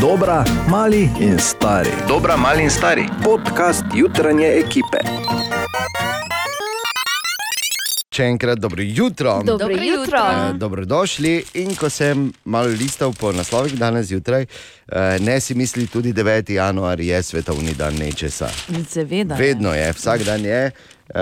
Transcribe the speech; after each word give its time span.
Dobra, 0.00 0.44
mali 0.68 1.10
in 1.20 1.38
stari. 1.38 1.90
Dobra, 2.08 2.36
mali 2.36 2.62
in 2.62 2.70
stari. 2.70 3.04
Podcast 3.24 3.84
jutranje 3.94 4.46
ekipe. 4.46 4.98
Še 8.08 8.24
enkrat 8.24 8.58
dobro 8.58 8.82
jutro. 8.82 9.42
Dobro 9.44 9.58
Dobro 9.58 9.82
jutro. 9.82 10.02
jutro. 10.02 10.18
Eh, 10.18 10.52
Dobrodošli. 10.54 11.44
In 11.54 11.74
ko 11.76 11.90
sem 11.90 12.32
malo 12.44 12.68
listal 12.68 13.12
po 13.12 13.32
naslovih 13.32 13.76
danes 13.78 14.06
zjutraj, 14.06 14.42
eh, 14.42 15.18
ne 15.20 15.40
si 15.40 15.54
misli, 15.54 15.86
tudi 15.86 16.12
9. 16.12 16.52
januar 16.54 17.00
je 17.00 17.22
svetovni 17.22 17.74
dan 17.74 17.94
nečesa. 17.94 18.48
Seveda. 18.88 19.34
Vedno 19.34 19.74
je, 19.74 19.92
vsak 19.92 20.24
dan 20.24 20.44
je. 20.44 20.70
Uh, 21.14 21.18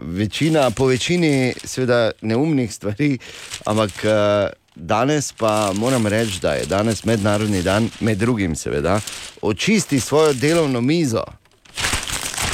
večina, 0.00 0.70
po 0.70 0.86
večini, 0.86 1.52
seveda, 1.64 2.10
neumnih 2.22 2.72
stvari, 2.74 3.18
ampak 3.64 3.90
uh, 4.04 4.65
danes 4.76 5.32
pa 5.32 5.72
moram 5.74 6.06
reči, 6.06 6.40
da 6.40 6.52
je 6.52 6.66
danes 6.66 7.04
mednarodni 7.04 7.62
dan, 7.62 7.90
med 8.00 8.18
drugim, 8.18 8.56
seveda, 8.56 9.00
očisti 9.42 10.00
svojo 10.00 10.32
delovno 10.32 10.80
mizo. 10.80 11.24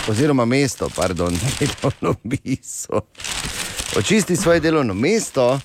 Oziroma, 0.09 0.45
mesto, 0.45 0.89
pardon, 0.97 1.39
delovno 1.61 2.15
mizo. 2.23 3.01
Očisti 3.97 4.37
svoje 4.37 4.61
delovno 4.61 4.95
mesto, 4.95 5.61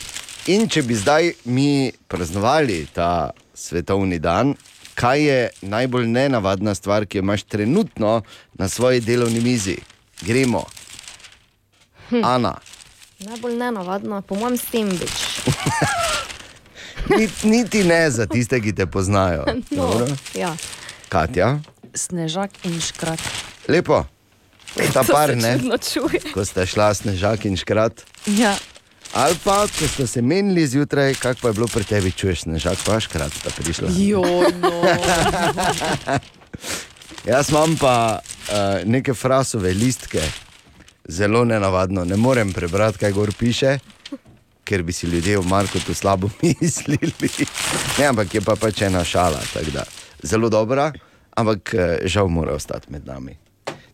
in 0.47 0.67
če 0.69 0.81
bi 0.81 0.95
zdaj 0.95 1.31
mi 1.45 1.91
praznovali 2.07 2.87
ta 2.93 3.29
svetovni 3.53 4.19
dan, 4.19 4.55
kaj 4.95 5.23
je 5.23 5.49
najbolj 5.61 6.07
nenavadna 6.07 6.75
stvar, 6.75 7.05
ki 7.05 7.17
jo 7.17 7.21
imaš 7.21 7.43
trenutno 7.43 8.21
na 8.53 8.69
svoji 8.69 8.99
delovni 8.99 9.39
mizi? 9.39 9.77
Gremo. 10.21 10.65
Hm. 12.09 12.21
Ana, 12.23 12.55
Najbolj 13.19 13.55
nenavadno, 13.57 14.21
po 14.21 14.35
mojem, 14.35 14.57
stembič. 14.57 15.11
niti, 17.09 17.47
niti 17.47 17.83
ne 17.83 18.11
za 18.11 18.25
tiste, 18.25 18.61
ki 18.61 18.75
te 18.75 18.85
poznajo. 18.85 19.45
No, 19.71 19.87
Dobro. 19.87 20.07
ja. 20.35 20.55
Katja, 21.09 21.59
Snežak 21.95 22.51
in 22.63 22.81
škrat. 22.81 23.19
lepo. 23.67 24.03
Ta 24.93 25.03
par, 25.03 25.35
ne, 25.37 25.59
ko 26.33 26.45
sta 26.45 26.65
šla 26.65 26.93
snežak 26.93 27.45
in 27.45 27.57
škrat. 27.57 28.03
Ja. 28.37 28.55
Ali 29.13 29.35
pa, 29.43 29.67
ko 29.67 29.87
ste 29.87 30.07
se 30.07 30.21
menili 30.21 30.67
zjutraj, 30.67 31.13
kako 31.15 31.39
pa 31.41 31.47
je 31.47 31.53
bilo 31.53 31.67
pri 31.67 31.83
tebi, 31.83 32.11
čuješ 32.11 32.41
snežak, 32.43 32.77
pa 32.85 32.99
škrat 32.99 33.31
sta 33.33 33.49
prišla. 33.55 33.89
Joj, 33.95 34.51
no. 34.61 34.83
Jaz 37.31 37.49
imam 37.49 37.77
pa 37.79 38.19
uh, 38.19 38.85
neke 38.85 39.13
frasove 39.13 39.73
listke, 39.73 40.21
zelo 41.07 41.45
nenavadno. 41.45 42.05
Ne 42.05 42.17
morem 42.17 42.53
prebrati, 42.53 42.97
kaj 42.97 43.11
gor 43.11 43.33
piše, 43.33 43.79
ker 44.67 44.83
bi 44.83 44.93
si 44.93 45.07
ljudje 45.07 45.37
v 45.39 45.47
Markotu 45.47 45.93
slabo 45.93 46.29
mislili. 46.43 47.11
Ne, 47.99 48.05
ampak 48.05 48.33
je 48.35 48.41
pa 48.41 48.55
pač 48.59 48.81
ena 48.81 49.03
šala, 49.03 49.39
da 49.73 49.83
zelo 50.23 50.49
dobra, 50.49 50.91
ampak 51.35 51.73
eh, 51.73 51.97
žal 52.05 52.27
mora 52.27 52.53
ostati 52.53 52.91
med 52.91 53.07
nami. 53.07 53.37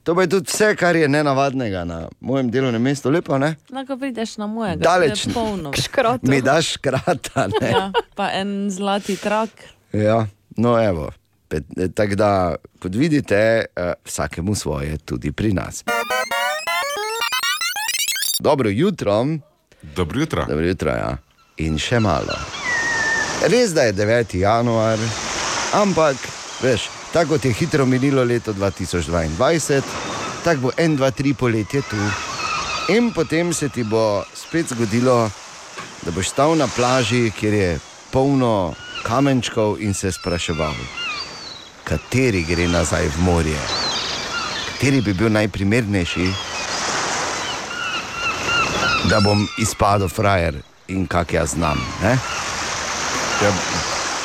To 0.04 0.22
je 0.22 0.28
tudi 0.28 0.50
vse, 0.52 0.76
kar 0.76 0.96
je 0.96 1.08
nenavadnega 1.08 1.86
na 1.88 2.10
mojem 2.20 2.50
delovnem 2.52 2.82
mestu, 2.82 3.10
lepo, 3.10 3.38
ne? 3.38 3.56
Lahko 3.72 3.96
prideš 3.98 4.36
na 4.38 4.48
mojega. 4.48 4.84
Daleč 4.84 5.24
to 5.24 5.30
je 5.30 5.34
polno. 5.34 5.72
Škratu. 5.84 6.28
Mi 6.28 6.42
daš 6.42 6.78
krata, 6.78 7.48
ne? 7.62 7.70
Ja, 7.70 7.92
pa 8.16 8.32
en 8.36 8.68
zlati 8.72 9.16
trak. 9.16 9.50
Ja, 9.94 10.26
no, 10.58 10.76
evo. 10.84 11.12
Eh, 11.54 11.88
Tako 11.96 12.16
da, 12.16 12.56
kot 12.82 12.96
vidite, 12.96 13.66
eh, 13.76 13.94
vsakemu 14.06 14.56
svoje, 14.56 14.98
tudi 14.98 15.32
pri 15.32 15.54
nas. 15.54 15.84
Dobro 18.40 18.70
jutro, 18.70 19.26
Dobro 19.96 20.20
jutro. 20.20 20.46
dobro 20.46 20.66
jutro, 20.66 20.92
ja. 20.92 21.18
in 21.58 21.78
še 21.78 22.00
malo. 22.00 22.34
Res 23.52 23.74
da 23.74 23.84
je 23.84 23.94
9. 23.94 24.36
januar, 24.40 25.00
ampak, 25.74 26.18
veš, 26.64 26.88
tako 27.14 27.36
kot 27.36 27.46
je 27.46 27.54
hitro 27.54 27.86
minilo 27.86 28.24
leto 28.24 28.54
2022, 28.54 29.82
tako 30.44 30.62
bo 30.62 30.72
1, 30.78 30.98
2, 30.98 31.12
3 31.12 31.34
poletje 31.34 31.82
tu. 31.90 32.00
In 32.90 33.12
potem 33.14 33.54
se 33.54 33.70
ti 33.70 33.84
bo 33.84 34.24
spet 34.34 34.74
zgodilo, 34.74 35.30
da 36.06 36.12
boš 36.12 36.30
stal 36.30 36.56
na 36.58 36.68
plaži, 36.68 37.32
kjer 37.32 37.54
je 37.54 37.80
polno 38.12 38.74
kamenčkov 39.04 39.78
in 39.80 39.94
se 39.94 40.12
spraševal, 40.12 40.76
kateri 41.84 42.44
gre 42.44 42.68
nazaj 42.68 43.08
v 43.08 43.24
morje, 43.24 43.62
kateri 44.72 45.02
bi 45.02 45.14
bil 45.14 45.32
najprimernejši, 45.32 46.28
da 49.10 49.20
bom 49.20 49.48
izpadel 49.58 50.10
frajer 50.10 50.62
in 50.88 51.08
kak 51.08 51.34
jaz 51.34 51.50
znam. 51.50 51.78
Ne? 52.04 52.18
Ja, 53.44 53.52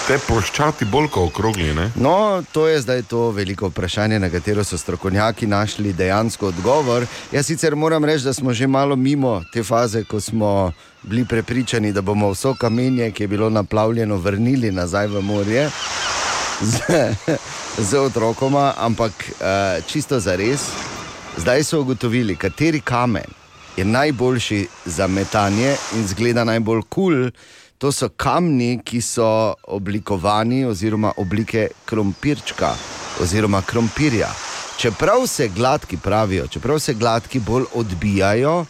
te 0.06 0.18
ploščati 0.26 0.86
bolj 0.88 1.08
kot 1.12 1.30
okrogli, 1.30 1.72
ne? 1.74 1.90
No, 1.96 2.42
to 2.52 2.68
je 2.68 2.80
zdaj 2.80 3.02
to 3.10 3.30
veliko 3.34 3.68
vprašanje, 3.68 4.18
na 4.18 4.30
katero 4.30 4.64
so 4.64 4.78
strokovnjaki 4.78 5.46
našli 5.46 5.92
dejansko 5.92 6.52
odgovor. 6.52 7.06
Jaz 7.32 7.46
sicer 7.46 7.76
moram 7.76 8.04
reči, 8.04 8.24
da 8.24 8.32
smo 8.32 8.54
že 8.54 8.66
malo 8.66 8.96
mimo 8.96 9.42
te 9.52 9.62
faze, 9.62 10.04
ko 10.04 10.20
smo 10.20 10.72
bili 11.02 11.24
prepričani, 11.24 11.92
da 11.92 12.02
bomo 12.02 12.30
vso 12.30 12.54
kamenje, 12.54 13.10
ki 13.10 13.22
je 13.22 13.28
bilo 13.28 13.50
naplavljeno, 13.50 14.16
vrnili 14.16 14.70
nazaj 14.72 15.06
v 15.06 15.22
morje 15.22 15.70
z, 16.60 16.78
z 17.78 17.98
otrokoma, 17.98 18.74
ampak 18.78 19.12
uh, 19.12 19.84
čisto 19.86 20.20
za 20.20 20.36
res. 20.36 20.70
Zdaj 21.36 21.64
so 21.64 21.80
ugotovili, 21.80 22.36
kateri 22.36 22.80
kamen 22.80 23.37
je 23.78 23.84
najboljši 23.84 24.66
za 24.84 25.06
metanje 25.06 25.76
in 25.96 26.06
zgleda 26.06 26.44
najbolj 26.44 26.82
kul. 26.88 27.14
Cool. 27.14 27.30
To 27.78 27.92
so 27.92 28.08
kamni, 28.08 28.80
ki 28.84 28.98
so 29.00 29.54
oblikovani 29.70 30.64
oziroma 30.66 31.12
oblike 31.16 31.68
krompirčka 31.86 32.72
oziroma 33.22 33.62
krompirja. 33.62 34.28
Čeprav 34.78 35.26
se 35.26 35.48
gladki 35.48 35.96
pravijo, 35.96 36.46
čeprav 36.46 36.78
se 36.78 36.94
gladki 36.94 37.40
bolj 37.40 37.64
odbijajo, 37.74 38.64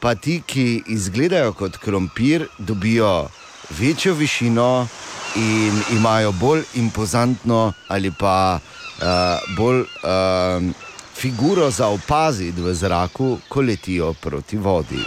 pa 0.00 0.14
ti, 0.14 0.40
ki 0.46 0.82
izgledajo 0.86 1.52
kot 1.52 1.76
krompir, 1.76 2.46
dobijo 2.58 3.28
večjo 3.70 4.14
višino 4.14 4.88
in 5.36 5.82
imajo 5.92 6.32
bolj 6.32 6.62
impozantno 6.74 7.72
ali 7.88 8.12
pa 8.18 8.58
uh, 8.58 9.56
bolj 9.56 9.80
uh, 9.80 10.87
figuro 11.18 11.70
za 11.70 11.88
opaziti 11.88 12.60
v 12.60 12.74
zraku, 12.74 13.38
ko 13.48 13.60
letijo 13.60 14.12
proti 14.12 14.56
vodi. 14.56 15.02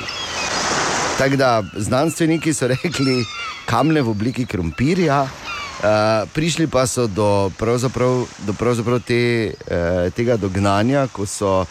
Tako 1.17 1.35
da 1.35 1.63
znanstveniki 1.77 2.53
so 2.53 2.67
rekli, 2.73 3.23
kamne 3.65 4.01
v 4.01 4.09
obliki 4.09 4.45
krompirja, 4.45 5.21
uh, 5.23 6.29
prišli 6.33 6.67
pa 6.67 6.87
so 6.87 7.07
do, 7.07 7.51
pravzaprav, 7.57 8.25
do 8.45 8.53
pravzaprav 8.53 8.99
te, 8.99 9.53
uh, 9.53 10.11
tega 10.13 10.37
dognanja, 10.37 11.07
ko 11.07 11.25
so 11.25 11.61
uh, 11.61 11.67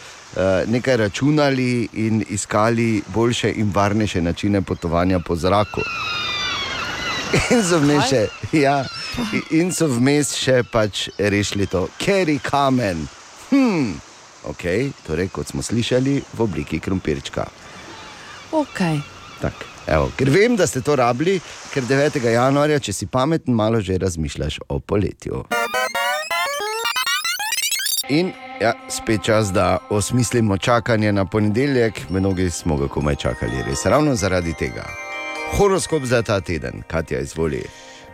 nekaj 0.67 0.97
računali 0.97 1.87
in 1.93 2.25
iskali 2.29 3.03
boljše 3.13 3.53
in 3.55 3.71
varnejše 3.75 4.21
načine 4.21 4.61
potovanja 4.61 5.19
po 5.19 5.35
zraku. 5.35 5.81
In 7.51 7.61
so 7.63 7.77
vmes 7.79 8.09
še, 8.09 8.27
ja, 8.57 8.81
in 9.51 9.69
so 9.71 9.87
vmes 9.87 10.33
še 10.35 10.63
pač 10.71 11.09
rešili 11.19 11.67
to, 11.69 11.87
ker 11.99 12.29
je 12.29 12.39
kamen. 12.43 13.05
Hmm. 13.51 14.10
Ok, 14.49 14.63
torej 15.07 15.29
kot 15.29 15.47
smo 15.47 15.61
slišali, 15.61 16.21
v 16.33 16.41
obliki 16.41 16.79
krompirčka. 16.79 17.45
Ok. 18.51 18.79
Tak, 19.41 19.53
evo, 19.87 20.11
ker 20.17 20.29
vem, 20.29 20.55
da 20.55 20.67
ste 20.67 20.81
to 20.81 20.95
rabili, 20.95 21.39
ker 21.73 21.85
9. 21.85 22.21
januarja, 22.33 22.79
če 22.79 22.93
si 22.93 23.05
pameten, 23.09 23.55
malo 23.57 23.81
že 23.81 23.97
razmišljaš 23.97 24.59
o 24.69 24.79
poletju. 24.79 25.45
In 28.09 28.33
ja, 28.61 28.73
spet 28.89 29.23
čas, 29.23 29.53
da 29.53 29.77
osmislimo 29.89 30.57
čakanje 30.57 31.11
na 31.11 31.25
ponedeljek, 31.25 32.09
mnogi 32.09 32.49
smo 32.49 32.77
ga 32.77 32.87
komaj 32.87 33.15
čakali, 33.15 33.63
res 33.67 33.85
ravno 33.85 34.15
zaradi 34.15 34.53
tega. 34.53 34.85
Horoskop 35.57 36.03
za 36.03 36.21
ta 36.21 36.41
teden, 36.41 36.83
Katja 36.87 37.19
izvoli. 37.19 37.63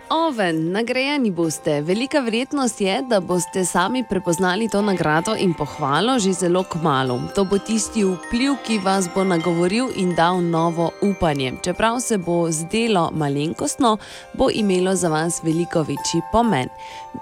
Oven, 0.09 0.71
nagrajeni 0.71 1.31
boste. 1.31 1.81
Velika 1.81 2.19
verjetnost 2.19 2.81
je, 2.81 3.01
da 3.09 3.19
boste 3.19 3.65
sami 3.65 4.04
prepoznali 4.09 4.69
to 4.69 4.81
nagrado 4.81 5.36
in 5.36 5.54
pohvalo 5.54 6.19
že 6.19 6.33
zelo 6.33 6.63
kmalo. 6.63 7.19
To 7.36 7.44
bo 7.44 7.57
tisti 7.57 8.04
vpliv, 8.04 8.56
ki 8.63 8.80
vas 8.80 9.09
bo 9.15 9.24
nagovoril 9.24 9.89
in 9.95 10.15
dal 10.15 10.39
novo 10.42 10.92
upanje. 11.01 11.54
Čeprav 11.63 12.00
se 12.00 12.18
bo 12.18 12.48
zdelo 12.51 13.12
malenkostno, 13.13 13.98
bo 14.33 14.48
imelo 14.54 14.95
za 14.95 15.09
vas 15.09 15.44
veliko 15.44 15.80
večji 15.80 16.21
pomen. 16.31 16.69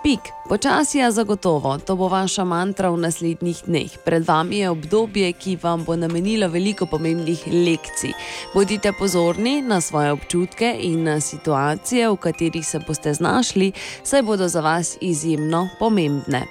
Pik, 0.03 0.19
počasi 0.49 0.97
je 0.97 1.11
zagotovo, 1.11 1.77
to 1.77 1.95
bo 1.95 2.07
vaša 2.07 2.43
mantra 2.43 2.89
v 2.89 2.97
naslednjih 2.97 3.63
dneh. 3.65 3.97
Pred 4.05 4.27
vami 4.27 4.57
je 4.57 4.69
obdobje, 4.69 5.33
ki 5.33 5.57
vam 5.63 5.83
bo 5.85 5.95
namenilo 5.95 6.49
veliko 6.49 6.85
pomembnih 6.85 7.47
lekcij. 7.47 8.13
Bodite 8.53 8.93
pozorni 8.99 9.61
na 9.61 9.81
svoje 9.81 10.11
občutke 10.11 10.75
in 10.79 11.03
na 11.03 11.19
situacije, 11.19 12.09
v 12.09 12.17
katerih 12.17 12.67
se 12.67 12.79
boste 12.87 13.13
znašli, 13.13 13.71
saj 14.03 14.21
bodo 14.21 14.47
za 14.47 14.61
vas 14.61 14.97
izjemno 15.01 15.67
pomembne. 15.79 16.45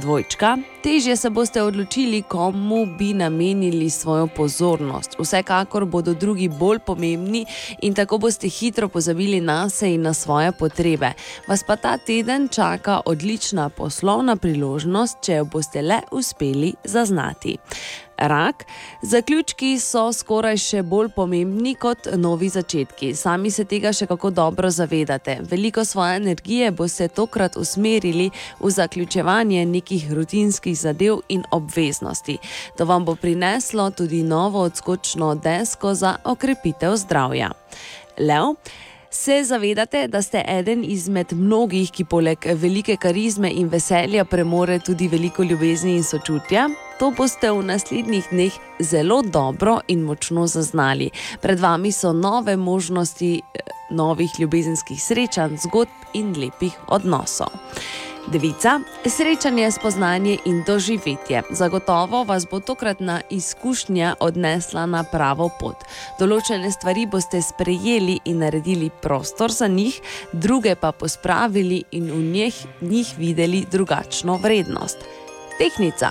Dvojčka, 0.00 0.56
težje 0.82 1.16
se 1.16 1.30
boste 1.30 1.62
odločili, 1.62 2.22
komu 2.22 2.86
bi 2.86 3.14
namenili 3.14 3.90
svojo 3.90 4.26
pozornost. 4.26 5.16
Vsekakor 5.18 5.84
bodo 5.84 6.14
drugi 6.14 6.48
bolj 6.48 6.78
pomembni 6.78 7.46
in 7.82 7.94
tako 7.94 8.18
boste 8.18 8.48
hitro 8.48 8.88
pozabili 8.88 9.40
na 9.40 9.68
se 9.68 9.94
in 9.94 10.02
na 10.02 10.14
svoje 10.14 10.52
potrebe. 10.52 11.12
Vas 11.48 11.64
pa 11.66 11.76
ta 11.76 11.98
teden 11.98 12.48
čaka 12.48 13.00
odlična 13.06 13.68
poslovna 13.68 14.36
priložnost, 14.36 15.18
če 15.22 15.32
jo 15.32 15.44
boste 15.44 15.82
le 15.82 16.00
uspeli 16.10 16.74
zaznati. 16.84 17.56
Rak. 18.18 18.64
Zaključki 19.02 19.78
so 19.78 20.08
skoraj 20.12 20.56
še 20.58 20.82
bolj 20.82 21.12
pomembni 21.14 21.74
kot 21.78 22.08
novi 22.16 22.48
začetki. 22.48 23.12
Sami 23.14 23.50
se 23.50 23.64
tega 23.64 23.92
še 23.92 24.08
kako 24.10 24.30
dobro 24.30 24.70
zavedate. 24.70 25.38
Veliko 25.50 25.84
svoje 25.84 26.16
energije 26.16 26.70
boste 26.70 27.08
tokrat 27.08 27.56
usmerili 27.56 28.30
v 28.60 28.70
zaključevanje 28.70 29.66
nekih 29.66 30.10
rutinskih 30.12 30.78
zadev 30.78 31.22
in 31.28 31.44
obveznosti. 31.50 32.38
To 32.76 32.84
vam 32.84 33.04
bo 33.04 33.14
prineslo 33.14 33.90
tudi 33.90 34.22
novo 34.22 34.66
odskočno 34.66 35.34
desko 35.34 35.94
za 35.94 36.16
okrepitev 36.24 36.96
zdravja. 36.96 37.50
Lev. 38.18 38.54
Se 39.10 39.44
zavedate, 39.44 40.08
da 40.08 40.22
ste 40.22 40.44
eden 40.48 40.84
izmed 40.84 41.32
mnogih, 41.32 41.90
ki 41.90 42.04
poleg 42.04 42.44
velike 42.54 42.96
karizme 43.00 43.48
in 43.50 43.68
veselja 43.72 44.24
premore 44.24 44.78
tudi 44.84 45.08
veliko 45.08 45.42
ljubezni 45.42 45.94
in 45.96 46.04
sočutja? 46.04 46.66
To 46.98 47.08
boste 47.16 47.50
v 47.50 47.62
naslednjih 47.64 48.28
dneh 48.30 48.58
zelo 48.80 49.22
dobro 49.22 49.78
in 49.88 50.02
močno 50.04 50.46
zaznali. 50.46 51.10
Pred 51.40 51.60
vami 51.60 51.92
so 51.92 52.12
nove 52.12 52.56
možnosti 52.56 53.32
eh, 53.36 53.72
novih 53.90 54.30
ljubezenskih 54.38 55.02
srečanj, 55.02 55.56
zgodb 55.56 56.12
in 56.12 56.34
lepih 56.36 56.76
odnosov. 56.88 57.48
Devica, 58.32 58.80
srečanje, 59.06 59.70
spoznanje 59.70 60.38
in 60.44 60.62
doživetje. 60.66 61.42
Zagotovo 61.50 62.24
vas 62.24 62.46
bo 62.50 62.60
tokratna 62.60 63.20
izkušnja 63.30 64.14
odnesla 64.20 64.86
na 64.86 65.00
pravo 65.04 65.48
pot. 65.60 65.86
Določene 66.20 66.68
stvari 66.68 67.06
boste 67.08 67.40
sprejeli 67.40 68.18
in 68.28 68.42
naredili 68.44 68.90
prostor 69.02 69.52
za 69.52 69.68
njih, 69.68 69.96
druge 70.32 70.74
pa 70.76 70.92
pospravili 70.92 71.80
in 71.90 72.10
v 72.12 72.20
njih, 72.34 72.60
njih 72.80 73.14
videli 73.16 73.64
drugačno 73.70 74.36
vrednost. 74.36 75.08
Tehnica. 75.58 76.10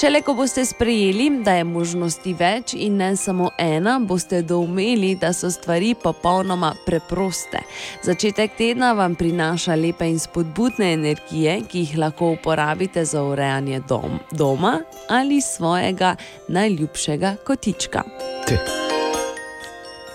Šele 0.00 0.22
ko 0.22 0.34
boste 0.34 0.64
sprejeli, 0.64 1.30
da 1.44 1.54
je 1.54 1.64
možnosti 1.64 2.34
več 2.34 2.74
in 2.74 2.96
ne 2.96 3.12
samo 3.16 3.50
ena, 3.58 3.98
boste 3.98 4.42
doumeli, 4.42 5.14
da 5.14 5.32
so 5.32 5.50
stvari 5.50 5.94
popolnoma 6.02 6.74
preproste. 6.86 7.62
Začetek 8.02 8.56
tedna 8.58 8.92
vam 8.92 9.14
prinaša 9.14 9.74
lepe 9.74 10.08
in 10.10 10.18
spodbudne 10.18 10.92
energije, 10.92 11.60
ki 11.68 11.86
jih 11.86 11.96
lahko 11.98 12.32
uporabite 12.36 13.04
za 13.04 13.22
urejanje 13.22 13.80
dom, 13.88 14.18
doma 14.30 14.80
ali 15.08 15.40
svojega 15.40 16.16
najljubšega 16.48 17.36
kotička. 17.46 18.02
Te. 18.48 18.58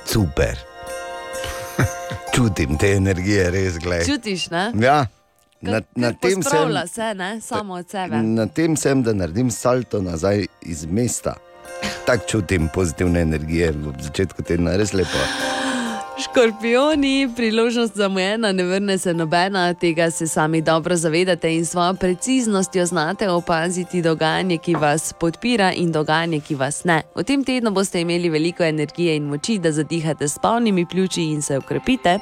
Super. 0.05 0.57
Čutim 2.35 2.77
te 2.77 2.91
energije, 2.95 3.51
res 3.51 3.79
gledaj. 3.79 4.05
Čutiš, 4.05 4.49
ne? 4.49 4.71
Ja, 4.81 5.05
na, 5.61 5.81
na, 5.95 6.13
tem 6.13 6.43
sem, 6.43 6.87
se, 6.87 7.13
ne? 7.13 7.41
samo 7.41 7.73
od 7.73 7.89
sebe. 7.89 8.21
na 8.21 8.45
tem 8.47 8.75
sem, 8.77 9.03
da 9.03 9.13
naredim 9.13 9.51
salto 9.51 10.01
nazaj 10.01 10.45
iz 10.61 10.85
mesta. 10.85 11.35
Tako 12.05 12.25
čutim 12.27 12.69
pozitivne 12.73 13.21
energije 13.21 13.71
v 13.71 13.93
začetku 14.01 14.43
tedna, 14.43 14.77
res 14.77 14.93
lepo. 14.93 15.17
Škorpioni, 16.17 17.29
priložnost 17.35 17.95
zamujena, 17.95 18.51
ne 18.51 18.63
vrne 18.63 18.97
se 18.97 19.13
nobena, 19.13 19.73
tega 19.73 20.11
se 20.11 20.27
sami 20.27 20.61
dobro 20.61 20.95
zavedate 20.95 21.55
in 21.55 21.65
svojo 21.65 21.93
preciznostjo 21.93 22.85
znate 22.85 23.29
opaziti 23.29 24.01
dogajanje, 24.01 24.57
ki 24.57 24.75
vas 24.75 25.13
podpira 25.13 25.71
in 25.73 25.91
dogajanje, 25.91 26.39
ki 26.39 26.55
vas 26.55 26.83
ne. 26.83 27.03
V 27.15 27.23
tem 27.23 27.43
tednu 27.43 27.71
boste 27.71 28.01
imeli 28.01 28.29
veliko 28.29 28.63
energije 28.63 29.15
in 29.15 29.27
moči, 29.29 29.59
da 29.59 29.71
zadihate 29.71 30.27
s 30.27 30.39
polnimi 30.39 30.85
pljuči 30.85 31.23
in 31.23 31.41
se 31.41 31.57
ukrepite. 31.57 32.19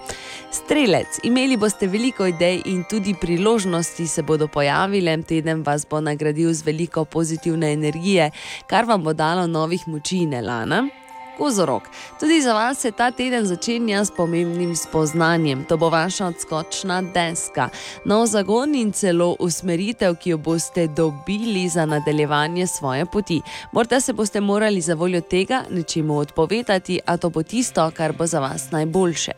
Strelec, 0.51 1.19
imeli 1.23 1.57
boste 1.57 1.87
veliko 1.87 2.27
idej 2.27 2.61
in 2.65 2.83
tudi 2.89 3.15
priložnosti 3.21 4.07
se 4.07 4.23
bodo 4.23 4.47
pojavile, 4.47 5.21
teden 5.23 5.63
vas 5.63 5.87
bo 5.89 6.01
nagradil 6.01 6.53
z 6.53 6.65
veliko 6.65 7.05
pozitivne 7.05 7.73
energije, 7.73 8.31
kar 8.67 8.85
vam 8.85 9.03
bo 9.03 9.13
dalo 9.13 9.47
novih 9.47 9.87
moči 9.87 10.17
in 10.17 10.33
elana. 10.33 11.04
Kozorok. 11.37 11.83
Tudi 12.19 12.41
za 12.41 12.53
vas 12.53 12.79
se 12.79 12.91
ta 12.91 13.11
teden 13.11 13.45
začenja 13.45 14.05
s 14.05 14.11
pomembnim 14.11 14.75
spoznanjem. 14.75 15.65
To 15.65 15.77
bo 15.77 15.89
vaša 15.89 16.27
odskočna 16.27 17.01
deska, 17.01 17.69
nov 18.05 18.25
zagon 18.25 18.75
in 18.75 18.91
celo 18.91 19.35
usmeritev, 19.39 20.15
ki 20.15 20.29
jo 20.29 20.37
boste 20.37 20.87
dobili 20.87 21.69
za 21.69 21.85
nadaljevanje 21.85 22.67
svoje 22.67 23.05
poti. 23.05 23.41
Morda 23.71 23.99
se 23.99 24.13
boste 24.13 24.41
morali 24.41 24.81
za 24.81 24.93
voljo 24.93 25.21
tega 25.21 25.63
nečemu 25.69 26.17
odpovedati, 26.17 26.99
a 27.05 27.17
to 27.17 27.29
bo 27.29 27.43
tisto, 27.43 27.91
kar 27.91 28.13
bo 28.13 28.27
za 28.27 28.39
vas 28.39 28.71
najboljše. 28.71 29.31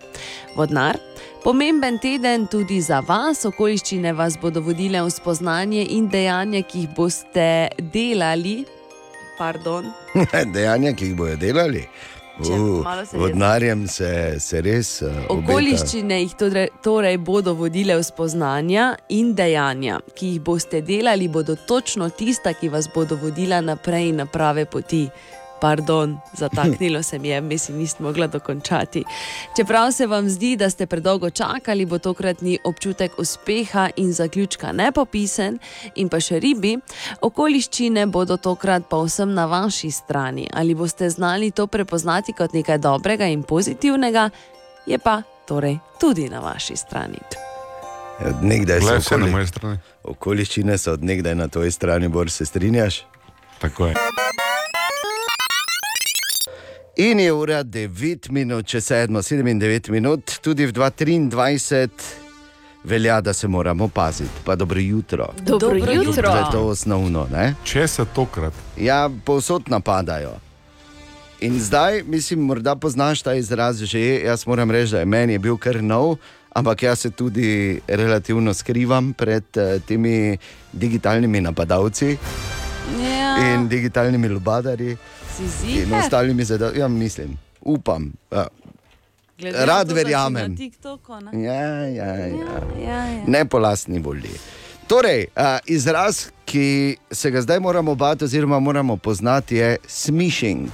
Vodnar. 0.55 0.97
Pomemben 1.43 1.97
teden 1.99 2.47
tudi 2.47 2.81
za 2.81 2.99
vas, 2.99 3.45
okoliščine 3.45 4.11
vas 4.13 4.35
bodo 4.41 4.61
vodile 4.61 4.99
v 5.01 5.11
spoznanje 5.13 5.85
in 5.95 6.09
dejanja, 6.11 6.63
ki 6.67 6.81
jih 6.81 6.95
boste 6.97 7.45
delali. 7.93 8.76
Pardon, 9.37 9.91
Dejanja, 10.53 10.93
ki 10.97 11.11
jih 11.11 11.17
bodo 11.17 11.35
delali. 11.35 11.87
Uh, 12.37 12.85
vodnarjem 13.13 13.87
se, 13.87 14.39
se 14.39 14.59
res 14.61 15.01
uh. 15.01 15.23
Okoliščine 15.33 16.19
jih 16.21 16.35
torej, 16.37 16.67
torej 16.85 17.17
bodo 17.17 17.55
vodile 17.57 17.95
v 17.97 18.03
spoznanja 18.05 18.91
in 19.09 19.31
dejanja, 19.37 19.97
ki 20.13 20.35
jih 20.35 20.43
boste 20.45 20.83
delali, 20.85 21.31
bodo 21.33 21.55
točno 21.57 22.11
tista, 22.13 22.53
ki 22.53 22.69
vas 22.69 22.89
bodo 22.93 23.17
vodila 23.17 23.61
naprej 23.61 24.11
na 24.19 24.27
prave 24.29 24.67
poti. 24.69 25.07
Pardon, 25.61 26.17
zataknilo 26.33 27.03
se 27.03 27.19
mi 27.19 27.27
je, 27.27 27.41
mislim, 27.41 27.77
nisem 27.77 28.05
mogla 28.05 28.27
dokončati. 28.27 29.03
Čeprav 29.55 29.91
se 29.91 30.07
vam 30.07 30.29
zdi, 30.29 30.55
da 30.55 30.69
ste 30.69 30.85
predolgo 30.85 31.29
čakali, 31.29 31.85
bo 31.85 31.97
tokratni 31.99 32.59
občutek 32.63 33.19
uspeha 33.19 33.89
in 33.95 34.13
zaključka 34.13 34.71
nepopisen, 34.71 35.59
in 35.95 36.09
pa 36.09 36.19
še 36.19 36.39
ribi, 36.39 36.77
okoliščine 37.21 38.05
bodo 38.05 38.37
tokrat 38.37 38.85
pa 38.89 39.01
vsem 39.01 39.33
na 39.33 39.45
vaši 39.45 39.91
strani. 39.91 40.47
Ali 40.53 40.75
boste 40.75 41.09
znali 41.09 41.51
to 41.51 41.67
prepoznati 41.67 42.33
kot 42.33 42.53
nekaj 42.53 42.77
dobrega 42.77 43.25
in 43.25 43.43
pozitivnega, 43.43 44.29
je 44.85 44.97
pa 44.97 45.21
torej 45.47 45.79
tudi 45.99 46.29
na 46.29 46.39
vaši 46.39 46.75
strani. 46.77 47.19
Od 48.19 48.43
nekdaj 48.43 48.81
so 48.81 48.97
vse 48.97 49.17
na 49.17 49.27
moje 49.27 49.47
strani. 49.47 49.77
okoliščine 50.03 50.77
so 50.77 50.93
od 50.93 51.03
nekdaj 51.03 51.35
na 51.35 51.47
tvoji 51.47 51.71
strani, 51.71 52.07
bolj 52.07 52.29
se 52.29 52.45
strinjaš. 52.45 53.05
Tako 53.59 53.87
je. 53.87 53.93
In 56.99 57.19
je 57.19 57.33
ura 57.33 57.63
9 57.63 58.31
minut, 58.33 58.65
če 58.65 58.79
7, 58.81 59.19
7 59.21 59.45
in 59.51 59.59
9 59.61 59.91
minut, 59.93 60.39
tudi 60.41 60.65
v 60.65 60.73
223 60.73 61.89
velja, 62.83 63.19
da 63.21 63.33
se 63.37 63.47
moramo 63.47 63.87
paziti. 63.87 64.41
Pa 64.45 64.55
dobro 64.55 64.79
jutro. 64.79 65.27
Dobro 65.45 65.77
jutro. 65.93 66.31
To 66.31 66.37
je 66.37 66.45
to 66.51 66.61
osnovno. 66.67 67.27
Ne? 67.31 67.53
Če 67.63 67.87
se 67.87 68.05
tokrat, 68.15 68.53
Ja, 68.81 69.09
povsod 69.25 69.69
napadajo. 69.69 70.39
In 71.45 71.59
zdaj, 71.61 72.01
mislim, 72.03 72.41
morda 72.49 72.75
poznaš 72.75 73.21
ta 73.21 73.35
izraz 73.37 73.83
že. 73.83 74.01
Jaz 74.25 74.47
moram 74.47 74.71
reči, 74.71 74.91
da 74.91 74.99
je 74.99 75.05
meni 75.05 75.37
je 75.37 75.39
bil 75.39 75.57
kar 75.57 75.83
nov, 75.83 76.17
ampak 76.49 76.83
jaz 76.83 76.99
se 76.99 77.11
tudi 77.11 77.79
relativno 77.87 78.53
skrivam 78.53 79.13
pred 79.13 79.45
uh, 79.53 79.77
temi 79.85 80.37
digitalnimi 80.73 81.41
napadalci 81.41 82.17
Ja, 83.03 83.53
in 83.53 83.67
digitalnimi 83.69 84.29
lubadarji 84.29 84.97
si 85.37 85.43
in 85.43 85.85
zihe? 85.85 85.99
ostalimi 85.99 86.43
zadev. 86.43 86.77
Ja, 86.77 86.87
mislim, 86.87 87.37
upam. 87.61 88.13
Ja, 88.31 88.47
Glede 89.37 89.65
rad 89.65 89.87
to, 89.87 89.93
da 89.93 90.01
verjamem. 90.01 90.51
Na 90.51 90.57
TikToku, 90.57 91.19
ne? 91.19 91.43
ja, 91.43 91.53
ja. 91.53 92.05
ja. 92.05 92.35
Ja, 92.81 93.05
ja. 93.05 93.23
ne 93.27 93.45
po 93.45 93.59
lastni 93.59 93.99
volji. 93.99 94.33
Torej, 94.87 95.25
uh, 95.35 95.43
izraz, 95.65 96.27
ki 96.45 96.97
se 97.11 97.31
ga 97.31 97.41
zdaj 97.41 97.59
moramo 97.59 97.95
bati, 97.95 98.23
oziroma 98.23 98.59
moramo 98.59 98.97
poznati, 98.97 99.55
je 99.55 99.77
smishing. 99.87 100.69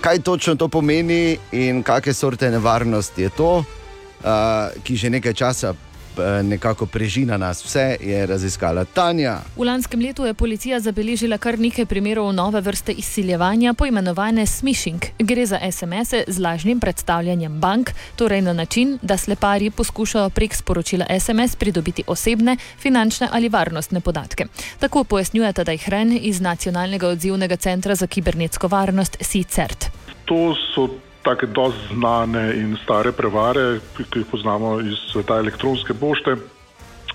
Kaj 0.00 0.22
točno 0.22 0.54
to 0.54 0.68
pomeni 0.68 1.38
in 1.52 1.82
kakšne 1.82 2.14
sorte 2.14 2.50
nevarnosti 2.50 3.22
je 3.22 3.30
to, 3.30 3.58
uh, 3.58 4.82
ki 4.82 4.96
že 4.96 5.10
nekaj 5.10 5.34
časa 5.34 5.74
uh, 6.16 6.46
nekako 6.46 6.86
prežina 6.86 7.36
nas 7.36 7.64
vse, 7.64 7.96
je 8.00 8.26
raziskala 8.26 8.84
Tanja. 8.84 9.38
V 9.56 9.64
lanskem 9.64 10.00
letu 10.00 10.26
je 10.26 10.34
policija 10.34 10.80
zabeležila 10.80 11.38
kar 11.38 11.58
nekaj 11.58 11.86
primerov 11.86 12.32
nove 12.32 12.60
vrste 12.60 12.92
izsiljevanja, 12.92 13.74
poimenovane 13.74 14.46
smishing. 14.46 15.04
Gre 15.18 15.46
za 15.46 15.58
SMS-e 15.72 16.24
z 16.26 16.38
lažnim 16.40 16.80
predstavljanjem 16.80 17.60
bank, 17.60 17.90
torej 18.16 18.42
na 18.42 18.52
način, 18.52 18.98
da 19.02 19.16
sleparji 19.16 19.70
poskušajo 19.70 20.30
prek 20.30 20.54
sporočila 20.54 21.06
SMS 21.20 21.56
pridobiti 21.56 22.04
osebne, 22.06 22.56
finančne 22.78 23.28
ali 23.32 23.48
varnostne 23.48 24.00
podatke. 24.00 24.46
Tako 24.78 25.04
pojasnjuje 25.04 25.52
Tadej 25.52 25.78
Hren 25.78 26.18
iz 26.22 26.40
Nacionalnega 26.40 27.08
odzivnega 27.08 27.56
centra 27.56 27.94
za 27.94 28.06
kibernetsko 28.06 28.68
varnost 28.68 29.16
SICERT. 29.20 29.90
To 30.24 30.54
so 30.74 31.07
tako 31.28 31.46
dosti 31.46 31.94
znane 31.94 32.44
in 32.56 32.76
stare 32.84 33.12
prevare, 33.12 33.80
ki 33.96 34.22
jih 34.22 34.30
poznamo 34.30 34.78
iz 34.80 34.96
sveta 35.12 35.36
elektronske 35.38 35.94
pošte. 35.94 36.36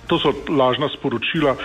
To 0.07 0.19
so 0.19 0.33
lažna 0.51 0.89
sporočila, 0.93 1.55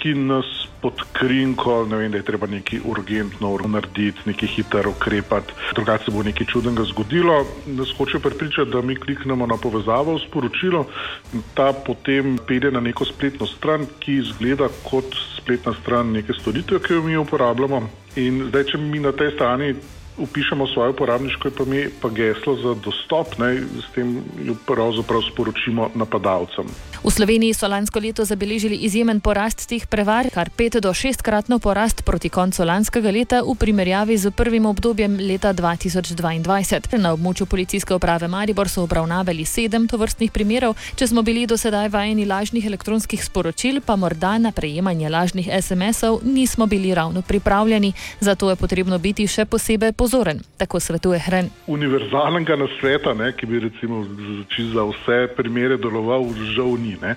ki 0.00 0.14
nas 0.18 0.48
pod 0.82 0.98
krinko, 1.14 1.84
ne 1.86 2.00
vem, 2.00 2.10
da 2.10 2.18
je 2.18 2.26
treba 2.26 2.48
nekaj 2.50 2.80
urgentno 2.84 3.52
narediti, 3.68 4.24
nekaj 4.26 4.48
hitro 4.48 4.90
ukrepati, 4.90 5.52
drugače 5.74 6.04
se 6.04 6.10
bo 6.10 6.24
nekaj 6.26 6.46
čudnega 6.46 6.88
zgodilo. 6.90 7.44
Nas 7.66 7.92
hoče 7.98 8.18
prepričati, 8.18 8.70
da 8.70 8.82
mi 8.82 8.96
kliknemo 8.96 9.46
na 9.46 9.56
povezavo 9.56 10.16
v 10.16 10.24
sporočilo 10.26 10.86
in 11.34 11.42
ta 11.54 11.72
potem 11.72 12.38
pelje 12.48 12.70
na 12.70 12.80
neko 12.80 13.04
spletno 13.04 13.46
stran, 13.46 13.86
ki 14.00 14.18
izgleda 14.24 14.68
kot 14.90 15.14
spletna 15.38 15.74
stran 15.82 16.10
neke 16.12 16.34
storitve, 16.40 16.82
ki 16.82 16.98
jo 16.98 17.02
mi 17.02 17.16
uporabljamo. 17.16 17.82
In 18.16 18.46
zdaj, 18.48 18.72
če 18.72 18.78
mi 18.78 18.98
na 18.98 19.12
tej 19.12 19.36
strani 19.36 19.74
upišemo 20.18 20.66
svoje 20.66 20.90
uporabniško 20.90 21.48
ime, 21.66 21.88
pa 22.00 22.08
geslo 22.08 22.56
za 22.56 22.74
dostop, 22.74 23.38
ne, 23.38 23.60
s 23.60 23.94
tem 23.94 24.22
jo 24.44 24.54
pravzaprav 24.66 25.22
sporočimo 25.32 25.90
napadalcem. 25.94 26.66
V 27.04 27.10
Sloveniji 27.10 27.54
so 27.54 27.66
lansko 27.68 27.98
leto 27.98 28.24
zabeležili 28.24 28.76
izjemen 28.86 29.20
porast 29.20 29.66
teh 29.68 29.86
prevar, 29.86 30.28
kar 30.30 30.50
pet 30.54 30.76
do 30.78 30.92
šestkratno 30.94 31.58
porast 31.58 32.04
proti 32.04 32.28
koncu 32.28 32.62
lanskega 32.64 33.10
leta 33.10 33.40
v 33.42 33.54
primerjavi 33.58 34.16
z 34.16 34.30
prvim 34.30 34.66
obdobjem 34.66 35.16
leta 35.18 35.50
2022. 35.54 36.98
Na 37.02 37.12
območju 37.12 37.46
policijske 37.46 37.94
uprave 37.94 38.28
Maribor 38.28 38.68
so 38.68 38.84
obravnavali 38.86 39.44
sedem 39.44 39.88
tovrstnih 39.88 40.30
primerov. 40.30 40.76
Če 40.94 41.08
smo 41.10 41.22
bili 41.22 41.46
do 41.46 41.56
sedaj 41.56 41.88
vajeni 41.88 42.26
lažnih 42.26 42.66
elektronskih 42.70 43.24
sporočil, 43.24 43.80
pa 43.82 43.96
morda 43.96 44.38
na 44.38 44.52
prejemanje 44.52 45.10
lažnih 45.10 45.50
SMS-ov 45.50 46.20
nismo 46.22 46.66
bili 46.66 46.94
ravno 46.94 47.22
pripravljeni. 47.22 47.92
Zato 48.20 48.50
je 48.50 48.56
potrebno 48.56 48.98
biti 48.98 49.26
še 49.26 49.44
posebej 49.44 49.92
pozoren, 50.02 50.40
tako 50.58 50.80
svetuje 50.80 51.18
Hren. 51.18 51.46
Univerzalnega 51.66 52.56
nasveta, 52.58 53.14
ne, 53.14 53.28
ki 53.38 53.46
bi 53.46 53.60
recimo 53.62 54.02
za 54.74 54.84
vse 54.90 55.18
primere 55.36 55.76
deloval, 55.78 56.26
žal 56.56 56.74
ni. 56.82 56.96
Ne. 57.02 57.14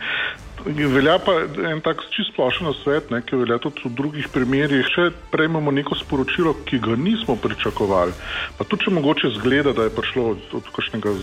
Velja 0.65 1.19
pa 1.22 1.34
en 1.69 1.81
tak 1.86 2.01
čist 2.10 2.34
splošen 2.34 2.72
svet, 2.81 3.12
ne, 3.13 3.22
ki 3.22 3.38
velja 3.38 3.60
tudi 3.62 3.86
v 3.86 3.91
drugih 3.93 4.29
primerjih. 4.34 4.88
Če 4.89 5.12
prejmemo 5.29 5.69
neko 5.72 5.93
sporočilo, 6.00 6.55
ki 6.65 6.79
ga 6.81 6.95
nismo 6.98 7.36
pričakovali, 7.38 8.15
pa 8.57 8.65
tudi 8.65 8.88
če 8.88 8.93
mogoče 8.98 9.31
zgleda, 9.38 9.75
da 9.77 9.86
je 9.86 9.93
prišlo 9.93 10.24
od, 10.34 10.48
od 10.57 10.72
kakšnega 10.74 11.13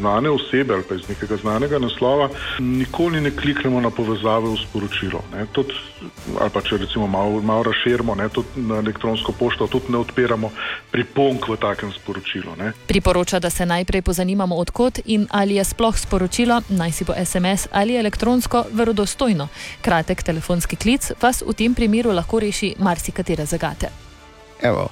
znane 0.00 0.32
osebe 0.34 0.74
ali 0.74 0.86
pa 0.88 0.98
iz 0.98 1.06
nekega 1.08 1.38
znanega 1.38 1.78
naslova, 1.78 2.30
nikoli 2.58 3.20
ne 3.20 3.30
kliknemo 3.30 3.80
na 3.80 3.92
povezave 3.94 4.50
v 4.50 4.58
sporočilo. 4.58 5.22
Ne, 5.34 5.46
tudi, 5.54 5.76
ali 6.40 6.50
pa 6.50 6.62
če 6.64 6.80
recimo 6.82 7.06
malo, 7.06 7.38
malo 7.40 7.68
razširimo 7.70 8.18
na 8.18 8.28
elektronsko 8.82 9.32
pošto, 9.38 9.70
tudi 9.70 9.94
ne 9.94 10.02
odpiramo 10.02 10.50
pripomk 10.90 11.48
v 11.48 11.58
takem 11.62 11.92
sporočilu. 11.94 12.56
Ne. 12.58 12.72
Priporoča, 12.90 13.38
da 13.38 13.50
se 13.50 13.66
najprej 13.66 14.02
pozanimamo, 14.02 14.58
odkot 14.58 14.98
in 15.06 15.28
ali 15.30 15.60
je 15.60 15.64
sploh 15.64 15.94
sporočilo, 15.98 16.60
naj 16.68 16.92
si 16.92 17.06
bo 17.06 17.14
SMS 17.14 17.68
ali 17.70 17.96
elektronsko 17.96 18.64
verodostojno. 18.80 19.48
Kratek 19.84 20.22
telefonski 20.22 20.76
klic 20.76 21.12
vas 21.22 21.42
v 21.46 21.54
tem 21.54 21.74
primeru 21.74 22.12
lahko 22.16 22.40
reši 22.40 22.74
marsikatere 22.78 23.46
zagate. 23.46 23.92
Evo. 24.62 24.88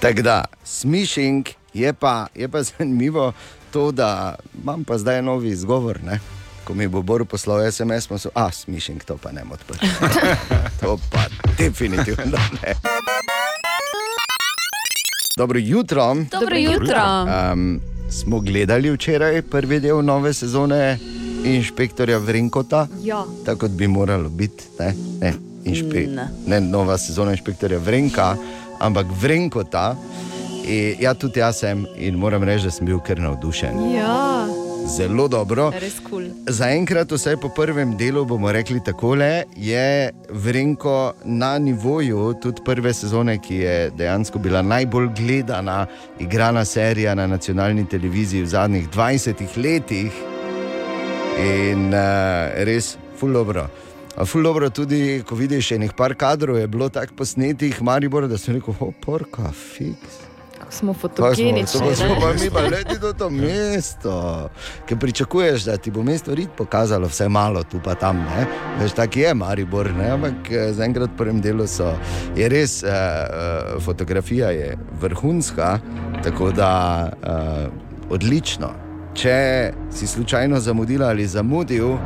Tako 0.00 0.22
da, 0.22 0.44
smišing 0.64 1.48
je 1.74 1.92
pa, 1.92 2.26
je 2.34 2.48
pa 2.48 2.62
zanimivo 2.68 3.32
to, 3.72 3.92
da 3.92 4.34
imam 4.62 4.84
pa 4.84 4.98
zdaj 4.98 5.22
novi 5.22 5.48
izgovor. 5.48 6.02
Ne? 6.04 6.20
Ko 6.64 6.74
mi 6.74 6.88
bo 6.88 7.02
Bor 7.02 7.24
poslal 7.24 7.72
SMS, 7.72 8.06
smo 8.06 8.18
se, 8.18 8.28
ah, 8.34 8.50
smišing, 8.50 9.04
to 9.04 9.16
pa 9.16 9.32
ne 9.32 9.44
morem 9.44 9.52
odpreti. 9.52 9.86
to 10.80 10.98
pa 11.12 11.24
definitivno 11.58 12.38
ne. 12.62 12.74
Dobro 15.36 15.58
jutro. 15.58 16.14
Dobro 16.14 16.56
jutro. 16.56 17.26
Um, 17.52 17.80
smo 18.10 18.40
gledali 18.40 18.90
včeraj 18.90 19.42
prvi 19.42 19.80
del 19.80 20.04
nove 20.04 20.34
sezone 20.34 20.98
inšpektorja 21.44 22.18
Vrenkota, 22.18 22.86
Ja. 23.02 23.24
tako 23.44 23.58
kot 23.58 23.70
bi 23.70 23.86
moralo 23.88 24.28
biti. 24.28 24.64
Ne, 24.78 24.94
ne, 25.20 25.32
inšpe, 25.64 26.06
Ne. 26.06 26.28
ne 26.46 26.60
nova 26.60 26.98
sezona 26.98 27.30
inšpektorja 27.30 27.78
Vrenka, 27.78 28.36
ampak 28.78 29.06
Vrenkota. 29.20 29.96
In, 30.64 30.94
ja, 31.00 31.14
tudi 31.14 31.38
jaz 31.40 31.56
sem 31.56 31.86
in 31.96 32.14
moram 32.14 32.42
reči, 32.42 32.64
da 32.64 32.70
sem 32.70 32.86
bil 32.86 32.98
kar 32.98 33.18
navdušen. 33.18 33.94
Ja, 33.94 34.46
Zelo 34.88 35.28
dobro. 35.28 35.72
Cool. 36.08 36.22
Zaenkrat, 36.46 37.12
vsaj 37.12 37.36
po 37.36 37.48
prvem 37.48 37.96
delu, 37.96 38.24
bomo 38.24 38.52
rekli 38.52 38.80
takole, 38.80 39.42
je 39.56 40.10
Vrenko 40.30 41.12
na 41.24 41.58
nivoju 41.58 42.34
tudi 42.42 42.62
prve 42.64 42.92
sezone, 42.94 43.38
ki 43.38 43.54
je 43.54 43.90
dejansko 43.90 44.38
bila 44.38 44.62
najbolj 44.62 45.08
gledana, 45.08 45.86
igrana 46.20 46.64
serija 46.64 47.14
na 47.14 47.26
nacionalni 47.26 47.88
televiziji 47.88 48.42
v 48.42 48.46
zadnjih 48.46 48.88
20 48.88 49.56
letih. 49.56 50.12
In 51.36 51.92
uh, 51.92 52.64
res, 52.64 52.96
ful 53.16 53.32
dobro. 53.32 53.66
Ful 54.24 54.42
dobro 54.42 54.70
tudi, 54.72 55.20
ko 55.28 55.36
vidiš, 55.36 55.72
še 55.72 55.76
nekaj 55.82 56.14
kadrov 56.16 56.56
je 56.56 56.68
bilo 56.72 56.88
tako 56.88 57.18
posnetih, 57.18 57.82
Maribor, 57.84 58.24
da 58.28 58.38
so 58.40 58.54
rekel, 58.56 58.72
oporka, 58.80 59.50
fiks. 59.52 60.22
Kako 60.56 60.72
smo 60.72 60.94
fotogenični. 60.94 61.80
to 61.80 61.96
smo 61.96 62.16
pa 62.20 62.32
mi 62.32 62.48
pa 62.50 62.60
leti 62.60 62.98
do 62.98 63.12
to 63.12 63.28
mesto. 63.30 64.48
Ker 64.88 64.98
pričakuješ, 64.98 65.64
da 65.68 65.76
ti 65.76 65.90
bo 65.90 66.02
mesto 66.02 66.34
rit 66.34 66.48
pokazalo 66.56 67.06
vse 67.12 67.28
malo, 67.28 67.62
tu 67.62 67.80
pa 67.84 67.94
tam. 67.94 68.24
Ne? 68.24 68.46
Veš, 68.80 68.96
tako 68.96 69.18
je 69.18 69.34
Maribor, 69.34 69.92
ne? 69.92 70.08
ampak 70.10 70.50
eh, 70.50 70.72
zaenkrat 70.72 71.12
v 71.12 71.16
prvem 71.20 71.44
delu 71.44 71.68
so. 71.68 71.92
Je 72.36 72.48
res, 72.48 72.80
uh, 72.82 72.88
uh, 72.88 73.76
fotografija 73.84 74.50
je 74.50 74.72
vrhunska, 75.00 75.78
tako 76.24 76.50
da 76.56 76.72
uh, 77.12 78.10
odlično. 78.10 78.85
Če 79.16 79.72
si 79.90 80.06
slučajno 80.06 80.60
zamudila 80.60 81.08
ali 81.08 81.26
zamudil, 81.26 81.96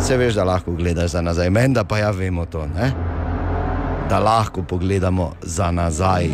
se 0.00 0.16
veš, 0.16 0.34
da 0.38 0.44
lahko 0.44 0.72
gledaš 0.72 1.10
za 1.10 1.20
nazaj. 1.20 1.50
Menda 1.50 1.84
pa 1.84 1.98
ja 1.98 2.10
vemo 2.10 2.46
to, 2.46 2.66
ne? 2.66 2.92
da 4.08 4.18
lahko 4.18 4.62
pogledamo 4.62 5.32
za 5.42 5.70
nazaj. 5.70 6.28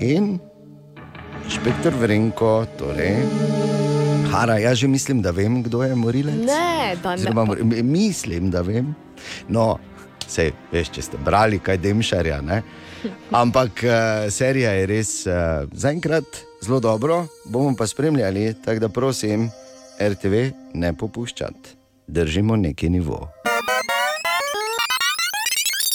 In 0.00 0.38
inšpektor 1.44 1.94
Vrenko, 2.00 2.66
torej, 2.78 3.16
Hara, 4.32 4.58
jaz 4.58 4.78
že 4.78 4.88
mislim, 4.88 5.22
da 5.22 5.30
vem, 5.30 5.62
kdo 5.62 5.82
je 5.82 5.94
morilec. 5.94 6.34
Ne, 6.46 6.94
da 7.02 7.10
ne. 7.10 7.14
Oziroma, 7.14 7.44
mor- 7.44 7.82
mislim, 7.82 8.50
da 8.50 8.60
vem. 8.60 8.94
No, 9.48 9.78
sej, 10.26 10.52
veš, 10.72 10.90
če 10.94 11.02
ste 11.02 11.18
brali 11.24 11.58
kaj 11.58 11.78
Demšarja. 11.78 12.40
Ne? 12.42 12.62
Ampak 13.30 13.82
uh, 13.84 14.30
serija 14.30 14.72
je 14.78 14.86
res 14.86 15.26
uh, 15.26 15.66
zaenkrat 15.72 16.44
zelo 16.62 16.80
dobro, 16.80 17.26
bomo 17.44 17.76
pa 17.76 17.86
spremljali, 17.86 18.54
tako 18.64 18.80
da 18.80 18.88
prosim, 18.88 19.50
RTV 20.00 20.34
ne 20.74 20.96
popuščati, 20.96 21.76
držimo 22.06 22.56
neki 22.56 22.90
nivo. 22.90 23.28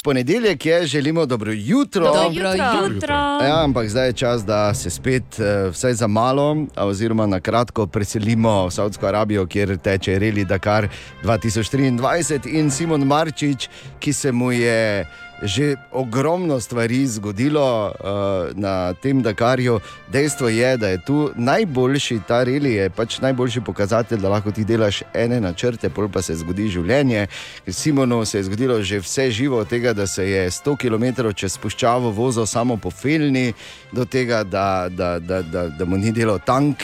Ponedeljek 0.04 0.66
je, 0.66 0.86
želimo 0.86 1.26
dobro 1.26 1.52
jutro. 1.52 2.04
Dobro 2.06 2.50
jutro. 2.84 3.16
Ja, 3.44 3.64
ampak 3.64 3.90
zdaj 3.90 4.08
je 4.08 4.14
čas, 4.14 4.46
da 4.46 4.74
se 4.74 4.90
spet, 4.90 5.40
eh, 5.40 5.70
vsaj 5.72 5.94
za 5.94 6.08
malo, 6.08 6.58
oziroma 6.76 7.26
na 7.26 7.40
kratko, 7.40 7.88
preselimo 7.88 8.68
v 8.68 8.72
Saudsko 8.72 9.08
Arabijo, 9.08 9.46
kjer 9.46 9.78
teče 9.78 10.20
Reli 10.20 10.46
Dakar 10.46 10.88
2023 11.24 12.60
in 12.60 12.72
Simon 12.72 13.04
Marčič, 13.04 13.70
ki 14.00 14.14
se 14.14 14.32
mu 14.32 14.52
je 14.52 15.06
že 15.42 15.76
ogromno 15.92 16.60
stvari 16.60 17.08
zgodilo 17.08 17.92
uh, 17.92 18.58
na 18.58 18.94
tem 18.94 19.22
Dakarju. 19.22 19.80
Dejstvo 20.12 20.50
je, 20.50 20.78
da 20.78 20.88
je 20.88 21.06
tu 21.06 21.32
najboljši, 21.36 22.20
ta 22.28 22.44
Reli 22.44 22.74
je 22.74 22.90
pač 22.90 23.20
najboljši 23.20 23.62
pokazatelj, 23.62 24.20
da 24.20 24.30
lahko 24.30 24.52
ti 24.52 24.66
delaš 24.66 25.04
ene 25.14 25.42
načrte, 25.42 25.90
pol 25.90 26.10
pa 26.10 26.22
se 26.22 26.36
zgodi 26.36 26.70
življenje. 26.70 27.28
Simonu 27.68 28.26
se 28.26 28.38
je 28.38 28.44
zgodilo 28.44 28.82
že 28.82 29.00
vse 29.00 29.32
živo, 29.32 29.60
od 29.60 29.68
tega, 29.68 29.94
da 29.94 30.08
se 30.08 30.30
je 30.30 30.50
100 30.50 30.78
km 30.78 31.30
čez 31.36 31.58
puščavo 31.58 32.12
vozil 32.12 32.46
samo 32.46 32.78
po 32.78 32.92
Felni, 32.92 33.54
do 33.92 34.06
tega, 34.06 34.44
da, 34.44 34.88
da, 34.90 35.20
da, 35.20 35.42
da, 35.42 35.68
da 35.70 35.86
mu 35.86 35.98
ni 35.98 36.12
delal 36.12 36.40
tank. 36.40 36.84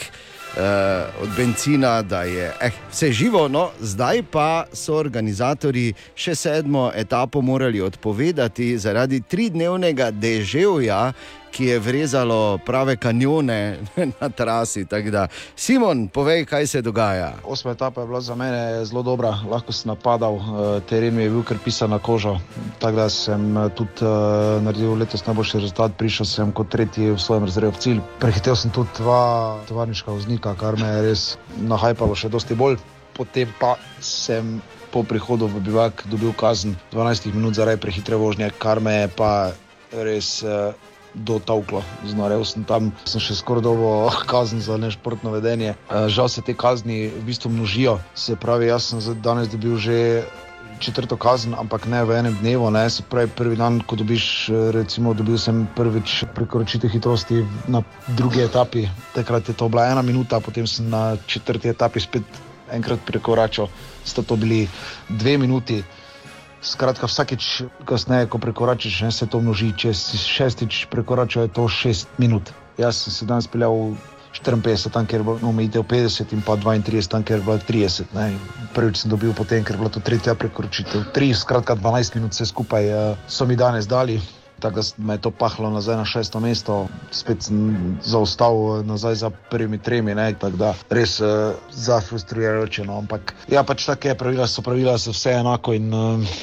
Uh, 0.54 1.22
od 1.22 1.28
benzina, 1.36 2.02
da 2.02 2.22
je 2.22 2.52
eh, 2.60 2.70
vse 2.90 3.12
živo, 3.12 3.48
no, 3.48 3.70
zdaj 3.80 4.22
pa 4.30 4.64
so 4.72 4.94
organizatori 4.94 5.88
še 6.14 6.34
sedmo 6.34 6.92
etapo 6.94 7.40
morali 7.42 7.80
odpovedati 7.82 8.78
zaradi 8.78 9.18
tridnevnega 9.20 10.12
deževja, 10.14 11.12
ki 11.54 11.64
je 11.64 11.78
vrezalo 11.78 12.58
prave 12.58 12.96
kanjone 12.96 13.78
na 14.20 14.28
trasi. 14.28 14.84
Da, 14.84 15.28
Simon, 15.56 16.08
povej, 16.08 16.44
kaj 16.50 16.66
se 16.66 16.82
dogaja. 16.82 17.34
Osma 17.44 17.70
etapa 17.70 18.00
je 18.00 18.06
bila 18.06 18.20
za 18.20 18.34
mene 18.34 18.84
zelo 18.84 19.02
dobra, 19.02 19.38
lahko 19.50 19.72
sem 19.72 19.88
napadal, 19.88 20.34
eh, 20.34 20.80
teren 20.88 21.18
je 21.18 21.30
bil 21.30 21.42
kar 21.46 21.58
pisan 21.64 21.90
na 21.90 21.98
kožo. 21.98 22.38
Tako 22.78 22.96
da 22.96 23.08
sem 23.08 23.56
eh, 23.56 23.68
tudi 23.74 24.02
uh, 24.02 24.62
naredil 24.62 24.98
letos 24.98 25.26
najboljši 25.26 25.60
rezultat, 25.62 25.94
prišel 25.98 26.26
sem 26.26 26.52
kot 26.52 26.68
tretji 26.68 27.12
v 27.14 27.20
svojem 27.22 27.46
razredu 27.46 27.76
v 27.76 27.82
cilj. 27.84 28.00
Prehitel 28.18 28.56
sem 28.56 28.70
tudi 28.74 28.90
dva 28.98 29.60
tovarniška 29.68 30.10
voznika, 30.10 30.56
kar 30.58 30.78
me 30.80 30.88
je 30.90 31.02
res 31.06 31.22
nahajpalo 31.62 32.16
še 32.18 32.32
dosti 32.34 32.58
bolj. 32.58 32.80
Potem 33.14 33.46
pa 33.60 33.76
sem 34.02 34.58
po 34.90 35.04
prihodu 35.06 35.46
v 35.46 35.62
bivak 35.62 36.02
dobil 36.10 36.34
kazen 36.34 36.74
12 36.90 37.30
minut 37.30 37.54
zaradi 37.54 37.78
prehitre 37.78 38.18
vožnje, 38.18 38.50
kar 38.58 38.82
me 38.82 39.04
je 39.04 39.08
pa 39.14 39.30
res. 39.94 40.42
Uh, 40.42 40.74
dotavklo. 41.14 41.82
Znorel 42.06 42.44
sem 42.44 42.64
tam, 42.66 42.90
sem 43.06 43.22
še 43.22 43.38
skoraj 43.38 43.64
dobo 43.64 44.10
kazen 44.30 44.60
za 44.60 44.76
nešportno 44.76 45.34
vedenje. 45.34 45.74
Eh, 45.74 46.08
Žal 46.08 46.28
se 46.28 46.42
te 46.42 46.54
kazni 46.54 47.08
v 47.08 47.22
bistvu 47.26 47.50
množijo. 47.54 47.98
Se 48.14 48.36
pravi, 48.36 48.68
jaz 48.68 48.90
sem 48.90 49.00
danes 49.22 49.48
dobil 49.48 49.78
že 49.78 50.24
četrto 50.82 51.16
kazen, 51.16 51.54
ampak 51.54 51.86
ne 51.86 52.02
v 52.04 52.18
enem 52.18 52.34
dnevu. 52.42 52.70
Ne. 52.74 52.90
Se 52.90 53.02
pravi, 53.02 53.30
prvi 53.30 53.56
dan, 53.56 53.80
ko 53.80 53.96
dobiš, 53.96 54.48
eh, 54.50 54.70
recimo, 54.74 55.14
dobil 55.14 55.38
sem 55.38 55.66
prvič 55.76 56.24
prekoračitev 56.34 56.90
hitrosti 56.90 57.46
na 57.68 57.82
drugi 58.08 58.42
etapi, 58.42 58.88
takrat 59.14 59.48
je 59.48 59.54
to 59.54 59.68
bila 59.68 59.86
ena 59.86 60.02
minuta, 60.02 60.40
potem 60.40 60.66
sem 60.66 60.90
na 60.90 61.16
četrti 61.26 61.68
etapi 61.70 62.00
spet 62.00 62.26
enkrat 62.72 62.98
prekoračil, 63.06 63.68
sta 64.04 64.22
to 64.22 64.36
bili 64.36 64.68
dve 65.08 65.38
minuti. 65.38 65.84
Skratka, 66.64 67.06
vsakeč, 67.06 67.68
kasneje, 67.84 68.26
ko 68.32 68.40
prekoračiš, 68.40 69.02
ne, 69.04 69.12
se 69.12 69.26
to 69.28 69.40
množi. 69.44 69.74
Če 69.76 69.92
si 69.92 70.16
šestič 70.16 70.86
prekoračil, 70.88 71.44
je 71.44 71.52
to 71.52 71.68
šest 71.68 72.08
minut. 72.16 72.52
Jaz 72.80 73.04
sem 73.04 73.12
se 73.12 73.28
danes 73.28 73.46
peljal 73.46 73.92
54, 74.34 74.90
tam 74.90 75.06
kjer 75.06 75.20
je 75.20 75.24
bilo 75.24 75.38
omejitev 75.48 75.82
50 75.82 76.32
in 76.32 76.40
pa 76.42 76.56
32, 76.56 77.08
tam 77.08 77.22
kjer 77.22 77.38
je 77.38 77.44
bilo 77.44 77.58
30. 77.58 78.14
Ne. 78.16 78.32
Prvič 78.74 79.04
sem 79.04 79.12
dobil 79.12 79.34
potem, 79.36 79.64
ker 79.64 79.76
je 79.76 79.82
bila 79.84 79.92
to 79.92 80.00
tretja 80.00 80.34
prekoračitev. 80.34 81.04
3, 81.14 81.34
skratka 81.34 81.76
12 81.76 82.16
minut 82.16 82.32
vse 82.32 82.48
skupaj 82.48 82.88
uh, 82.90 83.28
so 83.28 83.46
mi 83.46 83.56
danes 83.56 83.86
dali. 83.86 84.18
Tako 84.60 84.80
da 84.80 84.82
me 84.98 85.14
je 85.14 85.20
to 85.26 85.30
pahlo 85.30 85.70
nazaj 85.70 85.96
na 85.96 86.04
šesto 86.04 86.40
mesto, 86.40 86.86
spet 87.10 87.42
sem 87.42 87.98
zaostal 88.02 88.80
eh, 88.80 88.82
nazaj 88.86 89.14
za 89.14 89.30
prvimi 89.50 89.78
tremi, 89.78 90.14
tako 90.14 90.56
da 90.56 90.74
res 90.90 91.20
uh, 91.20 91.54
zafrustrirajoče. 91.70 92.84
No, 92.84 92.98
ampak 92.98 93.34
ja, 93.48 93.64
pač 93.64 93.86
tako 93.86 94.08
je, 94.08 94.18
pravila 94.18 94.46
so 94.46 94.62
pravila, 94.62 94.98
so 94.98 95.12
vse 95.12 95.32
enako 95.40 95.74
in 95.74 95.92
uh, 95.94 96.36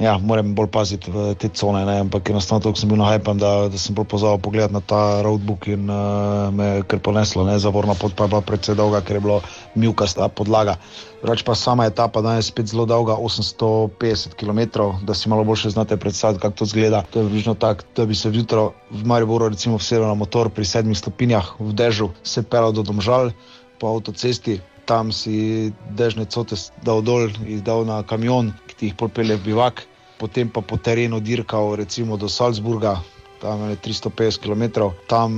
ja, 0.00 0.16
moram 0.18 0.54
bolj 0.54 0.70
paziti 0.72 1.10
v 1.12 1.34
te 1.36 1.48
cone. 1.52 1.84
Ne, 1.84 1.98
ampak 2.06 2.30
enostavno 2.30 2.64
tako 2.64 2.80
sem 2.80 2.88
bil 2.88 3.00
nahajpan, 3.02 3.38
da, 3.38 3.52
da 3.68 3.78
sem 3.78 3.94
bolj 3.94 4.08
pozval 4.08 4.38
pogled 4.40 4.72
na 4.72 4.80
ta 4.80 5.20
roadbook 5.24 5.68
in 5.68 5.90
uh, 5.90 6.48
me 6.54 6.64
je 6.64 6.84
kar 6.88 7.02
poneslo, 7.04 7.44
ne, 7.44 7.58
zavorna 7.60 7.94
pot 7.98 8.14
pa 8.16 8.24
je 8.24 8.32
bila 8.32 8.40
predvsej 8.46 8.78
dolga, 8.78 9.02
ker 9.04 9.18
je 9.18 9.24
bilo 9.24 9.40
mjukasta 9.74 10.28
podlaga. 10.28 10.78
Drugač 11.22 11.44
pa 11.46 11.54
sama 11.54 11.86
etapa 11.86 12.22
danes 12.24 12.48
spet 12.50 12.72
zelo 12.72 12.86
dolga, 12.88 13.14
850 13.14 14.34
km, 14.34 14.88
da 15.06 15.14
si 15.14 15.28
malo 15.28 15.44
boljše 15.44 15.70
znate 15.70 15.96
predstavljati, 15.96 16.42
kako 16.42 16.56
to 16.56 16.66
zgleda. 16.66 17.04
To 17.10 17.20
je 17.20 17.26
približno 17.26 17.54
tako, 17.54 17.84
da 17.96 18.06
bi 18.06 18.14
se 18.14 18.30
jutro 18.32 18.72
v 18.90 19.06
Mariboru 19.06 19.48
recimo 19.48 19.76
vsedel 19.76 20.08
na 20.08 20.14
motor 20.14 20.50
pri 20.50 20.64
sedmih 20.64 20.98
stopinjah 20.98 21.54
v 21.60 21.72
dežu, 21.72 22.10
se 22.22 22.42
pelal 22.42 22.72
do 22.72 22.82
domžal 22.82 23.30
po 23.78 23.94
avtocesti. 23.94 24.60
Tam 24.82 25.12
si 25.14 25.70
dežne 25.94 26.26
cote 26.26 26.58
dal 26.82 27.06
dol, 27.06 27.30
jih 27.46 27.62
dal 27.62 27.86
na 27.86 28.02
kamion, 28.02 28.50
ki 28.72 28.74
ti 28.78 28.84
jih 28.88 28.96
popelje 28.96 29.36
v 29.36 29.52
bivak, 29.52 29.84
potem 30.16 30.48
pa 30.48 30.64
po 30.64 30.80
terenu 30.80 31.20
dirkal 31.20 31.76
recimo 31.76 32.16
do 32.16 32.32
Salzburga, 32.32 33.04
tam 33.42 33.68
je 33.68 33.76
350 33.76 34.40
km, 34.40 34.88
tam 35.10 35.30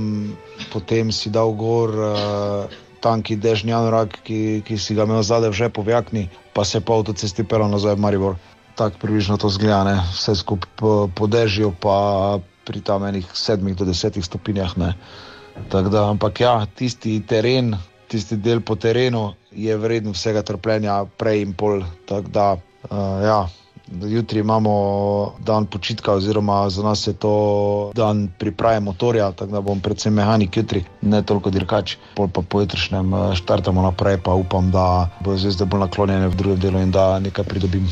potem 0.71 1.11
si 1.11 1.33
dal 1.33 1.51
gor 1.57 1.89
uh, 1.89 2.69
tanki 3.01 3.35
dežni 3.35 3.73
anorak, 3.73 4.21
ki, 4.23 4.61
ki 4.65 4.77
si 4.77 4.93
ga 4.93 5.09
imel 5.09 5.25
zadaj 5.25 5.49
v 5.49 5.59
žepu 5.65 5.81
v 5.81 5.93
jakni, 5.93 6.23
pa 6.53 6.61
se 6.65 6.81
po 6.81 7.01
avtocesti 7.01 7.43
pelal 7.43 7.69
nazaj 7.73 7.97
v 7.97 8.01
Maribor. 8.05 8.33
Tako 8.77 9.01
približno 9.01 9.37
to 9.37 9.49
zgleda, 9.49 9.83
ne? 9.83 9.97
vse 10.13 10.35
skupaj 10.37 10.69
po, 10.77 10.91
po 11.09 11.25
dežju, 11.29 11.73
pa 11.81 12.37
pri 12.65 12.81
tam 12.81 13.05
enih 13.05 13.25
sedmih 13.33 13.77
do 13.77 13.85
desetih 13.85 14.25
stopinjah. 14.25 14.77
ne. 14.77 14.93
Tako 15.69 15.89
Da, 15.89 16.09
ampak 16.11 16.41
ja, 16.41 16.65
tisti 16.65 17.21
teren, 17.23 17.77
tisti 18.11 18.35
del 18.37 18.59
po 18.61 18.75
terenu 18.75 19.33
je 19.55 19.71
vreden 19.77 20.11
vsega 20.11 20.43
trpljenja, 20.43 21.05
prej 21.17 21.41
in 21.41 21.53
pol. 21.53 21.85
Tako 22.05 22.27
Da, 22.27 22.47
ja, 22.91 23.47
jutri 23.91 24.39
imamo 24.39 25.35
dan 25.39 25.65
počitka, 25.65 26.13
oziroma 26.13 26.69
za 26.69 26.83
nas 26.83 27.07
je 27.07 27.13
to 27.13 27.91
dan 27.95 28.29
priprave 28.39 28.79
motorja, 28.79 29.31
tako 29.31 29.51
da 29.51 29.61
bom 29.61 29.79
predvsem 29.79 30.13
mehanik 30.13 30.57
jutri, 30.57 30.83
ne 31.01 31.21
toliko 31.21 31.49
dirkač. 31.49 31.95
Pol 32.15 32.27
pa 32.27 32.41
pojutrišnjem 32.41 33.13
eh, 33.13 33.35
štartamo 33.35 33.81
naprej, 33.81 34.17
pa 34.23 34.33
upam, 34.33 34.71
da 34.71 35.09
bodo 35.19 35.37
zvezde 35.37 35.65
bolj 35.65 35.85
naklonjene 35.85 36.27
v 36.27 36.35
drugem 36.35 36.59
delu 36.59 36.81
in 36.81 36.91
da 36.91 37.19
nekaj 37.19 37.45
pridobim. 37.45 37.87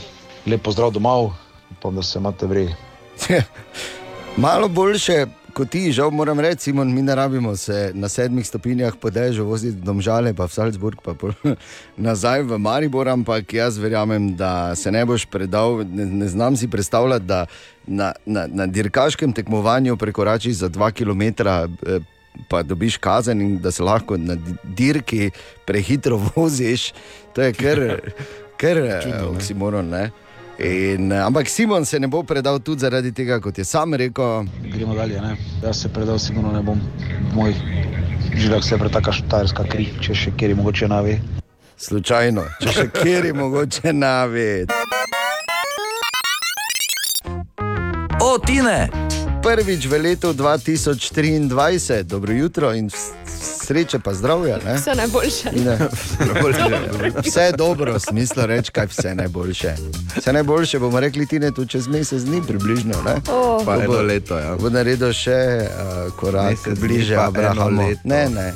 Lep 0.45 0.63
pozdrav 0.63 0.91
domov, 0.91 1.31
upam, 1.71 1.95
da 1.95 2.03
se 2.03 2.19
imate 2.19 2.47
vrej. 2.47 2.73
Malo 4.37 4.67
boljše 4.67 5.25
kot 5.53 5.69
ti, 5.69 5.91
žal 5.91 6.11
moram 6.11 6.39
reči, 6.39 6.61
Simon, 6.61 6.89
mi 6.89 7.01
ne 7.01 7.15
rabimo 7.15 7.55
se 7.55 7.91
na 7.93 8.09
sedmih 8.09 8.47
stopinjah 8.47 8.95
po 8.95 9.09
dežju 9.09 9.45
voziti 9.45 9.77
do 9.77 9.85
Domžale, 9.85 10.33
pa 10.33 10.45
v 10.45 10.51
Salzburg, 10.51 11.01
pa 11.01 11.13
pol 11.13 11.31
nazaj 11.97 12.43
v 12.43 12.57
Maribor, 12.57 13.07
ampak 13.07 13.53
jaz 13.53 13.77
verjamem, 13.77 14.35
da 14.35 14.75
se 14.75 14.91
ne 14.91 15.05
boš 15.05 15.25
predal. 15.25 15.83
Ne, 15.85 16.05
ne 16.05 16.27
znam 16.27 16.57
si 16.57 16.67
predstavljati, 16.67 17.25
da 17.25 17.45
na, 17.87 18.13
na, 18.25 18.47
na 18.47 18.67
dirkaškem 18.67 19.33
tekmovanju 19.33 19.97
prekoračiš 19.97 20.55
za 20.55 20.69
dva 20.69 20.91
km. 20.91 21.21
Eh, 21.21 21.99
Pa 22.49 22.63
dobiš 22.65 22.95
kazen, 22.97 23.41
in 23.41 23.59
da 23.61 23.69
se 23.71 23.83
lahko 23.83 24.17
na 24.17 24.33
di- 24.33 24.55
dirki 24.65 25.29
prehitro 25.67 26.17
voziš, 26.35 26.87
to 27.35 27.41
je 27.41 27.53
kar, 27.53 27.79
kar 28.57 28.77
oksimoron. 29.29 29.85
ne. 29.85 30.09
In, 30.63 31.11
eh, 31.11 31.19
ampak 31.19 31.49
Simon 31.49 31.85
se 31.85 31.99
ne 31.99 32.07
bo 32.07 32.23
predal 32.23 32.59
tudi 32.59 32.79
zaradi 32.79 33.11
tega, 33.11 33.39
kot 33.39 33.57
je 33.57 33.65
sam 33.65 33.93
rekel. 33.93 34.45
Gremo 34.73 34.95
dalje. 34.95 35.21
Ne? 35.21 35.35
Jaz 35.63 35.81
se 35.81 35.89
predal, 35.89 36.19
sigurno 36.19 36.51
ne 36.51 36.61
bom. 36.61 36.79
Mojih 37.35 37.55
žilah 38.35 38.63
se 38.63 38.77
pretaka 38.77 39.11
štajerska 39.11 39.65
kri, 39.67 39.89
če 40.01 40.15
še 40.15 40.31
kjer 40.37 40.53
je 40.53 40.55
mogoče 40.55 40.87
navi. 40.87 41.19
Slučajno, 41.77 42.45
če 42.61 42.77
še 42.77 42.87
kjer 42.95 43.25
je 43.25 43.33
mogoče 43.33 43.93
navid. 43.93 44.71
O, 48.23 48.37
Tine! 48.39 48.87
Prvič 49.43 49.85
v 49.85 49.99
letu 49.99 50.31
2023, 50.33 51.51
dobro 52.03 52.31
jutro 52.31 52.73
in 52.73 52.87
sreče, 53.63 53.99
pa 53.99 54.13
zdravja. 54.13 54.57
Ne? 54.65 54.73
Vse 54.73 54.95
najboljše. 54.95 55.49
Ne, 55.65 55.77
vse 57.25 57.41
je 57.41 57.51
dobro, 57.51 57.99
smislo 57.99 58.45
reči, 58.45 58.71
kaj 58.71 58.85
vse 58.85 59.15
najboljše. 59.15 59.75
Vse 60.17 60.33
najboljše 60.33 60.79
bomo 60.79 60.99
rekli 60.99 61.27
ti 61.27 61.39
ne 61.39 61.51
tu 61.51 61.65
čez 61.65 61.87
mesec 61.87 62.23
dni, 62.23 62.41
približno. 62.47 62.95
Ne? 63.05 63.15
Oh. 63.27 63.65
Pa 63.65 63.75
Eno 63.75 63.87
bo, 63.87 64.01
leto, 64.01 64.39
ja. 64.39 64.55
bo 64.55 64.69
naredil 64.69 65.11
še 65.13 65.35
uh, 65.59 66.13
korak 66.15 66.51
Mesec 66.51 66.79
bliže 66.79 67.15
Abrahamu. 67.15 67.91
Ne, 68.03 68.29
ne. 68.29 68.53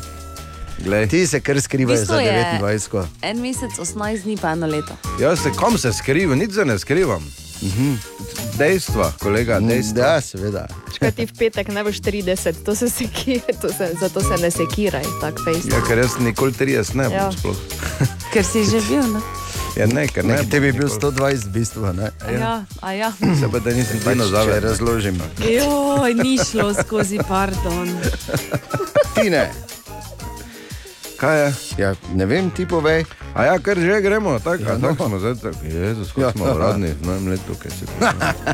Glej, 0.78 1.08
Ti 1.08 1.28
se 1.28 1.40
kar 1.42 1.62
skrivaš 1.62 2.00
za 2.00 2.20
je- 2.20 2.46
29. 2.62 3.06
En 3.22 3.42
mesec, 3.42 3.72
18 3.76 4.24
dni, 4.24 4.38
pa 4.38 4.52
eno 4.52 4.68
leto. 4.68 4.96
Jaz 5.20 5.44
se 5.44 5.52
kom 5.52 5.78
se 5.78 5.94
skrivam, 5.94 6.40
nič 6.40 6.54
se 6.54 6.66
ne 6.66 6.80
skrivam. 6.80 7.24
Dejstva, 8.58 9.12
kolega, 9.20 9.60
dejstva. 9.60 10.02
Ja, 10.02 10.14
seveda. 10.18 10.64
Če 10.92 11.12
ti 11.12 11.26
v 11.26 11.34
petek 11.36 11.68
ne 11.70 11.84
boš 11.86 12.00
30, 12.02 12.64
to 12.66 12.74
se 12.74 12.90
sekira, 12.90 13.54
to 13.54 13.70
se, 13.70 13.92
zato 13.96 14.22
se 14.22 14.38
ne 14.38 14.50
sekiraj, 14.50 15.06
tako 15.22 15.46
fejst. 15.46 15.70
Ja, 15.70 15.82
ker 15.82 15.98
jaz 15.98 16.18
nikoli 16.18 16.52
30 16.52 16.96
ne 16.96 17.06
bom 17.06 17.14
Ja. 17.14 17.28
sploh. 17.32 17.60
Ker 18.34 18.44
si 18.44 18.66
že 18.66 18.82
bil. 18.84 19.06
Ne? 19.08 19.22
Ja, 19.76 19.86
ne, 19.86 20.08
ker 20.08 20.26
ne. 20.26 20.42
Tebi 20.44 20.68
je 20.68 20.74
bil 20.74 20.90
bom 20.90 20.98
nikoli. 20.98 21.14
120, 21.14 21.46
v 21.46 21.52
bistvu. 21.52 21.86
Ne? 21.94 22.10
A 22.20 22.32
Ja, 22.32 22.54
a 22.82 22.88
ja. 22.94 23.10
Se 23.14 23.46
pa 23.46 23.60
da 23.60 23.70
nisem 23.72 24.02
Pač, 24.02 24.18
dinozaver. 24.18 24.64
razložim. 24.64 25.22
Joj, 25.40 26.14
ni 26.16 26.36
šlo 26.36 26.74
skozi, 26.74 27.22
pardon. 27.22 27.94
Ti 29.14 29.30
ne. 29.30 29.46
Kaj 31.18 31.40
je? 31.40 31.54
Ja, 31.78 31.96
ne 32.14 32.26
vem, 32.26 32.50
ti 32.50 32.66
povej. 32.66 33.06
A 33.34 33.44
ja, 33.44 33.58
kar 33.58 33.74
že 33.74 34.02
gremo, 34.02 34.40
tako 34.40 34.64
Ja, 34.64 34.70
ja, 34.70 34.78
no. 34.78 34.88
tak 34.88 35.08
smo 35.08 35.20
zdaj. 35.20 35.36
Tak, 35.36 35.56
Jezus, 35.64 36.08
kako 36.08 36.22
Ja. 36.22 36.28
ja. 36.28 36.32
smo 36.32 36.46
uradni 36.46 36.94
v 36.94 37.06
novem 37.06 37.28
letu, 37.28 37.58
kaj 37.58 37.72
se 37.72 37.86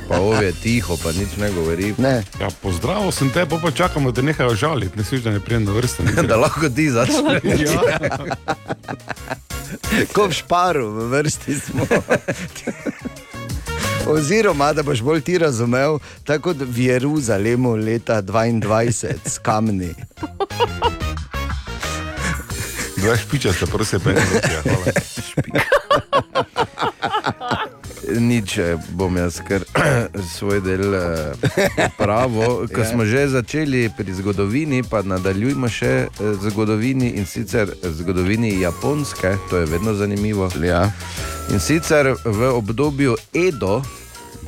Pa 0.08 0.18
ove 0.18 0.46
je 0.46 0.54
tiho, 0.54 0.98
pa 0.98 1.12
nič 1.12 1.36
ne 1.38 1.52
govori. 1.52 1.94
Ne. 1.98 2.24
Ja, 2.40 2.48
pozdravil 2.62 3.12
sem 3.12 3.30
te, 3.30 3.46
pa, 3.46 3.58
pa 3.58 3.72
čakamo, 3.72 4.12
da 4.12 4.22
nehajo 4.22 4.56
žaliti, 4.56 4.98
ne 4.98 5.04
slišiš, 5.04 5.24
da 5.24 5.32
ne 5.32 5.40
pridem 5.40 5.66
do 5.66 5.74
vrste. 5.74 6.04
Da 6.24 6.36
lahko 6.36 6.70
ti 6.70 6.90
začneš. 6.90 7.76
Ko 10.14 10.28
v 10.28 10.34
šparu, 10.34 10.90
v 10.90 11.10
vrsti 11.12 11.60
smo. 11.60 11.86
Oziroma, 14.06 14.74
da 14.74 14.84
boš 14.84 15.02
bolj 15.02 15.22
ti 15.22 15.38
razumel, 15.38 16.00
tako 16.24 16.42
kot 16.52 16.58
v 16.62 16.80
Jeruzalemu 16.86 17.76
leta 17.76 18.22
22 18.22 18.92
s 19.26 19.38
kamni. 19.40 19.96
Dva 23.04 23.18
špiča 23.18 23.52
ste, 23.52 23.68
prosim, 23.68 24.00
pej. 24.00 24.16
Nič 28.14 28.58
eh, 28.58 28.78
bom 28.90 29.12
jaz, 29.12 29.42
ker 29.42 29.64
svoj 30.30 30.62
del 30.62 30.88
eh, 30.88 31.34
pravo. 31.98 32.60
Ko 32.70 32.78
Ja. 32.78 32.86
smo 32.86 33.04
že 33.04 33.28
začeli 33.28 33.90
pri 33.90 34.14
zgodovini, 34.14 34.82
pa 34.82 35.02
nadaljujmo 35.02 35.68
še 35.68 36.02
eh, 36.02 36.08
zgodovini 36.42 37.12
in 37.12 37.26
sicer 37.26 37.76
zgodovini 37.82 38.62
Japonske, 38.62 39.38
to 39.50 39.58
je 39.58 39.68
vedno 39.68 39.94
zanimivo. 39.94 40.52
Ja. 40.58 40.92
In 41.50 41.60
sicer 41.60 42.16
v 42.16 42.52
obdobju 42.52 43.18
Edo, 43.34 43.82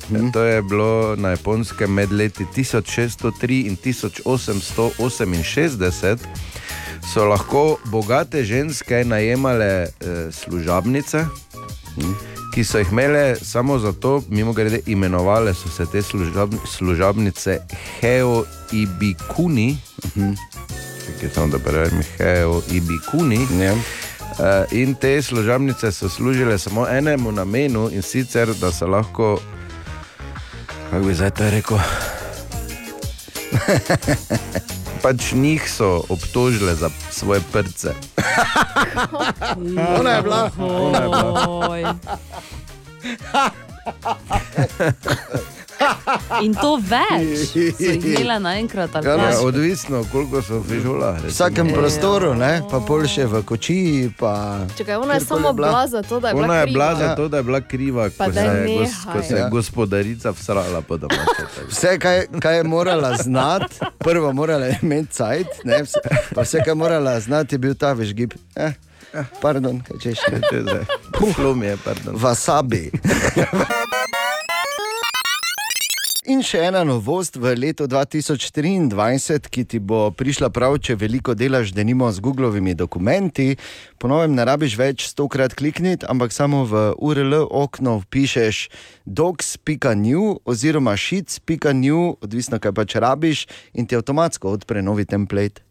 Mhm. 0.05 0.29
to 0.29 0.43
je 0.43 0.61
bilo 0.61 1.15
na 1.15 1.29
Japonskem 1.29 1.89
med 1.89 2.11
leti 2.11 2.45
1603 2.45 3.63
in 3.63 3.75
1868, 3.75 6.19
so 7.13 7.25
lahko 7.25 7.77
bogate 7.85 8.43
ženske 8.43 9.03
najemale 9.05 9.65
eh, 9.65 9.87
služabnice. 10.31 11.25
Mhm. 11.97 12.13
Ki 12.53 12.63
so 12.63 12.77
jih 12.77 12.87
imele 12.91 13.35
samo 13.35 13.79
zato, 13.79 14.23
mimo 14.29 14.53
grede, 14.53 14.79
imenovali 14.85 15.53
so 15.53 15.69
se 15.69 15.85
te 15.91 16.01
služab, 16.01 16.53
služabnice 16.67 17.59
Heo 18.01 18.43
Ibikuni, 18.71 19.77
ki 21.19 21.25
je 21.25 21.29
samo 21.33 21.47
da 21.47 21.59
preverim, 21.59 22.01
Heo 22.17 22.61
Ibikuni. 22.71 23.47
Ja. 23.59 23.73
Uh, 23.73 23.79
in 24.71 24.95
te 24.95 25.21
služabnice 25.21 25.91
so 25.91 26.09
služile 26.09 26.57
samo 26.57 26.87
enemu 26.87 27.31
namenu 27.31 27.89
in 27.91 28.01
sicer, 28.01 28.53
da 28.61 28.71
so 28.71 28.87
lahko, 28.87 29.39
kako 30.91 31.05
bi 31.05 31.13
zdaj 31.13 31.31
to 31.31 31.49
rekel, 31.49 31.77
pač 35.05 35.37
njih 35.37 35.61
so 35.69 36.01
obtožile 36.09 36.73
za 36.75 36.89
svoje 37.11 37.41
prce. 37.51 37.93
Ona 39.99 40.11
je 40.11 40.21
bila. 40.21 40.51
Ona 40.57 40.97
je 40.97 41.09
bila. 41.09 41.95
In 46.41 46.53
to 46.53 46.77
več, 46.77 47.49
so 47.49 47.59
jih 47.83 48.05
imela 48.05 48.39
naenkrat 48.39 48.95
Ja, 48.95 49.01
kaj. 49.01 49.17
Ja, 49.17 49.39
odvisno, 49.41 50.05
koliko 50.11 50.41
so 50.41 50.63
fižola. 50.63 51.11
V 51.19 51.27
vsakem 51.27 51.69
prostoru, 51.69 52.33
ne? 52.33 52.61
pa 52.71 52.79
pol 52.79 53.03
še 53.05 53.25
v 53.25 53.43
kočiji. 53.43 54.09
Pa... 54.15 54.63
Čakaj, 54.77 54.95
ona 54.95 55.13
je 55.13 55.19
samo 55.21 55.53
bila 55.53 55.87
za 55.87 56.01
to, 56.01 56.19
da 56.19 56.27
je 56.27 56.33
bila 56.33 56.45
Ona 56.45 56.55
je 56.55 56.65
bila 56.65 56.89
kriva. 56.89 56.99
za 56.99 57.15
to, 57.15 57.27
da 57.27 57.37
je 57.37 57.43
bila 57.43 57.61
kriva, 57.61 58.09
Pa 58.17 58.25
ko 58.25 58.33
se, 58.33 58.39
je 58.39 58.77
gos, 58.77 58.93
ko 59.03 59.19
se 59.21 59.33
je 59.33 59.39
Ja. 59.39 59.49
gospodarica 59.49 60.31
vsrala 60.31 60.81
po 60.81 60.97
domače. 60.97 61.43
Vse, 61.69 61.99
kaj, 61.99 62.25
kaj 62.39 62.57
je 62.57 62.63
morala 62.63 63.17
znati, 63.17 63.75
prvo 63.97 64.33
morala 64.33 64.65
je 64.65 64.79
imeti 64.81 65.11
cajt, 65.11 65.47
ne, 65.63 65.83
vse, 65.83 65.99
pa 66.33 66.41
vse, 66.41 66.57
kar 66.57 66.67
je 66.67 66.75
morala 66.75 67.19
znati, 67.19 67.55
je 67.55 67.59
bil 67.59 67.75
ta 67.75 67.93
veš 67.93 68.13
gib. 68.13 68.33
Eh, 68.55 68.73
pardon, 69.41 69.79
kaj 69.79 69.97
češ 69.99 70.19
ne. 70.31 70.39
Šlo 71.33 71.55
mi 71.55 71.65
je, 71.65 71.77
pardon. 71.77 72.15
Wasabi. 72.15 72.91
In 76.25 76.39
še 76.41 76.57
ena 76.65 76.79
novost 76.81 77.35
v 77.37 77.51
letu 77.53 77.85
2023, 77.85 79.45
ki 79.45 79.61
ti 79.69 79.77
bo 79.77 80.09
prišla 80.09 80.49
prav, 80.49 80.79
če 80.81 80.95
veliko 80.97 81.35
delaš, 81.37 81.69
da 81.69 81.85
nimo 81.85 82.09
z 82.09 82.17
Googlovimi 82.17 82.73
dokumenti. 82.73 83.59
Po 84.01 84.09
novem 84.09 84.33
ne 84.33 84.41
rabiš 84.41 84.73
več 84.73 85.05
stokrat 85.11 85.53
klikniti, 85.53 86.01
ampak 86.09 86.33
samo 86.33 86.63
v 86.65 86.81
URL 86.97 87.45
okno 87.45 87.99
vpišeš 88.07 88.63
docs.new 89.05 90.41
oziroma 90.49 90.97
sheets.new, 90.97 92.17
odvisno 92.17 92.57
kaj 92.57 92.73
pač 92.73 92.97
rabiš, 92.97 93.45
in 93.77 93.85
ti 93.85 93.93
avtomatsko 93.93 94.49
odpre 94.57 94.81
novi 94.81 95.05
template. 95.05 95.61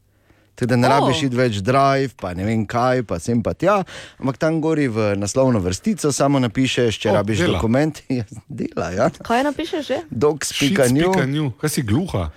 Tako 0.55 0.67
da 0.67 0.77
ne 0.77 0.87
O. 0.87 0.90
rabiš 0.90 1.23
iti 1.23 1.37
več 1.37 1.59
drive, 1.59 2.14
pa 2.14 2.31
ne 2.31 2.45
vem 2.45 2.62
kaj, 2.64 3.03
pa 3.03 3.19
sem 3.19 3.40
pa 3.40 3.53
tja, 3.53 3.83
ampak 4.17 4.37
tam 4.37 4.61
gori 4.61 4.87
v 4.87 5.14
naslovno 5.14 5.59
vrstico, 5.59 6.11
samo 6.11 6.38
napišeš, 6.38 6.95
če 6.97 7.11
O, 7.11 7.14
rabiš 7.14 7.38
dela. 7.40 7.53
dokument. 7.55 8.03
Ja, 8.11 8.23
dela, 8.49 8.90
ja. 8.93 9.11
Kaj 9.11 9.43
napišeš 9.45 9.85
že? 9.85 9.99
Docs.new 10.09 11.51
kaj 11.53 11.71
si 11.71 11.83
gluha? 11.83 12.31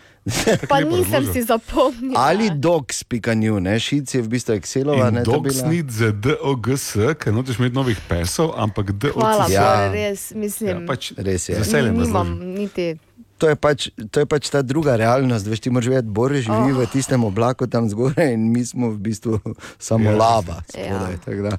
Pa 0.67 0.81
nisem 0.81 1.23
si 1.25 1.39
zapomnil. 1.41 2.11
ali 2.13 2.49
docs.new, 2.51 3.59
ne 3.59 3.77
šic 3.77 4.09
je 4.09 4.19
v 4.19 4.27
bistvu 4.27 4.55
Excelova, 4.55 5.07
ne 5.09 5.21
to 5.21 5.31
Dog 5.31 5.43
bila. 5.43 5.55
snit 5.55 5.87
za 5.87 6.11
DOGS, 6.11 6.87
ker 7.15 7.31
nočeš 7.31 7.55
imeti 7.57 7.71
novih 7.73 7.95
pesov, 8.03 8.51
ampak 8.53 8.91
DOGS. 8.93 9.15
Hvala, 9.15 9.45
Ja. 9.47 9.63
ja. 9.79 9.87
res, 9.89 10.31
Ja, 10.31 10.37
mislim. 10.37 10.83
pač 10.83 11.13
Res 11.15 11.47
je. 11.47 11.55
veseljem 11.55 11.95
Nimam 11.95 12.33
niti. 12.43 12.97
To 13.37 13.49
je, 13.49 13.55
pač, 13.55 13.89
to 14.09 14.23
je 14.23 14.25
pač 14.25 14.49
ta 14.49 14.63
druga 14.65 14.95
realnost, 14.97 15.45
veš, 15.45 15.61
ti 15.61 15.69
moraš 15.69 15.91
vedeti, 15.91 16.09
Boris 16.09 16.41
živi 16.47 16.73
oh. 16.73 16.79
v 16.81 16.87
tistem 16.89 17.21
oblaku 17.21 17.67
tam 17.69 17.85
zgoraj 17.85 18.33
in 18.33 18.47
mi 18.49 18.65
smo 18.65 18.89
v 18.89 18.97
bistvu 18.97 19.37
samo 19.87 20.09
Ja. 20.09 20.11
ja. 20.11 20.17
lava. 20.17 20.57
Ja. 20.73 20.97
Spodaj, 21.21 21.53
ja. 21.53 21.57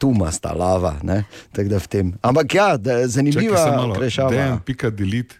Tu 0.00 0.08
ima 0.10 0.32
sta 0.32 0.54
lava, 0.56 0.96
ne, 1.02 1.22
tako 1.52 1.68
da 1.68 1.78
v 1.78 1.88
tem. 1.92 2.06
Ampak 2.24 2.54
ja, 2.54 2.68
da, 2.80 2.96
zanimiva 3.08 3.60
malo. 3.76 3.94
prešava. 3.94 4.32
Dejan 4.32 4.58
pika 4.64 4.90
delete. 4.90 5.36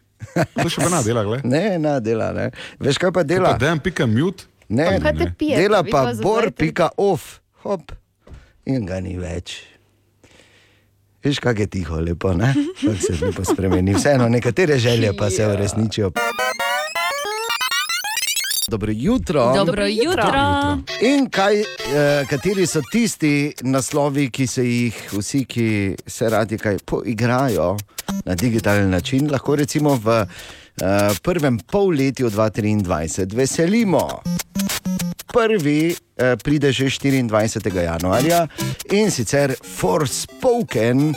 To 0.55 0.69
še 0.71 0.85
pa 0.85 0.91
na 0.93 1.01
dela, 1.03 1.25
gled. 1.27 1.43
Ne, 1.55 1.79
na 1.83 1.97
dela, 1.99 2.31
ne. 2.37 2.51
Veš 2.79 3.01
kaj 3.01 3.11
pa 3.11 3.25
dela? 3.27 3.57
Pa 3.57 3.65
Dejan 3.65 3.81
pika 3.83 4.07
mute. 4.07 4.47
Ne, 4.69 5.01
Kaj 5.03 5.17
te 5.19 5.27
pije? 5.37 5.57
dela 5.59 5.83
pa 5.83 6.05
dva 6.07 6.15
za 6.15 6.23
bor.off, 6.25 7.41
hop, 7.67 7.93
in 8.65 8.87
ga 8.89 9.01
ni 9.05 9.17
več. 9.21 9.72
Veš, 11.25 11.39
kako 11.39 11.61
je 11.61 11.67
tiho, 11.67 12.01
lepo, 12.01 12.33
ne? 12.33 12.55
Kako 12.81 12.97
se 12.97 13.25
lepo 13.27 13.45
spremeni. 13.45 13.95
Vseeno, 13.95 14.29
nekatere 14.29 14.79
želje 14.79 15.13
pa 15.19 15.31
se 15.31 15.47
uresničijo. 15.47 16.11
Dobro 18.69 18.93
jutro. 18.95 19.53
Dobro 19.55 19.87
jutro. 19.87 20.79
In 21.01 21.31
kaj, 21.31 21.61
eh, 21.61 21.67
kateri 22.31 22.67
so 22.67 22.83
tisti 22.93 23.55
naslovi, 23.61 24.31
ki 24.31 24.47
se 24.47 24.65
jih 24.67 25.09
vsi, 25.13 25.45
ki 25.45 25.97
se 26.07 26.31
radi 26.31 26.59
kaj 26.59 26.79
poigrajo 26.79 27.77
na 28.25 28.35
digitalen 28.35 28.91
način, 28.91 29.31
lahko 29.31 29.57
recimo 29.57 29.95
v 30.05 30.21
eh, 30.21 31.11
prvem 31.23 31.59
polletju 31.59 32.31
2023 32.31 33.37
veselimo. 33.37 34.23
Prvi 35.33 35.97
eh, 36.17 36.37
pride 36.37 36.73
že 36.73 36.85
24. 36.87 37.73
januarja 37.73 38.47
in 38.93 39.11
sicer 39.11 39.57
Forspoken, 39.57 41.15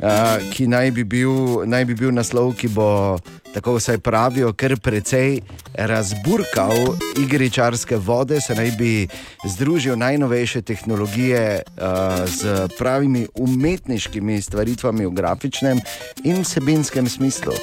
eh, 0.00 0.38
ki 0.50 0.66
naj 0.66 0.90
bi, 0.90 1.04
bil, 1.04 1.64
naj 1.68 1.84
bi 1.84 1.94
bil 1.94 2.12
naslov, 2.12 2.56
ki 2.56 2.68
bo, 2.72 3.18
tako 3.52 3.76
vsaj 3.76 3.98
pravijo, 4.00 4.52
kar 4.56 4.76
precej 4.80 5.40
razburkal 5.74 6.96
igričarske 7.20 7.96
vode, 7.96 8.40
se 8.40 8.54
naj 8.54 8.70
bi 8.78 9.08
združil 9.44 9.96
najnovejše 9.96 10.62
tehnologije 10.62 11.62
uh, 11.62 12.26
z 12.26 12.68
pravimi 12.78 13.26
umetniškimi 13.34 14.42
stvaritvami 14.42 15.06
v 15.06 15.10
grafičnem 15.10 15.80
in 16.24 16.42
vsebinskem 16.42 17.08
smislu. 17.08 17.54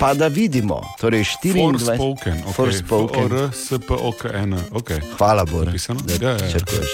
Pa 0.00 0.14
da 0.14 0.26
vidimo, 0.26 0.80
torej 1.00 1.24
24. 1.44 1.72
Forspoken, 1.72 2.38
ok. 2.46 2.54
Forspoken. 2.54 3.32
R-S-P-O-K-N, 3.32 4.54
ok. 4.72 4.90
Hvala, 5.18 5.44
Bor, 5.44 5.66
Napisano? 5.66 6.00
da 6.00 6.12
Ja, 6.26 6.30
ja, 6.30 6.44
ja. 6.44 6.50
črkuješ. 6.52 6.90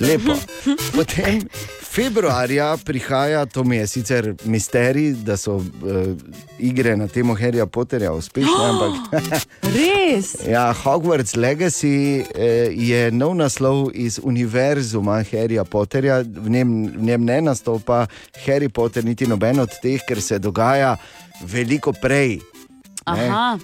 Lepo. 0.00 0.34
Potem 0.94 1.48
februarja 1.82 2.76
prihaja, 2.84 3.46
to 3.46 3.64
mi 3.64 3.76
je 3.76 3.86
sicer 3.86 4.34
misterij, 4.44 5.12
da 5.12 5.36
so 5.36 5.56
uh, 5.56 5.62
igre 6.58 6.96
na 6.96 7.08
temo 7.08 7.34
Harryja 7.34 7.66
Potterja 7.66 8.12
uspešne, 8.12 8.66
ampak 8.70 8.92
Res? 9.62 10.36
ja, 10.54 10.74
Hogwarts 10.84 11.34
Legacy 11.36 12.22
eh, 12.34 12.68
je 12.70 13.10
nov 13.10 13.34
naslov 13.34 13.90
iz 13.94 14.20
univerzuma 14.22 15.22
Harryja 15.32 15.64
Potterja, 15.64 16.20
v 16.20 16.50
njem, 16.50 16.92
v 16.96 17.02
njem 17.02 17.24
ne 17.24 17.40
nastopa 17.40 18.06
Harry 18.46 18.68
Potter, 18.68 19.04
niti 19.04 19.26
noben 19.26 19.60
od 19.60 19.80
teh, 19.82 20.04
ker 20.06 20.22
se 20.22 20.38
dogaja 20.38 20.96
veliko 21.42 21.92
prej. 21.92 22.40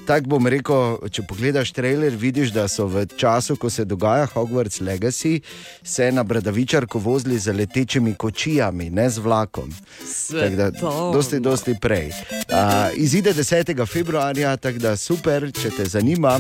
Tako 0.06 0.28
bom 0.30 0.46
rekel, 0.46 1.00
če 1.10 1.24
pogledaš 1.26 1.72
trailer, 1.74 2.14
vidiš, 2.14 2.52
da 2.54 2.68
so 2.70 2.86
v 2.86 3.08
času, 3.18 3.56
ko 3.58 3.70
se 3.70 3.84
dogaja 3.84 4.28
Hogwarts 4.30 4.78
Legacy, 4.86 5.40
se 5.82 6.12
na 6.12 6.22
Bradavičarko 6.22 6.98
vozili 7.02 7.38
z 7.38 7.52
letečimi 7.52 8.14
kočijami, 8.14 8.90
ne 8.90 9.08
z 9.10 9.18
vlakom. 9.18 9.72
Tako 10.30 10.56
da, 10.56 10.70
dosti, 11.12 11.40
dosti 11.40 11.74
prej. 11.80 12.12
Uh, 12.12 12.94
izide 12.94 13.34
10. 13.34 13.74
februarja, 13.86 14.56
tako 14.56 14.78
da 14.78 14.96
super, 14.96 15.50
če 15.50 15.74
te 15.76 15.88
zanima. 15.90 16.38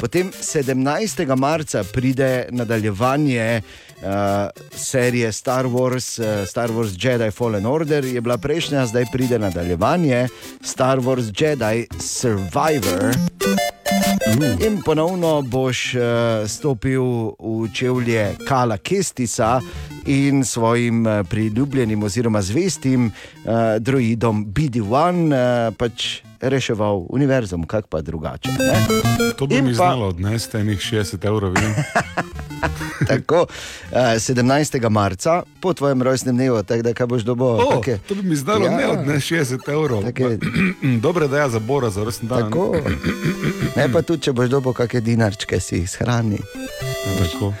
Potem 0.00 0.30
17. 0.30 1.36
marca 1.36 1.82
pride 1.92 2.46
nadaljevanje 2.50 3.62
uh, 4.04 4.50
serije 4.76 5.32
Star 5.32 5.64
Wars, 5.66 6.18
uh, 6.18 6.46
Star 6.48 6.70
Wars 6.70 6.96
Jedi 6.98 7.30
Fallen 7.30 7.66
Order, 7.66 8.04
je 8.04 8.20
bila 8.20 8.38
prejšnja, 8.38 8.86
zdaj 8.86 9.04
pride 9.12 9.38
nadaljevanje 9.38 10.28
Star 10.62 10.98
Wars 10.98 11.32
Jedi 11.42 11.86
Survivor. 12.00 13.14
In 14.66 14.82
ponovno 14.84 15.42
boš 15.42 15.94
uh, 15.94 16.02
stopil 16.48 17.02
v 17.38 17.68
čevlje 17.74 18.36
Kala 18.48 18.76
Kestisa 18.76 19.60
in 20.06 20.44
svojim 20.44 21.06
uh, 21.06 21.26
priljubljenim 21.30 22.02
oziroma 22.02 22.42
zvestim 22.42 23.06
uh, 23.06 23.52
droidom 23.78 24.46
BD-1 24.46 25.32
uh, 25.32 25.74
pač 25.76 26.22
reševal 26.44 27.06
univerzum, 27.08 27.64
kak 27.64 27.86
pa 27.86 28.00
drugače. 28.00 28.48
Ne? 28.50 28.86
To 29.36 29.46
bi 29.46 29.54
In 29.54 29.64
mi 29.64 29.70
pa- 29.70 29.76
znalo 29.76 30.06
odnesti 30.06 30.56
enih 30.56 30.78
60 30.80 31.24
evrov. 31.24 31.54
Tako, 33.06 33.40
uh, 33.42 33.96
17. 34.16 34.44
marca, 34.88 35.42
po 35.60 35.72
tvojem 35.72 36.02
rojstnem 36.02 36.36
dnevu, 36.36 36.62
tako 36.62 36.82
da 36.82 36.94
kaj 36.94 37.06
boš 37.06 37.22
dobil. 37.22 37.46
O, 37.46 37.82
to 38.08 38.14
bi 38.14 38.22
mi 38.22 38.36
znalo 38.36 38.64
Ja. 38.64 38.70
ne 38.72 38.86
odnesti 38.88 39.34
60 39.34 39.68
evrov. 39.70 40.02
Take- 40.02 40.38
Dobre, 41.00 41.28
da 41.28 41.38
je 41.38 41.50
za 41.50 41.58
Bora, 41.60 41.90
za 41.90 42.04
rojsten 42.04 42.28
dan. 42.28 42.38
Tako. 42.42 42.76
Ne 43.76 43.92
pa 43.92 44.02
tudi, 44.02 44.22
če 44.22 44.32
boš 44.32 44.48
dobil 44.48 44.72
kakšne 44.72 45.00
dinarčke, 45.00 45.60
si 45.60 45.76
jih 45.76 45.90
shrani. 45.90 46.38
Tako. 47.18 47.52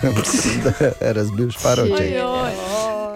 Razbil 1.16 1.50
šparovček. 1.50 2.14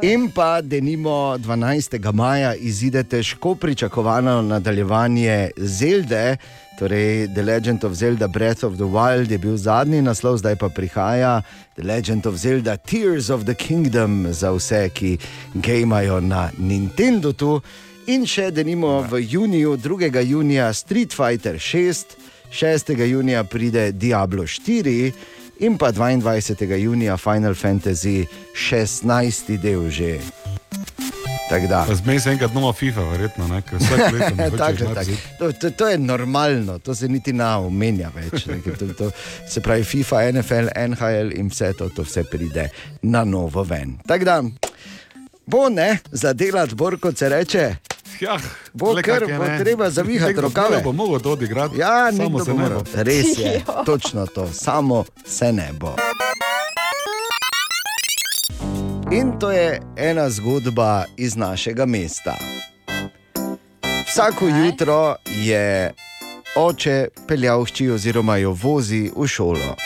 In 0.02 0.30
pa, 0.30 0.60
denimo 0.60 1.38
12. 1.38 2.12
maja 2.12 2.54
izide 2.54 3.02
težko 3.02 3.54
pričakovano 3.54 4.42
nadaljevanje 4.42 5.50
Zelde, 5.56 6.36
torej 6.78 7.28
The 7.34 7.42
Legend 7.42 7.84
of 7.84 7.92
Zelda 7.92 8.28
Breath 8.28 8.64
of 8.64 8.74
the 8.74 8.84
Wild 8.84 9.30
je 9.30 9.38
bil 9.38 9.56
zadnji 9.56 10.02
naslov, 10.02 10.36
zdaj 10.38 10.56
pa 10.56 10.68
prihaja 10.68 11.42
The 11.74 11.82
Legend 11.82 12.26
of 12.26 12.34
Zelda 12.34 12.76
Tears 12.76 13.30
of 13.30 13.44
the 13.44 13.54
Kingdom 13.54 14.26
za 14.30 14.52
vse, 14.52 14.88
ki 14.94 15.18
gejmajo 15.54 16.20
na 16.20 16.50
Nintendo. 16.58 17.32
-tu. 17.32 17.60
In 18.06 18.26
še 18.26 18.50
denimo 18.50 19.02
v 19.02 19.20
juniju, 19.20 19.76
2. 19.76 20.22
junija 20.22 20.72
Street 20.72 21.12
Fighter 21.12 21.54
6, 21.54 22.04
6. 22.50 23.04
junija 23.04 23.44
pride 23.44 23.92
Diablo 23.92 24.42
4. 24.42 25.12
in 25.58 25.78
pa 25.78 25.92
22. 25.92 26.74
junija 26.76 27.16
Final 27.16 27.54
Fantasy 27.54 28.26
16. 28.70 29.58
del 29.58 29.90
že. 29.90 30.18
Zmej 31.94 32.20
se 32.20 32.30
enkrat 32.30 32.54
nova 32.54 32.72
FIFA, 32.72 33.00
verjetno, 33.00 33.48
ne? 33.48 33.62
tako. 34.58 35.04
zid. 35.04 35.16
To, 35.38 35.52
to, 35.52 35.70
to 35.70 35.88
je 35.88 35.98
normalno, 35.98 36.78
to 36.78 36.94
se 36.94 37.08
niti 37.08 37.32
ne 37.32 37.56
omenja 37.56 38.10
več. 38.14 38.44
To, 38.78 38.92
to, 38.98 39.10
se 39.48 39.60
pravi, 39.60 39.84
FIFA, 39.84 40.32
NFL, 40.32 40.68
NHL 40.88 41.32
in 41.40 41.48
vse 41.48 41.72
to, 41.78 41.88
to 41.88 42.04
vse 42.04 42.24
pride 42.28 42.68
na 43.02 43.24
novo 43.24 43.64
ven. 43.64 43.96
Tako 44.06 44.24
da, 44.24 44.42
bo 45.46 45.68
ne, 45.68 45.98
zadelati 46.12 46.74
bor, 46.74 46.98
kot 47.00 47.18
se 47.18 47.28
reče. 47.28 47.76
Ja, 48.20 48.38
Bo 48.72 48.94
kar 49.04 49.20
bo 49.38 49.44
treba 49.58 49.90
zavihati 49.90 50.32
rokave. 50.34 50.80
bo 50.84 50.92
mogel 50.92 51.20
to 51.20 51.32
odigrati. 51.32 51.78
Ja, 51.78 52.12
samo 52.12 52.44
se 52.44 52.52
bo 52.52 52.58
ne 52.58 52.68
bo. 52.68 52.82
Res 52.94 53.38
je, 53.38 53.64
točno 53.86 54.26
to, 54.26 54.48
samo 54.52 55.04
se 55.26 55.52
ne 55.52 55.70
bo. 55.72 55.96
In 59.12 59.38
to 59.38 59.50
je 59.50 59.80
ena 59.96 60.30
zgodba 60.30 61.04
iz 61.16 61.36
našega 61.36 61.86
mesta. 61.86 62.34
Vsako 64.06 64.48
jutro 64.48 65.16
je 65.26 65.94
oče 66.56 67.08
peljal 67.28 67.64
hči 67.64 67.90
oziroma 67.90 68.36
jo 68.36 68.50
vozi 68.52 69.10
v 69.16 69.26
šolo. 69.26 69.76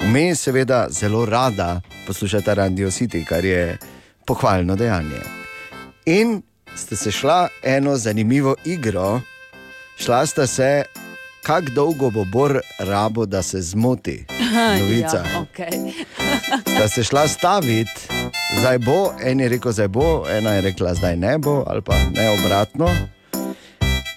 Vmes 0.00 0.40
seveda 0.40 0.86
zelo 0.90 1.26
rada 1.26 1.80
poslušata 2.06 2.54
Radio 2.54 2.88
City, 2.88 3.24
kar 3.24 3.44
je 3.44 3.78
pohvalno 4.26 4.76
dejanje. 4.76 5.20
In 6.06 6.42
sta 6.78 6.96
se 6.96 7.10
šla 7.10 7.48
eno 7.62 7.96
zanimivo 7.96 8.54
igro, 8.64 9.20
šla 9.96 10.26
sta 10.26 10.46
se, 10.46 10.84
kako 11.42 11.70
dolgo 11.74 12.10
bo 12.10 12.24
Bor 12.24 12.60
rabo, 12.78 13.26
da 13.26 13.42
se 13.42 13.60
zmoti. 13.62 14.24
Novica. 14.80 15.16
Ja, 15.16 15.46
okay. 15.46 15.92
Sta 16.60 16.88
se 16.88 17.04
šla 17.04 17.28
staviti, 17.28 18.00
zdaj 18.58 18.78
bo, 18.78 19.12
en 19.22 19.40
je 19.40 19.48
rekel, 19.48 19.72
zdaj 19.72 19.88
bo, 19.88 20.24
ena 20.30 20.50
je 20.50 20.60
rekla, 20.60 20.94
zdaj 20.94 21.16
ne 21.16 21.38
bo, 21.38 21.64
ali 21.66 21.82
pa 21.82 21.94
ne 22.16 22.30
obratno. 22.30 22.90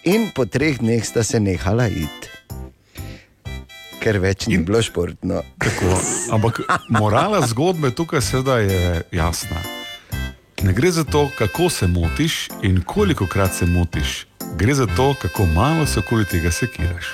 In 0.04 0.30
po 0.36 0.45
treh 0.45 0.80
dneh 0.80 1.06
sta 1.06 1.24
se 1.24 1.39
nehala 1.39 1.88
iti, 1.88 2.30
ker 4.02 4.17
več 4.17 4.47
ni 4.47 4.58
bilo 4.58 4.82
športno. 4.82 5.43
Tako, 5.62 6.00
ampak 6.34 6.62
morala 6.89 7.45
zgodbe 7.47 7.91
tukaj 7.91 8.21
seveda 8.21 8.58
je 8.58 9.04
jasna. 9.12 9.80
Ne 10.63 10.74
gre 10.74 10.91
za 10.91 11.04
to, 11.04 11.30
kako 11.38 11.69
se 11.69 11.88
motiš 11.88 12.47
in 12.63 12.82
koliko 12.86 13.28
krat 13.28 13.54
se 13.54 13.65
motiš. 13.65 14.26
Gre 14.58 14.74
za 14.74 14.88
to, 14.97 15.15
kako 15.21 15.45
malo 15.45 15.86
se 15.86 16.00
okoli 16.00 16.26
tega 16.26 16.52
sekiraš. 16.52 17.06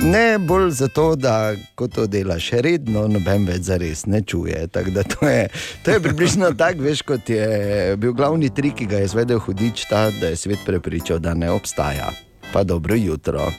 Ne 0.00 0.38
bolj 0.38 0.70
zato, 0.70 1.16
da 1.16 1.54
ko 1.74 1.88
to 1.88 2.06
delaš 2.06 2.50
redno, 2.50 3.08
noben 3.08 3.44
več 3.46 3.60
za 3.60 3.76
res 3.76 4.06
ne 4.06 4.22
čuje. 4.22 4.66
Tako 4.66 4.90
da 4.90 5.02
To 5.02 5.28
je, 5.28 5.48
to 5.84 5.90
je 5.90 6.00
približno 6.00 6.52
tako, 6.58 6.82
veš, 6.82 7.02
kot 7.02 7.30
je 7.30 7.96
bil 7.96 8.12
glavni 8.12 8.50
trik, 8.54 8.74
ki 8.74 8.86
ga 8.86 8.96
je 8.96 9.04
izvedel 9.04 9.38
hudič, 9.38 9.84
ta, 9.90 10.10
da 10.20 10.32
je 10.32 10.36
svet 10.36 10.64
prepričal, 10.66 11.18
da 11.18 11.34
ne 11.34 11.50
obstaja. 11.50 12.08
Pa 12.52 12.64
dobro 12.64 12.94
jutro. 12.94 13.52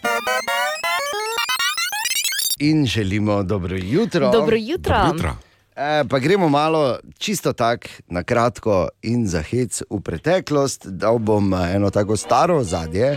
In 2.60 2.86
želimo 2.86 3.44
dobro 3.44 3.78
jutro. 3.78 4.32
Dobro 4.32 4.56
jutro. 4.56 4.98
Dobro 5.08 5.14
jutro. 5.14 5.49
E, 5.80 6.04
pa 6.10 6.20
gremo 6.20 6.50
malo 6.50 6.98
čisto 7.18 7.54
tako 7.54 7.88
na 8.08 8.24
kratko 8.24 8.88
in 9.02 9.28
za 9.28 9.42
hec 9.42 9.82
v 9.90 10.02
preteklost. 10.02 10.88
Dal 10.88 11.20
bom 11.20 11.54
eh, 11.54 11.76
eno 11.76 11.90
tako 11.90 12.18
staro 12.18 12.64
zadje, 12.64 13.16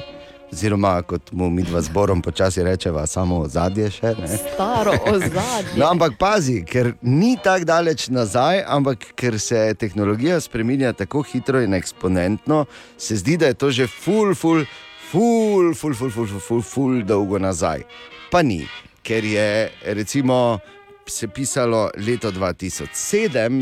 oziroma 0.52 1.02
kot 1.02 1.32
mu 1.32 1.50
mi 1.50 1.62
dva 1.62 1.80
zborom 1.82 2.22
počasi 2.22 2.62
rečeva, 2.62 3.06
samo 3.06 3.48
zadje 3.48 3.90
še. 3.90 4.12
Ne? 4.14 4.28
Staro 4.38 4.94
ozadje. 5.10 5.74
No, 5.78 5.88
ampak 5.90 6.14
pazi, 6.18 6.60
ker 6.62 6.92
ni 7.02 7.34
tako 7.42 7.66
daleč 7.66 8.06
nazaj, 8.14 8.62
ampak 8.62 9.10
ker 9.18 9.40
se 9.40 9.74
tehnologija 9.74 10.38
spremenja 10.40 10.92
tako 10.92 11.24
hitro 11.26 11.64
in 11.66 11.74
eksponentno, 11.74 12.66
se 12.98 13.18
zdi, 13.18 13.40
da 13.42 13.50
je 13.50 13.58
to 13.58 13.70
že 13.70 13.88
ful, 13.90 14.36
ful, 14.38 14.62
ful, 15.10 15.74
ful, 15.74 15.98
ful, 15.98 16.14
ful, 16.14 16.30
ful, 16.30 16.38
ful, 16.46 16.62
ful 16.62 17.02
dolgo 17.02 17.42
nazaj. 17.42 17.82
Pa 18.30 18.46
ni, 18.46 18.62
ker 19.02 19.26
je 19.26 19.66
recimo. 19.98 20.60
Se 21.06 21.26
je 21.26 21.30
pisalo 21.30 21.90
leto 21.98 22.32
2007, 22.32 22.86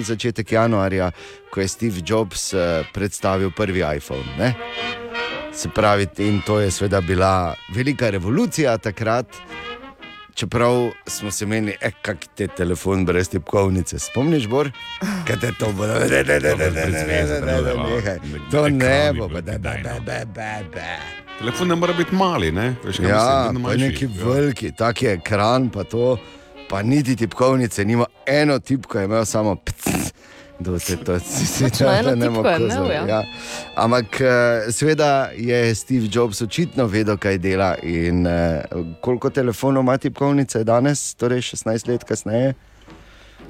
začetek 0.03 0.53
januarja, 0.53 1.11
ko 1.51 1.61
je 1.61 1.69
Steve 1.69 2.01
Jobs 2.05 2.53
eh, 2.53 2.59
predstavil 2.95 3.51
prvi 3.51 3.81
iPhone. 3.89 4.25
Ne? 4.39 4.55
Se 5.53 5.69
pravi, 5.69 6.07
in 6.19 6.43
to 6.43 6.61
je 6.61 6.71
seveda 6.71 7.01
bila 7.01 7.33
velika 7.69 8.11
revolucija 8.11 8.79
takrat, 8.79 9.27
čeprav 10.35 10.75
smo 11.07 11.31
se 11.31 11.47
menili, 11.47 11.77
eh, 11.81 11.91
kak 12.03 12.17
te 12.35 12.47
telefon 12.49 13.05
brez 13.05 13.29
tipkovnice. 13.29 13.99
Spomniš, 13.99 14.47
Bor? 14.47 14.71
Kaj 15.27 15.41
te 15.41 15.53
to 15.59 15.73
bo? 15.73 15.87
Ne, 15.87 15.95
ne, 15.99 16.25
ne, 16.25 16.41
ne, 16.41 16.41
ne, 16.41 16.71
ne, 16.71 16.87
ne, 16.87 17.03
ne, 17.03 17.41
ne, 17.41 17.63
ne, 17.63 17.75
nehaj. 17.87 18.19
To 18.51 18.69
ne 18.69 19.13
bo, 19.13 19.29
da, 19.31 19.41
da, 19.41 19.59
da, 19.59 19.99
da, 19.99 20.25
da, 20.25 20.55
da. 20.75 20.97
Telefon 21.39 21.69
ne 21.69 21.75
mora 21.75 21.93
biti 21.93 22.15
mali, 22.15 22.53
ne? 22.53 22.75
Veš, 22.85 22.97
kaj 22.97 23.09
Ja, 23.09 23.17
mislim, 23.17 23.47
vedno 23.47 23.61
pa 23.61 23.69
manjši. 23.69 23.85
neki 23.85 24.05
Ja. 24.05 24.25
veliki, 24.27 24.73
tak 24.73 25.03
je 25.03 25.13
ekran, 25.13 25.71
pa 25.71 25.85
to, 25.85 26.17
pa 26.71 26.83
niti 26.83 27.17
tipkovnice, 27.17 27.85
nima 27.85 28.07
eno 28.27 28.59
tipko, 28.59 28.99
je 28.99 29.05
imel 29.05 29.25
samo 29.25 29.57
pc. 29.57 29.91
Do 30.59 30.79
se 30.79 30.97
to 30.97 31.13
eno 31.93 32.15
ne 32.15 32.29
kozati, 32.29 32.93
ja. 32.93 33.07
ja. 33.09 33.25
Ampak 33.75 34.21
eh, 34.21 34.73
seveda 34.73 35.31
je 35.37 35.75
Steve 35.75 36.09
Jobs 36.13 36.43
očitno 36.43 36.87
vedel, 36.87 37.17
kaj 37.17 37.39
dela. 37.39 37.75
In 37.83 38.27
eh, 38.27 38.63
koliko 39.01 39.31
telefonov 39.31 39.83
ima 39.83 39.99
tipkovnice 39.99 40.65
danes, 40.65 41.15
torej 41.15 41.41
16 41.41 41.89
let 41.89 42.05
kasneje? 42.05 42.55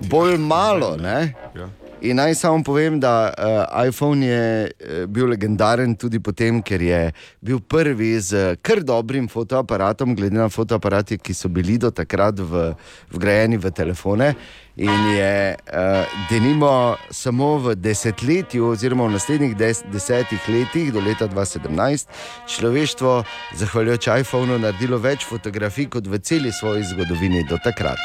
Bolj 0.00 0.38
malo, 0.38 0.96
ne? 0.96 1.34
Ja. 1.54 1.68
In 2.00 2.16
naj 2.16 2.34
samo 2.34 2.62
povem, 2.64 3.00
da 3.00 3.28
uh, 3.28 3.86
iPhone 3.86 4.26
je 4.26 4.70
uh, 4.70 5.06
bil 5.06 5.28
legendaren 5.28 5.92
tudi 5.94 6.20
potem, 6.20 6.62
ker 6.64 6.80
je 6.82 7.00
bil 7.44 7.60
prvi 7.60 8.14
z 8.20 8.56
kar 8.64 8.80
dobrim 8.80 9.28
fotoaparatom, 9.28 10.14
glede 10.16 10.38
na 10.38 10.48
fotoaparate, 10.48 11.18
ki 11.20 11.36
so 11.36 11.48
bili 11.52 11.76
do 11.78 11.90
takrat 11.92 12.40
v, 12.40 12.70
vgrajeni 13.12 13.60
v 13.60 13.72
telefone. 13.76 14.32
In 14.80 15.10
je 15.12 15.34
uh, 15.52 16.16
denimo 16.30 16.96
samo 17.10 17.58
v 17.58 17.76
desetletju, 17.76 18.72
oziroma 18.72 19.04
v 19.04 19.18
naslednjih 19.18 19.56
des, 19.56 19.84
desetih 19.92 20.48
letih, 20.48 20.88
do 20.96 21.04
leta 21.04 21.28
2017, 21.28 22.08
človeštvo, 22.48 23.18
zahvaljujoč 23.60 24.08
iPhonu, 24.22 24.56
naredilo 24.56 24.96
več 24.96 25.28
fotografij 25.28 25.92
kot 25.92 26.08
v 26.08 26.22
celi 26.24 26.52
svoji 26.52 26.88
zgodovini 26.94 27.44
do 27.44 27.60
takrat. 27.60 28.00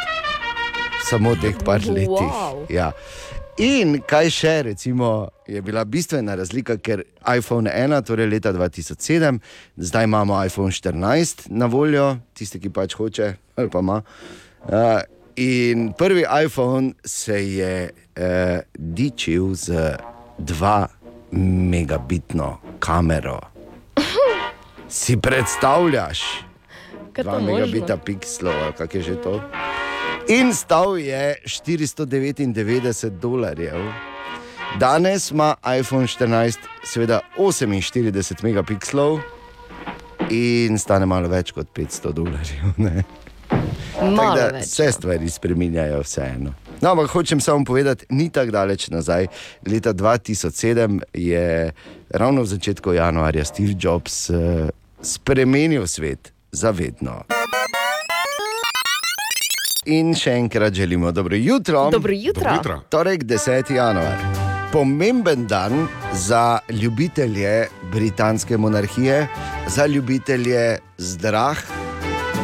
Samo 1.05 1.31
v 1.37 1.47
teh 1.47 1.57
par 1.63 1.79
letih. 1.85 2.09
Wow. 2.09 2.65
Ja. 2.67 2.91
In 3.55 4.01
kaj 4.03 4.29
še, 4.35 4.53
recimo, 4.67 5.29
je 5.47 5.61
bila 5.63 5.85
bistvena 5.87 6.33
razlika, 6.35 6.75
ker 6.75 7.05
iPhone 7.23 7.71
1, 7.71 8.01
torej 8.03 8.27
leta 8.27 8.51
2007, 8.51 9.39
zdaj 9.77 10.03
imamo 10.03 10.35
iPhone 10.43 10.75
14 10.75 11.47
na 11.55 11.69
voljo, 11.71 12.17
tisti, 12.35 12.59
ki 12.59 12.69
pač 12.75 12.97
hoče 12.99 13.29
ali 13.55 13.71
pa 13.71 13.79
ima. 13.79 14.01
Uh, 14.67 14.99
in 15.39 15.93
prvi 15.95 16.25
iPhone 16.45 16.93
se 17.05 17.39
je 17.53 17.71
uh, 17.87 18.59
dičil 18.75 19.53
z 19.55 19.95
2 20.39 20.75
megabitno 21.71 22.57
kamero. 22.79 23.39
Si 24.89 25.15
predstavljaš? 25.15 26.25
Kaj 27.13 27.23
to 27.23 27.29
2 27.29 27.39
možno? 27.39 27.53
megabita 27.53 27.97
pikslov, 27.97 28.75
kak 28.75 28.99
je 28.99 29.01
že 29.01 29.15
to. 29.23 29.39
In 30.27 30.53
stal 30.53 30.97
je 30.97 31.35
499 31.45 33.09
dolarjev. 33.09 33.79
Danes 34.79 35.31
ima 35.31 35.55
iPhone 35.79 36.07
14, 36.07 36.57
seveda 36.83 37.19
48 37.37 38.43
megapikslov 38.43 39.19
in 40.29 40.79
stane 40.79 41.05
malo 41.05 41.29
več 41.29 41.51
kot 41.51 41.67
500 41.77 42.13
dolarjev. 42.13 42.73
da. 44.35 44.49
Vse 44.59 44.91
stvari 44.91 45.29
spremenjajo, 45.29 46.01
vseeno. 46.01 46.53
No, 46.81 46.91
ampak 46.91 47.13
hočem 47.13 47.39
samo 47.39 47.65
povedati, 47.65 48.05
ni 48.09 48.29
tako 48.29 48.51
daleč 48.51 48.89
nazaj. 48.89 49.27
Leta 49.67 49.93
2007 49.93 50.99
je 51.13 51.71
ravno 52.09 52.41
v 52.41 52.45
začetku 52.45 52.97
januarja 52.97 53.45
Steve 53.45 53.77
Jobs 53.79 54.29
uh, 54.29 54.69
spremenil 55.01 55.87
svet 55.87 56.33
za 56.51 56.71
vedno. 56.71 57.21
In 59.85 60.15
še 60.17 60.31
enkrat 60.39 60.73
želimo 60.73 61.11
dobro 61.11 61.35
jutro. 61.35 61.89
Dobro 61.91 62.13
jutro. 62.13 62.43
Dobro 62.43 62.55
jutro. 62.55 62.81
Torek 62.89 63.23
10. 63.23 63.71
januar. 63.75 64.17
Pomemben 64.71 65.47
dan 65.47 65.87
za 66.13 66.59
ljubitelje 66.69 67.67
britanske 67.91 68.57
monarhije, 68.57 69.27
za 69.67 69.85
ljubitelje 69.85 70.77
zdrah 70.97 71.57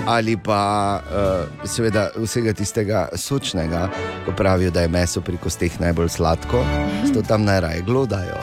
ali 0.06 0.38
pa 0.38 1.00
uh, 1.02 1.70
seveda 1.70 2.10
vsega 2.16 2.54
tistega 2.54 3.08
sočnega, 3.16 3.90
ko 4.26 4.32
pravijo, 4.32 4.72
da 4.72 4.82
je 4.82 4.88
meso 4.88 5.22
pri 5.22 5.38
kosteh 5.38 5.80
najbolj 5.80 6.10
sladko, 6.10 6.66
zato 7.06 7.22
tam 7.22 7.44
najraje 7.44 7.82
glodajo. 7.82 8.38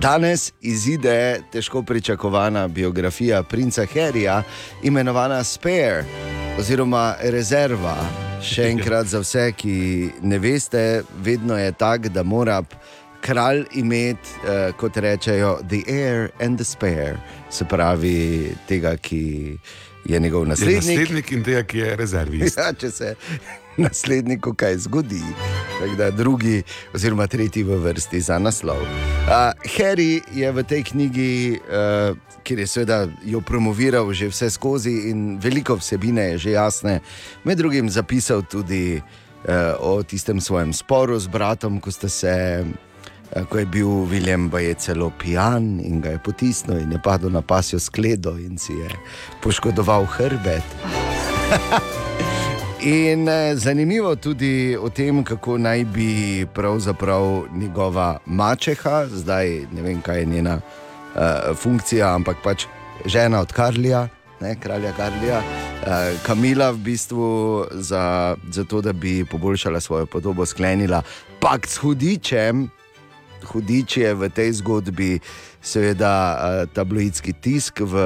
Danes 0.00 0.52
izide 0.60 1.40
težko 1.52 1.82
pričakovana 1.82 2.68
biografija 2.68 3.42
princa 3.42 3.86
Harryja, 3.94 4.42
imenovana 4.82 5.44
Spare 5.44 6.04
oziroma 6.58 7.14
Rezerva. 7.22 7.96
Še 8.42 8.68
enkrat 8.74 9.06
za 9.10 9.20
vse, 9.22 9.48
ki 9.58 10.10
ne 10.22 10.38
veste, 10.42 11.02
vedno 11.22 11.58
je 11.58 11.72
tako, 11.72 12.10
da 12.10 12.22
mora 12.22 12.60
kralj 13.22 13.64
imeti, 13.78 14.34
uh, 14.44 14.70
kot 14.78 14.96
rečejo, 14.96 15.58
the 15.68 15.82
heir 15.86 16.30
and 16.40 16.58
the 16.58 16.64
spare, 16.64 17.18
se 17.50 17.64
pravi 17.64 18.54
tega, 18.68 18.96
ki 18.96 19.58
je 20.08 20.20
njegov 20.20 20.46
Je 20.46 20.48
naslednik. 20.48 20.84
naslednik 20.84 21.32
in 21.32 21.42
tega, 21.44 21.62
ki 21.62 21.78
je 21.78 21.96
rezervist. 21.96 22.58
Ja, 22.62 22.72
če 22.72 22.90
se 22.90 23.14
nasledniku 23.78 24.54
kaj 24.54 24.76
zgodi, 24.76 25.22
da 25.96 26.10
drugi, 26.10 26.62
oziroma 26.94 27.26
tretji 27.26 27.62
v 27.62 27.78
vrsti 27.78 28.20
za 28.20 28.38
naslov. 28.38 28.76
Uh, 28.76 29.52
Harry 29.78 30.20
je 30.34 30.52
v 30.52 30.62
tej 30.64 30.82
knjigi, 30.82 31.60
uh, 31.60 32.16
kjer 32.42 32.58
je 32.58 32.66
seveda 32.66 33.06
jo 33.24 33.40
promoviral 33.40 34.12
že 34.12 34.28
vse 34.28 34.50
skozi 34.50 35.10
in 35.10 35.38
veliko 35.42 35.76
vsebine 35.76 36.32
je 36.32 36.38
že 36.38 36.50
jasne, 36.50 37.00
med 37.44 37.58
drugim 37.58 37.90
zapisal 37.90 38.42
tudi 38.42 38.98
uh, 38.98 39.76
o 39.80 40.02
tistem 40.02 40.40
svojem 40.40 40.72
sporu 40.72 41.18
z 41.18 41.26
bratom, 41.28 41.80
ko 41.80 41.90
sta 41.90 42.08
se. 42.08 42.64
Ko 43.28 43.58
je 43.60 43.66
bil 43.68 44.08
Viljem 44.08 44.48
Baje 44.48 44.74
celo 44.74 45.12
pijan 45.20 45.84
in 45.84 46.00
ga 46.00 46.16
je 46.16 46.18
potisnil 46.24 46.80
in 46.80 46.96
je 46.96 47.00
padel 47.04 47.28
na 47.28 47.44
pasjo 47.44 47.76
skledo 47.76 48.38
in 48.40 48.56
si 48.56 48.72
je 48.72 48.88
poškodoval 49.44 50.08
hrbet. 50.16 50.64
In 52.80 53.28
eh, 53.28 53.56
zanimivo 53.56 54.14
tudi 54.16 54.76
o 54.80 54.88
tem, 54.88 55.24
kako 55.24 55.58
naj 55.58 55.84
bi 55.84 56.46
pravzaprav 56.54 57.48
njegova 57.54 58.18
mačeha, 58.26 59.06
zdaj 59.10 59.66
ne 59.72 59.82
vem, 59.82 60.02
kaj 60.02 60.18
je 60.18 60.26
njena 60.26 60.54
uh, 60.60 61.56
funkcija, 61.56 62.14
ampak 62.14 62.36
pač 62.44 62.66
žena 63.04 63.40
od 63.40 63.52
Karlija, 63.52 64.06
ne, 64.40 64.54
kralja 64.60 64.92
Karlija, 64.92 65.42
uh, 65.42 66.22
Kamila 66.22 66.70
v 66.70 66.78
bistvu 66.78 67.66
za, 67.72 68.36
za 68.50 68.64
to, 68.64 68.80
da 68.80 68.92
bi 68.92 69.24
poboljšala 69.24 69.80
svojo 69.80 70.06
podobo, 70.06 70.46
sklenila 70.46 71.02
pakt 71.40 71.70
s 71.70 71.76
hudičem. 71.82 72.68
Hudič 73.46 73.96
je 73.96 74.14
v 74.14 74.28
tej 74.30 74.52
zgodbi, 74.52 75.18
seveda, 75.62 76.66
tabloidski 76.74 77.32
tisk 77.32 77.80
v 77.80 78.02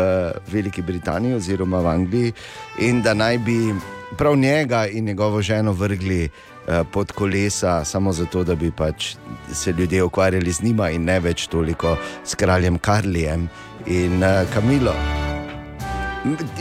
Veliki 0.53 0.83
Britaniji 0.83 1.35
oziroma 1.35 1.81
v 1.81 1.89
Angliji, 1.89 2.33
in 2.79 3.03
da 3.03 3.15
naj 3.15 3.39
bi 3.39 3.75
prav 4.18 4.37
njega 4.37 4.87
in 4.87 5.05
njegovo 5.05 5.42
ženo 5.42 5.72
vrgli 5.72 6.25
eh, 6.25 6.85
pod 6.92 7.12
kolesa, 7.12 7.85
samo 7.85 8.12
zato, 8.12 8.44
da 8.44 8.55
bi 8.55 8.70
pač 8.70 9.14
se 9.53 9.72
ljudje 9.72 10.03
ukvarjali 10.03 10.53
z 10.53 10.62
njima 10.62 10.90
in 10.90 11.05
ne 11.05 11.20
več 11.20 11.46
toliko 11.46 11.96
s 12.25 12.35
kraljem 12.35 12.79
Karlijem 12.79 13.48
in 13.87 14.22
eh, 14.22 14.44
Kamilo. 14.55 14.94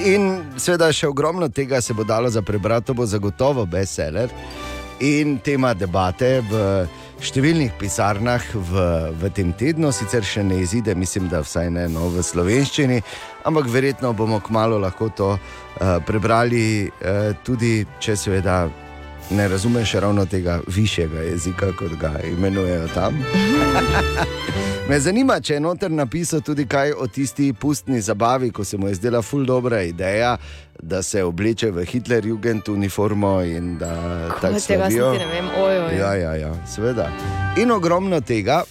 In 0.06 0.42
seveda 0.58 0.90
še 0.94 1.08
ogromno 1.08 1.50
tega 1.50 1.82
se 1.82 1.94
bo 1.94 2.04
dalo 2.04 2.30
za 2.30 2.42
prebrati, 2.42 2.88
to 2.88 2.94
bo 2.94 3.06
zagotovo 3.06 3.66
bestseller. 3.66 4.30
In 5.00 5.38
tema 5.38 5.74
debate 5.74 6.42
v 6.50 6.62
številnih 7.22 7.76
pisarnah 7.78 8.44
v, 8.54 8.84
v 9.14 9.30
tem 9.36 9.52
tednu, 9.54 9.92
sicer 9.94 10.26
še 10.26 10.44
ne 10.46 10.62
izide, 10.64 10.96
mislim, 10.98 11.30
da 11.30 11.44
vsaj 11.46 11.70
ne 11.74 11.86
no, 11.92 12.10
v 12.10 12.24
slovenščini, 12.26 12.98
ampak 13.46 13.70
verjetno 13.70 14.14
bomo 14.18 14.42
kmalo 14.42 14.80
lahko 14.82 15.12
to 15.14 15.30
uh, 15.38 15.98
prebrali, 16.08 16.90
uh, 16.90 17.32
tudi 17.46 17.84
če 18.02 18.18
seveda 18.18 18.64
ne 19.32 19.48
razumeš 19.48 19.94
ravno 19.94 20.26
tega 20.26 20.60
višjega 20.68 21.20
jezika, 21.20 21.72
kot 21.80 21.92
ga 22.02 22.20
imenujejo 22.38 22.88
tam. 22.88 23.18
Me 24.90 25.00
zanima, 25.00 25.40
če 25.40 25.54
je 25.54 25.60
noter 25.60 25.92
napisal 25.92 26.42
tudi 26.42 26.66
kaj 26.68 26.92
o 26.92 27.08
tisti 27.08 27.54
pustni 27.54 28.02
zabavi, 28.02 28.52
ko 28.52 28.64
se 28.64 28.78
mu 28.78 28.88
je 28.88 28.96
zdela 28.96 29.22
ful 29.22 29.46
dobra 29.46 29.82
ideja, 29.82 30.38
da 30.82 31.04
se 31.04 31.24
obleče 31.24 31.72
v 31.72 31.86
Hitler-Jugend 31.86 32.72
uniformo 32.72 33.42
in 33.42 33.78
da 33.78 33.94
tako 34.42 34.60
Tega 34.68 34.90
se 34.90 34.98
ne 34.98 35.26
vem, 35.32 35.50
ojoj. 35.64 35.98
Ja, 36.00 36.14
ja, 36.16 36.36
ja, 36.36 36.54
seveda. 36.68 37.10
In 37.58 37.72
ogromno 37.72 38.22
tega. 38.22 38.64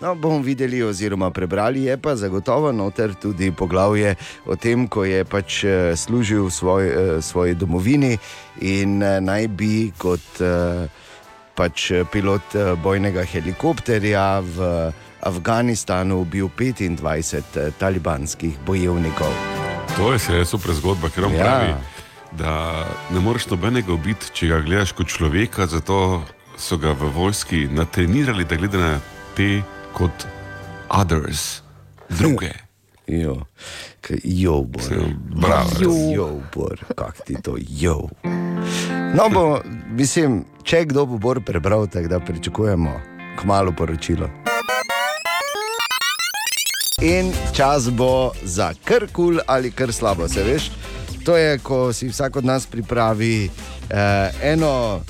No, 0.00 0.14
bomo 0.14 0.42
videli, 0.42 0.82
oziroma 0.82 1.30
prebrali 1.30 1.84
je 1.84 1.96
pa 1.96 2.16
zagotovo 2.16 2.72
noter 2.72 3.14
tudi 3.14 3.52
poglavje 3.52 4.14
o 4.46 4.56
tem, 4.56 4.88
ko 4.88 5.04
je 5.04 5.24
pač 5.24 5.64
eh, 5.64 5.96
služil 5.96 6.50
svoj, 6.50 6.88
eh, 6.88 7.22
svoji 7.22 7.54
domovini 7.54 8.18
in 8.60 9.02
eh, 9.02 9.20
naj 9.20 9.48
bi 9.48 9.92
kot 9.98 10.42
pač 11.54 11.92
pilot 12.10 12.56
bojnega 12.82 13.22
helikopterja 13.22 14.42
v 14.42 14.90
Afganistanu 15.24 16.20
ubil 16.20 16.48
25 16.58 17.34
eh, 17.56 17.72
talibanskih 17.78 18.58
bojevnikov. 18.66 19.32
To 19.96 20.12
je 20.12 20.18
seveda 20.18 20.44
super 20.44 20.74
zgodba, 20.74 21.08
ker 21.08 21.24
on 21.24 21.32
ja. 21.32 21.44
pravi, 21.44 21.72
da 22.32 22.84
ne 23.10 23.20
moreš 23.20 23.48
nobenega 23.48 23.92
ubiti, 23.92 24.28
če 24.34 24.50
ga 24.52 24.60
gledaš 24.60 24.92
kot 24.92 25.08
človeka, 25.08 25.66
zato 25.66 26.22
so 26.60 26.76
ga 26.76 26.92
v 26.92 27.08
vojski 27.14 27.68
natrenirali, 27.72 28.44
da 28.44 28.56
gleda 28.56 28.78
na 28.78 28.92
te 29.36 29.62
kot 29.94 30.26
others, 30.90 31.62
druge. 32.08 32.50
Jo, 33.06 33.34
K- 34.00 34.16
jo, 34.24 34.62
bor. 34.62 34.82
Bravo. 35.36 35.84
Jo, 36.14 36.40
bor, 36.54 36.80
kak 36.96 37.18
ti 37.26 37.36
to, 37.36 37.56
jo. 37.60 38.08
No, 39.12 39.26
bo, 39.28 39.60
mislim, 39.90 40.38
če 40.62 40.86
kdo 40.88 41.04
bo 41.06 41.18
bor 41.18 41.42
prebral, 41.44 41.84
tako 41.86 42.08
da 42.08 42.20
pričakujemo 42.20 42.94
kmalo 43.36 43.74
poročilo. 43.76 44.30
In 47.02 47.28
čas 47.52 47.90
bo 47.90 48.32
za 48.42 48.72
kar 48.84 49.04
kul 49.12 49.38
ali 49.46 49.70
kar 49.70 49.92
slabo, 49.92 50.28
se 50.28 50.42
veš. 50.42 50.70
To 51.24 51.36
je, 51.36 51.58
ko 51.58 51.92
si 51.92 52.08
vsak 52.08 52.36
od 52.36 52.44
nas 52.44 52.66
pripravi 52.66 53.50
eh, 53.90 54.30
eno 54.42 55.00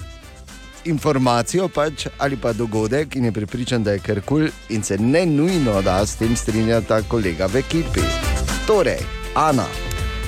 informacijo 0.85 1.69
pač, 1.69 2.07
ali 2.19 2.37
pa 2.37 2.53
dogodek 2.53 3.17
in 3.17 3.25
je 3.25 3.33
pripričan, 3.33 3.83
da 3.83 3.93
je 3.93 3.99
kar 3.99 4.21
kul, 4.21 4.47
in 4.69 4.83
se 4.83 4.99
ne 4.99 5.27
nujno 5.27 5.83
da 5.83 6.07
s 6.07 6.17
tem 6.17 6.37
strinjata 6.37 7.03
kolega 7.03 7.47
v 7.47 7.57
ekipi. 7.57 8.01
Torej, 8.67 9.01
Ana, 9.35 9.67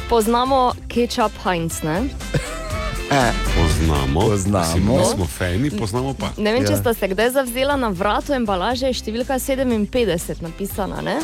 Poznamo 0.08 0.60
ketchup 0.88 1.32
Heinz, 1.44 1.82
ne? 1.82 2.08
eh, 3.10 3.32
Poznamo, 3.56 4.20
Poznamo. 4.20 4.64
Mislim, 4.66 4.86
nismo 4.88 5.26
fani, 5.28 5.70
poznamo 5.70 6.14
pa. 6.14 6.30
Ne 6.36 6.52
vem, 6.52 6.64
če 6.64 6.72
Ja. 6.72 6.76
sta 6.76 6.94
se 6.94 7.08
kdaj 7.08 7.30
zavzela 7.30 7.76
na 7.76 7.88
vratu 7.88 8.32
embalaže, 8.32 8.86
je 8.86 8.92
številka 8.94 9.34
57 9.34 10.42
napisana, 10.42 11.00
ne? 11.02 11.18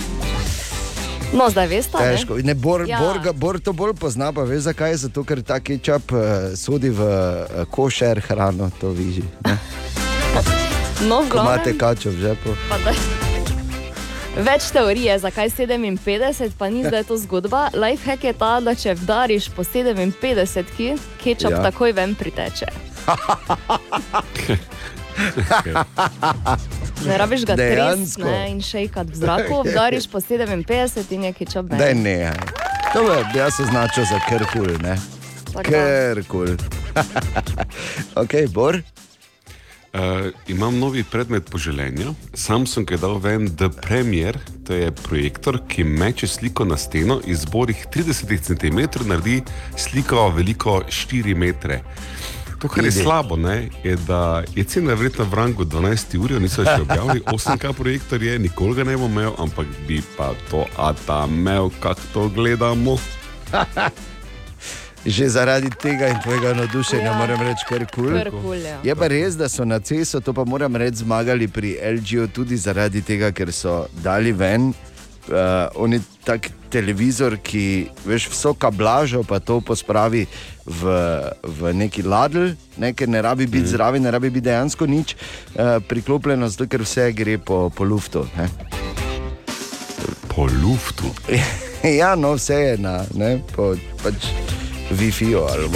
No, 1.32 1.48
zdaj 1.50 1.66
veste. 1.66 1.96
težko. 1.98 2.36
Ne, 2.44 2.54
bor, 2.54 2.84
Ja. 2.88 3.00
ja. 3.24 3.32
bor, 3.32 3.60
to 3.60 3.72
bolj 3.72 3.94
pozna, 3.94 4.32
pa 4.32 4.44
veš 4.44 4.68
zakaj? 4.68 4.96
Zato, 4.96 5.24
ker 5.24 5.42
ta 5.42 5.60
kečap 5.60 6.12
uh, 6.12 6.52
sodi 6.56 6.90
v 6.90 7.00
uh, 7.00 7.64
košer 7.70 8.20
hrano, 8.20 8.70
to 8.80 8.90
viži. 8.90 9.24
No, 11.02 11.24
Ko 11.26 11.40
imate 11.42 11.72
glavnem, 11.72 11.78
kačo 11.78 12.10
v 12.10 12.20
žepu. 12.20 12.50
Več 14.32 14.70
teorije, 14.72 15.18
zakaj 15.18 15.50
57, 15.50 16.56
pa 16.58 16.68
ni 16.68 16.84
zdaj 16.84 17.04
to 17.04 17.16
zgodba. 17.16 17.68
Lifehack 17.74 18.24
je 18.24 18.32
ta, 18.32 18.60
da 18.60 18.72
če 18.74 18.94
vdariš 18.94 19.50
po 19.52 19.64
57, 19.64 20.64
ki 20.76 20.94
kečap 21.20 21.50
Ja. 21.50 21.56
ja. 21.58 21.62
takoj 21.62 21.92
ven 21.92 22.14
priteče. 22.14 22.66
Ne 27.06 27.18
rabiš 27.18 27.44
ga 27.44 27.56
Dejansko. 27.56 28.22
tresti 28.22 28.50
in 28.52 28.60
šejkat 28.62 29.10
v 29.10 29.14
zraku, 29.14 29.62
vdariš 29.66 30.06
po 30.06 30.20
57 30.20 31.12
in 31.14 31.24
je 31.24 31.32
kečap 31.32 31.70
ven. 31.70 31.78
Da 31.78 31.94
ne. 31.94 32.32
To 32.94 33.02
bi 33.32 33.38
jaz 33.38 33.60
označil 33.60 34.04
za 34.04 34.20
krkul, 34.28 34.78
ne? 34.82 34.96
Krkul. 35.62 36.56
ok, 38.22 38.34
Bor. 38.52 38.82
Uh, 39.92 40.32
imam 40.48 40.78
novi 40.78 41.04
predmet 41.04 41.50
poželenja. 41.50 42.14
Samsung 42.34 42.90
je 42.90 42.96
dal 42.96 43.18
ven 43.18 43.56
The 43.56 43.68
Premier, 43.68 44.38
to 44.66 44.72
je 44.74 44.92
projektor, 44.92 45.58
ki 45.68 45.84
meče 45.84 46.26
sliko 46.26 46.64
na 46.64 46.76
steno 46.76 47.20
iz 47.26 47.44
borih 47.44 47.86
30 47.94 48.40
cm, 48.40 49.08
naredi 49.08 49.42
sliko 49.76 50.28
veliko 50.28 50.80
4 50.88 51.36
metre. 51.36 51.82
To, 52.62 52.68
kar 52.70 52.84
je 52.84 52.92
slabo, 52.92 53.34
ne, 53.36 53.68
je, 53.82 53.96
da 54.06 54.42
je 54.54 54.62
cena 54.64 54.94
verjetno 54.94 55.24
v 55.24 55.34
rangu 55.34 55.64
12 55.66 56.14
ur, 56.14 56.36
niso 56.38 56.62
še 56.62 56.78
objavili, 56.80 57.22
8K 57.34 57.72
projektor 57.74 58.22
je, 58.22 58.38
nikoli 58.38 58.74
ga 58.74 58.84
ne 58.86 58.94
bom 58.96 59.10
imel, 59.10 59.34
ampak 59.38 59.66
bi 59.88 59.98
pa 60.16 60.30
to, 60.46 60.62
a 60.78 60.92
ta 60.94 61.24
imel, 61.26 61.72
kako 61.82 62.00
to 62.12 62.28
gledamo. 62.30 62.94
Že 65.02 65.28
zaradi 65.28 65.70
tega 65.82 66.08
in 66.14 66.18
tvojega 66.22 66.54
navdušenja 66.54 67.10
Ja. 67.10 67.18
moram 67.18 67.40
reči, 67.42 67.66
kar 67.66 67.82
kul. 67.90 68.14
Kar 68.14 68.30
kul, 68.30 68.54
ja. 68.62 68.78
Je 68.86 68.94
pa 68.94 69.10
res, 69.10 69.34
da 69.34 69.48
so 69.50 69.64
na 69.66 69.80
CESO, 69.82 70.20
to 70.22 70.30
pa 70.30 70.44
moram 70.46 70.76
reči, 70.78 71.02
zmagali 71.02 71.48
pri 71.50 71.74
LG-ju 71.82 72.28
tudi 72.30 72.54
zaradi 72.56 73.02
tega, 73.02 73.32
ker 73.34 73.50
so 73.52 73.90
dali 73.98 74.30
ven. 74.32 74.70
Uh, 75.22 75.70
on 75.78 75.92
je 75.92 76.00
tak 76.26 76.48
televizor, 76.72 77.36
ki 77.38 77.86
veš, 78.02 78.26
vso 78.32 78.54
kablažo 78.58 79.22
pa 79.22 79.38
to 79.38 79.60
pospravi 79.62 80.24
v, 80.66 80.94
v 81.46 81.72
neki 81.78 82.02
ladl, 82.02 82.56
ne, 82.82 82.90
ker 82.90 83.06
ne 83.06 83.22
rabi 83.22 83.46
biti 83.46 83.68
mm. 83.68 83.70
zraven, 83.70 84.02
ne 84.02 84.10
rabi 84.10 84.32
biti 84.34 84.48
dejansko 84.48 84.86
nič 84.90 85.14
uh, 85.14 85.78
priklopljeno, 85.86 86.48
zato 86.50 86.66
ker 86.66 86.82
vse 86.82 87.12
gre 87.14 87.38
po, 87.38 87.68
po 87.70 87.86
luftu. 87.86 88.24
Ne. 88.34 88.48
Po 90.32 90.48
luftu. 90.50 91.12
ja, 92.00 92.16
no, 92.18 92.34
vse 92.34 92.58
je 92.58 92.76
na, 92.82 93.02
ne, 93.14 93.36
po, 93.54 93.76
pač, 94.02 94.32
Wi-Fi 94.92 95.34
ali 95.36 95.68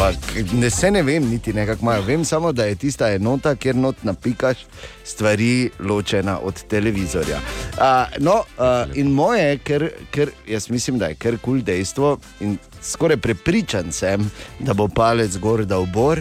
ne, 0.52 0.70
se 0.70 0.90
ne 0.90 1.02
vem, 1.02 1.28
niti 1.30 1.52
nekako 1.52 1.82
imajo. 1.82 2.02
Vem 2.02 2.24
samo, 2.24 2.52
da 2.52 2.64
je 2.64 2.74
tista 2.74 3.10
enota, 3.12 3.54
kjer 3.54 3.76
not 3.76 4.02
napikaš 4.02 4.56
stvari 5.04 5.70
ločena 5.80 6.38
od 6.38 6.62
televizorja. 6.68 7.36
Uh, 7.36 7.82
no, 8.18 8.34
uh, 8.34 8.96
in 8.96 9.10
moje, 9.12 9.58
ker, 9.58 9.90
ker 10.10 10.30
jaz 10.46 10.70
mislim, 10.70 10.98
da 10.98 11.06
je 11.06 11.14
kar 11.14 11.38
kul 11.38 11.40
cool 11.44 11.62
dejstvo 11.62 12.18
in 12.40 12.58
skoraj 12.82 13.16
prepričan 13.16 13.92
sem, 13.92 14.30
da 14.58 14.74
bo 14.74 14.88
palec 14.88 15.36
gor 15.36 15.64
da 15.64 15.78
v 15.78 15.86
bor. 15.86 16.20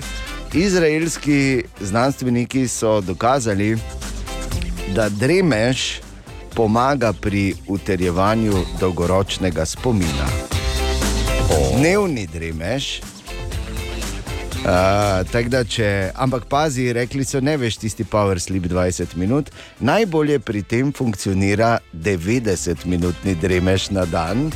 Izraelski 0.53 1.63
znanstveniki 1.81 2.67
so 2.67 3.01
dokazali, 3.01 3.77
da 4.95 5.09
dremež 5.09 5.99
pomaga 6.55 7.13
pri 7.13 7.53
utrjevanju 7.67 8.53
dolgoročnega 8.79 9.65
spomina. 9.65 10.27
Dnevni 11.49 12.27
dremež. 12.27 13.01
Uh, 14.65 15.21
da, 15.51 15.61
če, 15.61 16.09
ampak 16.17 16.47
pazi, 16.49 16.87
rekli 16.97 17.21
so, 17.27 17.37
ne 17.37 17.53
veš 17.61 17.77
tisti 17.83 18.05
power 18.07 18.39
sleep 18.41 18.65
20 18.71 19.13
minut, 19.21 19.51
najbolje 19.77 20.39
pri 20.41 20.63
tem 20.65 20.89
funkcionira 20.89 21.77
90-minutni 21.93 23.37
dremež 23.37 23.91
na 23.93 24.07
dan. 24.09 24.49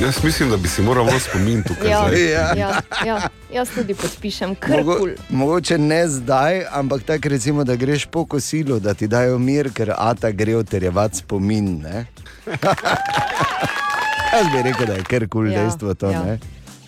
Jaz 0.00 0.24
mislim, 0.24 0.50
da 0.50 0.56
bi 0.56 0.68
si 0.68 0.82
moral 0.82 1.04
malo 1.04 1.18
spomin 1.18 1.62
tukaj. 1.66 1.90
Ja. 1.90 2.06
Ja. 2.14 2.54
ja, 2.56 2.70
ja, 3.06 3.18
jaz 3.52 3.74
tudi 3.74 3.94
podpišem, 3.94 4.54
kar 4.54 4.78
Mogo, 4.78 4.96
kul. 5.02 5.10
mogoče 5.28 5.78
ne 5.78 6.08
zdaj, 6.08 6.64
ampak 6.70 7.02
tako 7.02 7.28
recimo, 7.28 7.64
da 7.64 7.76
greš 7.76 8.06
po 8.06 8.24
kosilu, 8.24 8.78
da 8.80 8.94
ti 8.94 9.10
dajo 9.10 9.38
mir, 9.38 9.72
ker 9.74 9.92
Ata 9.98 10.30
gre 10.30 10.56
utrjevati 10.56 11.16
spomin. 11.16 11.82
Jaz 14.32 14.46
bi 14.52 14.62
rekel, 14.62 14.86
da 14.86 14.92
je 14.92 15.02
kar 15.04 15.20
kul 15.20 15.28
cool 15.30 15.52
Ja, 15.52 15.62
dejstvo 15.62 15.94
to. 15.94 16.10
ja. 16.10 16.22
ne. 16.24 16.38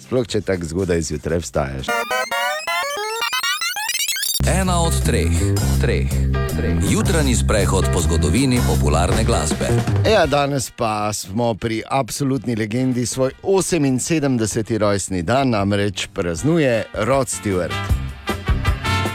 Sploh 0.00 0.26
če 0.26 0.40
tako 0.40 0.64
zgodaj 0.64 1.02
zjutraj 1.02 1.38
vstaješ. 1.38 1.86
Ena 4.60 4.80
od 4.80 4.94
treh, 5.04 5.32
treh, 5.80 6.10
treh. 6.56 6.76
Jutranji 6.90 7.34
sprehod 7.34 7.84
po 7.92 8.00
zgodovini 8.00 8.60
popularne 8.68 9.24
glasbe. 9.24 9.66
Ja, 10.12 10.26
danes 10.26 10.70
pa 10.70 11.12
smo 11.12 11.54
pri 11.54 11.82
absolutni 11.90 12.56
legendi 12.56 13.06
svoj 13.06 13.32
78. 13.42 14.78
rojstni 14.78 15.22
dan, 15.22 15.50
namreč 15.50 16.08
praznuje 16.14 16.84
Rod 16.94 17.26
Stewart. 17.26 17.74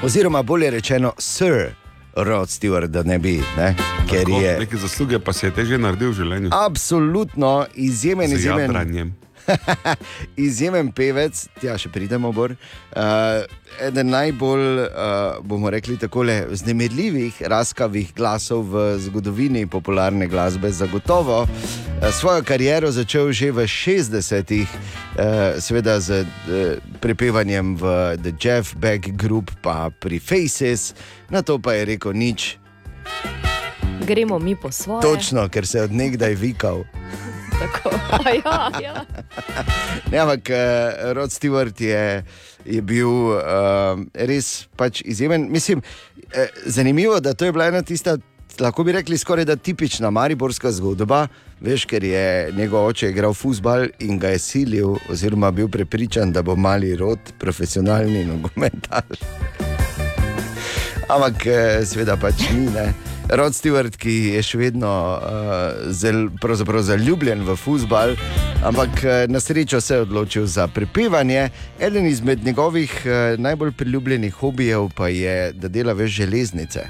Oziroma, 0.03 0.43
bolje 0.43 0.69
rečeno, 0.71 1.13
Sir 1.17 1.86
Rod 2.17 2.49
Stewart, 2.49 2.87
da 2.87 3.03
ne 3.03 3.19
bi, 3.19 3.41
ne? 3.57 3.75
ker 4.09 4.23
Tako, 4.23 4.41
je 4.41 4.59
Neke 4.59 4.77
zasluge 4.77 5.19
pa 5.19 5.33
se 5.33 5.47
je 5.47 5.51
teže 5.51 5.77
naredil 5.77 6.09
v 6.09 6.13
življenju. 6.13 6.49
absolutno 6.53 7.65
izjemen, 7.75 8.29
Z 8.29 8.33
izjemen, 8.33 8.61
jadranjem. 8.61 9.15
izjemen 10.47 10.91
pevec, 10.91 11.47
tja 11.61 11.77
še 11.79 11.91
pridemo, 11.93 12.31
Bor. 12.35 12.53
Uh, 12.91 13.43
eden 13.83 14.11
najbolj, 14.11 14.65
uh, 14.83 15.39
bomo 15.47 15.69
rekli, 15.73 15.97
tako 15.99 16.25
vznemirljivih, 16.51 17.41
raskavih 17.47 18.13
glasov 18.15 18.67
v 18.71 18.85
zgodovini 18.99 19.67
popularne 19.67 20.27
glasbe, 20.27 20.71
zagotovo. 20.71 21.43
Uh, 21.43 22.09
svojo 22.11 22.43
kariero 22.43 22.91
začel 22.91 23.31
že 23.31 23.51
v 23.51 23.67
60-ih, 23.67 24.67
uh, 24.67 25.57
seveda 25.61 25.99
z 25.99 26.23
uh, 26.23 26.81
prepevanjem 27.03 27.75
v 27.77 27.83
The 28.21 28.33
Jeff 28.35 28.75
Beck 28.75 29.15
Group, 29.15 29.51
pa 29.61 29.89
pri 29.89 30.19
Faces, 30.19 30.93
na 31.29 31.41
to 31.41 31.59
pa 31.59 31.77
je 31.77 31.97
rekel 31.97 32.13
nič. 32.13 32.57
Gremo 34.07 34.39
mi 34.39 34.55
po 34.55 34.71
svoje. 34.71 35.01
Točno, 35.01 35.49
ker 35.49 35.67
se 35.67 35.77
je 35.77 35.83
odnegdaj 35.83 36.35
vikal. 36.35 36.87
Tako. 37.59 37.89
A 38.25 38.29
Ja, 38.31 38.71
ja. 38.83 39.05
Ne, 40.11 40.17
ampak 40.17 40.49
uh, 40.49 41.13
Rod 41.13 41.29
Stewart 41.29 41.81
je, 41.81 42.23
je 42.65 42.81
bil 42.81 43.09
uh, 43.09 43.41
res 44.13 44.67
pač 44.75 45.01
izjemen. 45.05 45.47
Mislim, 45.51 45.81
eh, 46.31 46.47
zanimivo, 46.65 47.19
da 47.19 47.33
to 47.33 47.45
je 47.45 47.51
bila 47.51 47.67
ena 47.67 47.81
tista, 47.81 48.17
lahko 48.59 48.83
bi 48.83 48.91
rekli, 48.91 49.17
skoraj 49.17 49.45
da 49.45 49.55
tipična 49.55 50.09
mariborska 50.09 50.71
zgodba. 50.71 51.27
Veš, 51.61 51.85
ker 51.85 52.03
je 52.03 52.51
njegov 52.53 52.85
oče 52.85 53.09
igral 53.09 53.33
futbal 53.33 53.87
in 53.99 54.19
ga 54.19 54.29
je 54.35 54.39
silil, 54.39 54.95
oziroma 55.09 55.51
bil 55.51 55.67
prepričan, 55.67 56.31
da 56.31 56.41
bo 56.41 56.55
mali 56.55 56.95
rod 56.95 57.19
profesionalni 57.39 58.25
nogometaš. 58.25 59.23
Ampak 61.09 61.45
eh, 61.45 61.85
seveda 61.85 62.17
pač 62.19 62.49
ni. 62.51 62.67
Ne. 62.75 63.16
Rod 63.29 63.51
Stewart, 63.51 63.97
ki 63.99 64.37
je 64.37 64.41
še 64.45 64.57
vedno 64.61 64.87
uh, 64.87 65.91
zel, 65.91 66.29
zaljubljen 66.79 67.43
v 67.43 67.55
futbal, 67.59 68.15
ampak 68.63 69.03
eh, 69.03 69.25
na 69.27 69.39
srečo 69.43 69.81
se 69.81 69.95
je 69.95 70.05
odločil 70.05 70.45
za 70.47 70.67
prepevanje. 70.67 71.49
Eden 71.79 72.07
izmed 72.07 72.45
njegovih 72.45 72.91
uh, 73.03 73.35
najbolj 73.35 73.73
priljubljenih 73.75 74.33
hobijev 74.33 74.87
pa 74.95 75.11
je, 75.11 75.51
da 75.53 75.67
dela 75.67 75.93
več 75.93 76.15
železnice. 76.21 76.85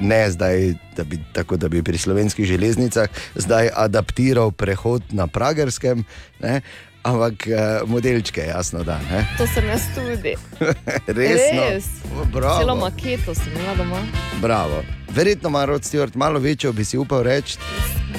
Ne 0.00 0.30
zdaj, 0.30 0.76
da 0.96 1.04
bi, 1.04 1.18
tako 1.34 1.56
da 1.56 1.68
bi 1.68 1.82
pri 1.82 1.98
slovenskih 1.98 2.46
železnicah 2.46 3.10
zdaj 3.34 3.70
adaptiral 3.74 4.52
prehod 4.52 5.02
na 5.10 5.26
Pragerskem, 5.26 6.04
ne? 6.38 6.60
ampak 7.02 7.48
uh, 7.50 7.88
modelčke, 7.90 8.46
jasno 8.46 8.84
da. 8.86 9.00
Ne? 9.10 9.24
To 9.38 9.46
sem 9.46 9.66
jaz 9.66 9.90
tudi. 9.94 10.36
Resno. 11.18 11.66
Res. 11.66 11.90
Bravo. 12.30 12.62
Celo 12.62 12.78
maketo 12.78 13.34
sem 13.34 13.50
imela 13.58 13.74
doma, 13.74 14.04
Bravo. 14.42 14.84
Verjetno 15.16 15.48
ima 15.48 15.64
Rod 15.64 15.82
Stewart 15.82 16.16
malo 16.16 16.38
večjo, 16.38 16.72
bi 16.72 16.84
si 16.84 16.98
upal 16.98 17.22
reči. 17.22 17.58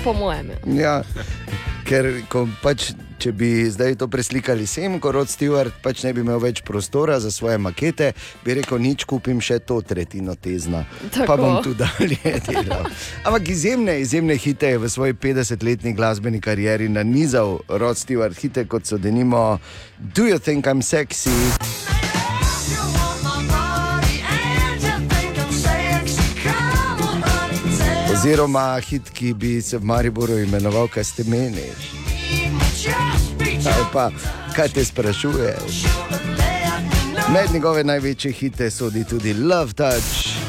po 0.03 0.13
mojem. 0.13 0.49
ja. 0.65 0.83
Ja, 0.83 1.03
ker 1.85 2.07
ko 2.29 2.47
pač, 2.63 2.91
če 3.21 3.31
bi 3.31 3.49
zdaj 3.69 3.95
to 4.01 4.07
preslikali 4.07 4.65
sem, 4.67 4.99
kot 4.99 5.13
Rod 5.13 5.29
Stewart, 5.29 5.71
pač 5.83 6.01
ne 6.03 6.13
bi 6.13 6.23
imel 6.25 6.39
več 6.41 6.63
prostora 6.65 7.19
za 7.19 7.31
svoje 7.31 7.57
makete, 7.57 8.11
bi 8.45 8.57
rekel, 8.57 8.79
nič 8.81 9.05
kupim 9.05 9.37
še 9.41 9.59
to 9.59 9.77
tretjino 9.81 10.35
tezna. 10.35 10.85
Tako. 11.13 11.27
Pa 11.27 11.37
bom 11.37 11.59
tu 11.63 11.75
dalje 11.77 12.33
delal. 12.49 12.89
Ampak 13.23 13.49
izjemne, 13.49 13.99
izjemne 14.01 14.37
hite 14.37 14.73
je 14.73 14.81
v 14.81 14.89
svoji 14.89 15.13
50-letni 15.13 15.93
glasbeni 15.93 16.41
karieri 16.41 16.89
nanizal 16.89 17.59
Rod 17.69 17.97
Stewart, 18.01 18.37
hite 18.41 18.65
kot 18.65 18.89
so 18.89 18.97
denimo 18.97 19.59
Do 19.99 20.25
You 20.25 20.39
Think 20.39 20.65
I'm 20.65 20.81
Sexy? 20.81 21.96
Oziroma 28.27 28.75
hit, 28.83 29.09
ki 29.15 29.33
bi 29.33 29.61
se 29.61 29.77
v 29.77 29.87
Mariboru 29.87 30.35
imenoval, 30.43 30.89
kaj 30.91 31.03
ste 31.03 31.23
meni. 31.31 31.63
Ali 33.63 33.85
pa, 33.93 34.09
kaj 34.55 34.67
te 34.75 34.83
sprašuješ? 34.85 35.77
Med 37.31 37.53
njegove 37.53 37.83
največje 37.83 38.31
hite 38.31 38.67
sodi 38.71 39.05
tudi 39.07 39.33
Love 39.33 39.73
Touch. 39.73 40.46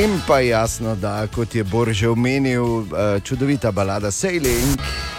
In 0.00 0.20
pa 0.26 0.40
jasno, 0.40 0.94
da 0.96 1.26
kot 1.26 1.54
je 1.54 1.64
Bor 1.64 1.92
že 1.92 2.08
omenil, 2.08 2.64
eh, 2.64 3.20
čudovita 3.20 3.72
balada 3.72 4.10
Sailing. 4.10 5.09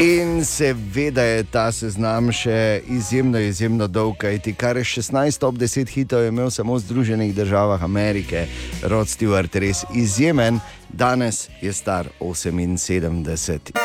In 0.00 0.44
seveda 0.44 1.22
je 1.22 1.42
ta 1.44 1.66
seznam 1.72 2.30
še 2.32 2.80
izjemno, 2.88 3.38
izjemno 3.38 3.84
dolg, 3.86 4.14
kajti 4.22 4.54
kar 4.56 4.80
16 4.80 5.44
ob 5.44 5.58
10 5.60 5.92
hitov 5.92 6.24
je 6.24 6.30
imel 6.32 6.48
samo 6.50 6.78
v 6.78 6.84
Združenih 6.86 7.34
državah 7.36 7.84
Amerike, 7.84 8.46
Rod 8.88 9.12
Stewart, 9.12 9.60
res 9.60 9.84
izjemen, 9.92 10.62
danes 10.88 11.50
je 11.60 11.76
star 11.76 12.08
78. 12.20 13.76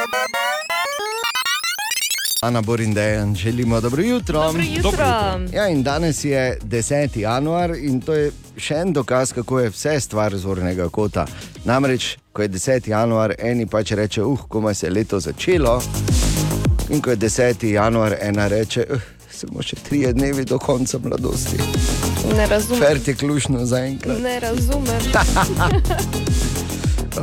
Ana 2.46 2.62
Borindejan, 2.62 3.36
želimo 3.36 3.82
dobro 3.82 4.04
jutro. 4.04 4.44
Dobro 4.44 4.64
jutro. 4.64 5.06
Ja, 5.54 5.68
in 5.68 5.84
danes 5.84 6.24
je 6.24 6.60
10. 6.64 7.20
januar 7.20 7.72
in 7.78 8.02
to 8.02 8.14
je 8.14 8.32
še 8.58 8.76
en 8.76 8.94
dokaz, 8.94 9.34
kako 9.34 9.60
je 9.60 9.70
vse 9.70 10.00
stvar 10.00 10.36
zornega 10.38 10.90
kota. 10.90 11.26
Namreč, 11.64 12.18
ko 12.34 12.42
je 12.42 12.50
10. 12.50 12.90
januar, 12.90 13.34
eni 13.40 13.66
pač 13.66 13.92
reče, 13.92 14.24
uh, 14.24 14.40
komaj 14.48 14.76
se 14.76 14.86
je 14.88 14.92
leto 14.92 15.20
začelo. 15.20 15.82
In 16.90 17.02
ko 17.02 17.10
je 17.10 17.18
10. 17.18 17.66
januar, 17.66 18.16
ena 18.22 18.48
reče, 18.48 18.86
uh, 18.94 19.02
samo 19.32 19.66
še 19.66 19.76
tri 19.90 20.06
dnevi 20.14 20.46
do 20.46 20.60
konca 20.60 21.00
mladosti. 21.02 21.58
Ne 22.38 22.46
razumem. 22.48 22.82
Ferti 22.82 23.16
klušno 23.16 23.66
zaenkrat. 23.66 24.22
Ne 24.22 24.40
razumem. 24.40 25.02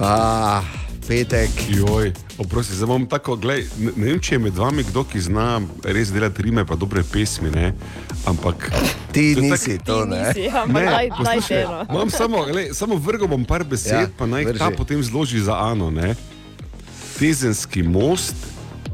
Ah, 0.01 0.65
petek. 1.09 1.51
Joj, 1.69 2.13
oprosti, 2.43 2.75
zdaj 2.75 2.87
bom 2.89 3.07
tako, 3.07 3.37
glej, 3.37 3.65
ne, 3.77 3.93
ne 3.95 4.07
vem, 4.07 4.19
če 4.19 4.35
je 4.35 4.41
med 4.41 4.55
vami 4.55 4.83
kdo, 4.85 5.05
ki 5.05 5.21
zna 5.23 5.47
res 5.83 6.11
delati 6.11 6.43
rime, 6.43 6.63
pa 6.63 6.75
dobre 6.75 7.03
pesmi, 7.03 7.51
ne? 7.51 7.73
ampak. 8.25 8.71
Ti 9.11 9.35
To 9.35 9.41
nisi 9.41 9.75
tak- 9.75 9.85
to, 9.85 10.05
ne? 10.05 10.23
Nisi, 10.29 10.47
ampak 10.49 10.85
daj, 10.85 11.09
daj 11.09 11.09
poslušaj, 11.13 11.57
delo. 11.59 11.79
imam 11.89 12.11
samo, 12.11 12.45
glej, 12.45 12.67
samo 12.73 12.95
vrgo 12.97 13.27
bom 13.27 13.45
par 13.45 13.65
besed, 13.65 13.93
Ja, 13.93 14.01
ja, 14.01 14.11
pa 14.13 14.27
naj 14.27 14.45
vrži. 14.45 14.59
ta 14.59 14.71
potem 14.71 15.01
zloži 15.01 15.41
za 15.41 15.55
Ano. 15.55 15.91
Ne? 15.91 16.15
Tezenski 17.15 17.83
most, 17.83 18.35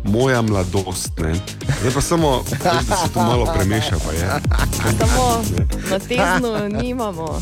moja 0.05 0.40
mladost. 0.40 1.12
Ne? 1.18 1.34
Zdaj 1.80 1.92
pa 1.92 2.01
samo, 2.03 2.30
veš, 2.42 2.59
da 2.84 2.96
se 2.96 3.09
to 3.09 3.20
malo 3.20 3.46
premeša. 3.46 3.96
Pa 3.99 4.12
je. 4.12 4.26
Samo 4.99 5.42
na 5.86 5.99
teznu 6.01 6.51
nimamo. 6.74 7.40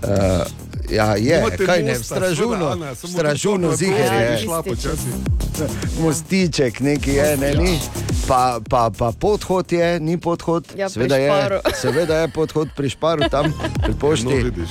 Uh, 0.00 0.44
ja, 0.90 1.16
je, 1.16 1.36
Nimate 1.36 1.66
kaj 1.66 1.82
ne, 1.82 1.94
stražunu 1.94 3.68
tako, 3.68 3.76
ziger 3.76 4.12
je. 4.12 4.46
Mostiček 6.00 6.80
neki 6.80 7.10
je, 7.10 7.36
ne, 7.36 7.54
ni. 7.54 7.78
Pa, 8.28 8.60
pa, 8.70 8.90
pa 8.98 9.12
podhod 9.20 9.72
je, 9.72 10.00
ni 10.00 10.18
podhod. 10.18 10.64
Ja, 10.76 10.88
seveda, 10.88 11.16
je, 11.16 11.60
seveda 11.80 12.16
je 12.16 12.28
podhod 12.28 12.68
pri 12.76 12.88
šparu 12.88 13.28
tam, 13.30 13.52
pri 13.84 13.94
pošti. 14.00 14.26
No, 14.26 14.30
vidiš. 14.30 14.70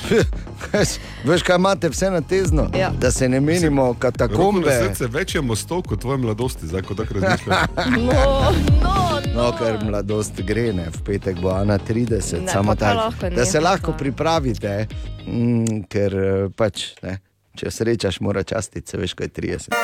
Veš, 1.24 1.42
kaj 1.42 1.56
imate 1.56 1.88
vse 1.88 2.10
na 2.10 2.20
tezno? 2.20 2.68
Ja. 2.78 2.90
Da 3.00 3.10
se 3.10 3.28
ne 3.28 3.40
menimo 3.40 3.94
katakombe. 3.98 4.78
srce 4.88 5.06
več 5.06 5.34
je 5.34 5.40
mostov 5.40 5.82
kot 5.82 6.00
tvoje 6.00 6.18
mladosti, 6.18 6.66
zdaj 6.66 6.82
ko 6.82 6.94
tako 6.94 7.20
razmišljaš. 7.20 7.68
No, 7.96 8.52
no, 8.82 9.03
no. 9.34 9.50
Ker 9.58 9.78
mladost 9.84 10.40
gre, 10.46 10.72
ne? 10.72 10.88
v 10.90 11.02
petek 11.04 11.40
bo 11.42 11.52
Ana 11.54 11.78
30, 11.78 12.40
Ne, 12.44 12.52
samo 12.52 12.74
tako, 12.74 12.96
lahko 12.96 13.30
da 13.30 13.44
se 13.44 13.60
lahko 13.60 13.92
pripravite, 13.98 14.86
mm, 15.26 15.84
ker 15.90 16.14
eh, 16.14 16.48
pač, 16.56 16.92
ne, 17.02 17.18
če 17.58 17.70
srečaš, 17.70 18.20
mora 18.20 18.42
častiti, 18.42 18.90
se 18.90 18.98
veš, 18.98 19.14
kaj 19.14 19.26
je 19.26 19.34
30. 19.58 19.74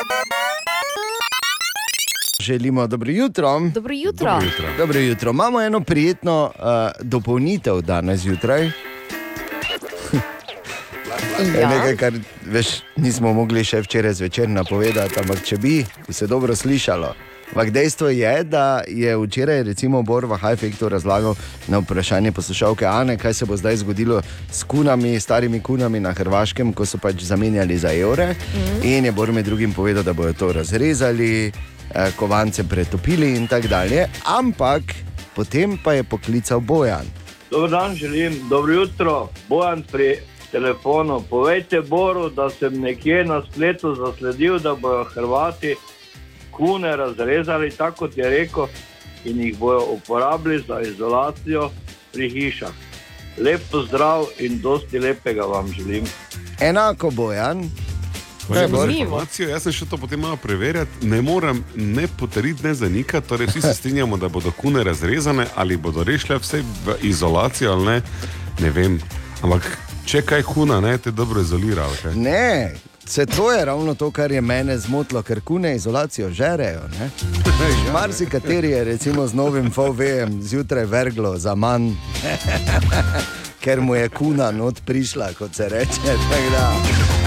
Želimo 2.40 2.86
dobro 2.86 3.10
jutro. 3.10 3.60
Dobro 3.74 3.94
jutro. 3.94 4.30
Dobro 4.30 4.46
jutro. 4.46 4.66
Dobro 4.78 4.98
jutro. 4.98 5.30
Imamo 5.30 5.60
eno 5.60 5.80
prijetno 5.80 6.44
uh, 6.44 6.62
dopolnitev 7.00 7.80
danes 7.80 8.20
zjutraj. 8.20 8.70
Ja. 11.60 11.68
Nekaj, 11.68 11.96
kar 11.96 12.12
veš, 12.46 12.68
nismo 12.96 13.32
mogli 13.32 13.62
še 13.64 13.80
včeraj 13.80 14.12
zvečer 14.18 14.48
napovedati, 14.48 15.16
ampak 15.20 15.40
če 15.44 15.56
bi, 15.56 15.78
bi 16.06 16.12
se 16.12 16.26
dobro 16.26 16.56
slišalo. 16.56 17.14
Ampak 17.50 17.70
dejstvo 17.70 18.08
je, 18.08 18.44
da 18.44 18.82
je 18.86 19.16
včeraj 19.18 19.62
recimo 19.62 20.02
Bor 20.02 20.26
v 20.26 20.36
Hajfektu 20.38 20.88
razlagal 20.88 21.34
na 21.68 21.78
vprašanje 21.78 22.32
poslušalke 22.32 22.86
Ane, 22.86 23.16
kaj 23.18 23.34
se 23.34 23.46
bo 23.46 23.56
zdaj 23.56 23.76
zgodilo 23.76 24.22
s 24.50 24.62
kunami, 24.62 25.20
starimi 25.20 25.60
kunami 25.60 26.00
na 26.00 26.12
Hrvaškem, 26.12 26.72
ko 26.72 26.86
so 26.86 26.98
pač 27.02 27.26
zamenjali 27.26 27.78
za 27.78 27.90
evre. 27.92 28.34
Mm. 28.54 28.86
In 28.86 29.04
je 29.04 29.12
Bor 29.12 29.32
med 29.32 29.44
drugim 29.44 29.74
povedal, 29.74 30.06
da 30.06 30.12
bodo 30.12 30.32
to 30.32 30.52
razrezali, 30.52 31.50
eh, 31.50 32.12
kovance 32.16 32.64
pretopili 32.64 33.34
in 33.36 33.48
tako 33.48 33.68
dalje. 33.68 34.06
Ampak 34.24 34.82
potem 35.34 35.78
pa 35.84 35.92
je 35.92 36.04
poklical 36.04 36.60
Bojan. 36.60 37.06
Dobro 37.50 37.68
dan, 37.68 37.94
želim, 37.94 38.34
dobro 38.48 38.72
jutro, 38.72 39.28
bojan 39.48 39.82
pri 39.82 40.16
telefonu. 40.52 41.22
Povejte 41.30 41.80
Boru, 41.80 42.30
da 42.30 42.50
sem 42.50 42.80
nekje 42.80 43.24
na 43.24 43.42
spletu 43.42 43.94
zasledil, 43.94 44.58
da 44.58 44.74
bodo 44.74 45.04
Hrvati 45.04 45.74
kune 46.60 46.96
razrezali, 46.96 47.70
tako 47.70 47.96
kot 47.96 48.18
je 48.18 48.30
rekel, 48.30 48.66
in 49.24 49.40
jih 49.40 49.58
bodo 49.58 49.86
uporabili 49.94 50.64
za 50.68 50.80
izolacijo 50.80 51.70
pri 52.12 52.30
hišah. 52.30 52.72
Lep 53.38 53.60
pozdrav 53.70 54.26
in 54.38 54.60
dosti 54.60 54.98
lepega 54.98 55.42
vam 55.42 55.72
želim. 55.72 56.04
Enako 56.60 57.10
Bojan. 57.10 57.70
Bor. 58.48 58.90
informacijo. 58.90 59.48
Jaz 59.48 59.62
sem 59.62 59.72
šel 59.72 59.88
to 59.88 59.96
potem 59.96 60.20
malo 60.20 60.36
preverjati. 60.36 61.06
Ne 61.06 61.22
morem 61.22 61.64
ne 61.74 62.08
potrditi, 62.18 62.66
ne 62.66 62.74
zanikati. 62.74 63.28
Torej, 63.28 63.46
vsi 63.46 63.60
se 63.60 63.74
strinjamo, 63.78 64.16
da 64.16 64.28
bodo 64.28 64.50
kune 64.50 64.84
razrezane 64.84 65.46
ali 65.54 65.76
bodo 65.76 66.04
rešile 66.04 66.38
vse 66.38 66.62
v 66.86 66.94
izolacijo 67.02 67.72
ali 67.72 67.86
ne. 67.86 68.02
Ne 68.60 68.70
vem. 68.70 69.00
Ampak 69.42 69.78
če 70.06 70.22
kaj 70.22 70.42
kuna, 70.42 70.80
ne 70.80 70.98
te 70.98 71.10
dobro 71.10 71.40
izolira. 71.40 71.86
Ne, 72.14 72.74
se 73.06 73.26
to 73.26 73.52
je 73.52 73.64
ravno 73.64 73.94
to, 73.94 74.10
kar 74.10 74.32
je 74.32 74.40
mene 74.40 74.78
zmotilo, 74.78 75.22
ker 75.22 75.40
kune 75.40 75.76
izolacijo 75.76 76.30
žerejo. 76.30 76.80
ne. 76.98 77.10
Marsikateri 77.92 78.70
je 78.70 78.84
recimo 78.84 79.26
z 79.26 79.34
novim 79.34 79.72
VW-jem 79.76 80.42
zjutraj 80.42 80.84
verglo 80.84 81.38
za 81.38 81.54
manj, 81.54 81.92
ker 83.64 83.80
mu 83.80 83.94
je 83.94 84.08
kuna 84.08 84.50
not 84.50 84.80
prišla, 84.86 85.32
kot 85.38 85.54
se 85.54 85.68
reče. 85.68 86.00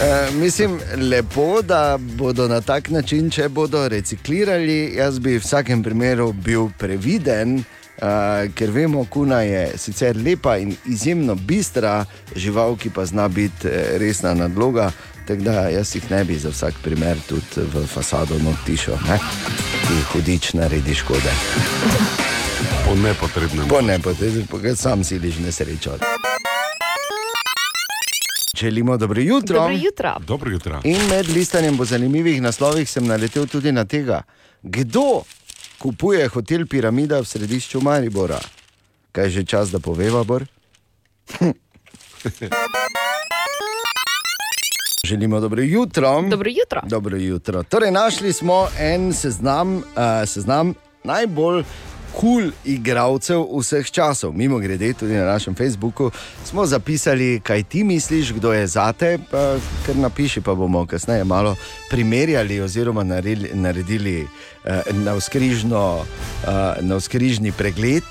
E, 0.00 0.30
mislim, 0.32 0.80
lepo, 1.10 1.62
da 1.62 1.98
bodo 1.98 2.48
na 2.48 2.60
tak 2.60 2.90
način, 2.90 3.30
če 3.30 3.48
bodo 3.48 3.88
reciklirali. 3.88 4.92
Jaz 4.96 5.18
bi 5.18 5.38
v 5.38 5.40
vsakem 5.40 5.82
primeru 5.82 6.32
bil 6.32 6.68
previden, 6.78 7.62
uh, 8.02 8.54
ker 8.54 8.70
vemo, 8.70 9.04
kuna 9.10 9.40
je 9.40 9.78
sicer 9.78 10.16
lepa 10.16 10.56
in 10.58 10.76
izjemno 10.86 11.34
bistra 11.34 12.04
žival, 12.36 12.76
ki 12.76 12.90
pa 12.90 13.06
zna 13.06 13.28
biti 13.28 13.68
eh, 13.68 13.98
resna 13.98 14.34
nadloga. 14.34 14.90
Tako 15.26 15.42
da 15.42 15.68
jaz 15.68 15.94
jih 15.94 16.10
ne 16.10 16.24
bi 16.24 16.38
za 16.38 16.48
vsak 16.48 16.74
primer 16.82 17.18
tudi 17.28 17.66
v 17.74 17.86
fasado 17.86 18.38
notišo, 18.38 18.98
ki 19.88 19.94
hudič 20.12 20.52
naredi 20.52 20.94
škode. 20.94 21.32
Po 22.84 22.94
nepotrebnem. 22.94 23.68
Po 23.68 23.80
ne, 23.80 23.98
pa 23.98 24.74
sam 24.76 25.04
siliš 25.04 25.38
nesrečo. 25.38 25.98
Želimo 28.56 28.96
dobro 28.96 29.20
jutro. 29.20 29.58
Dobro 29.58 29.74
jutro. 29.74 30.14
Dobro 30.26 30.50
jutro. 30.50 30.80
In 30.84 30.98
med 31.10 31.28
listanjem 31.28 31.76
po 31.76 31.84
zanimivih 31.84 32.42
naslovih 32.42 32.90
sem 32.90 33.06
naletel 33.06 33.46
tudi 33.46 33.72
na 33.72 33.84
tega, 33.84 34.22
kdo 34.62 35.22
kupuje 35.78 36.28
hotel 36.28 36.66
Piramida 36.66 37.20
v 37.20 37.26
središču 37.26 37.80
Maribora. 37.80 38.40
Kaj 39.12 39.24
je 39.24 39.30
že 39.30 39.44
čas, 39.44 39.70
da 39.70 39.78
poveva, 39.78 40.24
Bor? 40.24 40.44
Želimo 45.06 45.40
dobro 45.40 45.62
jutro. 45.62 46.22
Dobro 46.30 46.50
jutro. 46.50 46.80
Dobro 46.84 47.16
jutro. 47.16 47.62
Torej, 47.62 47.90
našli 47.90 48.32
smo 48.32 48.68
en 48.78 49.12
seznam, 49.12 49.76
uh, 49.76 49.82
seznam 50.26 50.74
najbolj 51.04 51.64
kul 52.16 52.48
cool 52.48 52.52
igralcev 52.64 53.44
vseh 53.60 53.90
časov. 53.90 54.32
Mimo 54.32 54.58
grede, 54.58 54.92
tudi 54.92 55.14
na 55.14 55.24
našem 55.24 55.54
Facebooku 55.54 56.10
smo 56.44 56.66
zapisali, 56.66 57.40
kaj 57.44 57.62
ti 57.62 57.84
misliš, 57.84 58.32
kdo 58.32 58.52
je 58.52 58.66
zate. 58.66 59.18
Pa, 59.30 59.56
kar 59.86 59.96
napiši, 59.96 60.40
pa 60.40 60.54
bomo 60.54 60.86
kasneje 60.86 61.24
malo 61.24 61.56
primerjali 61.90 62.60
oziroma 62.60 63.04
naredili, 63.04 63.50
naredili 63.54 64.22
uh, 64.22 64.96
navskrižno, 65.04 65.96
uh, 65.98 66.48
navskrižni 66.80 67.52
pregled 67.52 68.04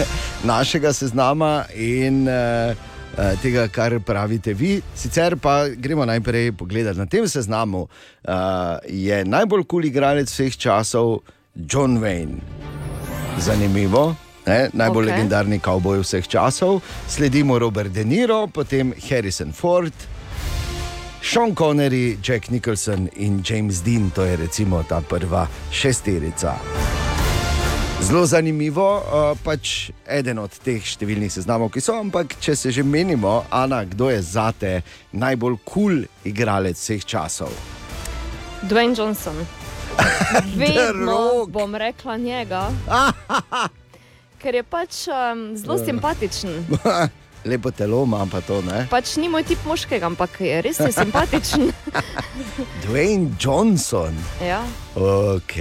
našega 0.52 0.92
seznama 0.92 1.64
in 1.74 2.28
uh, 2.28 2.76
eh, 3.18 3.34
tega, 3.42 3.68
kar 3.68 4.00
pravite 4.00 4.54
vi. 4.54 4.80
Sicer 4.94 5.36
pa 5.36 5.68
gremo 5.68 6.04
najprej 6.06 6.52
pogledati 6.52 6.98
na 6.98 7.06
tem 7.06 7.28
seznamu. 7.28 7.88
Uh, 8.28 8.34
je 8.86 9.24
najbolj 9.24 9.64
kul 9.64 9.66
cool 9.68 9.84
igralec 9.84 10.30
vseh 10.30 10.56
časov 10.56 11.18
John 11.54 11.98
Wayne. 11.98 12.77
Zanimivo. 13.40 14.14
Ne? 14.46 14.70
Najbolj 14.72 15.06
okay. 15.06 15.12
legendarni 15.12 15.58
kavboj 15.60 16.00
vseh 16.02 16.28
časov, 16.28 16.80
sledimo 17.08 17.58
Robert 17.58 17.92
De 17.92 18.04
Niro, 18.04 18.46
potem 18.46 18.94
Harrison 19.10 19.52
Ford, 19.52 19.92
Sean 21.22 21.54
Connery, 21.54 22.16
Jack 22.22 22.50
Nicholson 22.50 23.08
in 23.16 23.42
James 23.44 23.82
Dean, 23.84 24.10
to 24.10 24.24
je 24.24 24.36
recimo 24.36 24.82
ta 24.88 25.00
prva 25.00 25.46
šesterica. 25.70 26.54
Zelo 28.00 28.26
zanimivo, 28.26 28.96
uh, 28.96 29.38
pač 29.44 29.90
eden 30.06 30.38
od 30.38 30.54
teh 30.64 30.80
številnih 30.80 31.32
seznamov, 31.34 31.72
ki 31.74 31.82
so, 31.82 31.98
ampak 31.98 32.38
če 32.40 32.54
se 32.56 32.72
že 32.72 32.86
menimo, 32.86 33.42
Ana, 33.50 33.82
kdo 33.84 34.08
je 34.08 34.22
zate 34.22 34.72
najbolj 35.12 35.58
kul 35.64 35.72
cool 35.74 36.04
igralec 36.24 36.78
vseh 36.78 37.04
časov? 37.04 37.52
Dwayne 38.70 38.94
Johnson. 38.96 39.57
Vedno 40.56 41.44
bom 41.54 41.74
rekla 41.74 42.16
njega. 42.16 42.70
Ker 44.42 44.54
je 44.54 44.62
pač 44.62 45.06
um, 45.08 45.56
zelo 45.56 45.78
simpatičen. 45.78 46.66
Lepo 47.48 47.70
telo 47.70 48.04
ima 48.04 48.26
pa 48.30 48.40
to, 48.40 48.62
ne? 48.62 48.86
Pač 48.90 49.16
ni 49.16 49.28
moj 49.28 49.42
tip 49.46 49.58
moškega, 49.66 50.06
ampak 50.06 50.40
je 50.40 50.62
res 50.62 50.78
je 50.80 50.92
simpatičen. 50.92 51.70
Dwayne 52.86 53.30
Johnson. 53.40 54.14
ja. 54.42 54.62
Ok. 54.94 55.56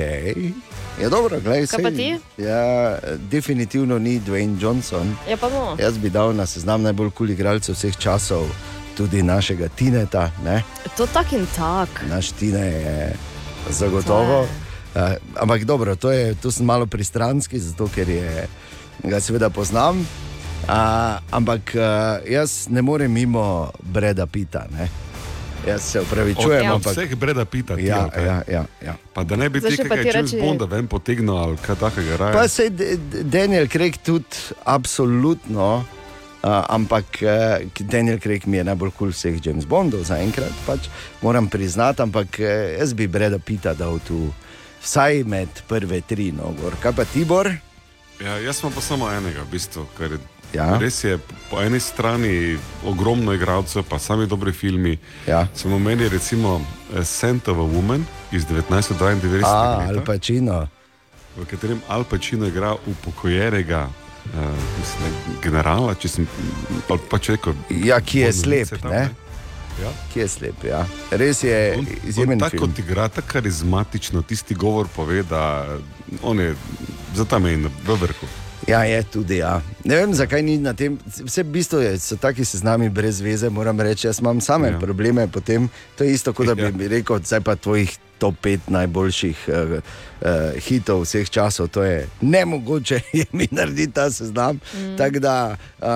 Ja, 1.01 1.09
dobro, 1.09 1.37
gledaj, 1.39 1.67
Kaj 1.67 1.83
pa 1.83 1.91
ti? 1.91 2.17
Ja, 2.37 2.97
definitivno 3.29 3.99
ni 3.99 4.19
Dwayne 4.19 4.57
Johnson. 4.61 5.15
ja, 5.29 5.37
pa 5.37 5.49
bomo. 5.49 5.75
Jaz 5.79 5.97
bi 5.97 6.09
dal 6.09 6.33
na 6.35 6.45
seznam 6.45 6.81
najbolj 6.81 7.11
kul 7.11 7.29
igralcev 7.29 7.75
vseh 7.77 7.97
časov, 7.97 8.49
tudi 8.97 9.21
našega 9.23 9.69
Tineta. 9.69 10.31
Ne? 10.43 10.63
To 10.97 11.05
tak 11.05 11.33
in 11.33 11.45
tak. 11.55 11.89
Naš 12.09 12.31
Tine 12.31 12.65
je 12.65 13.13
zagotovo. 13.69 14.41
Uh, 14.41 15.01
ampak 15.35 15.63
dobro, 15.63 15.95
to, 15.95 16.11
je, 16.11 16.35
to 16.35 16.51
sem 16.51 16.65
malo 16.65 16.85
pristranski, 16.85 17.59
zato 17.59 17.87
ker 17.87 18.09
je, 18.09 18.47
ga 19.03 19.19
seveda 19.19 19.49
poznam. 19.49 19.99
Uh, 20.63 20.73
ampak 21.31 21.61
uh, 21.71 21.81
jaz 22.25 22.67
ne 22.69 22.81
morem 22.81 23.11
mimo 23.11 23.43
Breda 23.83 24.25
Pita. 24.25 24.65
Ne? 24.71 24.89
Jaz 25.67 25.81
se 25.81 26.01
upravičujem. 26.01 26.65
Od 26.65 26.75
ampak... 26.75 26.93
vseh 26.93 27.15
breda 27.15 27.45
pita. 27.45 27.75
ti, 27.75 27.83
Ja, 27.83 27.99
ali 27.99 28.09
kaj? 28.11 28.25
ja, 28.25 28.43
ja, 28.47 28.63
ja. 28.81 28.93
Pa 29.13 29.23
da 29.23 29.35
ne 29.35 29.49
bi 29.49 29.61
ti 29.61 29.77
kaj 29.77 30.03
reči- 30.03 30.39
Bonda 30.39 30.65
ven 30.65 30.87
potegnil 30.87 31.35
ali 31.35 31.57
kaj 31.57 31.75
takega. 31.75 32.17
raje. 32.17 32.33
Pa 32.33 32.47
se 32.47 32.69
Daniel 33.23 33.67
Craig 33.67 33.97
tudi 33.97 34.25
absolutno, 34.63 35.83
ampak 36.69 37.21
uh, 37.21 37.59
Daniel 37.83 38.19
Craig 38.19 38.47
mi 38.47 38.57
je 38.57 38.63
najbolj 38.63 38.91
kul 38.91 38.97
cool 38.97 39.11
vseh 39.11 39.39
James 39.43 39.65
Bondov 39.65 40.03
zaenkrat, 40.07 40.53
pač, 40.65 40.87
moram 41.21 41.47
priznati, 41.47 42.01
ampak 42.01 42.39
uh, 42.39 42.47
jaz 42.79 42.93
bi 42.93 43.07
Breda 43.07 43.39
Pita 43.39 43.73
dal 43.73 43.99
tu 43.99 44.31
vsaj 44.83 45.23
med 45.25 45.49
prve 45.67 46.01
tri, 46.01 46.31
no, 46.31 46.53
gor. 46.55 46.75
kaj 46.79 46.93
pa 46.95 47.05
Tibor? 47.05 47.49
Ja, 48.17 48.37
jaz 48.41 48.57
sem 48.61 48.71
pa 48.73 48.81
samo 48.81 49.09
enega, 49.11 49.43
v 49.43 49.51
bistvu, 49.51 49.85
ker 49.97 50.17
je, 50.17 50.19
Ja. 50.55 50.77
res 50.79 51.03
je 51.03 51.17
po 51.51 51.59
eni 51.59 51.79
strani 51.79 52.55
ogromno 52.87 53.33
igralcev, 53.35 53.83
pa 53.83 53.99
sami 53.99 54.27
dobri 54.27 54.53
filmi. 54.55 54.97
Ja. 55.27 55.47
Sem 55.51 55.73
omenil 55.73 56.07
recimo 56.09 56.61
eh, 56.95 57.03
Scent 57.03 57.47
of 57.47 57.57
a 57.59 57.67
Woman 57.67 58.05
iz 58.31 58.45
1992, 58.47 59.43
A, 59.43 59.83
Al 59.83 59.99
leta, 59.99 60.05
Pacino. 60.07 60.67
v 61.37 61.45
katerem 61.45 61.81
Al 61.91 62.07
Pacino 62.07 62.47
igra 62.47 62.73
upokojenega 62.87 63.89
uh, 64.33 64.65
mislim, 64.79 65.15
generala, 65.43 65.95
če 65.95 66.09
sem 66.09 66.27
pač 67.09 67.29
rekel. 67.35 67.55
Ja, 67.69 68.01
ki 68.01 68.25
je 68.25 68.33
slep, 68.33 68.73
tam, 68.81 68.91
ne? 68.91 69.09
Ja. 69.81 69.91
Ki 70.13 70.23
je 70.23 70.27
slep, 70.27 70.63
ja. 70.65 70.81
Res 71.11 71.43
je 71.43 71.57
izjemen 72.07 72.39
Tako 72.39 72.57
film. 72.57 72.65
kot 72.65 72.79
igra, 72.81 73.07
tako 73.13 73.27
karizmatično, 73.35 74.21
tisti 74.25 74.55
govor 74.57 74.89
pove, 74.95 75.21
da 75.23 75.77
on 76.23 76.39
je 76.39 76.55
za 77.15 77.25
ta 77.25 77.39
meni 77.39 77.69
v 77.85 77.97
vrhu. 78.01 78.29
Ja, 78.67 78.83
je 78.83 79.03
tudi. 79.03 79.37
Ja. 79.37 79.61
Ne 79.83 79.95
vem, 79.95 80.13
zakaj 80.13 80.43
ni 80.43 80.57
na 80.59 80.73
tem. 80.73 80.97
Vse 81.23 81.43
v 81.43 81.51
bistvu 81.55 81.79
je, 81.79 81.93
so 81.99 82.17
taki 82.19 82.45
seznami 82.45 82.89
brez 82.89 83.21
veze, 83.23 83.49
moram 83.49 83.79
reči. 83.79 84.07
Jaz 84.07 84.19
imam 84.19 84.41
same 84.41 84.73
ja. 84.73 84.79
Probleme. 84.79 85.27
Potem, 85.31 85.69
to 85.95 86.03
je 86.03 86.13
isto, 86.13 86.33
kot 86.33 86.47
da 86.47 86.55
bi 86.55 86.63
Ja. 86.67 86.89
rekel, 86.89 87.19
zdaj 87.23 87.41
pa 87.41 87.55
tvojih 87.55 87.97
top 88.17 88.35
5 88.43 88.59
najboljših 88.67 89.37
uh, 89.47 89.55
uh, 89.55 90.59
hitov 90.59 91.05
vseh 91.05 91.29
časov. 91.29 91.67
To 91.67 91.83
je 91.83 92.07
nemogoče, 92.21 92.99
je 93.19 93.25
mi 93.31 93.47
narediti 93.51 93.93
ta 93.93 94.11
seznam. 94.11 94.59
Mm. 94.73 94.97
Tako 94.97 95.19
da 95.19 95.55
uh, 95.79 95.87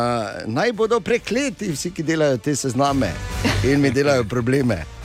naj 0.47 0.71
bodo 0.73 0.99
prekleti 0.99 1.71
vsi, 1.71 1.91
ki 1.91 2.03
delajo 2.03 2.37
te 2.37 2.55
sezname 2.55 3.11
in 3.63 3.81
mi 3.81 3.91
delajo 3.91 4.23
probleme. 4.23 5.00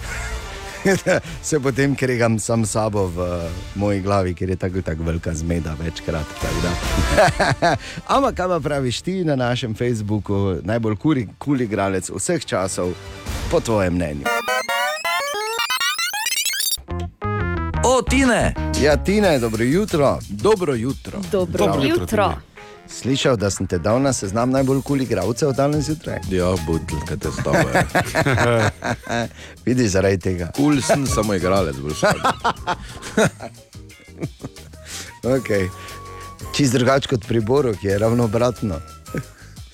Se 1.49 1.61
potem 1.61 1.95
kregam 1.95 2.39
sam 2.39 2.67
s 2.67 2.71
sabo 2.71 3.07
v 3.07 3.19
uh, 3.19 3.51
moji 3.75 4.01
glavi, 4.01 4.35
ker 4.35 4.51
je 4.51 4.57
tako, 4.57 4.83
tako 4.83 5.03
velika 5.03 5.35
zmeda 5.35 5.77
večkrat. 5.81 6.27
Ampak 8.15 8.35
kaj 8.35 8.49
pa 8.49 8.61
praviš 8.61 9.01
ti 9.01 9.25
na 9.25 9.37
našem 9.37 9.75
Facebooku, 9.75 10.57
najbolj 10.63 10.97
kuli 10.97 11.29
cool 11.45 11.61
igralec 11.61 12.11
vseh 12.11 12.45
časov, 12.45 12.93
po 13.51 13.61
tvojem 13.61 13.95
mnenju? 13.95 14.25
O, 17.85 18.03
Tine! 18.03 18.55
Ja, 18.83 18.97
Tine, 18.97 19.39
dobro 19.39 19.65
jutro. 19.65 20.19
Dobro 20.29 20.75
jutro. 20.75 21.19
Dobro, 21.33 21.67
Dobro 21.67 21.83
jutro, 21.83 22.03
jutro. 22.03 22.56
Slišal, 22.89 23.37
da 23.37 23.51
sem 23.51 23.67
te 23.67 23.79
dal 23.79 24.03
na 24.03 24.13
seznam 24.13 24.51
najbolj 24.51 24.83
kuli 24.83 24.85
cool 24.87 25.01
igralcev 25.03 25.53
danes 25.53 25.85
zjutraj. 25.85 26.19
Ja, 26.31 26.55
budl, 26.67 26.97
kaj 27.09 27.17
te 27.17 27.29
stava. 27.33 27.65
Vidiš 29.67 29.91
zaradi 29.91 30.19
tega. 30.19 30.51
Kul 30.57 30.65
cool 30.65 30.83
sem, 30.83 31.07
samo 31.07 31.35
igralec 31.35 31.77
boš. 31.77 32.01
Okay. 35.27 35.67
Čist 36.55 36.73
drugače 36.73 37.09
kot 37.09 37.27
pri 37.27 37.41
Boru, 37.41 37.75
ki 37.75 37.87
je 37.87 37.99
ravno 37.99 38.25
obratno. 38.25 38.79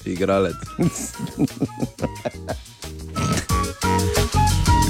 Igralec. 0.05 0.57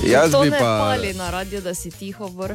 Jaz 0.06 0.30
To 0.30 0.42
bi 0.42 0.50
pa. 0.50 0.58
pali 0.58 1.14
na 1.14 1.30
radio, 1.30 1.60
da 1.60 1.74
si 1.74 1.90
tiho, 1.90 2.28
bor. 2.28 2.54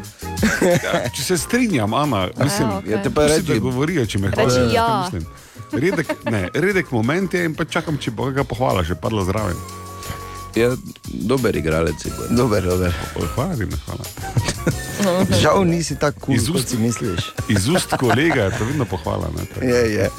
Ja, 0.83 1.09
če 1.09 1.23
se 1.23 1.37
strinjam, 1.37 1.93
Ana, 1.93 2.27
mislim, 2.43 2.69
Ja, 2.69 2.77
okej. 2.77 2.91
Ja, 2.91 3.03
te 3.03 3.09
pa 3.09 3.27
reči, 3.27 3.43
da 3.47 3.59
govorijo, 3.59 4.05
če 4.05 4.19
me 4.19 4.31
hvalijo. 4.31 4.69
ja. 4.73 4.87
kaj 4.87 5.19
mislim. 5.19 5.46
Redek, 5.71 6.07
ne, 6.31 6.49
redek 6.53 6.91
moment 6.91 7.33
je 7.33 7.43
in 7.45 7.55
pa 7.55 7.65
čakam, 7.65 7.97
če 7.97 8.11
bo 8.11 8.31
ga 8.31 8.43
pohvala, 8.47 8.83
že 8.83 8.95
padlo 8.95 9.25
zraven. 9.27 9.57
ja, 10.55 10.71
dober 11.05 11.55
igralec 11.55 12.01
si 12.01 12.09
bo. 12.09 12.27
Dober, 12.29 12.63
dober. 12.63 12.93
Hvala, 13.35 13.55
Rina, 13.59 13.77
hvala. 13.85 14.05
Žal 15.41 15.65
nisi 15.65 15.95
tako 15.99 16.19
kul, 16.19 16.39
cool, 16.39 16.57
kot 16.57 16.69
si 16.69 16.77
misliš. 16.77 17.31
Iz 17.49 17.67
ust 17.69 17.93
kolega 17.99 18.47
je 18.47 18.57
to 18.57 18.65
vedno 18.65 18.85
pohvala. 18.85 19.29
Ne. 19.35 19.45
Je, 19.69 19.81
je. 19.93 20.09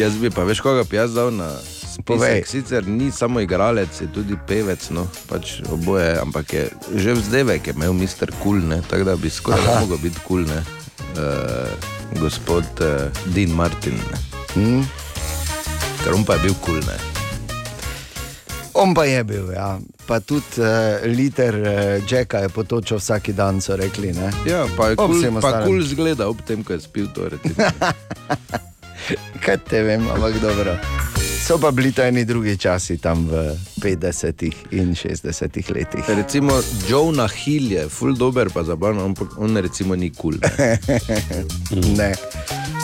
Jaz 0.00 0.16
bi 0.16 0.30
pa, 0.30 0.46
veš, 0.48 0.62
koga 0.64 0.86
bi 0.88 0.96
jaz 0.96 1.14
dal 1.14 1.34
na 1.34 1.50
spisek. 1.98 2.46
Sicer 2.48 2.88
ni 2.88 3.10
samo 3.10 3.40
igralec, 3.40 4.00
je 4.00 4.08
tudi 4.12 4.38
pevec, 4.48 4.88
no, 4.90 5.06
pač 5.28 5.60
oboje, 5.68 6.16
ampak 6.20 6.52
je 6.52 6.64
že 6.96 7.18
vzdevek 7.18 7.66
je 7.66 7.76
imel 7.76 7.92
Mr. 7.92 8.32
Cool, 8.42 8.62
ne, 8.64 8.82
tako 8.88 9.04
da 9.04 9.16
bi 9.16 9.30
skoraj 9.30 9.64
da 9.64 9.80
mogel 9.80 9.98
biti 10.02 10.24
kul, 10.24 10.46
cool, 10.46 10.54
ne. 10.54 10.64
Uh, 11.18 12.20
gospod 12.20 12.64
uh, 12.80 13.10
Dean 13.34 13.50
Martin. 13.50 13.94
Ne. 13.94 14.27
Hmm? 14.58 14.82
Ker 16.02 16.16
on 16.18 16.24
pa 16.26 16.34
je 16.34 16.48
bil 16.48 16.54
kul, 16.58 16.80
cool, 16.80 16.86
ne. 16.90 16.98
On 18.74 18.94
pa 18.94 19.04
je 19.06 19.22
bil, 19.26 19.52
ja. 19.54 19.78
pa 20.06 20.18
tudi 20.20 20.62
uh, 20.62 21.04
liter 21.06 21.54
uh, 21.54 22.10
Jacka 22.10 22.42
je 22.42 22.48
potočil 22.48 22.98
vsak 22.98 23.30
dan, 23.38 23.60
so 23.62 23.76
rekli. 23.78 24.10
Ne? 24.16 24.30
Ja, 24.46 24.66
pa 24.74 24.90
je 24.90 24.98
kul 24.98 25.14
cool, 25.14 25.42
cool 25.66 25.82
zgleda 25.86 26.26
ob 26.26 26.42
tem, 26.46 26.64
ko 26.66 26.74
je 26.74 26.80
spil 26.82 27.06
to. 27.14 27.30
Kaj 29.44 29.58
te 29.68 29.82
vem, 29.86 30.02
ampak 30.10 30.40
dobro. 30.42 30.74
So 31.48 31.56
pa 31.58 31.70
bili 31.70 31.94
to 31.94 32.02
eni 32.02 32.26
drugi 32.28 32.58
časi 32.60 32.98
tam 32.98 33.24
v 33.30 33.54
50 33.80 34.74
in 34.74 34.94
60 34.94 35.70
letih. 35.74 36.04
Recimo 36.08 36.58
Jonah 36.88 37.30
Hill 37.30 37.72
je 37.72 37.88
full 37.88 38.18
dober, 38.18 38.50
pa 38.50 38.66
zabavno, 38.66 39.04
on, 39.04 39.14
on 39.38 39.56
recimo 39.56 39.96
ni 39.96 40.10
kul. 40.10 40.34
Cool, 40.42 41.94
Ne. 41.96 42.12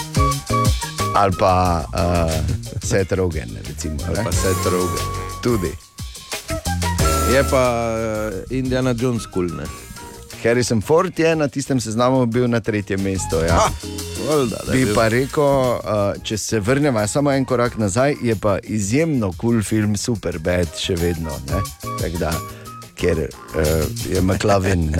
Ali 1.15 1.33
pa 1.39 1.85
uh, 1.87 2.33
Seth 2.83 3.13
Rogen, 3.13 3.51
recimo. 3.65 3.97
pa 3.99 4.23
Ne? 4.23 4.33
se 4.33 4.51
droge. 4.65 5.01
Tudi. 5.43 5.73
Je 7.31 7.45
pa 7.45 7.65
uh, 7.91 8.51
Indiana 8.51 8.93
Jones 8.93 9.23
kul, 9.25 9.49
cool, 9.49 9.57
ne. 9.57 9.65
Harrison 10.43 10.81
Ford 10.81 11.19
je 11.19 11.37
na 11.37 11.49
tistem 11.49 11.81
seznamu 11.81 12.27
bil 12.27 12.49
na 12.49 12.61
tretjem 12.61 13.01
mestu. 13.01 13.37
Ja. 13.39 13.69
Valjda, 14.29 14.57
da 14.67 14.73
je 14.73 14.79
Bi 14.79 14.85
bil- 14.85 14.95
pa 14.95 15.09
rekel, 15.09 15.43
uh, 15.43 15.79
če 16.23 16.39
se 16.39 16.61
vrnemo 16.61 17.07
samo 17.07 17.33
en 17.33 17.45
korak 17.45 17.77
nazaj, 17.77 18.17
je 18.23 18.37
pa 18.37 18.59
izjemno 18.61 19.33
kul 19.33 19.53
cool 19.53 19.63
film 19.63 19.97
Super 19.97 20.39
Bad 20.39 20.69
še 20.79 20.97
vedno. 20.97 21.31
Da, 21.47 21.63
ker 22.95 23.19
uh, 23.19 23.63
je 24.07 24.21
McLaren. 24.21 24.91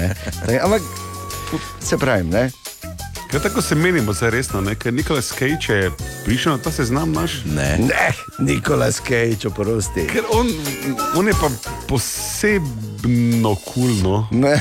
ampak 0.59 0.83
se 1.81 1.99
pravi, 1.99 2.25
ne? 2.25 2.51
Kaj 3.35 3.43
tako 3.43 3.63
se 3.63 3.75
menimo, 3.75 4.13
zdaj 4.13 4.31
resno, 4.31 4.61
ne? 4.61 4.75
ker 4.75 4.95
Nikolas 4.95 5.29
Cage 5.39 5.73
je 5.75 5.91
prišel 6.25 6.53
na 6.53 6.59
ta 6.59 6.71
seznam 6.71 7.13
naš. 7.13 7.33
Ne. 7.45 7.79
Ne, 7.79 8.13
Nikolas 8.39 9.01
Cage, 9.03 9.49
oprosti. 9.49 10.07
Ker 10.07 10.23
on, 10.33 10.47
on 11.17 11.27
je 11.27 11.35
pa 11.41 11.51
posebno 11.89 13.55
kulno. 13.55 14.29
Ne. 14.31 14.61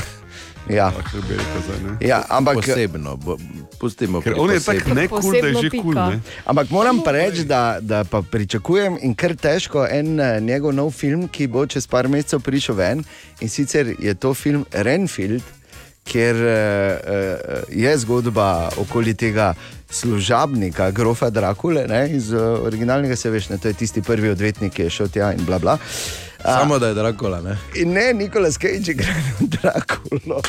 Ja. 0.70 0.92
Rekel? 0.96 2.08
Ja, 2.08 2.24
ampak, 2.28 2.54
Posebno, 2.54 3.16
bo, 3.16 3.36
pustimo 3.78 4.20
Ker 4.20 4.32
pri 4.32 4.40
on 4.40 4.50
je 4.50 4.60
tako 4.60 4.94
ne 4.94 5.08
kul, 5.08 5.32
da 5.32 5.46
je 5.46 5.54
že 5.54 5.70
kul. 5.70 5.92
pika. 5.92 6.10
ne. 6.10 6.20
ampak 6.44 6.70
moram 6.70 7.02
pa 7.04 7.12
reči, 7.12 7.44
da, 7.44 7.78
da 7.80 8.04
pa 8.04 8.22
pričakujem 8.22 8.98
in 9.02 9.14
kar 9.14 9.36
težko 9.36 9.86
en 9.86 10.20
eh, 10.20 10.40
njegov 10.40 10.74
nov 10.74 10.90
film, 10.90 11.28
ki 11.28 11.46
bo 11.46 11.66
čez 11.66 11.86
par 11.86 12.08
mesecev 12.08 12.40
prišel 12.40 12.74
ven. 12.74 13.04
In 13.40 13.48
sicer 13.48 13.94
je 13.98 14.14
to 14.14 14.34
film 14.34 14.66
Renfield, 14.72 15.42
kjer 16.04 16.36
uh, 16.36 16.42
uh, 16.42 17.62
je 17.70 17.98
zgodba 17.98 18.48
okoli 18.76 19.14
tega 19.14 19.54
služabnika, 19.90 20.90
grofa 20.90 21.30
Drakule, 21.30 21.86
ne, 21.88 22.10
iz 22.10 22.32
uh, 22.32 22.40
originalnega 22.60 23.16
se 23.16 23.30
veš, 23.30 23.48
ne, 23.48 23.58
to 23.58 23.68
je 23.68 23.74
tisti 23.74 24.02
prvi 24.02 24.28
odvetnik, 24.30 24.72
ki 24.72 24.82
je 24.82 24.90
šel 24.90 25.08
tja 25.08 25.32
in 25.32 25.44
bla 25.44 25.58
bla. 25.58 25.78
A, 26.44 26.58
Samo 26.60 26.78
da 26.78 26.88
je 26.88 26.94
Drakola, 26.94 27.40
ne. 27.40 27.56
In 27.74 27.92
ne, 27.92 28.12
Nikolas 28.12 28.54
Cage 28.54 28.92
igra 28.92 29.14
Drakulo. 29.54 30.42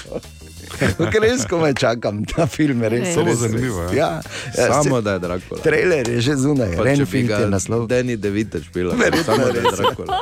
Ker 1.11 1.21
res 1.21 1.45
komaj 1.45 1.73
čakam 1.73 2.25
ta 2.25 2.47
film, 2.47 2.81
bo 2.81 2.89
res, 2.89 3.15
zanimivo, 3.15 3.83
res. 3.83 3.93
ja. 3.93 4.09
Ja, 4.57 4.73
Samo 4.73 4.97
se- 4.97 5.01
da 5.01 5.13
je 5.13 5.19
Drakola. 5.19 5.61
Trailer 5.61 6.09
je 6.09 6.21
že 6.21 6.35
zunaj, 6.35 6.69
bi 6.69 6.83
Renfield 6.83 7.27
ga 7.27 7.37
je 7.37 7.47
naslov. 7.47 7.87
Deni 7.87 8.17
Devite 8.17 8.59
špila, 8.59 8.95
Verjetno 8.95 9.23
samo 9.25 9.45
da 9.45 9.59
je. 9.59 9.71
Drakola. 9.71 10.19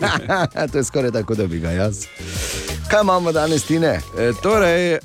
to 0.72 0.78
je 0.78 0.84
skoraj 0.84 1.10
tako, 1.12 1.34
da 1.34 1.46
bi 1.46 1.60
ga 1.60 1.70
jaz. 1.70 2.06
Kaj 2.90 3.00
imamo 3.02 3.32
danes, 3.32 3.64
Tine? 3.64 4.00
E, 4.18 4.32
torej, 4.42 4.92
e, 4.92 4.98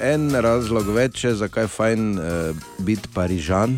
en 0.00 0.30
razlog 0.34 0.88
več, 0.94 1.24
je, 1.24 1.34
zakaj 1.34 1.64
je 1.64 1.68
fajn 1.68 2.18
e, 2.18 2.22
biti 2.78 3.08
Parižan. 3.14 3.76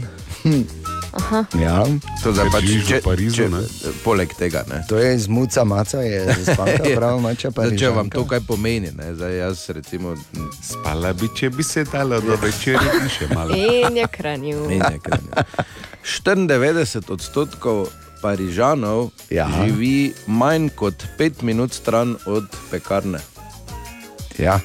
Ja. 1.58 1.82
To 2.22 2.30
zdaj 2.32 2.50
pač, 2.54 2.68
če, 2.86 3.00
Parizu, 3.02 3.34
če, 3.36 3.48
ne? 3.50 3.62
poleg 4.04 4.30
tega, 4.38 4.62
ne. 4.70 4.84
To 4.88 4.98
je 5.00 5.08
iz 5.16 5.26
muca 5.26 5.64
maca, 5.66 6.02
je 6.06 6.36
spanka, 6.46 6.92
prav 6.98 7.18
mača 7.24 7.50
pa 7.50 7.66
če 7.74 7.90
vam 7.96 8.10
to 8.12 8.22
kaj 8.30 8.44
pomeni, 8.46 8.92
ne, 8.94 9.10
zdaj 9.18 9.34
jaz 9.40 9.64
recimo 9.74 10.14
Spala 10.62 11.10
bi, 11.12 11.32
če 11.34 11.50
bi 11.50 11.66
se 11.66 11.84
dalo 11.90 12.20
do 12.22 12.38
večerja 12.38 13.00
in 13.00 13.10
še 13.10 13.28
malo. 13.34 13.58
In 13.90 13.98
je 13.98 14.06
kranil. 14.14 14.62
ne, 14.70 14.94
kaj 15.02 15.18
ne. 15.26 15.44
94 16.06 17.10
odstotkov 17.18 17.88
Parižanov 18.22 19.10
Ja. 19.30 19.48
živi 19.64 20.12
manj 20.26 20.68
kot 20.74 21.04
5 21.18 21.42
minut 21.42 21.72
stran 21.72 22.16
od 22.26 22.44
pekarne. 22.70 23.18
Ja. 24.38 24.60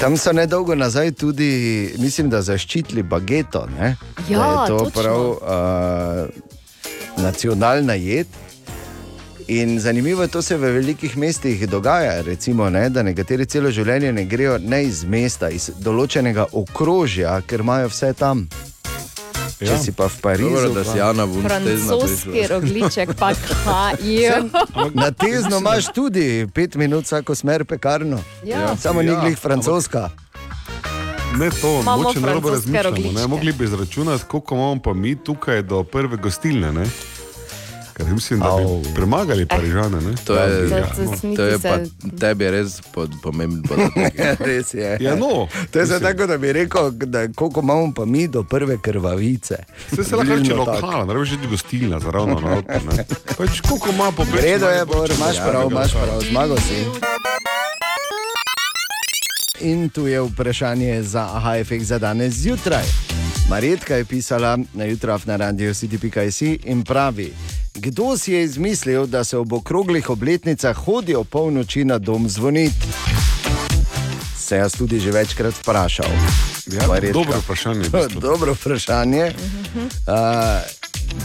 Tam 0.00 0.16
so 0.16 0.32
nedolgo 0.32 0.74
nazaj 0.74 1.12
tudi, 1.12 1.94
mislim, 1.98 2.30
da 2.30 2.42
zaščitili 2.42 3.02
bageto. 3.02 3.66
Ne? 3.78 3.96
Ja, 4.28 4.38
da 4.38 4.62
je 4.62 4.68
to 4.68 4.78
točno. 4.78 5.02
prav 5.02 5.20
uh, 5.28 7.22
nacionalna 7.24 7.94
jed. 7.94 8.26
In 9.48 9.80
zanimivo 9.80 10.22
je, 10.22 10.28
to 10.28 10.42
se 10.42 10.56
v 10.56 10.60
velikih 10.60 11.16
mestih 11.16 11.68
dogaja, 11.68 12.20
recimo, 12.22 12.70
ne, 12.70 12.88
da 12.90 13.02
nekateri 13.02 13.46
celo 13.46 13.70
življenje 13.70 14.12
ne 14.12 14.24
grejo 14.24 14.58
ne 14.58 14.84
iz 14.84 15.04
mesta, 15.04 15.50
iz 15.50 15.70
določenega 15.78 16.46
okrožja, 16.52 17.40
ker 17.46 17.60
imajo 17.60 17.90
vse 17.90 18.12
tam. 18.18 18.46
Ja. 19.62 19.76
Če 19.76 19.78
si 19.84 19.92
pa 19.92 20.08
v 20.10 20.16
Parizu, 20.22 20.50
Dobro, 20.50 20.70
da 20.74 20.84
si 20.84 20.98
Jana 20.98 21.24
Vunstezna 21.24 21.68
Francoski 21.68 22.46
rogliček, 22.50 23.14
pa 23.18 23.30
kaj. 23.64 23.96
Na 24.94 25.10
tezno 25.10 25.58
imaš 25.58 25.92
tudi 25.94 26.46
pet 26.54 26.74
minut 26.74 27.04
vsako 27.04 27.34
smer 27.34 27.64
pekarno. 27.64 28.18
Ja. 28.44 28.76
Samo 28.76 29.02
ni 29.02 29.12
Ja, 29.12 29.20
glih 29.20 29.38
francoska. 29.38 30.10
Ne, 31.38 31.50
to 31.50 31.82
moče 31.82 32.20
narobe 32.20 32.48
francoske 32.48 32.82
razmišljamo. 32.82 33.20
Ne, 33.20 33.26
mogli 33.26 33.52
bi 33.52 33.64
izračunati, 33.64 34.24
koliko 34.28 34.54
imamo 34.54 34.82
pa 34.82 34.92
mi 34.94 35.16
tukaj 35.24 35.62
do 35.62 35.84
prve 35.84 36.16
gostilne. 36.16 36.72
Ne? 36.72 36.86
Ker 37.92 38.06
mislim, 38.06 38.40
da 38.40 38.46
bi 38.46 38.62
Au. 38.62 38.82
premagali 38.94 39.46
Parižane. 39.46 40.00
Ne? 40.00 40.14
To 40.24 40.34
je, 40.34 40.70
Ja, 40.70 40.76
ja, 40.78 40.86
to 40.86 41.02
no, 41.34 41.42
je 41.42 41.58
pa 41.58 41.78
tebi 42.18 42.50
res 42.50 42.80
pod, 42.92 43.10
pomemben 43.22 43.62
podatek. 43.62 44.14
Res 44.48 44.74
je. 44.74 44.96
Ja, 45.00 45.14
no, 45.14 45.48
To 45.70 45.78
je 45.78 45.86
zdaj 45.86 45.98
mislim, 45.98 46.12
tako, 46.12 46.26
da 46.26 46.38
bi 46.38 46.52
rekel, 46.52 46.90
da 46.90 47.28
koliko 47.28 47.60
imamo 47.60 47.92
pa 47.92 48.04
mi 48.04 48.28
do 48.28 48.42
prve 48.42 48.78
krvavice. 48.78 49.56
Saj 49.88 50.04
se 50.04 50.16
lahko 50.16 50.30
reče 50.30 50.40
Bližno 50.44 50.64
tako. 50.64 50.86
lokala, 50.86 51.04
ne 51.06 51.24
že 51.24 51.36
gostilna, 51.46 52.00
zaravno 52.00 52.40
na 52.40 52.48
avto. 52.50 52.72
ne. 52.88 53.04
Pač 53.38 53.60
koliko 53.60 53.88
ima 53.90 54.12
po 54.12 54.22
V 54.24 54.36
redu 54.36 54.66
je, 54.66 54.84
Bor, 54.84 55.10
imaš 55.10 55.36
prav, 55.38 55.70
imaš 55.70 55.92
prav, 55.92 56.20
zmagal 56.22 56.56
si. 56.58 56.84
In 59.60 59.88
tu 59.88 60.06
je 60.06 60.20
vprašanje 60.22 61.02
za 61.02 61.24
efekt 61.56 61.84
za 61.84 61.98
danes 61.98 62.34
zjutraj. 62.34 62.84
Marjetka 63.48 63.96
je 63.96 64.04
pisala 64.04 64.58
na 64.74 64.84
jutraj 64.84 65.18
na 65.24 65.36
radio 65.36 65.70
city.js 65.70 66.42
in 66.64 66.82
pravi, 66.84 67.32
kdo 67.74 68.18
si 68.18 68.32
je 68.32 68.44
izmislil, 68.44 69.06
da 69.06 69.24
se 69.24 69.36
ob 69.36 69.52
okroglih 69.52 70.10
obletnicah 70.10 70.76
hodijo 70.76 71.24
polnoči 71.24 71.84
na 71.84 71.98
dom 71.98 72.28
zvoniti? 72.28 72.86
Se 74.38 74.56
jaz 74.56 74.72
tudi 74.72 75.00
že 75.00 75.10
večkrat 75.10 75.54
vprašal. 75.54 76.10
Ja, 76.66 77.00
dobro 77.12 77.38
vprašanje. 77.40 77.88
Dobro 78.20 78.54
vprašanje. 78.54 79.32
Uh, 80.06 80.14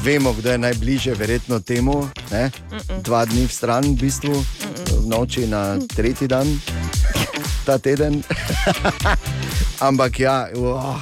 vemo, 0.04 0.34
kdo 0.34 0.52
je 0.52 0.58
najbližje, 0.58 1.16
verjetno 1.16 1.60
temu. 1.60 2.10
Ne? 2.32 2.52
Dva 3.04 3.26
dni 3.26 3.46
v 3.46 3.54
stran, 3.54 3.84
v 3.84 4.00
bistvu, 4.00 4.34
v 4.34 5.08
noči 5.08 5.48
na 5.48 5.78
tretji 5.96 6.28
dan, 6.28 6.48
ta 7.66 7.78
teden. 7.78 8.24
Ampak 9.88 10.20
ja, 10.20 10.48
oh, 10.56 10.96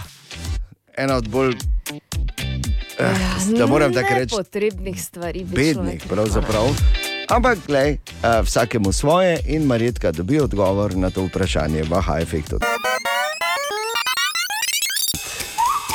ena 0.98 1.16
od 1.16 1.28
bolj. 1.30 1.75
Eh, 3.00 3.58
da 3.58 3.66
moram 3.66 3.94
tako 3.94 4.14
reči, 4.14 4.36
Potrebnih 4.36 5.04
stvari. 5.04 5.44
bednih, 5.44 6.04
pravzaprav. 6.10 6.64
Ampak, 7.30 7.58
glej, 7.68 7.92
uh, 7.92 8.46
vsakemu 8.46 8.92
svoje 8.92 9.40
in 9.46 9.64
Marjetka 9.64 10.12
dobi 10.12 10.40
odgovor 10.40 10.96
na 10.98 11.10
to 11.10 11.26
vprašanje 11.26 11.84
v 11.84 11.94
Aha 11.94 12.20
efektu. 12.20 12.60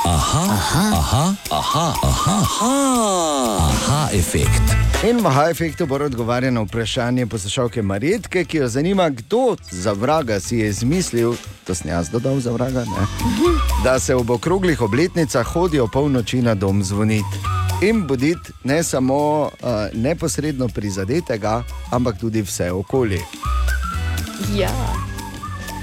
Aha, 0.05 0.44
aha, 0.92 1.34
aha, 1.51 1.94
aha, 2.03 2.44
aha, 3.59 4.09
efekt. 4.12 4.62
In 5.09 5.20
v 5.20 5.26
Aha 5.26 5.51
efektu 5.51 5.86
bo 5.86 5.96
odgovarjal 5.96 6.53
na 6.53 6.61
vprašanje 6.61 7.26
poslušalke 7.26 7.82
Marjetke, 7.82 8.44
ki 8.44 8.57
jo 8.57 8.68
zanima, 8.68 9.09
kdo 9.09 9.57
za 9.70 9.92
vraga 9.92 10.40
si 10.40 10.59
je 10.59 10.68
izmislil, 10.68 11.34
to 11.64 11.74
sem 11.74 11.90
jaz 11.90 12.11
dodal 12.11 12.40
za 12.40 12.53
vraga, 12.53 12.84
ne? 12.84 13.07
Da 13.85 13.99
se 13.99 14.14
ob 14.14 14.31
okroglih 14.31 14.83
obletnicah 14.83 15.47
hodijo 15.47 15.87
polnoči 15.87 16.43
na 16.43 16.55
dom 16.55 16.85
zvoniti. 16.85 17.39
In 17.83 18.07
buditi 18.07 18.53
ne 18.64 18.83
samo 18.83 19.43
uh, 19.43 19.51
neposredno 19.95 20.68
prizadetega, 20.68 21.62
ampak 21.91 22.18
tudi 22.20 22.43
vse 22.43 22.72
okolje. 22.72 23.20
Ja. 24.57 24.70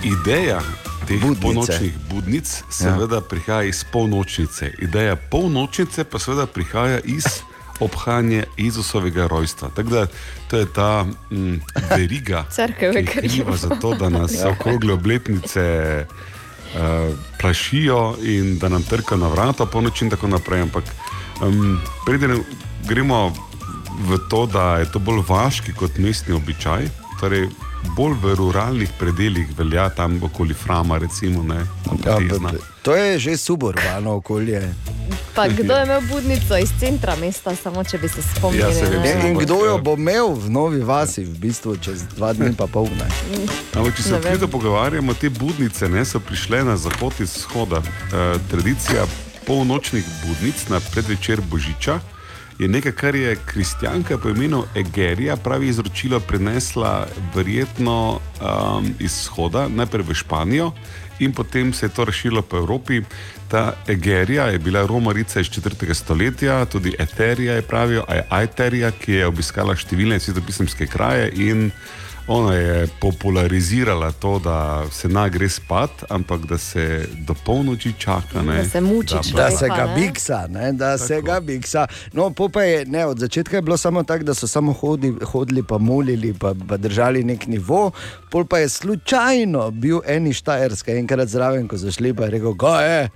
Ideja 0.04 0.62
teh 1.08 1.22
Budnice. 1.22 1.42
polnočnih 1.42 1.94
budnic 2.14 2.64
seveda 2.70 3.16
ja. 3.16 3.22
prihaja 3.22 3.64
iz 3.64 3.84
polnočnice. 3.92 4.72
Ideja 4.80 5.16
polnočnice 5.16 6.04
pa 6.04 6.20
seveda 6.20 6.46
prihaja 6.46 7.00
iz 7.00 7.24
obhajanja 7.80 8.44
Jezusovega 8.58 9.28
rojstva. 9.28 9.70
Tako 9.76 9.90
da 9.90 10.08
to 10.48 10.58
je 10.58 10.74
ta 10.74 11.06
mm, 11.32 11.62
veriga, 11.98 12.46
ki 12.80 12.86
je 12.86 13.06
kriva 13.06 13.58
za 13.58 13.70
to, 13.70 13.94
da 13.94 14.10
nas 14.10 14.34
ja. 14.34 14.50
okrogle 14.50 14.94
obletnice 14.94 16.06
plašijo 17.40 18.16
in 18.24 18.58
da 18.60 18.70
nam 18.70 18.84
trka 18.84 19.16
na 19.16 19.28
vrata 19.28 19.66
po 19.66 19.82
noči 19.82 20.06
in 20.06 20.12
tako 20.12 20.28
naprej. 20.28 20.62
Ampak 20.62 20.84
um, 21.42 21.80
preden 22.06 22.44
gremo 22.88 23.34
v 24.10 24.18
to, 24.30 24.46
da 24.46 24.78
je 24.78 24.92
to 24.92 25.00
bolj 25.00 25.24
vaški 25.28 25.74
kot 25.74 25.98
mestni 25.98 26.36
običaj, 26.36 26.90
torej 27.20 27.48
bolj 27.96 28.14
v 28.22 28.36
ruralnih 28.36 28.90
predeljih 29.00 29.48
velja 29.58 29.90
tam 29.90 30.20
okoli 30.24 30.54
Frama, 30.54 30.98
recimo, 30.98 31.44
ne, 31.44 31.66
pa 32.04 32.12
Ja, 32.12 32.20
b- 32.20 32.58
to 32.82 32.96
je 32.96 33.20
že 33.20 33.38
suburbano 33.38 34.16
okolje. 34.16 34.74
Pa 35.36 35.48
kdo 35.48 35.74
je 35.76 35.84
imel 35.84 36.02
budnico 36.02 36.58
iz 36.58 36.72
centra 36.80 37.16
mesta, 37.16 37.56
samo 37.56 37.84
če 37.84 37.98
bi 37.98 38.10
se 38.10 38.22
spomnili? 38.22 38.64
Ja, 38.64 38.74
se 38.74 38.86
vem, 38.86 39.02
ne? 39.02 39.30
In, 39.30 39.38
kdo 39.38 39.66
jo 39.66 39.78
eh, 39.78 39.82
bo 39.82 39.94
imel 39.94 40.34
v 40.34 40.50
novi 40.50 40.82
vasi, 40.82 41.26
v 41.26 41.38
bistvu 41.40 41.78
čez 41.78 42.04
dva 42.16 42.34
dni 42.34 42.56
pa 42.58 42.66
pol 42.68 42.90
ne. 42.98 43.08
Ampak, 43.74 43.96
če 43.98 44.04
se 44.04 44.16
odkrito 44.16 44.48
pogovarjamo, 44.48 45.14
te 45.14 45.30
budnice 45.30 45.90
ne, 45.90 46.06
so 46.06 46.20
prišle 46.20 46.64
na 46.64 46.78
zahod 46.78 47.14
iz 47.20 47.38
vzhoda. 47.38 47.82
E, 47.86 48.40
tradicija 48.50 49.06
polnočnih 49.46 50.06
budnic 50.26 50.68
na 50.70 50.80
predvečer 50.80 51.42
Božiča 51.42 52.00
je 52.60 52.68
nekaj, 52.68 52.92
kar 52.92 53.16
je 53.16 53.36
kristjanka 53.46 54.18
po 54.18 54.30
imenu 54.30 54.64
Egerija 54.76 55.36
pravi 55.36 55.68
izročilo 55.68 56.20
prenesla 56.20 57.08
verjetno 57.36 58.20
um, 58.20 58.86
iz 59.00 59.12
vzhoda, 59.12 59.68
najprej 59.68 60.06
v 60.08 60.14
Španijo. 60.14 60.72
In 61.20 61.34
potem 61.34 61.74
se 61.74 61.86
je 61.86 61.90
to 61.90 62.06
razširilo 62.06 62.42
po 62.42 62.58
Evropi. 62.58 63.02
Ta 63.48 63.74
Egerija 63.88 64.46
je 64.46 64.60
bila 64.60 64.86
romarica 64.86 65.40
iz 65.40 65.48
4. 65.48 65.94
stoletja, 65.94 66.66
tudi 66.66 66.96
Eterija 67.00 67.54
je 67.54 67.62
pravijo, 67.62 68.04
a 68.08 68.16
je 68.16 68.26
Ajterija, 68.30 68.92
ki 68.92 69.12
je 69.12 69.28
obiskala 69.28 69.76
številne 69.76 70.20
svetopisemske 70.20 70.88
kraje 70.88 71.32
in 71.34 71.72
ona 72.28 72.54
je 72.54 72.88
popularizirala 73.00 74.12
to, 74.12 74.40
da 74.40 74.58
se 74.92 75.10
naj 75.10 75.30
gre 75.30 75.50
spat, 75.50 75.90
ampak 76.10 76.42
da 76.42 76.58
se 76.58 76.84
do 77.18 77.34
polnoči 77.36 77.94
čaka. 77.98 78.42
Ne, 78.42 78.58
Da 78.58 78.66
se 78.66 78.82
muči 78.82 79.16
da- 79.16 79.32
Da 79.34 79.52
se 79.52 79.68
ga 79.68 79.86
ne? 79.86 79.96
biksa, 79.96 80.48
ne? 80.50 80.74
da 80.74 80.98
se 80.98 81.22
ga 81.22 81.40
biksa. 81.40 81.88
No, 82.14 82.32
je, 82.62 82.86
ne, 82.86 83.06
od 83.06 83.20
začetka 83.20 83.56
je 83.56 83.62
bilo 83.62 83.78
samo 83.78 84.04
tako, 84.04 84.24
da 84.24 84.34
so 84.34 84.48
samo 84.48 84.74
hodi, 84.74 85.14
hodili, 85.24 85.64
pa 85.64 85.78
molili, 85.78 86.34
pa, 86.34 86.54
pa 86.68 86.78
držali 86.78 87.24
nek 87.24 87.48
nivo. 87.48 87.92
Pol 88.32 88.46
pa 88.46 88.58
je 88.58 88.70
slučajno 88.70 89.72
bil 89.72 90.00
eni 90.06 90.34
štajerski, 90.34 90.92
enkrat 90.92 91.28
zraven, 91.28 91.68
ko 91.68 91.78
so 91.78 91.92
šli, 91.92 92.14
pa 92.14 92.24
je 92.24 92.30
rekel, 92.30 92.56
kaj 92.56 93.00
je. 93.00 93.10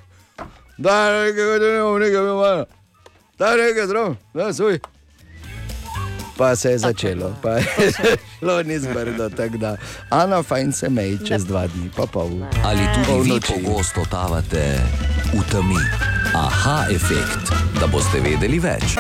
Da, 0.77 1.23
nekaj, 1.23 1.59
da 1.59 1.65
ne 1.67 1.81
bomo 1.81 1.99
nekaj 1.99 2.15
imeli. 2.15 2.65
Da, 3.39 3.55
nekaj 3.57 3.85
zdrav, 3.85 4.15
da, 4.33 4.53
suj. 4.53 4.79
Pa 6.37 6.55
se 6.55 6.71
je 6.71 6.77
začelo, 6.77 7.35
pa 7.41 7.49
je 7.49 7.65
šlo 8.39 8.63
ni 8.63 8.79
zbrdo, 8.79 9.29
tako 9.29 9.57
da. 9.57 9.77
Ana 10.09 10.43
fajn 10.43 10.71
se 10.71 10.89
meji 10.89 11.19
čez 11.27 11.45
dva 11.45 11.67
dni, 11.67 11.89
pa 11.95 12.05
pol. 12.05 12.29
Ali 12.63 12.81
tudi 13.05 13.31
vi 13.31 13.39
pogosto 13.39 14.05
tavate 14.11 14.79
v 15.33 15.43
temi? 15.51 15.81
Aha, 16.35 16.85
efekt, 16.91 17.51
da 17.79 17.87
boste 17.87 18.19
vedeli 18.19 18.59
več. 18.59 18.95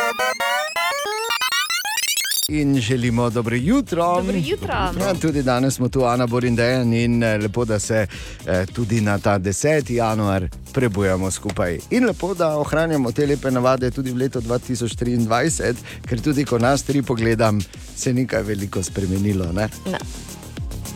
In 2.51 2.79
želimo 2.79 3.29
dobro 3.29 3.55
jutro. 3.55 4.03
Dobro 4.05 4.37
jutro. 4.37 4.73
Ja, 4.73 5.13
tudi 5.21 5.43
danes 5.43 5.73
smo 5.73 5.89
tu, 5.89 6.03
Ana 6.03 6.27
Borindejan, 6.27 6.93
in 6.93 7.23
eh, 7.23 7.37
lepo, 7.37 7.65
da 7.65 7.79
se 7.79 8.07
eh, 8.47 8.65
tudi 8.65 9.01
na 9.01 9.17
ta 9.19 9.39
10. 9.39 9.91
januar 9.91 10.47
prebujamo 10.73 11.31
skupaj. 11.31 11.79
In 11.89 12.05
lepo, 12.05 12.33
da 12.33 12.57
ohranjamo 12.57 13.11
te 13.11 13.25
lepe 13.25 13.51
navade 13.51 13.91
tudi 13.91 14.11
v 14.11 14.17
letu 14.17 14.41
2023, 14.41 15.73
ker 16.07 16.21
tudi 16.21 16.45
ko 16.45 16.57
nas 16.57 16.83
tri 16.83 17.01
pogledam, 17.01 17.61
se 17.95 18.13
ni 18.13 18.27
kaj 18.27 18.43
veliko 18.43 18.83
spremenilo. 18.83 19.45
Ne? 19.45 19.69
Ne. 19.85 19.97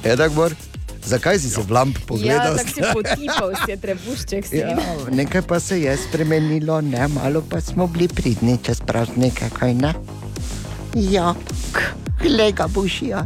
Je 0.03 0.17
tako, 0.17 0.33
Bor? 0.35 0.53
Zakaj 1.05 1.39
si 1.39 1.49
se 1.49 1.61
v 1.61 1.71
lamp 1.71 1.95
Ja, 1.95 2.05
pogledal? 2.07 2.57
tako 2.57 2.69
si 2.69 2.81
potipal, 2.93 3.51
si 3.65 3.71
je 3.71 3.77
trebušček 3.77 4.45
si. 4.45 4.57
Ja, 4.57 4.77
nekaj 5.11 5.41
pa 5.41 5.59
se 5.59 5.81
je 5.81 5.97
spremenilo, 5.97 6.81
ne? 6.81 7.07
malo 7.07 7.43
pa 7.49 7.61
smo 7.61 7.87
bili 7.87 8.07
pridni 8.07 8.57
čez 8.63 8.81
praznike, 8.81 9.45
kaj 9.59 9.73
ne? 9.73 9.93
Ja, 11.11 11.33
lega 12.29 12.67
bušija. 12.67 13.25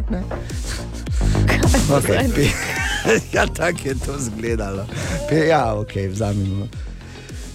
Okay, 1.90 2.34
pi- 2.36 2.52
ja, 3.34 3.48
tako 3.48 3.80
je 3.86 3.96
to 3.96 4.18
izgledalo. 4.18 4.86
Ja, 5.50 5.76
ok, 5.76 5.92
vzamemo. 6.10 6.68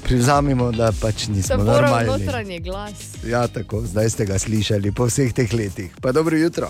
Privzamemo, 0.03 0.73
da 0.73 0.93
pač 0.93 1.27
nismo 1.27 1.57
Zaporov 1.57 1.67
normalni. 1.73 2.07
notranji 2.07 2.61
glas. 2.61 2.93
Ja, 3.27 3.49
tako, 3.49 3.81
zdaj 3.83 4.11
ste 4.11 4.25
ga 4.25 4.39
slišali 4.39 4.93
po 4.93 5.07
vseh 5.07 5.33
teh 5.33 5.53
letih. 5.53 5.91
Pa 6.01 6.12
dobro 6.12 6.37
jutro. 6.37 6.69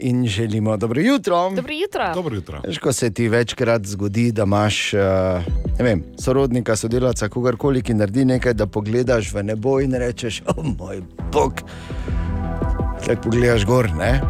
In 0.00 0.26
želimo 0.26 0.76
dobro 0.76 1.00
jutro. 1.00 1.50
Dobro 1.50 1.72
jutro. 1.72 2.14
Dobro 2.14 2.34
jutro. 2.34 2.60
Veš, 2.66 2.78
ko 2.78 2.92
se 2.92 3.10
ti 3.10 3.28
večkrat 3.28 3.86
zgodi, 3.86 4.32
da 4.32 4.42
imaš 4.42 4.94
uh, 4.94 5.00
ne 5.78 5.84
vem, 5.84 6.04
sorodnika, 6.18 6.76
sodelavca, 6.76 7.28
kogarkoli, 7.28 7.82
ki 7.82 7.94
naredi 7.94 8.24
nekaj, 8.24 8.54
da 8.54 8.66
pogledaš 8.66 9.32
v 9.34 9.42
nebo 9.42 9.80
in 9.80 9.94
rečeš: 9.94 10.42
O 10.46 10.62
moj 10.62 11.02
bog. 11.32 11.52
Tako 13.06 13.22
pogledaš 13.22 13.64
gor. 13.66 13.90
Ne? 13.98 14.20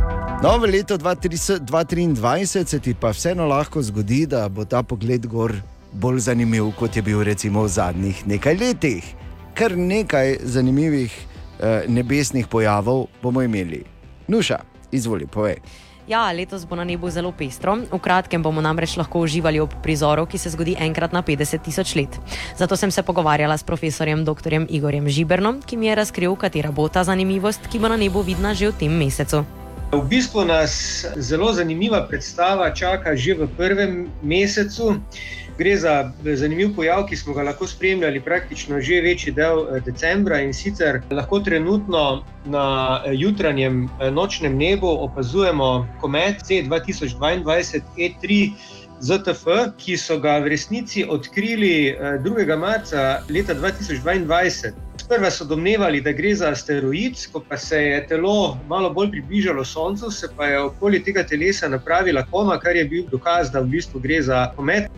No, 0.42 0.56
v 0.58 0.70
letu 0.72 0.96
2030 0.96 1.58
2023 1.60 2.64
se 2.64 2.80
ti 2.80 2.94
pa 3.00 3.10
vseeno 3.10 3.46
lahko 3.46 3.82
zgodi, 3.82 4.26
da 4.26 4.48
bo 4.48 4.64
ta 4.64 4.82
pogled 4.82 5.26
gor 5.26 5.52
bolj 5.92 6.18
zanimiv, 6.18 6.72
kot 6.78 6.96
je 6.96 7.02
bil 7.02 7.22
recimo 7.22 7.62
v 7.62 7.68
zadnjih 7.68 8.26
nekaj 8.26 8.56
letih. 8.56 9.04
Kar 9.54 9.76
nekaj 9.76 10.38
zanimivih 10.42 11.12
uh, 11.12 11.84
nebesnih 11.88 12.48
pojavov 12.48 13.06
bomo 13.22 13.42
imeli. 13.42 13.84
Nuša, 14.28 14.58
izvoli, 14.92 15.26
povej. 15.26 15.60
Ja, 16.08 16.32
letos 16.32 16.64
bo 16.64 16.72
na 16.72 16.88
nebu 16.88 17.10
zelo 17.12 17.28
pestro. 17.36 17.76
V 17.92 17.98
kratkem 18.00 18.40
bomo 18.40 18.64
namreč 18.64 18.96
lahko 18.96 19.20
uživali 19.20 19.60
ob 19.60 19.74
prizoru, 19.84 20.24
ki 20.24 20.40
se 20.40 20.48
zgodi 20.56 20.72
enkrat 20.80 21.12
na 21.12 21.20
50 21.20 21.60
tisoč 21.60 21.92
let. 22.00 22.16
Zato 22.56 22.80
sem 22.80 22.88
se 22.88 23.04
pogovarjala 23.04 23.58
s 23.58 23.62
profesorjem 23.62 24.24
dr. 24.24 24.64
Igorjem 24.72 25.04
Žibernom, 25.04 25.60
ki 25.60 25.76
mi 25.76 25.92
je 25.92 25.98
razkril, 26.00 26.32
katera 26.40 26.72
bo 26.72 26.88
ta 26.88 27.04
zanimivost, 27.04 27.68
ki 27.68 27.76
bo 27.78 27.92
na 27.92 28.00
nebu 28.00 28.24
vidna 28.24 28.56
že 28.56 28.72
v 28.72 28.78
tem 28.80 28.92
mesecu. 28.96 29.44
V 29.92 30.00
bistvu 30.08 30.48
nas 30.48 31.04
zelo 31.16 31.52
zanimiva 31.52 32.00
predstava 32.08 32.72
čaka 32.72 33.12
že 33.12 33.36
v 33.36 33.48
prvem 33.52 34.08
mesecu. 34.24 34.96
Gre 35.58 35.76
za 35.76 36.12
zanimiv 36.22 36.74
pojav, 36.76 37.06
ki 37.08 37.16
smo 37.16 37.34
ga 37.34 37.42
lahko 37.42 37.66
spremljali 37.66 38.20
praktično 38.20 38.80
že 38.80 39.00
večji 39.02 39.32
del 39.34 39.60
eh, 39.60 39.80
decembra 39.86 40.40
in 40.40 40.52
sicer 40.54 41.00
lahko 41.10 41.40
trenutno 41.40 42.24
na 42.44 42.64
eh, 43.04 43.12
jutranjem 43.14 43.84
eh, 43.84 44.10
nočnem 44.10 44.56
nebu 44.56 44.86
opazujemo 44.86 45.88
komet 46.00 46.42
C2022 46.46 47.80
E3 47.96 48.50
ZTF, 49.00 49.46
ki 49.78 49.94
so 49.96 50.18
ga 50.18 50.38
v 50.42 50.50
resnici 50.54 51.04
odkrili 51.06 51.94
eh, 51.94 52.18
2. 52.22 52.56
marca 52.58 53.22
leta 53.30 53.54
2022. 53.54 54.72
Sprva 54.98 55.30
so 55.30 55.44
domnevali, 55.44 56.00
da 56.00 56.12
gre 56.12 56.34
za 56.34 56.50
asteroid, 56.50 57.16
ko 57.32 57.40
pa 57.40 57.56
se 57.56 57.78
je 57.82 58.00
telo 58.06 58.58
malo 58.68 58.90
bolj 58.90 59.10
približalo 59.10 59.64
Soncu, 59.64 60.10
se 60.10 60.28
pa 60.36 60.46
je 60.46 60.60
okoli 60.60 61.02
tega 61.02 61.22
telesa 61.22 61.68
napravila 61.68 62.26
koma, 62.30 62.58
kar 62.58 62.76
je 62.76 62.84
bil 62.84 63.06
dokaz, 63.10 63.50
da 63.50 63.60
v 63.60 63.78
bistvu 63.78 64.00
gre 64.00 64.22
za 64.22 64.48
komet. 64.56 64.90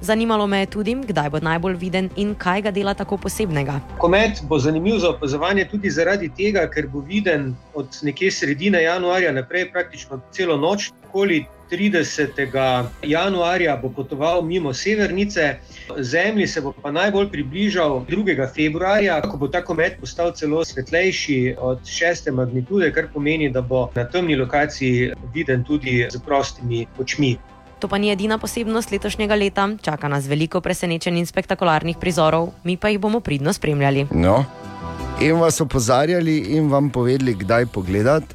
Zanimalo 0.00 0.46
me 0.46 0.60
je 0.60 0.66
tudi, 0.66 0.94
kdaj 0.94 1.30
bo 1.30 1.40
najbolj 1.40 1.76
viden 1.80 2.10
in 2.16 2.34
kaj 2.34 2.62
ga 2.62 2.70
dela 2.70 2.94
tako 2.94 3.16
posebnega. 3.16 3.80
Komet 3.98 4.42
bo 4.48 4.58
zanimiv 4.58 4.98
za 4.98 5.10
opazovanje 5.10 5.64
tudi 5.70 5.90
zaradi 5.90 6.28
tega, 6.36 6.66
ker 6.70 6.88
bo 6.92 7.00
viden 7.00 7.54
od 7.74 7.98
nekje 8.02 8.30
sredine 8.30 8.82
januarja 8.82 9.32
naprej, 9.32 9.70
praktično 9.72 10.20
celo 10.32 10.56
noč. 10.56 10.90
Okoli 11.08 11.46
30. 11.70 12.86
januarja 13.02 13.76
bo 13.76 13.88
potoval 13.88 14.42
mimo 14.42 14.74
Severnice, 14.74 15.56
Zemlji 15.98 16.46
se 16.46 16.60
bo 16.60 16.72
pa 16.82 16.90
najbolj 16.90 17.30
približal 17.30 18.04
2. 18.08 18.54
februarja, 18.54 19.20
ko 19.22 19.36
bo 19.36 19.48
ta 19.48 19.64
komet 19.64 20.00
postal 20.00 20.32
celo 20.32 20.64
svetlejši 20.64 21.56
od 21.58 21.80
6. 21.82 22.30
magnitude, 22.32 22.92
kar 22.92 23.08
pomeni, 23.14 23.50
da 23.50 23.62
bo 23.62 23.88
na 23.94 24.04
temni 24.04 24.36
lokaciji 24.36 25.12
viden 25.34 25.64
tudi 25.64 26.06
z 26.10 26.20
prostimi 26.26 26.86
očmi. 26.98 27.36
To 27.78 27.88
pa 27.88 27.98
ni 27.98 28.08
edina 28.10 28.38
posebnost 28.38 28.90
letošnjega 28.90 29.34
leta, 29.36 29.68
čaka 29.82 30.08
nas 30.08 30.26
veliko 30.26 30.60
presenečenj 30.60 31.18
in 31.20 31.26
spektakularnih 31.28 31.98
prizorov, 32.00 32.50
mi 32.64 32.76
pa 32.76 32.88
jih 32.88 32.98
bomo 33.00 33.20
pridno 33.20 33.52
spremljali. 33.52 34.06
No, 34.16 34.44
in 35.20 35.36
vas 35.40 35.60
opozarjali, 35.60 36.38
in 36.56 36.70
vam 36.72 36.90
povedali, 36.90 37.34
kdaj 37.34 37.66
pogledati. 37.66 38.34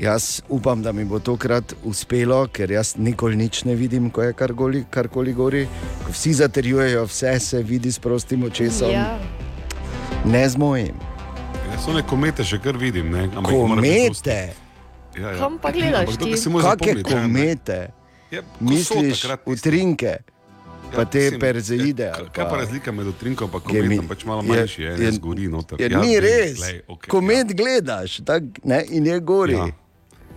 Jaz 0.00 0.40
upam, 0.48 0.82
da 0.82 0.92
mi 0.92 1.04
bo 1.04 1.18
tokrat 1.20 1.74
uspelo, 1.84 2.46
ker 2.48 2.70
jaz 2.72 2.94
nikoli 2.96 3.36
nič 3.36 3.64
ne 3.64 3.74
vidim, 3.76 4.08
ko 4.10 4.22
je 4.22 4.32
karkoli, 4.32 4.84
karkoli 4.90 5.32
gori. 5.36 5.66
Ko 6.06 6.12
vsi 6.12 6.32
zaterjujejo, 6.32 7.04
vse 7.04 7.34
se 7.40 7.62
vidi 7.62 7.92
s 7.92 7.98
prostim 7.98 8.44
očesom. 8.44 8.90
Ja. 8.90 9.18
Ne 10.24 10.48
z 10.48 10.56
mojim. 10.56 10.96
Jaz 11.72 11.84
so 11.84 11.92
ne 11.92 12.02
komete 12.02 12.44
še 12.44 12.58
kar 12.64 12.76
vidim. 12.80 13.12
Ne? 13.12 13.28
Ampak 13.28 13.52
Komete, 13.52 14.40
Ja, 15.18 15.30
ja. 15.30 15.38
Kam 15.38 15.58
pa 15.58 15.72
gledaš 15.74 16.14
kakšne 16.16 16.36
zapomniti, 16.38 17.10
ja, 17.10 17.18
ne. 17.18 17.22
komete, 17.22 17.78
Ja, 18.30 18.42
misliš 18.60 19.20
takrat 19.20 19.40
utrinke, 19.46 20.16
pa 20.90 21.04
te 21.04 21.18
mislim, 21.20 21.40
perzeide. 21.40 22.02
ja, 22.04 22.14
ali 22.14 22.28
Kaj 22.28 22.44
pa 22.44 22.56
razlika 22.56 22.92
med 22.92 23.06
utrinkom 23.06 23.50
in 23.50 23.76
Je 23.76 23.82
kometom? 23.82 24.08
Pač 24.08 24.24
malo 24.24 24.42
je- 24.42 24.48
manjši 24.50 24.82
je, 24.82 24.88
je- 24.88 24.98
ne 24.98 25.12
zgori 25.12 25.48
noter. 25.48 25.80
Ja, 25.80 25.88
Ja, 25.88 26.00
ni 26.00 26.08
vem, 26.10 26.22
res. 26.22 26.56
glej, 26.56 26.80
okej, 26.88 27.08
Komet 27.08 27.54
gledaš 27.54 28.16
tak, 28.18 28.42
ne, 28.64 28.84
in 28.88 29.06
je 29.06 29.20
gori. 29.20 29.52
Ja. 29.54 29.66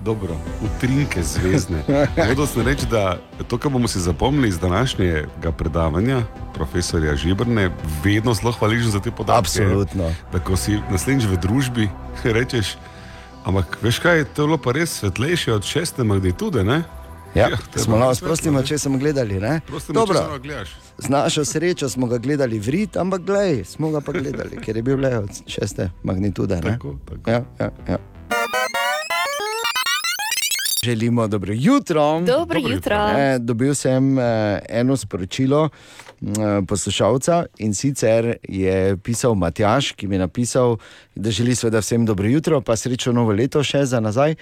Dobro, 0.01 0.35
utrinke 0.61 1.23
zvezdne. 1.23 1.83
Vodo 2.27 2.45
se 2.45 2.63
reči, 2.63 2.85
da 2.85 3.17
to, 3.47 3.57
kar 3.57 3.71
bomo 3.71 3.87
si 3.87 3.99
zapomnili 3.99 4.49
iz 4.49 4.59
današnjega 4.59 5.51
predavanja 5.51 6.21
profesorja 6.53 7.15
Žibrne, 7.15 7.69
vedno 8.03 8.33
zelo 8.33 8.51
hvaležen 8.51 8.91
za 8.91 8.99
te 8.99 9.11
podatke. 9.11 9.39
Absolutno. 9.39 10.11
Da 10.31 10.39
ko 10.39 10.57
si 10.57 10.79
naslednjič 10.91 11.25
v 11.25 11.37
družbi, 11.37 11.89
rečeš, 12.25 12.75
ampak 13.45 13.77
veš 13.81 13.99
kaj, 13.99 14.25
to 14.25 14.41
je 14.41 14.47
bilo 14.47 14.57
pa 14.57 14.71
res 14.71 14.89
svetlejše 14.93 15.53
od 15.53 15.63
šeste 15.63 16.03
magnitude, 16.03 16.63
ne? 16.63 16.83
Ja, 17.35 17.49
Ja, 17.49 17.57
smo 17.75 17.85
bilo 17.85 17.97
malo 17.97 18.15
s 18.15 18.17
svetlo, 18.17 18.27
prostim 18.27 18.53
ne? 18.53 18.59
očesom 18.59 18.99
gledali. 18.99 19.39
Ne? 19.39 19.61
Prostim 19.67 19.93
Dobro, 19.93 20.19
očesom 20.19 20.41
gledaš. 20.41 20.69
z 20.97 21.09
našo 21.09 21.45
srečo 21.45 21.89
smo 21.89 22.07
ga 22.07 22.17
gledali 22.17 22.59
v 22.59 22.69
rit, 22.69 22.97
ampak 22.97 23.21
glej, 23.21 23.63
smo 23.63 23.89
ga 23.89 24.01
pa 24.01 24.11
gledali, 24.11 24.57
ker 24.57 24.75
je 24.75 24.83
bil 24.83 24.99
le 24.99 25.17
od 25.17 25.29
šeste 25.47 25.89
magnitude. 26.03 26.55
Ne? 26.55 26.61
Tako, 26.61 26.95
tako. 27.05 27.31
Ja, 27.31 27.43
ja, 27.59 27.69
ja. 27.89 27.97
Želimo 30.83 31.27
dobro 31.27 31.53
jutro. 31.55 32.01
Dobro 32.19 32.25
Dobro 32.27 32.59
jutro. 32.59 32.73
jutro. 32.73 32.95
E, 33.17 33.39
dobil 33.39 33.75
sem 33.75 34.19
eh, 34.19 34.23
eno 34.69 34.97
sporočilo 34.97 35.69
eh, 36.21 36.25
poslušalca 36.67 37.45
in 37.57 37.73
sicer 37.73 38.35
je 38.43 38.97
pisal 38.97 39.35
Matjaš, 39.35 39.91
ki 39.91 40.07
mi 40.07 40.15
je 40.15 40.19
napisal, 40.19 40.77
da 41.15 41.31
želi 41.31 41.55
seveda 41.55 41.79
vsem 41.79 42.05
dobro 42.05 42.27
jutro, 42.27 42.61
pa 42.61 42.75
srečno 42.75 43.13
novo 43.13 43.31
leto 43.31 43.63
še 43.63 43.85
za 43.85 43.99
nazaj. 43.99 44.35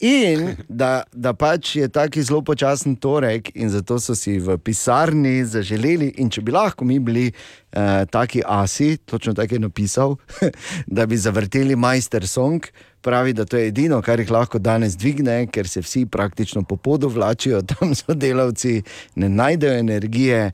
In 0.00 0.56
da, 0.68 1.04
da 1.12 1.32
pač 1.32 1.76
je 1.76 1.88
taki 1.88 2.20
zelo 2.22 2.42
počasen 2.44 2.98
torek, 3.00 3.48
in 3.56 3.70
zato 3.72 3.96
so 3.96 4.14
si 4.14 4.36
v 4.38 4.58
pisarni 4.60 5.40
zaželeli, 5.48 6.10
in 6.20 6.28
če 6.28 6.42
bi 6.44 6.52
lahko 6.52 6.84
mi 6.84 6.98
bili 7.00 7.30
eh, 7.30 8.04
taki 8.12 8.42
asi, 8.44 8.96
točno 8.96 9.32
tako 9.32 9.56
je 9.56 9.62
napisal, 9.64 10.16
da 10.98 11.06
bi 11.06 11.16
zavrteli 11.16 11.76
majster 11.76 12.28
song, 12.28 12.68
pravi, 13.00 13.32
da 13.32 13.48
to 13.48 13.56
je 13.56 13.72
edino, 13.72 14.02
kar 14.02 14.20
jih 14.20 14.30
lahko 14.30 14.60
danes 14.60 14.98
dvigne, 15.00 15.46
ker 15.48 15.68
se 15.68 15.80
vsi 15.80 16.04
praktično 16.06 16.62
po 16.68 16.76
podu 16.76 17.08
vlačijo, 17.08 17.62
tam 17.72 17.94
so 17.96 18.12
delavci, 18.14 18.82
ne 19.16 19.32
najdejo 19.32 19.80
energije. 19.80 20.50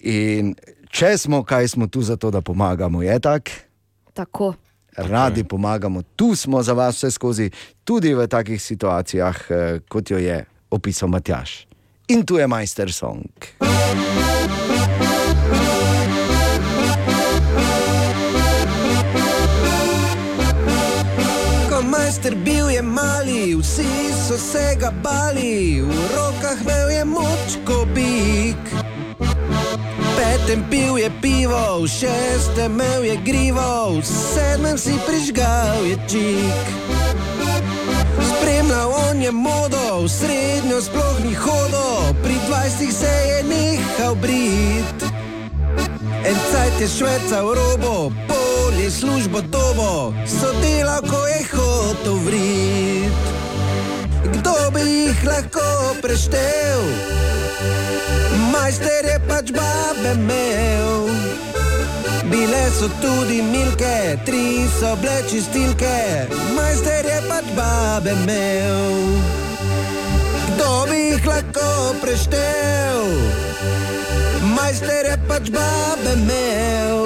In 0.00 0.54
če 0.88 1.18
smo, 1.18 1.44
kaj 1.44 1.74
smo 1.76 1.92
tu 1.92 2.00
zato, 2.00 2.30
da 2.32 2.40
pomagamo, 2.40 3.02
je 3.04 3.20
tako. 3.20 4.54
Tako. 4.94 5.08
Radi 5.08 5.44
pomagamo, 5.44 6.02
tu 6.02 6.34
smo 6.34 6.62
za 6.62 6.72
vas 6.72 6.96
vse 6.96 7.10
skozi, 7.10 7.50
tudi 7.84 8.14
v 8.14 8.26
takih 8.26 8.62
situacijah, 8.62 9.36
eh, 9.50 9.80
kot 9.88 10.10
jo 10.10 10.18
je 10.18 10.44
opisal 10.70 11.08
Matjaš. 11.08 11.66
In 12.08 12.26
tu 12.26 12.36
je 12.36 12.46
majster 12.46 12.92
song. 12.92 13.24
Ko 21.70 21.82
majster 21.82 22.34
bil 22.44 22.70
je 22.70 22.82
mali, 22.82 23.54
vsi 23.56 24.12
so 24.28 24.36
se 24.38 24.76
ga 24.80 24.92
bali, 25.02 25.80
v 25.80 25.88
rokah 26.16 26.60
imel 26.60 26.90
je 26.90 27.04
moč 27.04 27.56
kot 27.64 27.88
bik. 27.94 28.81
Petem 30.22 30.62
pil 30.70 31.02
je 31.02 31.10
pivo, 31.18 31.82
v 31.82 31.90
šestem 31.90 32.78
imel 32.78 33.02
je 33.02 33.16
grivo, 33.26 33.98
v 33.98 34.06
sedmem 34.06 34.78
si 34.78 34.94
prižgal 35.02 35.82
je 35.82 35.98
čik. 36.06 36.66
Spremljal 38.22 38.90
on 39.10 39.18
je 39.18 39.32
modo, 39.34 40.06
v 40.06 40.08
srednjo 40.08 40.78
sploh 40.78 41.18
ni 41.26 41.34
hodo, 41.34 42.14
pri 42.22 42.38
dvajsetih 42.46 42.92
se 42.94 43.10
je 43.10 43.38
nehal 43.50 44.14
brit. 44.14 44.98
En 46.22 46.38
cajt 46.54 46.74
je 46.78 46.88
švecal 46.88 47.50
robo, 47.58 48.14
pol 48.30 48.72
je 48.78 48.94
službo 48.94 49.42
dobo, 49.50 50.14
so 50.22 50.54
delal, 50.62 51.02
ko 51.02 51.18
je 51.34 51.40
hotel 51.50 52.16
vrit. 52.22 53.22
Kdo 54.38 54.54
bi 54.70 54.86
jih 54.86 55.18
lahko 55.26 55.98
preštel. 55.98 56.82
Majster 58.62 59.04
je 59.04 59.18
pač 59.26 59.50
babe 59.50 60.10
imel. 60.14 61.08
Bile 62.30 62.60
so 62.70 62.86
tudi 63.02 63.42
milke, 63.42 64.14
tri 64.22 64.70
so 64.70 64.92
bile 65.02 65.18
čistilke, 65.26 65.98
majster 66.54 67.02
je 67.10 67.16
pač 67.26 67.48
babe 67.58 68.14
imel. 68.22 69.18
Kdo 70.52 70.70
bi 70.86 71.00
jih 71.10 71.26
lahko 71.26 71.66
preštel? 72.04 73.10
Majster 74.54 75.10
je 75.10 75.18
pač 75.26 75.50
babe 75.58 76.14
imel. 76.14 77.02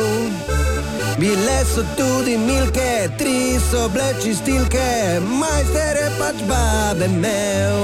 Bile 1.17 1.59
so 1.73 1.89
tudi 1.97 2.37
milke, 2.37 3.09
tri 3.17 3.57
so 3.73 3.89
bile 3.97 4.13
čistilke, 4.21 4.89
majster 5.41 6.05
je 6.05 6.09
pač 6.21 6.49
babe 6.53 7.09
imel. 7.09 7.81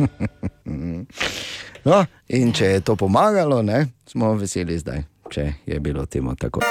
No, 1.84 2.04
in 2.28 2.52
če 2.54 2.66
je 2.66 2.80
to 2.80 2.94
pomagalo, 2.96 3.62
ne, 3.62 3.86
smo 4.06 4.34
veseli 4.38 4.78
zdaj, 4.78 5.02
če 5.30 5.52
je 5.66 5.80
bilo 5.82 6.06
temu 6.06 6.36
tako. 6.38 6.62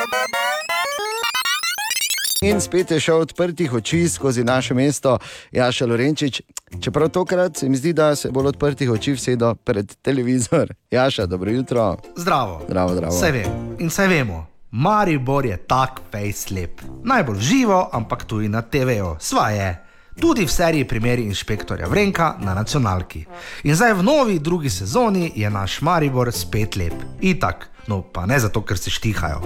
In 2.41 2.57
spet 2.64 2.91
je 2.91 2.99
šel 2.99 3.20
odprtih 3.22 3.74
oči 3.74 4.07
skozi 4.09 4.43
naše 4.43 4.74
mesto, 4.74 5.18
Jaša 5.51 5.86
Lorenčič. 5.86 6.41
Čeprav 6.82 7.12
tokrat 7.14 7.57
se 7.57 7.70
mi 7.70 7.78
zdi, 7.78 7.93
da 7.93 8.16
se 8.16 8.32
bolj 8.32 8.47
odprtih 8.55 8.89
oči 8.89 9.14
vsedo 9.14 9.51
pred 9.55 9.93
televizor. 10.01 10.74
Jaša, 10.91 11.26
dobro 11.26 11.51
jutro. 11.51 11.97
Zdravo. 12.16 12.62
Zdravo, 12.66 12.95
zdravo. 12.95 13.14
Vse 13.14 13.32
vem 13.32 13.78
in 13.80 13.91
vse 13.91 14.07
vemo. 14.07 14.45
Maribor 14.72 15.45
je 15.45 15.57
tak 15.57 16.01
fejslep. 16.12 16.82
Najbolj 17.03 17.39
živo, 17.39 17.89
ampak 17.93 18.24
tudi 18.26 18.49
na 18.49 18.62
TV-ju. 18.62 19.16
Sva 19.20 19.49
je. 19.49 19.90
Tudi 20.20 20.45
v 20.45 20.51
seriji 20.51 20.88
primeri 20.88 21.24
inšpektorja 21.24 21.88
Vrenka 21.88 22.36
na 22.39 22.53
nacionalki. 22.53 23.26
In 23.64 23.76
zdaj 23.76 23.93
v 23.93 24.03
novi 24.03 24.39
drugi 24.39 24.70
sezoni 24.70 25.32
je 25.36 25.49
naš 25.49 25.82
Maribor 25.82 26.32
spet 26.32 26.76
lep. 26.76 26.93
Itak, 27.22 27.70
no 27.88 28.01
pa 28.01 28.26
ne 28.26 28.39
zato, 28.39 28.62
ker 28.62 28.78
se 28.78 28.89
štihajo. 28.89 29.41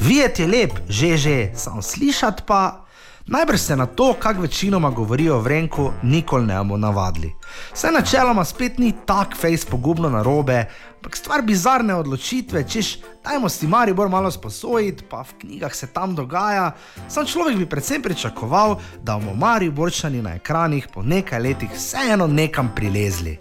Videti 0.00 0.42
je 0.42 0.48
lep, 0.48 0.72
že 0.88 1.16
že, 1.16 1.50
samo 1.54 1.82
slišati 1.82 2.42
pa. 2.46 2.84
Najbrž 3.28 3.60
se 3.60 3.76
na 3.76 3.86
to, 3.86 4.14
kak 4.14 4.38
večinoma 4.38 4.90
govorijo 4.90 5.36
o 5.36 5.40
Vrenku, 5.40 5.92
nikoli 6.02 6.46
ne 6.46 6.56
bomo 6.58 6.76
navadili. 6.76 7.34
Vse 7.74 7.90
načeloma 7.90 8.44
spet 8.44 8.78
ni 8.78 8.92
tak 9.06 9.36
fejs 9.36 9.64
pogubno 9.64 10.08
narobe, 10.08 10.64
ampak 10.98 11.16
stvar 11.16 11.42
bizarne 11.46 11.94
odločitve, 11.94 12.64
češ, 12.68 12.98
dajmo 13.24 13.48
si 13.48 13.66
Maribor 13.66 14.08
malo 14.10 14.30
sposojiti, 14.30 15.04
pa 15.06 15.22
v 15.22 15.38
knjigah 15.38 15.74
se 15.74 15.86
tam 15.86 16.14
dogaja. 16.14 16.74
Sam 17.08 17.26
človek 17.26 17.56
bi 17.56 17.66
predvsem 17.70 18.02
pričakoval, 18.02 18.80
da 19.02 19.14
bomo 19.14 19.34
Mariborčani 19.34 20.22
na 20.22 20.34
ekranih 20.34 20.88
po 20.94 21.02
nekaj 21.02 21.40
letih 21.40 21.70
vseeno 21.70 22.26
nekam 22.26 22.74
prilezli. 22.74 23.38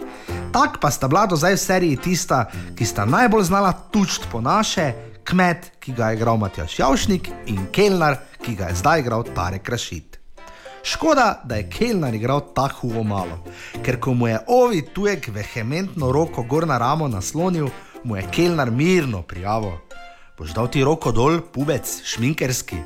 Tak 0.54 0.78
pa 0.80 0.92
sta 0.92 1.08
bila 1.08 1.26
do 1.26 1.36
zdaj 1.36 1.58
v 1.58 1.66
seriji 1.66 1.98
tista, 1.98 2.46
ki 2.78 2.86
sta 2.86 3.06
najbolj 3.06 3.50
znala 3.50 3.74
tučt 3.74 4.30
po 4.32 4.42
naše, 4.42 4.94
kmet, 5.26 5.72
ki 5.80 5.98
ga 5.98 6.14
je 6.14 6.22
igral 6.22 6.38
Matjaš 6.38 6.80
Javšnik 6.80 7.30
in 7.50 7.66
Kelnar, 7.74 8.22
ki 8.46 8.56
ga 8.56 8.70
je 8.70 8.76
zdaj 8.76 9.02
igral 9.02 9.26
Tarek 9.34 9.70
Rašit. 9.70 10.17
Škoda, 10.88 11.42
da 11.44 11.56
je 11.56 11.70
Kelnar 11.70 12.14
igral 12.14 12.42
tako 12.56 13.04
malo, 13.04 13.44
ker 13.86 14.00
ko 14.00 14.14
mu 14.14 14.28
je 14.28 14.40
ovi 14.48 14.82
tujek 14.94 15.28
vehementno 15.28 16.12
roko 16.12 16.44
gor 16.44 16.68
na 16.68 16.78
ramo 16.78 17.08
naslonil, 17.08 17.68
mu 18.04 18.16
je 18.16 18.24
Kelnar 18.32 18.72
mirno 18.72 19.22
prijavil: 19.22 19.72
Boš 20.38 20.54
dal 20.56 20.70
ti 20.72 20.84
roko 20.84 21.12
dol, 21.12 21.42
pubec, 21.54 22.02
šminkerski. 22.04 22.78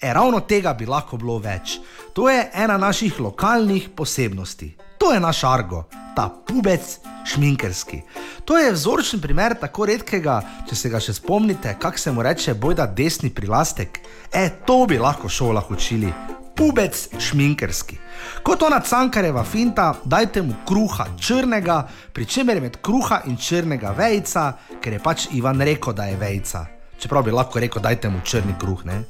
E, 0.00 0.12
ravno 0.12 0.40
tega 0.40 0.74
bi 0.74 0.86
lahko 0.86 1.16
bilo 1.16 1.38
več. 1.38 1.80
To 2.12 2.30
je 2.30 2.50
ena 2.54 2.78
naših 2.78 3.20
lokalnih 3.20 3.88
posebnosti. 3.96 4.76
To 4.98 5.12
je 5.12 5.20
naš 5.20 5.44
argo, 5.44 5.84
ta 6.16 6.28
pubec 6.46 6.98
šminkerski. 7.26 8.00
To 8.44 8.58
je 8.58 8.70
vzorčen 8.72 9.20
primer 9.20 9.56
tako 9.60 9.86
redkega, 9.90 10.38
če 10.68 10.76
se 10.76 10.88
ga 10.88 11.00
še 11.00 11.16
spomnite, 11.18 11.74
kako 11.80 11.98
se 11.98 12.12
mu 12.12 12.22
reče 12.22 12.54
bojda 12.54 12.86
desni 12.86 13.34
prilastek. 13.34 14.00
E, 14.32 14.48
to 14.66 14.84
bi 14.86 15.02
lahko 15.02 15.28
šolah 15.28 15.70
učili. 15.70 16.14
Pubec 16.56 17.08
šminkerski. 17.18 17.98
Kot 18.42 18.62
ona 18.62 18.80
cankareva 18.80 19.42
finta, 19.44 19.94
dajte 20.04 20.42
mu 20.42 20.54
kruha 20.66 21.06
črnega, 21.20 21.80
pri 22.12 22.26
čemer 22.26 22.56
je 22.56 22.62
med 22.62 22.76
kruha 22.82 23.24
in 23.26 23.36
črnega 23.36 23.90
vejca, 23.98 24.52
ker 24.80 24.92
je 24.92 25.02
pač 25.02 25.26
Ivan 25.34 25.60
rekel, 25.60 25.92
da 25.92 26.06
je 26.06 26.16
vejca. 26.16 26.66
Čeprav 26.98 27.24
bi 27.26 27.34
lahko 27.34 27.58
rekel, 27.58 27.82
dajte 27.82 28.08
mu 28.08 28.22
črni 28.24 28.54
kruh, 28.60 28.84
ne? 28.86 29.02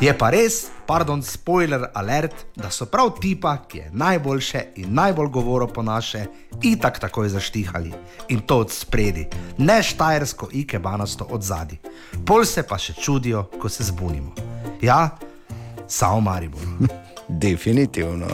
Je 0.00 0.12
pa 0.14 0.30
res, 0.30 0.70
pardon, 0.86 1.22
spoiler 1.22 1.88
alert, 1.94 2.46
da 2.56 2.70
so 2.70 2.86
prav 2.86 3.16
tipa, 3.20 3.56
ki 3.68 3.78
je 3.78 3.90
najboljše 3.92 4.62
in 4.80 4.94
najbolj 4.94 5.28
govoro 5.34 5.66
po 5.66 5.82
naše, 5.82 6.26
itak 6.62 7.00
takoj 7.02 7.28
zaštihali. 7.28 7.92
In 8.28 8.46
to 8.46 8.62
od 8.62 8.70
spredi, 8.72 9.26
ne 9.58 9.82
štajersko 9.82 10.48
ikebanasto 10.52 11.26
od 11.30 11.42
zadaj. 11.42 11.82
Pol 12.26 12.44
se 12.44 12.62
pa 12.62 12.78
še 12.78 12.94
čudijo, 12.94 13.48
ko 13.58 13.68
se 13.68 13.84
zbunimo. 13.84 14.32
Ja, 14.80 15.18
samo 15.88 16.20
Maribor. 16.20 16.60
Definitivno. 17.28 18.26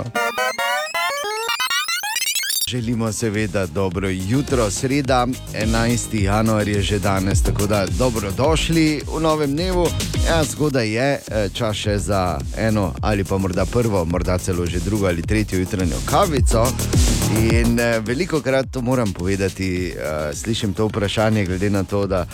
Želimo 2.72 3.12
seveda 3.12 3.66
dobro 3.66 4.08
jutro, 4.08 4.70
sreda, 4.70 5.26
11. 5.54 6.22
januar 6.22 6.68
je 6.68 6.82
že 6.82 6.98
danes, 6.98 7.42
tako 7.42 7.66
da 7.66 7.86
dobrodošli 7.98 9.02
v 9.16 9.20
novem 9.20 9.52
dnevu. 9.52 9.86
Ja, 10.28 10.44
zgodaj 10.44 10.88
je, 10.88 11.20
eh, 11.28 11.48
čas 11.54 11.76
še 11.76 11.98
za 11.98 12.38
eno 12.56 12.94
ali 13.00 13.24
pa 13.24 13.38
morda 13.38 13.66
prvo, 13.66 14.04
morda 14.04 14.38
celo 14.38 14.66
že 14.66 14.80
drugo 14.80 15.06
ali 15.06 15.22
tretjo 15.22 15.58
jutranjo 15.58 15.96
kavico. 16.06 16.66
In 17.52 17.80
eh, 17.80 18.00
veliko 18.00 18.40
krat 18.40 18.66
to 18.70 18.80
moram 18.80 19.12
povedati, 19.12 19.88
eh, 19.88 20.34
slišim 20.34 20.72
to 20.72 20.86
vprašanje, 20.86 21.44
glede 21.44 21.70
na 21.70 21.84
to, 21.84 22.06
da 22.06 22.26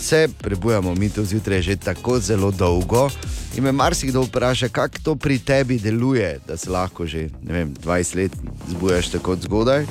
se 0.00 0.28
prebujamo 0.38 0.94
mi 0.94 1.10
tu 1.10 1.24
zjutraj 1.24 1.62
že 1.62 1.76
tako 1.76 2.18
zelo 2.20 2.50
dolgo. 2.50 3.08
In 3.56 3.64
me 3.64 3.72
marsikdo 3.72 4.22
vpraša, 4.22 4.68
kako 4.68 4.98
to 5.02 5.16
pri 5.16 5.38
tebi 5.38 5.78
deluje, 5.78 6.38
da 6.48 6.56
se 6.56 6.70
lahko 6.70 7.06
že 7.06 7.28
vem, 7.42 7.74
20 7.84 8.16
let 8.16 8.32
zbujaš 8.68 9.08
tako 9.08 9.36
zgodaj. 9.36 9.86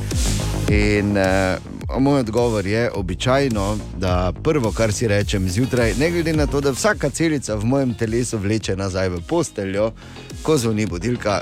In 0.70 1.18
uh, 1.18 2.02
moj 2.02 2.20
odgovor 2.20 2.68
je 2.68 2.92
običajno, 2.92 3.78
da 3.98 4.34
prvo, 4.44 4.72
kar 4.72 4.94
si 4.94 5.08
rečem 5.08 5.50
zjutraj, 5.50 5.94
ne 6.00 6.12
glede 6.12 6.34
na 6.34 6.48
to, 6.48 6.62
da 6.62 6.72
vsaka 6.72 7.10
celica 7.10 7.56
v 7.56 7.66
mojem 7.66 7.94
telesu 7.94 8.38
vleče 8.38 8.76
nazaj 8.76 9.10
v 9.10 9.22
posteljo, 9.28 9.92
ko 10.44 10.58
zvoni 10.58 10.86
budilka, 10.86 11.42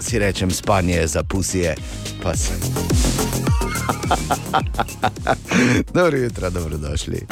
si 0.00 0.18
rečem 0.18 0.50
spanje 0.50 0.94
je 0.94 1.06
za 1.06 1.22
pusije, 1.22 1.74
pa 2.22 2.36
sem. 2.36 2.60
Dobro 5.94 6.18
jutro, 6.18 6.50
dobrodošli. 6.50 7.26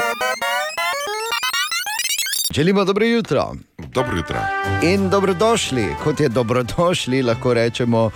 Želimo 2.51 2.85
dobro 2.85 3.05
jutro. 3.07 3.55
Dobro 3.79 4.17
jutro. 4.17 4.37
In 4.83 5.11
dobrodošli, 5.11 5.87
kot 6.05 6.21
je 6.21 6.29
dobrodošli, 6.29 7.23
lahko 7.23 7.55
rečemo 7.55 8.05
uh, 8.05 8.13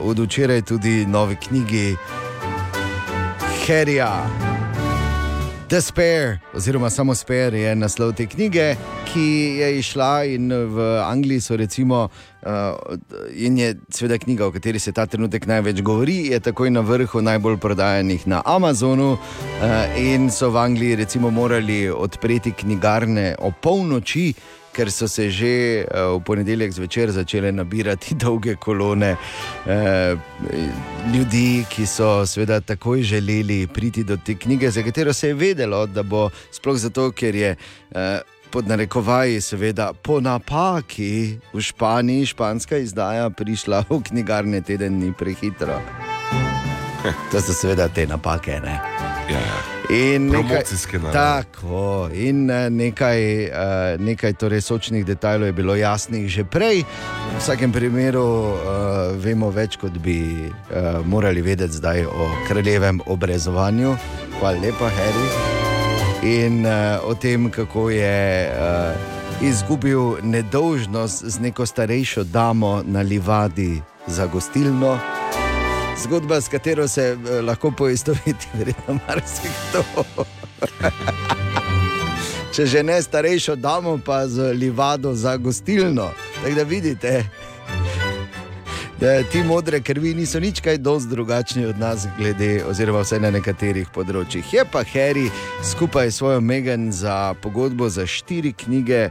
od 0.00 0.18
včeraj 0.18 0.62
tudi 0.62 1.06
novi 1.06 1.36
knjigi 1.36 1.96
Harryja. 3.66 4.49
Despair, 5.70 6.38
oziroma 6.54 6.90
samo 6.90 7.14
Spare 7.14 7.60
je 7.60 7.74
naslov 7.76 8.12
te 8.18 8.24
knjige, 8.26 8.74
ki 9.12 9.26
je 9.60 9.68
išla 9.78 10.24
in 10.24 10.50
v 10.50 10.86
Angliji 11.04 11.40
so 11.40 11.56
recimo. 11.56 12.08
Uh, 12.42 12.96
in 13.32 13.58
je 13.58 13.76
seveda 13.92 14.18
knjiga, 14.18 14.46
o 14.46 14.52
kateri 14.52 14.78
se 14.78 14.92
ta 14.92 15.06
trenutek 15.06 15.46
največ 15.46 15.82
govori, 15.82 16.16
je 16.32 16.40
takoj 16.40 16.70
na 16.70 16.80
vrhu 16.80 17.22
najbolj 17.22 17.56
prodajanih 17.56 18.26
na 18.26 18.42
Amazonu. 18.44 19.12
Uh, 19.12 20.00
in 20.00 20.30
so 20.30 20.50
v 20.50 20.58
Angliji 20.58 20.96
recimo 20.96 21.30
morali 21.30 21.90
odpreti 21.90 22.52
knjigarne 22.52 23.36
o 23.38 23.52
polnoči, 23.62 24.32
ker 24.72 24.90
so 24.90 25.08
se 25.08 25.30
že 25.30 25.84
uh, 25.84 26.16
v 26.16 26.24
ponedeljek 26.24 26.72
zvečer 26.72 27.10
začele 27.10 27.52
nabirati 27.52 28.14
dolge 28.24 28.56
kolone 28.56 29.12
uh, 29.12 30.18
ljudi, 31.14 31.64
ki 31.68 31.86
so 31.86 32.26
seveda 32.26 32.60
takoj 32.60 33.02
želeli 33.02 33.66
priti 33.66 34.04
do 34.04 34.16
te 34.16 34.34
knjige, 34.34 34.70
za 34.70 34.82
katero 34.82 35.12
se 35.12 35.28
je 35.28 35.34
vedelo, 35.34 35.86
da 35.86 36.02
bo 36.02 36.30
sploh 36.52 36.76
zato, 36.76 37.10
ker 37.12 37.34
je. 37.34 37.56
Uh, 37.90 38.20
pod 38.50 38.68
narekovaji, 38.68 39.40
seveda 39.40 39.92
po 40.02 40.20
napaki 40.20 41.38
v 41.52 41.60
Španiji, 41.62 42.26
španska 42.26 42.76
izdaja 42.82 43.30
prišla 43.30 43.84
v 43.90 44.02
knjigarne 44.02 44.60
teden 44.60 44.98
dni 45.00 45.12
prehitro. 45.14 45.78
To 47.30 47.40
so 47.40 47.54
seveda 47.54 47.88
te 47.88 48.06
napake. 48.06 48.60
Ne? 48.60 49.19
Ja, 49.30 49.38
ja. 49.38 49.58
In 49.90 50.26
nekaj, 50.30 50.62
tako, 51.12 52.08
in 52.14 52.50
eh, 52.50 52.70
nekaj, 52.70 53.44
eh, 53.44 53.98
nekaj 53.98 54.32
torej 54.32 54.60
sočnih 54.60 55.06
detajlov 55.06 55.46
je 55.46 55.52
bilo 55.52 55.74
jasnih 55.74 56.28
že 56.30 56.44
prej. 56.44 56.84
V 57.34 57.38
vsakem 57.38 57.72
primeru 57.72 58.22
uh, 58.22 58.54
vemo 59.16 59.50
več, 59.50 59.78
kot 59.80 59.94
bi 60.02 60.50
uh, 60.50 61.00
morali 61.06 61.42
vedeti 61.42 61.78
zdaj 61.78 62.04
o 62.06 62.28
kraljevem 62.48 63.00
obrezovanju. 63.06 63.96
Hvala 64.38 64.58
lepa, 64.62 64.90
Harry. 64.90 65.28
In 66.26 66.66
uh, 66.66 67.00
o 67.06 67.14
tem, 67.14 67.50
kako 67.50 67.90
je 67.90 68.50
uh, 68.50 69.42
izgubil 69.42 70.20
nedolžnost 70.22 71.24
z 71.24 71.40
neko 71.40 71.66
starejšo 71.66 72.24
damo 72.24 72.82
na 72.86 73.00
livadi 73.00 73.82
za 74.06 74.26
gostilno. 74.26 74.98
Zgodba, 76.02 76.40
s 76.40 76.48
katero 76.48 76.88
se 76.88 77.02
eh, 77.02 77.40
lahko 77.42 77.70
poistoveti, 77.70 78.48
verjetno 78.58 78.98
marsikdo. 79.08 79.84
Če 82.54 82.66
že 82.66 82.82
ne 82.82 83.02
starejšo 83.02 83.54
damo, 83.56 83.98
pa 84.04 84.26
z 84.28 84.52
livado 84.52 85.14
za 85.14 85.36
gostilno. 85.36 86.10
Tako 86.42 86.54
da 86.54 86.62
vidite, 86.62 87.24
da 89.00 89.22
ti 89.22 89.42
modre 89.42 89.80
krvi 89.80 90.14
niso 90.14 90.40
nič 90.40 90.60
kaj 90.60 90.78
dosti 90.78 91.10
drugačni 91.10 91.64
od 91.66 91.78
nas, 91.78 92.06
glede, 92.18 92.64
oziroma 92.68 93.00
vse 93.00 93.20
na 93.22 93.30
nekaterih 93.30 93.88
področjih. 93.94 94.44
Je 94.52 94.64
pa 94.66 94.82
Harry 94.84 95.30
skupaj 95.64 96.10
s 96.10 96.18
svojo 96.18 96.40
Megan 96.40 96.90
za 96.92 97.34
pogodbo 97.40 97.88
za 97.88 98.04
štiri 98.06 98.52
knjige, 98.52 99.08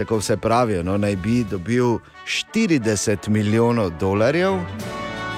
tako 0.00 0.18
vse 0.18 0.36
pravijo, 0.36 0.82
no, 0.82 0.96
naj 0.98 1.16
bi 1.22 1.44
dobil 1.44 2.00
40 2.26 3.28
milijonov 3.28 3.92
dolarjev. 4.00 4.58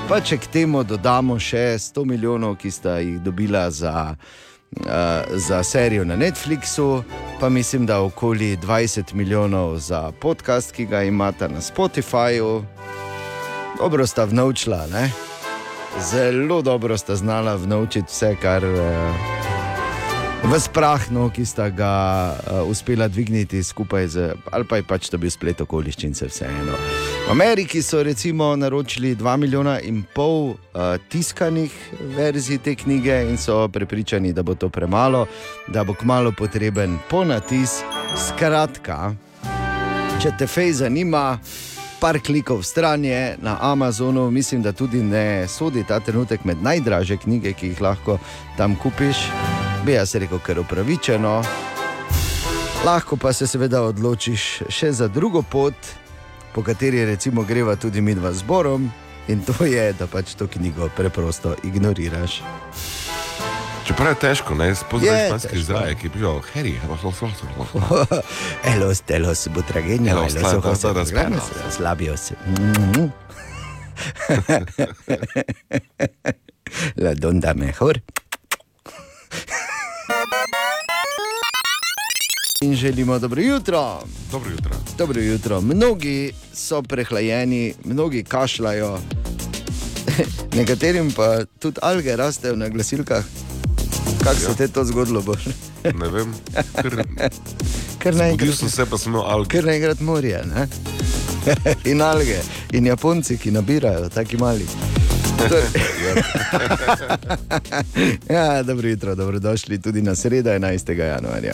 Pa 0.05 0.19
če 0.21 0.37
k 0.37 0.51
temu 0.53 0.83
dodamo 0.85 1.39
še 1.41 1.79
100 1.81 2.03
milijonov, 2.05 2.59
ki 2.61 2.69
sta 2.71 2.99
jih 3.01 3.17
dobila 3.25 3.71
za, 3.73 4.13
uh, 4.13 5.39
za 5.41 5.63
serijo 5.65 6.05
na 6.05 6.19
Netflixu, 6.21 7.01
pa 7.41 7.49
mislim, 7.49 7.87
da 7.89 8.03
okoli 8.05 8.57
20 8.61 9.15
milijonov 9.15 9.79
za 9.81 10.13
podcast, 10.21 10.77
ki 10.77 10.87
ga 10.93 11.03
imata 11.09 11.49
na 11.49 11.65
Spotifyju. 11.65 12.65
Dobro 13.81 14.07
sta 14.07 14.29
vnovčila, 14.29 14.85
ne? 14.93 15.09
zelo 16.11 16.63
dobro 16.63 16.99
sta 16.99 17.17
znala 17.17 17.57
vnovčiti 17.57 18.13
vse, 18.13 18.37
kar 18.43 18.65
uh, 18.65 19.54
v 20.45 20.61
sprahnu, 20.61 21.31
ki 21.33 21.45
sta 21.47 21.71
ga 21.73 21.93
uh, 22.37 22.69
uspela 22.69 23.09
dvigniti 23.09 23.63
skupaj 23.65 24.07
z, 24.07 24.17
ali 24.53 24.65
pa 24.69 24.77
je 24.77 24.85
pač 24.85 25.09
to 25.09 25.17
bil 25.19 25.33
splet 25.33 25.61
okoliščin, 25.65 26.13
se 26.15 26.29
vseeno. 26.29 26.77
V 27.27 27.33
Ameriki 27.33 27.81
so 27.83 28.03
recimo 28.05 28.53
naročili 28.57 29.15
2 29.17 29.37
milijona 29.41 29.81
in 29.81 30.05
pol 30.05 30.53
uh, 30.53 31.01
tiskanih 31.09 31.73
verzij 32.17 32.61
te 32.61 32.75
knjige 32.77 33.25
in 33.31 33.41
so 33.41 33.69
prepričani, 33.69 34.33
da 34.33 34.43
bo 34.43 34.55
to 34.55 34.69
premalo, 34.69 35.27
da 35.69 35.85
bo 35.85 35.97
kmalo 35.97 36.33
potreben 36.37 36.99
ponatis. 37.09 37.81
Skratka, 38.13 39.15
če 40.21 40.37
te 40.39 40.47
fej 40.47 40.85
zanima, 40.85 41.39
par 42.05 42.21
klikov 42.21 42.63
stran 42.69 43.05
je 43.05 43.37
na 43.41 43.57
Amazonu, 43.73 44.29
mislim, 44.31 44.63
da 44.63 44.77
tudi 44.77 45.01
ne 45.03 45.49
sodi 45.49 45.89
ta 45.89 46.01
trenutek 46.05 46.45
med 46.45 46.61
najdražje 46.63 47.17
knjige, 47.25 47.57
ki 47.57 47.73
jih 47.73 47.81
lahko 47.81 48.21
tam 48.61 48.77
kupiš. 48.77 49.25
Bi 49.85 49.93
jaz 49.93 50.15
rekel, 50.15 50.39
ker 50.39 50.59
upravičeno. 50.59 51.43
Lahko 52.85 53.17
pa 53.17 53.33
se 53.33 53.47
seveda 53.47 53.83
odločiš 53.83 54.63
še 54.69 54.93
za 54.93 55.09
drugo 55.09 55.43
pot, 55.43 55.75
po 56.53 56.63
kateri 56.63 57.05
recimo 57.05 57.43
greva 57.43 57.77
tudi 57.77 58.01
mi 58.01 58.15
dva 58.15 58.33
zborom, 58.33 58.91
in 59.29 59.41
to 59.43 59.65
je, 59.65 59.93
da 59.93 60.07
pač 60.07 60.35
to 60.35 60.47
knjigo 60.47 60.89
preprosto 60.89 61.55
ignoriraš. 61.65 62.43
Čeprav 63.85 64.09
je 64.09 64.19
težko, 64.19 64.55
ne 64.55 64.71
spoznaš 64.75 65.27
španski 65.27 65.49
težko. 65.49 65.65
zdaj, 65.65 65.95
ki 65.95 66.07
je 66.07 66.11
bil 66.11 66.39
Harry, 66.55 66.75
Elos, 68.65 69.01
telos, 69.09 69.49
butragenio, 69.49 70.13
Elos, 70.13 70.35
elos, 70.35 70.53
ta- 70.53 70.61
ojos, 70.61 70.81
ta- 70.81 70.89
ta- 70.89 70.99
los 71.01 71.11
granos, 71.11 71.51
ta- 71.51 71.65
los 71.67 71.79
labios. 71.79 72.33
Mm. 72.47 73.13
La 76.97 77.15
donda 77.15 77.55
mejor. 77.55 78.01
In 82.61 82.75
želimo 82.75 83.19
dobro 83.19 83.43
jutro. 83.43 84.01
Dobro 84.33 84.51
jutro. 84.51 84.71
Dobro 84.99 85.21
jutro. 85.23 85.61
Mnogi 85.61 86.33
so 86.55 86.83
prehlajeni, 86.83 87.75
mnogi 87.85 88.25
kašljajo, 88.25 88.99
nekaterim 90.57 91.13
pa 91.13 91.45
tudi 91.59 91.79
alge 91.83 92.17
rastejo 92.17 92.57
na 92.57 92.69
glasilkah. 92.69 93.25
Kako 94.19 94.37
se 94.37 94.45
Ja. 94.45 94.55
te 94.55 94.69
to 94.69 94.85
zgodilo? 94.85 95.23
Boš? 95.23 95.45
Ne 95.95 96.09
vem, 96.09 96.35
Kar 97.99 98.15
naenkrat- 98.15 98.29
Zbudil 98.31 98.55
sem 98.55 98.71
se, 98.71 98.87
pa 98.87 98.97
imel 99.07 99.21
alge. 99.23 99.49
Ker 99.49 99.65
naenkrat 99.65 100.01
morje. 100.01 100.43
Ne? 100.47 100.69
in 101.93 102.01
alge, 102.03 102.39
in 102.73 102.87
Japonci, 102.87 103.39
ki 103.39 103.51
nabirajo, 103.51 104.09
taki 104.09 104.37
mali. 104.37 104.67
Ja, 108.31 108.63
dobro 108.63 108.89
jutro, 108.89 109.15
dobrodošli 109.15 109.81
tudi 109.83 110.03
na 110.03 110.15
sredo 110.15 110.51
11. 110.51 110.93
januarja. 110.99 111.53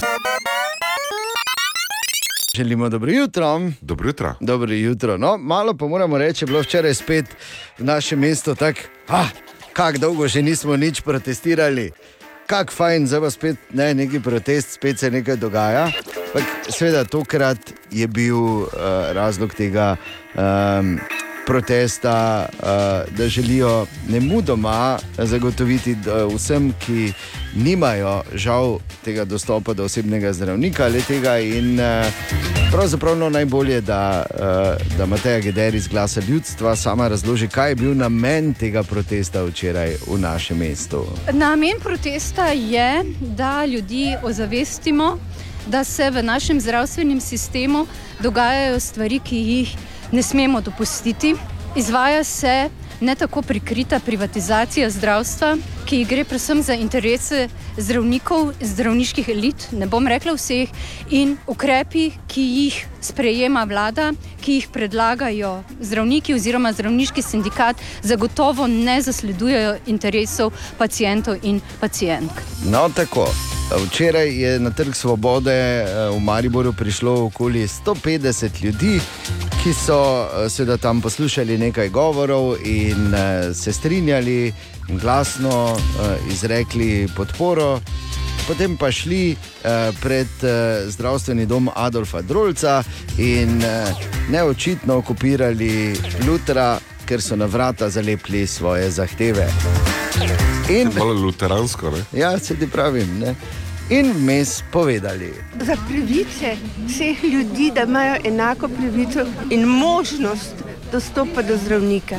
Želimo 2.54 2.88
dobro 2.88 3.10
jutro. 3.10 3.60
Dobro 3.80 4.08
jutro. 4.08 4.34
Dobro 4.40 4.72
jutro. 4.72 5.16
No, 5.16 5.36
malo 5.36 5.74
pa 5.76 5.86
moramo 5.86 6.18
reči, 6.18 6.46
bilo 6.46 6.60
včeraj 6.60 6.94
spet 6.94 7.24
v 7.78 7.84
našem 7.84 8.18
mestu 8.18 8.54
tako, 8.54 8.80
ah, 9.08 9.28
kako 9.72 9.98
dolgo 9.98 10.28
že 10.28 10.42
nismo 10.42 10.76
nič 10.76 11.00
protestirali. 11.00 11.90
Kako 12.46 12.72
fajn, 12.72 13.06
zdaj 13.06 13.20
pa 13.20 13.30
spet 13.30 13.56
ne, 13.72 13.94
neki 13.94 14.20
protest, 14.20 14.72
spet 14.72 14.98
se 14.98 15.10
nekaj 15.10 15.36
dogaja. 15.36 15.90
Pak, 16.32 16.42
seveda, 16.68 17.04
tokrat 17.04 17.58
je 17.90 18.06
bil 18.06 18.36
uh, 18.36 18.68
razlog 19.12 19.54
tega 19.54 19.96
um, 20.34 20.98
protesta, 21.46 22.46
uh, 22.52 23.16
da 23.16 23.28
želijo 23.28 23.86
ne 24.08 24.20
mudoma 24.20 24.98
zagotoviti 25.18 25.96
vsem, 26.34 26.72
ki 26.86 27.12
nimajo 27.54 28.22
žal 28.34 28.78
tega 29.04 29.24
dostopa 29.24 29.74
do 29.74 29.84
osebnega 29.84 30.32
zdravnika 30.32 30.84
ali 30.84 31.02
tega. 31.02 31.30
Uh, 31.30 32.70
pravzaprav 32.72 33.18
no, 33.18 33.30
najbolje, 33.30 33.80
da, 33.80 34.24
uh, 34.30 34.98
da 34.98 35.06
Mateja 35.06 35.40
Geder 35.40 35.74
iz 35.74 35.88
glasa 35.88 36.20
ljudstva 36.28 36.76
sama 36.76 37.08
razloži, 37.08 37.48
kaj 37.48 37.70
je 37.70 37.74
bil 37.74 37.96
namen 37.96 38.54
tega 38.54 38.82
protesta 38.82 39.42
včeraj 39.42 39.96
v 40.06 40.18
našem 40.18 40.58
mestu. 40.58 41.06
Namen 41.32 41.80
protesta 41.82 42.46
je, 42.46 43.04
da 43.20 43.64
ljudi 43.64 44.16
ozavestimo, 44.22 45.18
da 45.66 45.84
se 45.84 46.10
v 46.10 46.22
našem 46.22 46.60
zdravstvenem 46.60 47.20
sistemu 47.20 47.86
dogajajo 48.22 48.80
stvari, 48.80 49.18
ki 49.18 49.36
jih 49.36 49.76
ne 50.12 50.22
smemo 50.22 50.60
dopustiti. 50.60 51.34
Izvaja 51.76 52.24
se 52.24 52.68
ne 53.00 53.14
tako 53.14 53.42
prikrita 53.42 54.00
privatizacija 54.00 54.90
zdravstva, 54.90 55.56
ki 55.90 56.04
gre 56.04 56.22
predvsem 56.24 56.62
za 56.62 56.74
interese 56.78 57.48
zdravnikov, 57.74 58.52
zdravniških 58.62 59.28
elit, 59.28 59.64
ne 59.74 59.88
bom 59.90 60.06
rekla 60.06 60.36
vseh, 60.36 60.70
in 61.10 61.32
ukrepi, 61.50 62.12
ki 62.30 62.44
jih 62.46 62.76
sprejema 63.02 63.64
vlada, 63.66 64.12
ki 64.38 64.60
jih 64.60 64.68
predlagajo 64.70 65.56
zdravniki 65.82 66.36
oziroma 66.38 66.70
zdravniški 66.78 67.26
sindikat, 67.26 67.82
zagotovo 68.06 68.70
ne 68.70 69.00
zasledujejo 69.02 69.80
interesov 69.90 70.54
pacijentov 70.78 71.42
in 71.42 71.58
pacijentk. 71.80 72.38
No, 72.70 72.86
tako. 72.94 73.26
Včeraj 73.70 74.30
je 74.34 74.58
na 74.58 74.70
Trg 74.70 74.94
Svobode 74.94 75.54
eh, 75.54 75.86
v 76.10 76.18
Mariboru 76.20 76.72
prišlo 76.72 77.24
okoli 77.24 77.66
150 77.66 78.64
ljudi, 78.64 78.98
ki 79.62 79.74
so 79.74 80.26
eh, 80.26 80.48
seveda 80.50 80.76
tam 80.76 81.00
poslušali 81.00 81.58
nekaj 81.58 81.88
govorov 81.88 82.56
in 82.64 83.14
eh, 83.14 83.54
se 83.54 83.72
strinjali 83.72 84.46
in 84.46 84.79
glasno 84.98 85.76
eh, 85.76 86.32
izrekli 86.32 87.08
podporo. 87.16 87.80
Potem 88.46 88.76
pa 88.76 88.90
šli 88.92 89.30
eh, 89.30 89.92
pred 90.00 90.26
eh, 90.42 90.90
zdravstveni 90.90 91.46
dom 91.46 91.70
Adolfa 91.74 92.22
Drolca 92.22 92.82
in 93.18 93.62
eh, 93.62 93.94
neočitno 94.30 94.96
okupirali 94.96 95.94
Lutra, 96.26 96.78
ker 97.06 97.22
so 97.22 97.36
na 97.36 97.46
vrata 97.46 97.90
zalepili 97.90 98.46
svoje 98.46 98.90
zahteve. 98.90 99.46
In, 100.70 100.90
Malo 100.98 101.12
luteransko, 101.12 101.90
ne? 101.90 102.20
Ja, 102.20 102.38
se 102.38 102.56
ti 102.56 102.70
pravim. 102.70 103.18
Ne? 103.18 103.34
In 103.90 104.12
vmes 104.12 104.62
povedali. 104.72 105.34
za 105.60 105.76
pravice 105.88 106.56
vseh 106.86 107.24
ljudi, 107.24 107.72
da 107.74 107.82
imajo 107.82 108.16
enako 108.24 108.68
pravico 108.68 109.26
in 109.50 109.64
možnost 109.64 110.54
dostopa 110.92 111.42
do 111.42 111.56
zdravnika. 111.56 112.16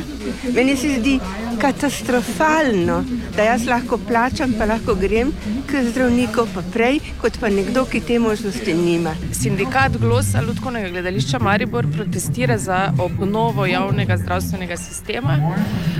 Meni 0.56 0.78
se 0.78 0.96
zdi 1.00 1.20
katastrofalno, 1.62 3.04
da 3.36 3.44
jaz 3.44 3.66
lahko 3.68 4.00
plačam, 4.08 4.54
pa 4.58 4.66
lahko 4.66 4.96
grem 4.96 5.32
k 5.68 5.84
zdravniku, 5.92 6.48
pa 6.54 6.64
prej, 6.74 7.00
kot 7.22 7.38
pa 7.40 7.50
nekdo, 7.50 7.86
ki 7.86 8.02
te 8.08 8.20
možnosti 8.20 8.74
nima. 8.74 9.14
Sindikat 9.34 9.98
Glosa 9.98 10.42
Ludkovnega 10.42 10.90
gledališča 10.90 11.40
Maribor 11.40 11.88
protestira 11.96 12.58
za 12.58 12.94
obnovo 13.00 13.66
javnega 13.66 14.18
zdravstvenega 14.18 14.78
sistema, 14.78 15.38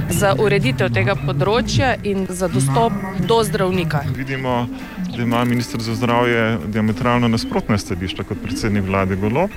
za 0.10 0.34
ureditev 0.40 0.90
tega 0.94 1.16
področja 1.16 1.94
in 2.04 2.26
za 2.30 2.48
dostop 2.48 2.94
do 3.28 3.44
zdravnika. 3.44 4.04
Vidimo, 4.18 4.68
da 5.16 5.24
ima 5.24 5.46
ministr 5.46 5.82
za 5.82 5.96
zdravje 5.96 6.58
diametralno 6.68 7.28
nasprotne 7.28 7.78
stališča 7.78 8.24
kot 8.24 8.44
predsednik 8.44 8.88
vlade 8.88 9.16
Golop. 9.16 9.52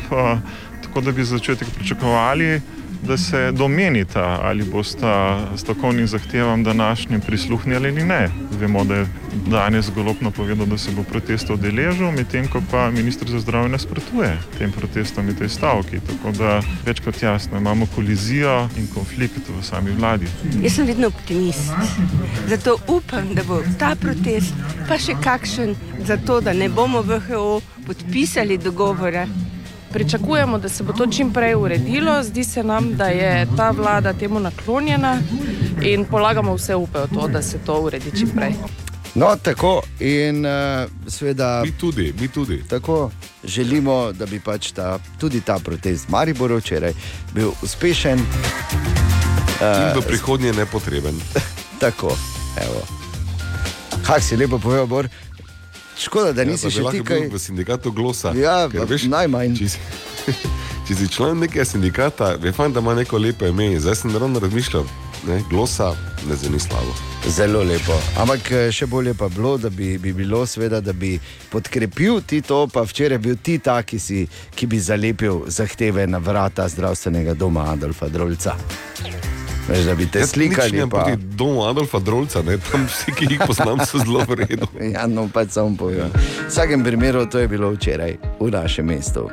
Tako 0.82 1.00
da 1.00 1.12
bi 1.12 1.24
za 1.24 1.38
začetek 1.38 1.68
pričakovali, 1.74 2.60
da 3.06 3.16
se 3.16 3.52
domenita, 3.52 4.38
ali 4.42 4.64
bosta 4.64 5.40
strokovnim 5.56 6.06
zahtevam 6.06 6.64
današnjim 6.64 7.20
prisluhnili 7.20 7.88
ali 7.88 8.04
ne. 8.04 8.28
Vemo, 8.60 8.84
da 8.84 8.94
je 8.94 9.06
danes 9.50 9.90
Golop 9.94 10.20
napovedal, 10.20 10.66
da 10.66 10.78
se 10.78 10.90
bo 10.90 11.02
protesta 11.02 11.54
udeležil, 11.54 12.10
medtem 12.10 12.48
ko 12.48 12.62
pa 12.70 12.90
ministr 12.90 13.30
za 13.30 13.38
zdravje 13.38 13.68
nasprotuje 13.68 14.38
tem 14.58 14.72
protestom 14.72 15.28
in 15.28 15.36
tej 15.36 15.48
stavki. 15.48 16.00
Tako 16.00 16.32
da 16.38 16.60
več 16.86 17.00
kot 17.00 17.22
jasno, 17.22 17.58
imamo 17.58 17.86
kolizijo 17.94 18.68
in 18.76 18.86
konflikt 18.94 19.48
v 19.48 19.62
sami 19.62 19.90
vladi. 19.90 20.26
Jaz 20.62 20.76
sem 20.76 20.86
vedno 20.86 21.06
optimist. 21.06 21.72
Zato 22.48 22.78
upam, 22.88 23.34
da 23.34 23.44
bo 23.44 23.62
ta 23.78 23.94
protest 24.00 24.54
pa 24.88 24.98
še 24.98 25.16
kakšen, 25.24 25.74
zato 26.06 26.40
da 26.40 26.52
ne 26.52 26.68
bomo 26.68 27.02
v 27.02 27.20
WHO 27.28 27.60
podpisali 27.86 28.58
dogovora. 28.58 29.26
Pričakujemo, 29.94 30.58
da 30.58 30.68
se 30.68 30.82
bo 30.82 30.92
to 30.92 31.06
čim 31.06 31.32
prej 31.32 31.54
uredilo. 31.54 32.22
Zdi 32.22 32.44
se 32.44 32.62
nam, 32.62 32.96
da 32.96 33.06
je 33.06 33.46
ta 33.56 33.70
vlada 33.70 34.12
temu 34.12 34.40
naklonjena 34.40 35.18
in 35.82 36.04
polagamo 36.04 36.54
vse 36.54 36.74
upe 36.74 36.98
v 36.98 37.14
to, 37.14 37.28
da 37.28 37.42
se 37.42 37.58
to 37.66 37.80
uredi 37.80 38.10
čim 38.18 38.28
prej. 38.36 38.54
No, 39.14 39.36
tako 39.42 39.82
in 40.00 40.46
uh, 40.46 40.90
seveda. 41.06 41.62
Mi 41.64 41.72
tudi, 41.72 42.14
mi 42.20 42.28
tudi. 42.28 42.62
Tako 42.68 43.10
želimo, 43.44 44.12
da 44.12 44.26
bi 44.26 44.40
pač 44.40 44.72
ta, 44.72 44.98
tudi 45.20 45.40
ta 45.40 45.58
protest 45.58 46.08
Maribor 46.08 46.52
včeraj 46.52 46.92
bil 47.34 47.52
uspešen. 47.62 48.18
In 49.62 50.00
v 50.00 50.02
prihodnje 50.06 50.52
nepotreben. 50.52 51.14
Tako, 51.82 52.16
evo. 52.66 52.82
Kaj 54.06 54.20
si 54.20 54.36
lepo 54.36 54.58
povedal, 54.58 54.86
Bor? 54.86 55.08
Škoda, 55.98 56.32
da 56.32 56.44
nisi 56.44 56.66
ja, 56.66 56.70
še 56.70 56.82
ti 56.90 57.04
kaj. 57.04 57.28
V 57.32 57.38
sindikatu 57.38 57.92
glosa. 57.92 58.32
Ja, 58.36 58.64
Ker, 58.70 58.86
pa 58.88 58.98
najmanj. 59.16 59.56
Če 59.58 59.68
si, 59.68 59.78
če 60.88 60.98
si 60.98 61.08
član 61.08 61.38
nekega 61.44 61.64
sindikata, 61.68 62.34
je 62.42 62.52
fajn, 62.52 62.74
da 62.74 62.82
ima 62.84 62.94
neko 62.98 63.18
lepo 63.18 63.46
ime. 63.46 63.72
Zdaj 63.80 64.02
sem 64.02 64.16
ravno 64.16 64.42
razmišljal, 64.42 64.88
ne, 65.28 65.40
glosa 65.50 65.92
ne 66.28 66.36
zveni 66.36 66.60
slabo. 66.60 66.94
Zelo 67.28 67.62
lepo. 67.62 67.96
Ampak 68.20 68.50
eh, 68.50 68.72
še 68.72 68.88
bolje 68.90 69.14
pa 69.14 69.28
bilo, 69.28 69.56
da 69.58 69.70
bi, 69.70 69.94
bi 69.98 70.12
bilo, 70.12 70.44
seveda, 70.46 70.80
da 70.84 70.92
bi 70.92 71.14
podkrepil 71.52 72.20
ti 72.26 72.42
to, 72.44 72.66
pa 72.72 72.84
včeraj 72.84 73.22
bil 73.22 73.38
ti 73.42 73.58
ta, 73.58 73.80
ki, 73.82 74.00
si, 74.00 74.26
ki 74.54 74.66
bi 74.66 74.80
zalepil 74.80 75.44
zahteve 75.46 76.06
na 76.10 76.18
vrata 76.18 76.68
zdravstvenega 76.68 77.38
doma 77.38 77.70
Adolfa 77.72 78.08
Drolca. 78.08 78.58
Veš, 79.68 79.84
da 79.84 79.94
bi 79.94 80.06
te 80.06 80.18
Jaz 80.18 80.36
nič 80.36 80.54
slikali. 80.54 80.90
Pa... 80.90 81.04
proti 81.04 81.16
domu 81.16 81.64
Adolfa 81.64 81.98
Drolca, 81.98 82.42
ne, 82.42 82.58
tam 82.58 82.84
vsi, 82.86 83.12
ki 83.16 83.26
jih 83.30 83.40
poznam, 83.46 83.80
so 83.86 83.98
zelo 83.98 84.24
v 84.28 84.44
redu. 84.44 84.68
Ja, 84.94 85.06
no, 85.06 85.28
pač 85.32 85.56
samo 85.56 85.76
povem. 85.76 86.12
V 86.12 86.48
vsakem 86.48 86.84
primeru 86.84 87.24
to 87.26 87.38
je 87.38 87.48
bilo 87.48 87.72
včeraj 87.72 88.18
v 88.40 88.50
našem 88.52 88.86
mestu. 88.86 89.30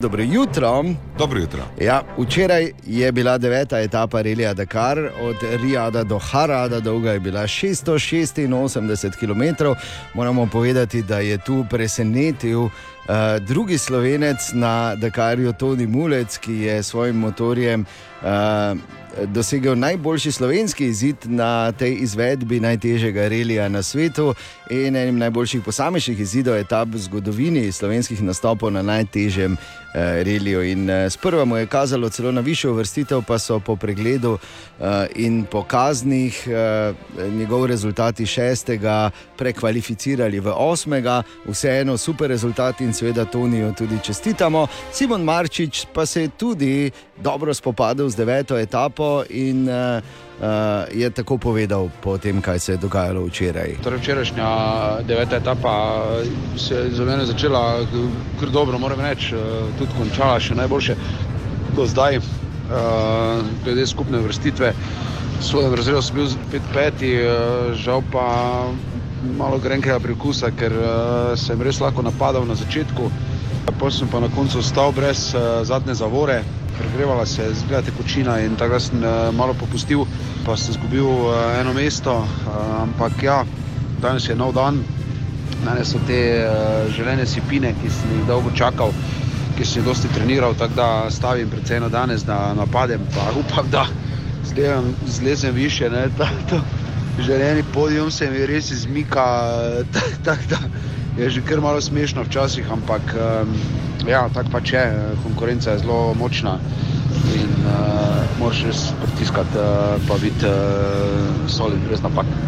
Dobro 0.00 0.22
jutro. 0.22 0.84
Dobro 1.18 1.40
jutro. 1.40 1.62
Ja, 1.80 2.02
včeraj 2.18 2.72
je 2.86 3.12
bila 3.12 3.38
deveta 3.38 3.80
etapa 3.80 4.22
Relija 4.22 4.54
Dakar, 4.54 4.98
od 5.20 5.36
Rijada 5.62 6.04
do 6.04 6.18
Harada, 6.18 6.80
dolga 6.80 7.12
je 7.12 7.20
bila 7.20 7.42
686 7.42 9.18
km. 9.18 9.64
Moramo 10.14 10.46
povedati, 10.46 11.02
da 11.02 11.18
je 11.18 11.38
tu 11.38 11.64
presenetil 11.70 12.68
uh, 13.08 13.44
drugi 13.46 13.78
slovenec 13.78 14.52
na 14.52 14.94
Dakarju, 14.94 15.52
Toni 15.52 15.86
Mulec, 15.86 16.38
ki 16.38 16.54
je 16.54 16.82
s 16.82 16.86
svojim 16.86 17.16
motorjem 17.16 17.84
uh, 18.22 18.28
dosegel 19.26 19.78
najboljši 19.78 20.32
slovenski 20.32 20.86
izid 20.86 21.16
na 21.24 21.72
tej 21.72 21.96
izvedbi 22.00 22.60
najtežjega 22.60 23.28
relija 23.28 23.68
na 23.68 23.82
svetu 23.82 24.34
in 24.70 24.96
enim 24.96 25.18
najboljših 25.18 25.62
posamičnih 25.64 26.20
izidov 26.20 26.56
etap 26.56 26.88
v 26.92 26.98
zgodovini 26.98 27.72
slovenskih 27.72 28.22
nastopov 28.22 28.72
na 28.72 28.82
najtežjem 28.82 29.52
eh, 29.52 30.22
reliju. 30.24 30.62
In 30.62 30.90
eh, 30.90 31.10
sprva 31.10 31.44
mu 31.44 31.56
je 31.56 31.66
kazalo 31.66 32.08
celo 32.08 32.32
na 32.32 32.40
višjo 32.40 32.72
uvrstitev, 32.72 33.22
pa 33.26 33.38
so 33.38 33.60
po 33.60 33.76
pregledu 33.76 34.38
eh, 34.80 35.06
in 35.16 35.44
po 35.44 35.62
kaznih 35.62 36.48
eh, 36.48 36.92
njegov 37.30 37.66
rezultati 37.66 38.26
šestega 38.26 39.10
prekvalificirali 39.36 40.40
v 40.40 40.52
osmega, 40.56 41.22
vseeno 41.46 41.96
super 41.96 42.28
rezultat 42.28 42.80
in 42.80 42.92
seveda 42.98 43.24
Tonijo 43.24 43.72
tudi 43.78 43.98
čestitamo. 44.02 44.66
Simon 44.92 45.22
Marčič 45.22 45.86
pa 45.94 46.06
se 46.06 46.22
je 46.22 46.28
tudi 46.28 46.90
dobro 47.16 47.54
spopadel 47.54 48.08
z 48.08 48.16
deveto 48.16 48.58
etapo 48.58 49.22
in 49.30 49.68
uh, 49.68 50.02
uh, 50.40 50.46
je 50.90 51.10
tako 51.10 51.38
povedal 51.38 51.90
po 52.00 52.18
tem, 52.18 52.42
kaj 52.42 52.58
se 52.58 52.72
je 52.72 52.76
dogajalo 52.76 53.26
včeraj. 53.26 53.78
Torej, 53.82 53.98
včerajšnja 53.98 54.50
deveta 55.06 55.36
etapa 55.36 56.04
se 56.56 56.74
je 56.74 56.90
za 56.90 57.04
mene 57.04 57.26
začela 57.26 57.86
kar 58.40 58.50
dobro, 58.50 58.78
moram 58.78 59.00
reči, 59.00 59.34
eh, 59.34 59.38
tudi 59.78 59.92
končala 59.98 60.40
še 60.40 60.54
najboljše 60.54 60.96
do 61.76 61.86
zdaj, 61.86 62.16
eh, 62.16 62.22
glede 63.64 63.86
skupne 63.86 64.18
vrstitve. 64.18 64.72
Svoje 65.40 65.76
razredu 65.76 66.02
sem 66.02 66.16
bil 66.16 66.26
5-5, 66.50 67.02
žal 67.78 68.02
pa 68.12 68.26
malo 69.38 69.58
grenkega 69.58 69.98
prikusa, 70.00 70.50
ker 70.50 70.72
eh, 70.72 71.36
sem 71.36 71.62
res 71.62 71.80
lahko 71.80 72.02
napadal 72.02 72.46
na 72.46 72.54
začetku. 72.54 73.10
Potem 73.78 73.94
sem 73.94 74.08
pa 74.08 74.20
na 74.20 74.30
koncu 74.32 74.58
ostal 74.58 74.90
brez 74.96 75.34
uh, 75.36 75.60
zadnje 75.62 75.94
zavore, 76.00 76.40
pregrevala 76.78 77.26
se 77.28 77.42
je 77.42 77.54
zgleda 77.54 77.82
tekočina 77.86 78.38
in 78.40 78.56
tako 78.56 78.72
da 78.72 78.80
sem 78.80 79.02
uh, 79.04 79.28
malo 79.36 79.54
popustil, 79.54 80.06
pa 80.46 80.56
sem 80.56 80.72
izgubil 80.72 81.04
uh, 81.04 81.36
eno 81.60 81.74
mesto. 81.76 82.16
Uh, 82.16 82.56
ampak 82.80 83.22
ja, 83.22 83.44
danes 84.00 84.28
je 84.28 84.34
nov 84.34 84.54
dan, 84.56 84.80
danes 85.66 85.92
so 85.92 86.00
te 86.08 86.18
uh, 86.40 86.88
želene 86.96 87.26
sipine, 87.26 87.74
ki 87.76 87.92
sem 87.92 88.16
jih 88.16 88.26
dolgo 88.26 88.50
čakal, 88.56 88.90
ki 89.58 89.68
sem 89.68 89.82
jih 89.82 89.92
dosti 89.92 90.10
treniral, 90.16 90.56
tako 90.58 90.74
da 90.80 90.88
stavim 91.12 91.52
predvsem 91.52 91.84
na 91.84 91.92
danes, 91.92 92.24
da 92.24 92.54
napadem, 92.56 93.04
pa 93.14 93.30
upam, 93.36 93.68
da 93.70 93.84
zlezem, 94.48 94.94
zlezem 95.06 95.54
više. 95.54 95.90
Ne, 95.90 96.08
ta, 96.18 96.30
to, 96.50 96.64
želeni 97.22 97.62
podijum 97.74 98.10
se 98.10 98.30
mi 98.30 98.46
res 98.46 98.70
izmika, 98.70 99.26
tako 99.94 100.16
tak, 100.24 100.38
da 100.50 100.58
je 101.22 101.30
že 101.30 101.42
kar 101.42 101.60
malo 101.60 101.80
smešno 101.80 102.22
včasih, 102.22 102.72
ampak 102.72 103.14
ja, 104.06 104.28
tako 104.34 104.50
pač 104.52 104.72
je, 104.72 104.84
konkurenca 105.22 105.70
je 105.70 105.78
zelo 105.78 106.14
močna 106.14 106.58
in 107.34 107.50
uh, 107.66 108.22
moraš 108.38 108.62
res 108.64 108.84
pritiskati, 109.02 109.58
uh, 109.58 109.98
pa 110.08 110.18
biti 110.22 110.46
uh, 110.46 111.48
solid, 111.50 111.82
res 111.90 112.02
napak. 112.04 112.47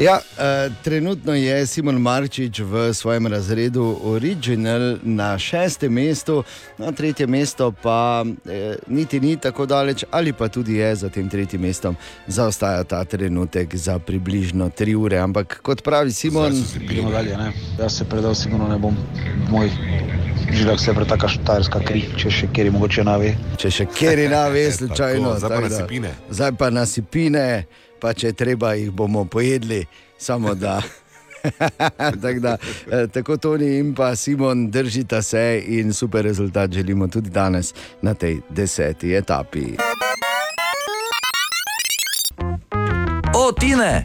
Ja, 0.00 0.20
eh, 0.38 0.70
trenutno 0.84 1.34
je 1.34 1.66
Simon 1.66 2.00
Marčič 2.00 2.58
v 2.58 2.94
svojem 2.94 3.26
razredu 3.26 3.98
Original 4.02 4.96
na 5.02 5.38
šestem 5.38 5.92
mestu, 5.92 6.44
na 6.78 6.92
tretjem 6.92 7.30
mestu 7.30 7.72
pa 7.82 8.24
eh, 8.48 8.76
niti 8.88 9.20
ni 9.20 9.36
tako 9.36 9.66
daleč, 9.66 10.04
ali 10.10 10.32
pa 10.32 10.48
tudi 10.48 10.74
je 10.74 10.94
za 10.96 11.08
tem 11.08 11.28
tretjim 11.28 11.60
mestom, 11.60 11.96
zaostaja 12.26 12.84
ta 12.84 13.04
trenutek 13.04 13.76
za 13.76 13.98
približno 13.98 14.70
tri 14.70 14.94
ure. 14.94 15.18
Ampak 15.18 15.60
kot 15.62 15.82
pravi 15.82 16.12
Simon, 16.12 16.64
Gremo 16.88 17.10
dalje, 17.10 17.36
ne? 17.36 17.52
Jaz 17.78 17.98
se 17.98 18.04
predal 18.04 18.34
sigurno 18.34 18.68
ne 18.68 18.78
bom, 18.78 18.96
moj 19.50 19.68
žilah 20.52 20.80
se 20.80 20.94
pretaka 20.94 21.28
štajerska 21.28 21.80
kri, 21.84 22.06
če 22.16 22.30
še 22.30 22.48
kjer 22.52 22.66
je 22.66 22.72
mogoče 22.72 23.04
nave. 23.04 23.34
Če 23.60 23.70
še 23.70 23.86
kjer 23.86 24.18
je 24.18 24.28
nave, 24.32 24.64
slučajno. 24.72 25.36
Tako, 25.36 25.38
zdaj 25.38 25.48
pa 25.48 25.54
tako 25.54 25.62
na 25.62 25.68
da- 25.68 25.76
sipine. 25.76 26.14
Zdaj 26.30 26.52
pa 26.58 26.70
na 26.70 26.86
sipine, 26.86 27.46
pa 28.00 28.12
če 28.14 28.32
treba, 28.32 28.74
jih 28.74 28.90
bomo 28.90 29.24
pojedli, 29.24 29.84
samo 30.18 30.54
da. 30.54 30.80
tako, 32.22 32.40
da, 32.40 32.56
eh, 32.90 33.06
tako 33.12 33.36
Toni 33.36 33.78
in 33.78 33.94
pa 33.94 34.16
Simon 34.16 34.70
držita 34.70 35.22
se 35.22 35.62
in 35.66 35.92
super 35.92 36.24
rezultat 36.24 36.72
želimo 36.72 37.08
tudi 37.08 37.30
danes 37.30 37.74
na 38.02 38.14
tej 38.14 38.40
deseti 38.48 39.14
etapi. 39.14 39.64
O, 43.34 43.52
Tine! 43.52 44.04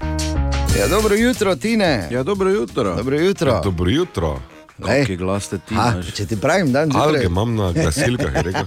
Ja, 0.79 0.87
dobro 0.87 1.15
jutro, 1.15 1.55
Tine. 1.55 2.07
Ja, 2.11 2.23
dobro 2.23 2.49
jutro. 2.49 2.95
Dobro 2.95 3.19
jutro. 3.19 3.51
Ja, 3.51 3.61
dobro 3.63 3.89
jutro. 3.89 4.39
Kakšen 4.83 5.17
glas 5.17 5.43
ste 5.43 5.57
ti? 5.57 5.73
Imaš? 5.73 6.11
če 6.13 6.25
ti 6.27 6.37
pravim, 6.41 6.71
dan 6.71 6.91
zjutraj. 6.91 7.07
Alge 7.07 7.25
imam 7.25 7.55
na 7.55 7.71
glasilkah, 7.71 8.35
je 8.35 8.41
rekel. 8.43 8.65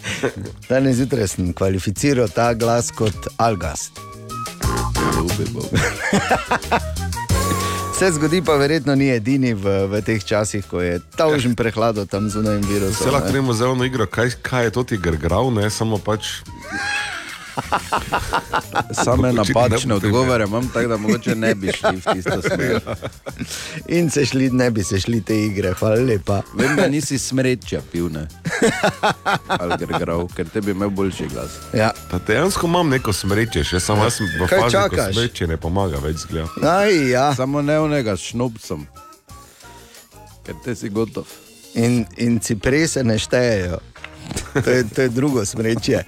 Danes 0.68 0.96
zjutraj 0.96 1.28
sem 1.28 1.52
kvalificiral 1.52 2.28
ta 2.32 2.54
glas 2.54 2.90
kot 2.90 3.28
Algas. 4.98 5.36
Se 7.98 8.10
zgodi, 8.12 8.42
pa 8.44 8.52
verjetno 8.60 8.94
ni 8.94 9.08
edini 9.08 9.54
v, 9.54 9.86
v 9.88 10.02
teh 10.04 10.20
časih, 10.20 10.66
ko 10.68 10.84
je 10.84 11.00
tavžen 11.16 11.56
prehlado 11.56 12.04
tam 12.04 12.28
zunaj 12.28 12.60
virusa. 12.68 13.04
Se 13.04 13.10
lahko 13.10 13.32
gremo 13.32 13.56
zelo 13.56 13.74
na 13.74 13.88
igro, 13.88 14.04
kaj, 14.06 14.36
kaj 14.44 14.68
je 14.68 14.70
to 14.70 14.82
ti 14.84 14.96
grgrav, 15.00 15.48
ne 15.48 15.70
samo 15.70 15.96
pač. 15.96 16.44
Same 19.04 19.32
napačne 19.32 19.94
odgovore 19.94 20.44
imam, 20.44 20.68
tako 20.68 20.88
da 20.88 20.96
mogoče 20.96 21.34
ne 21.34 21.54
bi 21.54 21.72
šli 21.72 21.96
v 21.96 22.14
tisto 22.14 22.42
smer. 22.42 22.80
In 23.88 24.10
se 24.10 24.26
šli, 24.26 24.50
ne 24.50 24.70
bi 24.70 24.84
se 24.84 25.00
šli 25.00 25.20
te 25.20 25.44
igre, 25.44 25.72
hvala 25.78 25.94
lepa. 25.94 26.42
Vem, 26.54 26.76
da 26.76 26.88
nisi 26.88 27.18
smrečja 27.18 27.80
pil, 27.92 28.08
ne? 28.12 28.26
Ali 29.48 29.74
grgrav, 29.78 30.26
ker 30.36 30.48
tebi 30.48 30.70
imel 30.70 30.90
boljši 30.90 31.28
glas. 31.32 31.50
Ja. 31.72 31.90
Pa 32.10 32.18
dejansko 32.26 32.66
imam 32.66 32.88
neko 32.88 33.12
smreče, 33.12 33.64
še 33.64 33.80
samo 33.80 34.04
jaz 34.04 34.20
sem 34.20 34.26
v 34.26 34.48
fazi, 34.48 34.62
ko 34.62 34.70
čakaš? 34.70 35.14
smreče 35.14 35.46
ne 35.46 35.56
pomaga 35.56 36.00
več 36.02 36.16
zgleda. 36.26 36.48
Aj, 36.62 36.92
ja. 37.10 37.34
Samo 37.34 37.62
ne 37.62 37.78
onega 37.80 38.16
s 38.16 38.30
šnopcem, 38.32 38.86
ker 40.46 40.54
te 40.64 40.76
si 40.76 40.88
gotov. 40.88 41.26
In, 41.76 42.06
in 42.16 42.38
ciprese 42.40 43.02
ne 43.04 43.18
štejejo. 43.20 43.80
To 44.64 44.70
je, 44.70 44.84
to 44.94 45.02
je 45.02 45.08
drugo 45.08 45.44
smrečje. 45.44 46.04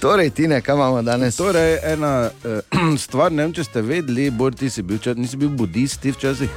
torej, 0.00 0.30
Tine, 0.30 0.60
kaj 0.60 0.74
imamo 0.74 1.02
danes? 1.02 1.36
Torej, 1.36 1.78
ena 1.82 2.30
uh, 2.44 2.98
stvar, 3.04 3.32
ne 3.32 3.42
vem, 3.42 3.52
če 3.52 3.64
ste 3.64 3.82
vedeli, 3.82 4.30
Bor, 4.30 4.54
ti 4.54 4.70
si 4.70 4.82
bil, 4.82 4.98
nisi 5.16 5.36
bil 5.36 5.48
budist 5.48 6.00
ti 6.00 6.12
včasih. 6.12 6.48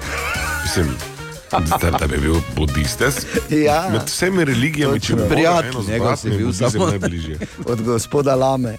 Mislim, 0.63 0.89
da, 1.81 1.91
da 1.91 2.07
bi 2.07 2.17
bil 2.17 2.35
budist. 2.55 3.01
Ja. 3.49 3.89
med 3.91 4.01
vsemi 4.05 4.45
religijami, 4.45 4.99
če 4.99 5.13
bi 5.15 5.19
moral 5.19 5.33
Prijatelj 5.35 5.81
zbrati, 5.83 6.21
si 6.21 6.29
bil 6.29 6.53
samo 6.53 6.87
najbližje. 6.87 7.39
od 7.65 7.81
gospoda 7.81 8.35
Lame. 8.35 8.77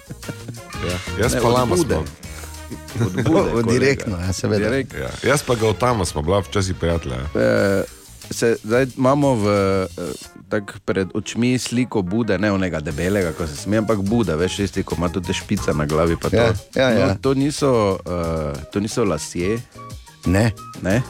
Ja. 0.83 0.97
Jaz 1.23 1.33
Ne, 1.33 1.41
pa 1.41 1.47
od 1.47 1.53
lama 1.53 1.75
Bude. 1.75 1.95
smo. 1.95 2.03
Od 3.05 3.11
Bude, 3.13 3.23
kolega. 3.51 3.71
Direktno, 3.71 4.17
ja, 4.19 4.33
seveda. 4.33 4.69
Direkt. 4.69 4.93
Ja. 4.93 5.09
Jaz 5.29 5.43
pa 5.43 5.55
ga 5.55 5.67
od 5.67 5.77
tama 5.77 6.05
smo 6.05 6.21
bila 6.21 6.39
včasih 6.39 6.75
prijatelja. 6.75 7.15
ja. 7.15 7.29
Eh, 7.35 7.83
se, 8.31 8.57
zdaj 8.63 8.87
imamo 8.97 9.35
v, 9.35 9.45
eh, 10.53 10.59
tak 10.59 10.79
pred 10.85 11.07
očmi 11.13 11.57
sliko 11.57 12.01
Bude, 12.01 12.37
ne 12.37 12.51
onega 12.51 12.79
debelega, 12.79 13.33
ko 13.33 13.47
se 13.47 13.55
smeje, 13.55 13.79
ampak 13.79 14.05
Bude, 14.05 14.35
veš, 14.35 14.55
tisti, 14.55 14.83
ko 14.83 14.95
ima 14.97 15.09
tudi 15.09 15.33
špice 15.33 15.73
na 15.73 15.85
glavi. 15.85 16.17
pa 16.17 16.29
to. 16.29 16.35
Ja, 16.35 16.53
ja, 16.75 16.89
ja. 16.89 17.07
No, 17.07 17.15
to, 17.21 17.33
niso, 17.33 17.97
uh, 18.05 18.53
to 18.71 18.79
niso 18.79 19.03
lasje. 19.03 19.59
Ne. 20.25 20.51
ne. 20.81 21.01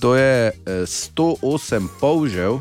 To 0.00 0.16
je 0.16 0.48
eh, 0.48 0.84
108 0.86 1.88
polžev, 2.00 2.58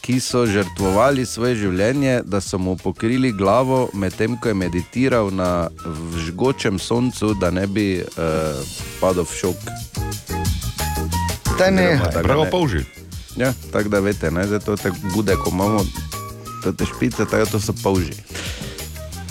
ki 0.00 0.20
so 0.20 0.46
žrtvovali 0.48 1.26
svoje 1.26 1.54
življenje, 1.60 2.22
da 2.24 2.40
so 2.40 2.56
mu 2.58 2.76
pokrili 2.76 3.32
glavo, 3.32 3.90
medtem 3.92 4.38
ko 4.40 4.48
je 4.48 4.54
meditiral 4.56 5.28
na 5.28 5.68
žgočem 6.16 6.78
soncu, 6.80 7.34
da 7.36 7.50
ne 7.50 7.66
bi 7.66 8.00
uh, 8.00 8.56
padel 9.00 9.28
v 9.28 9.36
šok. 9.36 9.58
Bravo, 12.22 12.44
ne- 12.44 12.50
polži. 12.50 12.86
Ja, 13.38 13.52
tako 13.72 13.88
da 13.88 14.00
veste, 14.00 14.30
ne, 14.30 14.46
zdaj 14.46 14.58
to 14.58 14.76
tako 14.76 14.96
bude, 15.14 15.36
ko 15.36 15.50
imamo 15.50 15.84
te 16.78 16.84
špice, 16.84 17.24
tako 17.30 17.46
to 17.46 17.60
so 17.60 17.72
polži. 17.82 18.12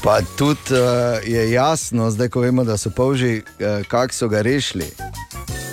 Pa 0.03 0.21
tudi 0.37 0.61
uh, 0.71 1.27
je 1.27 1.51
jasno, 1.51 2.11
zdaj 2.11 2.29
ko 2.29 2.39
vemo, 2.39 2.63
da 2.63 2.77
so 2.77 2.89
polži, 2.89 3.41
uh, 3.41 3.87
kako 3.87 4.13
so 4.13 4.27
ga 4.27 4.41
rešili. 4.41 4.85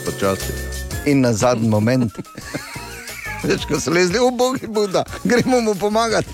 Počasi. 0.04 0.52
In 1.06 1.20
na 1.20 1.32
zadnji 1.32 1.68
moment. 1.68 2.12
Veš, 3.44 3.68
ko 3.68 3.80
so 3.80 3.90
lezli, 3.90 4.18
o 4.18 4.30
bog 4.30 4.62
je 4.62 4.68
Buda, 4.68 5.04
gremo 5.24 5.60
mu 5.60 5.74
pomagati. 5.74 6.28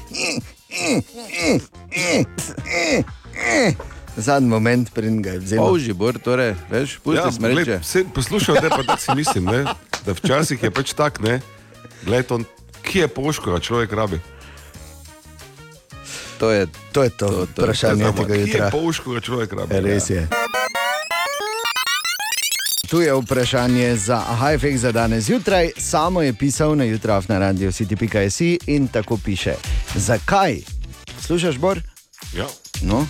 Zadnji 4.17 4.49
moment, 4.49 4.95
preden 4.95 5.23
ga 5.23 5.31
je 5.31 5.39
vzel. 5.39 5.59
Polži, 5.59 5.93
bor, 5.93 6.19
torej, 6.19 6.55
veš, 6.71 6.99
pusti 7.05 7.19
ja, 7.19 7.33
smreče. 7.33 7.81
Poslušaj, 8.15 8.61
da 8.63 8.69
pa 8.69 8.83
tako 8.83 9.01
si 9.01 9.15
mislim, 9.17 9.45
ne, 9.45 9.65
da 10.07 10.13
včasih 10.13 10.63
je 10.63 10.71
pač 10.71 10.93
tak, 10.93 11.21
ne, 11.21 11.41
gled, 12.05 12.33
on, 12.33 12.45
kje 12.83 13.01
je 13.01 13.09
poško, 13.09 13.59
človek 13.61 13.93
rabi. 13.93 14.21
To 16.39 16.51
je 16.51 16.67
to, 16.93 17.03
je 17.03 17.11
to, 17.11 17.29
to, 17.29 17.47
to 17.47 17.63
vprašanje 17.63 18.05
tega 18.17 18.35
Kje 18.35 18.41
jutra. 18.41 18.65
je 18.65 18.71
poško, 18.71 19.21
človek 19.21 19.53
rabi. 19.53 19.81
Res 19.81 20.11
je. 20.11 20.29
Tu 22.91 23.01
je 23.01 23.15
vprašanje 23.15 23.97
za 23.97 24.19
Hajfek 24.19 24.77
za 24.79 24.93
danes 24.93 25.25
zjutraj. 25.25 25.71
Samo 25.77 26.23
je 26.23 26.33
pisal 26.33 26.77
na 26.77 26.85
jutraf 26.85 27.29
na 27.29 27.39
radio 27.39 27.71
city.js 27.71 28.41
in 28.67 28.89
tako 28.89 29.19
piše. 29.25 29.55
Zakaj? 29.95 30.57
Slušaš, 31.21 31.59
Bor? 31.59 31.81
Ja. 32.35 32.47
No? 32.83 33.07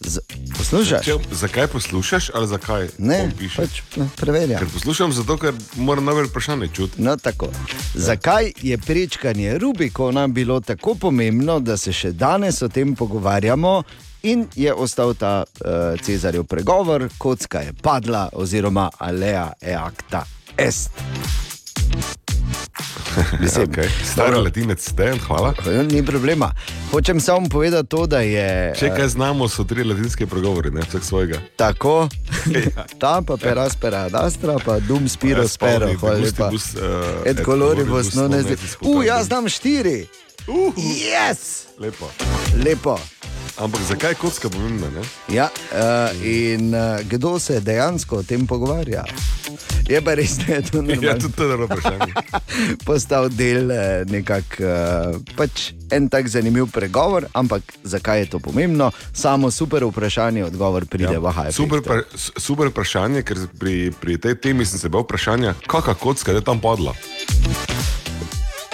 Z 0.00 0.20
poslušaš? 0.58 1.04
Če, 1.04 1.14
zakaj 1.32 1.66
poslušaš 1.66 2.30
ali 2.34 2.46
zakaj 2.46 2.88
Ne, 2.98 3.22
on 3.24 3.32
piše? 3.38 3.56
pač, 3.62 3.82
no, 3.96 4.08
preverjam. 4.16 4.60
Ker 4.60 4.68
poslušam 4.72 5.12
zato, 5.12 5.36
ker 5.40 5.54
moram 5.76 6.04
najbolj 6.04 6.28
vprašanje 6.28 6.68
čuti. 6.68 7.02
No, 7.02 7.16
tako. 7.16 7.48
Zakaj 7.94 8.52
je 8.62 8.78
prečkanje 8.78 9.58
Rubikona 9.58 10.26
bilo 10.28 10.60
tako 10.60 10.94
pomembno, 10.94 11.60
da 11.60 11.76
se 11.76 11.92
še 11.92 12.12
danes 12.12 12.62
o 12.62 12.68
tem 12.68 12.94
pogovarjamo? 12.94 13.82
In 14.22 14.46
je 14.54 14.74
ostal 14.74 15.14
ta 15.14 15.44
uh, 15.44 16.00
Cezarjev 16.02 16.44
pregovor, 16.44 17.08
kocka 17.18 17.60
je 17.60 17.72
padla, 17.82 18.28
oziroma 18.32 18.90
alea 18.98 19.52
eacta 19.60 20.26
est. 20.56 20.90
Mislim, 23.40 23.66
okay. 23.66 23.88
Stari 24.04 24.30
dobro. 24.30 24.42
latinec, 24.42 24.92
dejan, 24.92 25.18
hvala. 25.18 25.54
Ni 25.90 26.06
problema. 26.06 26.52
Hočem 26.90 27.20
samo 27.20 27.48
povedati 27.48 27.88
to, 27.88 28.06
da 28.06 28.20
je. 28.20 28.74
Če 28.78 28.86
eh, 28.86 28.96
kaj 28.96 29.08
znamo, 29.08 29.48
so 29.48 29.64
tri 29.64 29.84
latinske 29.84 30.26
pregovori, 30.26 30.70
ne 30.70 30.80
vsak 30.80 31.04
svojega. 31.04 31.38
Tako, 31.56 32.08
ta 33.00 33.22
pa 33.26 33.36
peraspera, 33.36 34.08
dastra, 34.08 34.58
pa 34.64 34.78
dum 34.80 35.08
spiro 35.08 35.42
Ja, 35.42 35.48
spero, 35.48 35.88
hvala 36.00 36.18
lepa. 36.18 36.50
eh, 36.52 37.30
Et 37.30 37.46
non 38.14 38.28
non 38.28 38.40
est. 38.40 38.50
est 38.50 38.60
disputabile. 38.60 38.98
U, 39.00 39.02
jaz 39.02 39.26
znam 39.26 39.48
štiri. 39.48 40.06
Yes! 40.76 41.66
Lepo. 41.78 42.10
Lepo. 42.64 42.98
Ampak 43.56 43.80
zakaj 43.88 44.10
je 44.10 44.14
kocka 44.14 44.48
pomembna? 44.52 44.90
Ne? 44.92 45.02
Ja, 45.32 45.48
uh, 45.48 46.26
in 46.26 46.74
uh, 46.74 47.00
kdo 47.08 47.38
se 47.38 47.60
dejansko 47.60 48.16
o 48.16 48.22
tem 48.22 48.46
pogovarja? 48.46 49.04
Je 49.88 50.00
pa 50.04 50.14
res, 50.14 50.36
da 50.36 50.54
je 50.54 50.62
to 50.62 50.78
Ja, 50.82 50.82
normalno. 50.82 51.20
tudi 51.20 51.32
to 51.32 51.42
je 51.42 51.48
dobro 51.48 51.66
vprašanje. 51.66 52.12
Postal 52.88 53.28
del 53.28 53.70
eh, 53.70 54.04
nekak, 54.04 54.58
uh, 54.60 55.16
pač 55.36 55.72
en 55.90 56.08
tak 56.12 56.28
zanimiv 56.28 56.68
pregovor, 56.68 57.30
ampak 57.32 57.62
zakaj 57.84 58.20
je 58.20 58.30
to 58.36 58.38
pomembno? 58.38 58.90
Samo 59.12 59.50
super 59.50 59.84
vprašanje, 59.88 60.44
odgovor 60.44 60.84
pride 60.84 61.16
ja, 61.16 61.20
v 61.20 61.32
Hajdu. 61.32 61.56
Super, 61.56 61.80
pra, 61.80 62.02
super 62.36 62.68
vprašanje, 62.68 63.22
ker 63.22 63.40
pri, 63.58 63.88
pri 64.00 64.18
tej 64.20 64.36
temi 64.36 64.66
sem 64.68 64.76
se 64.78 64.92
bal 64.92 65.06
vprašanja, 65.08 65.54
kakšna 65.64 65.94
kocka 65.94 66.36
je 66.36 66.44
tam 66.44 66.60
padla. 66.60 66.92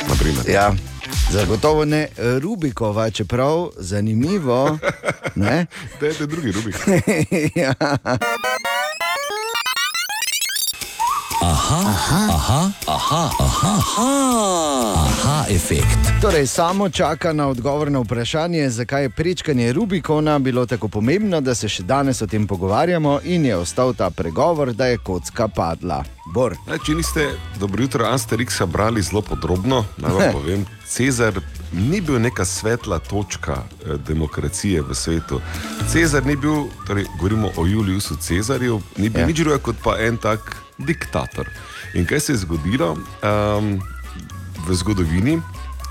Naprimer. 0.08 0.48
Ja, 0.50 0.72
zagotovo 1.30 1.84
ne 1.84 2.08
Rubikova, 2.42 3.10
čeprav 3.10 3.68
zanimivo. 3.76 4.78
Ne? 5.34 5.66
To 6.00 6.06
je 6.06 6.12
drugi 6.26 6.52
Rubik. 6.52 6.76
ja. 7.62 7.74
Aha, 11.42 11.82
aha, 11.86 12.28
aha, 12.30 12.70
aha, 12.86 13.30
aha, 13.38 13.72
aha, 13.82 14.94
aha 14.94 15.46
efekt. 15.50 15.98
Torej, 16.20 16.46
samo 16.46 16.88
čaka 16.88 17.32
na 17.32 17.48
odgovor 17.48 17.90
na 17.90 17.98
vprašanje, 17.98 18.70
zakaj 18.70 19.02
je 19.02 19.10
prečkanje 19.10 19.72
Rubikona 19.72 20.38
bilo 20.38 20.66
tako 20.66 20.88
pomembno, 20.88 21.40
da 21.40 21.54
se 21.54 21.68
še 21.68 21.82
danes 21.82 22.22
o 22.22 22.26
tem 22.26 22.46
pogovarjamo, 22.46 23.18
in 23.24 23.46
je 23.46 23.56
ostal 23.56 23.90
ta 23.94 24.10
pregovor, 24.10 24.72
da 24.72 24.86
je 24.86 25.02
kocka 25.02 25.48
padla. 25.48 26.04
Bor. 26.34 26.54
Ne, 26.70 26.78
če 26.78 26.94
niste 26.94 27.26
dobro 27.58 27.82
jutro 27.82 28.06
Asterixa 28.06 28.66
brali 28.66 29.02
zelo 29.02 29.22
podrobno, 29.26 29.82
naj 29.98 30.14
vam 30.14 30.38
povem, 30.38 30.66
Cezar 30.86 31.42
ni 31.72 32.00
bil 32.00 32.22
neka 32.22 32.44
svetla 32.46 33.02
točka 33.02 33.64
eh, 33.66 33.98
demokracije 34.06 34.82
v 34.82 34.94
svetu. 34.94 35.42
Cezar 35.90 36.22
ni 36.26 36.36
bil, 36.36 36.68
torej 36.86 37.10
govorimo 37.18 37.50
o 37.56 37.66
Juliusu 37.66 38.16
Cezarju, 38.16 38.78
ni 38.96 39.10
bil 39.10 39.26
ja. 39.26 39.26
nič 39.26 39.42
drugega 39.42 39.64
kot 39.66 39.82
pa 39.82 39.98
en 39.98 40.22
tak 40.22 40.61
diktator. 40.78 41.48
In 41.94 42.06
kaj 42.06 42.20
se 42.20 42.32
je 42.32 42.36
zgodilo? 42.36 42.92
Um, 42.92 43.80
v 44.66 44.74
zgodovini 44.74 45.40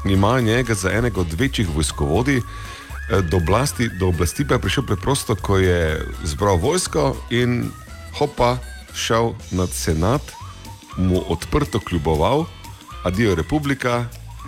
ima 0.06 0.42
njega 0.42 0.74
za 0.74 0.92
enega 0.92 1.22
od 1.22 1.34
večjih 1.34 1.70
vojskovodij. 1.76 2.38
eh, 2.38 3.22
Do 3.22 3.38
oblasti, 3.38 3.90
do 4.00 4.08
oblasti 4.08 4.48
pa 4.48 4.54
je 4.54 4.60
prišel 4.60 4.84
preprosto, 4.84 5.36
ko 5.36 5.58
je 5.58 6.06
zbral 6.24 6.58
vojsko 6.58 7.16
in 7.30 7.72
hopa 8.18 8.58
šel 8.94 9.34
nad 9.52 9.70
senat, 9.70 10.22
mu 10.98 11.22
odprto 11.28 11.80
kljuboval, 11.80 12.46
adijo 13.04 13.36
republika, 13.36 14.06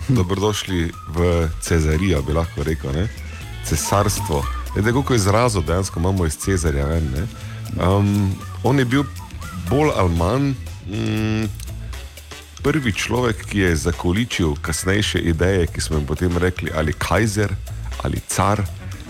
dobrodošli 0.08 0.92
v 1.08 1.48
Cezarijo, 1.60 2.22
bi 2.22 2.32
lahko 2.32 2.62
rekel, 2.62 2.92
ne? 2.92 3.08
cesarstvo. 3.64 4.44
Je 4.76 4.82
tako, 4.82 5.02
kot 5.02 5.16
izrazil, 5.16 5.62
dejansko 5.62 6.00
imamo 6.00 6.26
iz 6.26 6.36
Cezarja 6.36 6.86
ven. 6.86 7.10
ne. 7.14 7.26
Um, 7.86 8.34
on 8.62 8.78
je 8.78 8.84
bil 8.84 9.04
bolj 9.70 9.90
ali 9.96 10.16
manj. 10.16 10.54
Mm, 10.88 11.48
prvi 12.62 12.92
človek, 12.92 13.44
ki 13.44 13.58
je 13.58 13.76
zakoličil 13.76 14.54
kasnejše 14.62 15.18
ideje, 15.18 15.66
ki 15.66 15.80
smo 15.80 15.96
jim 15.96 16.06
potem 16.06 16.38
rekli, 16.38 16.70
ali 16.74 16.92
kajzer, 16.92 17.52
ali 18.02 18.20
car 18.28 18.62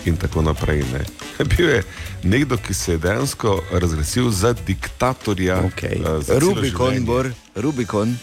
in 0.04 0.16
tako 0.16 0.42
naprej. 0.42 0.82
Ne. 0.92 1.04
Bil 1.56 1.68
je 1.68 1.82
nekdo, 2.22 2.56
ki 2.56 2.74
se 2.74 2.92
je 2.92 2.98
dejansko 2.98 3.62
razglasil 3.72 4.30
za 4.30 4.52
diktatorja. 4.66 5.62
Okay. 5.62 6.18
eh, 6.18 6.22
za 6.22 6.38
Rubikon. 6.38 7.04
Bor, 7.04 7.30
Rubikon. 7.54 8.16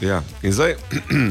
Ja, 0.00 0.22
in 0.42 0.52
zdaj, 0.52 0.76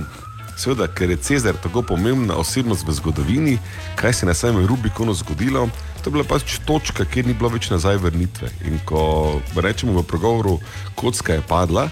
seveda, 0.62 0.88
ker 0.88 1.10
je 1.10 1.18
Cezar 1.18 1.56
tako 1.64 1.82
pomembna 1.82 2.36
osebnost 2.36 2.88
v 2.88 2.94
zgodovini, 2.94 3.60
kaj 3.96 4.14
se 4.14 4.26
je 4.26 4.28
na 4.28 4.34
samem 4.34 4.66
Rubikonu 4.66 5.14
zgodilo, 5.14 5.70
to 6.06 6.10
je 6.10 6.22
bila 6.22 6.24
pač 6.30 6.60
točka, 6.66 7.02
kjer 7.02 7.26
ni 7.26 7.34
bilo 7.34 7.50
več 7.50 7.72
nazaj 7.74 7.98
vrnitve. 7.98 8.46
In 8.70 8.78
ko 8.86 9.42
rečemo 9.58 9.98
v 9.98 10.04
pregovoru, 10.06 10.60
kocka 10.94 11.34
je 11.34 11.42
padla, 11.42 11.88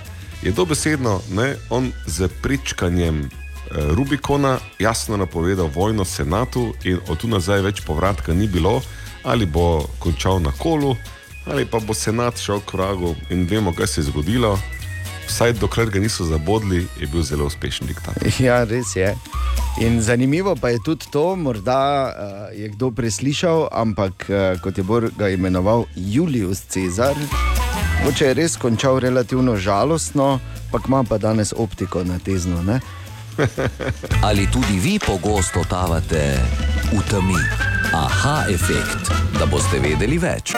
je 0.46 0.54
dobesedno 0.54 1.16
ne, 1.34 1.56
on 1.74 1.90
z 2.06 2.30
prečkanjem 2.44 3.24
eh, 3.26 3.32
Rubikona 3.98 4.60
jasno 4.78 5.18
napovedal 5.18 5.72
vojno 5.74 6.06
senatu 6.06 6.76
in 6.86 7.02
od 7.10 7.18
tu 7.18 7.28
nazaj 7.28 7.66
več 7.66 7.82
povratka 7.82 8.38
ni 8.38 8.46
bilo, 8.46 8.84
ali 9.26 9.50
bo 9.50 9.82
končal 9.98 10.38
na 10.46 10.54
kolu, 10.54 10.94
ali 11.50 11.66
pa 11.66 11.82
bo 11.82 11.98
senat 11.98 12.38
šel 12.38 12.62
k 12.62 12.78
vragu 12.78 13.16
in 13.34 13.48
vemo, 13.50 13.74
kaj 13.74 13.88
se 13.88 14.02
je 14.02 14.12
zgodilo. 14.14 14.60
Vsaj 15.28 15.54
dokler 15.54 15.90
ga 15.90 16.00
niso 16.00 16.26
zabodli, 16.26 16.88
je 17.00 17.08
bil 17.08 17.24
zelo 17.24 17.46
uspešen 17.46 17.88
diktator. 17.88 18.24
Ja, 18.46 18.64
res 18.64 18.96
je. 18.96 19.16
In 19.82 20.02
zanimivo 20.02 20.56
pa 20.56 20.70
je 20.70 20.80
tudi 20.84 21.06
to, 21.12 21.36
morda 21.36 21.80
uh, 22.06 22.60
je 22.60 22.70
kdo 22.70 22.92
preslišal, 22.92 23.68
ampak 23.72 24.26
uh, 24.30 24.62
kot 24.62 24.78
je 24.78 24.84
Bor 24.84 25.10
ga 25.18 25.30
imenoval 25.30 25.86
Julius 25.96 26.62
Cezar, 26.70 27.16
moče 28.06 28.26
je 28.26 28.34
res 28.34 28.58
končal 28.58 29.00
relativno 29.00 29.56
žalostno, 29.58 30.40
pa 30.72 30.80
ima 30.88 31.04
pa 31.04 31.18
danes 31.18 31.54
optiko 31.58 32.04
na 32.04 32.20
tezno. 32.20 32.62
Ne? 32.64 32.80
Ali 34.28 34.48
tudi 34.52 34.80
vi 34.80 35.00
pogosto 35.00 35.64
totavate 35.64 36.38
v 36.94 37.02
temi? 37.10 37.42
Aha, 37.94 38.46
efekt, 38.50 39.10
da 39.40 39.46
boste 39.46 39.80
vedeli 39.80 40.18
več. 40.18 40.54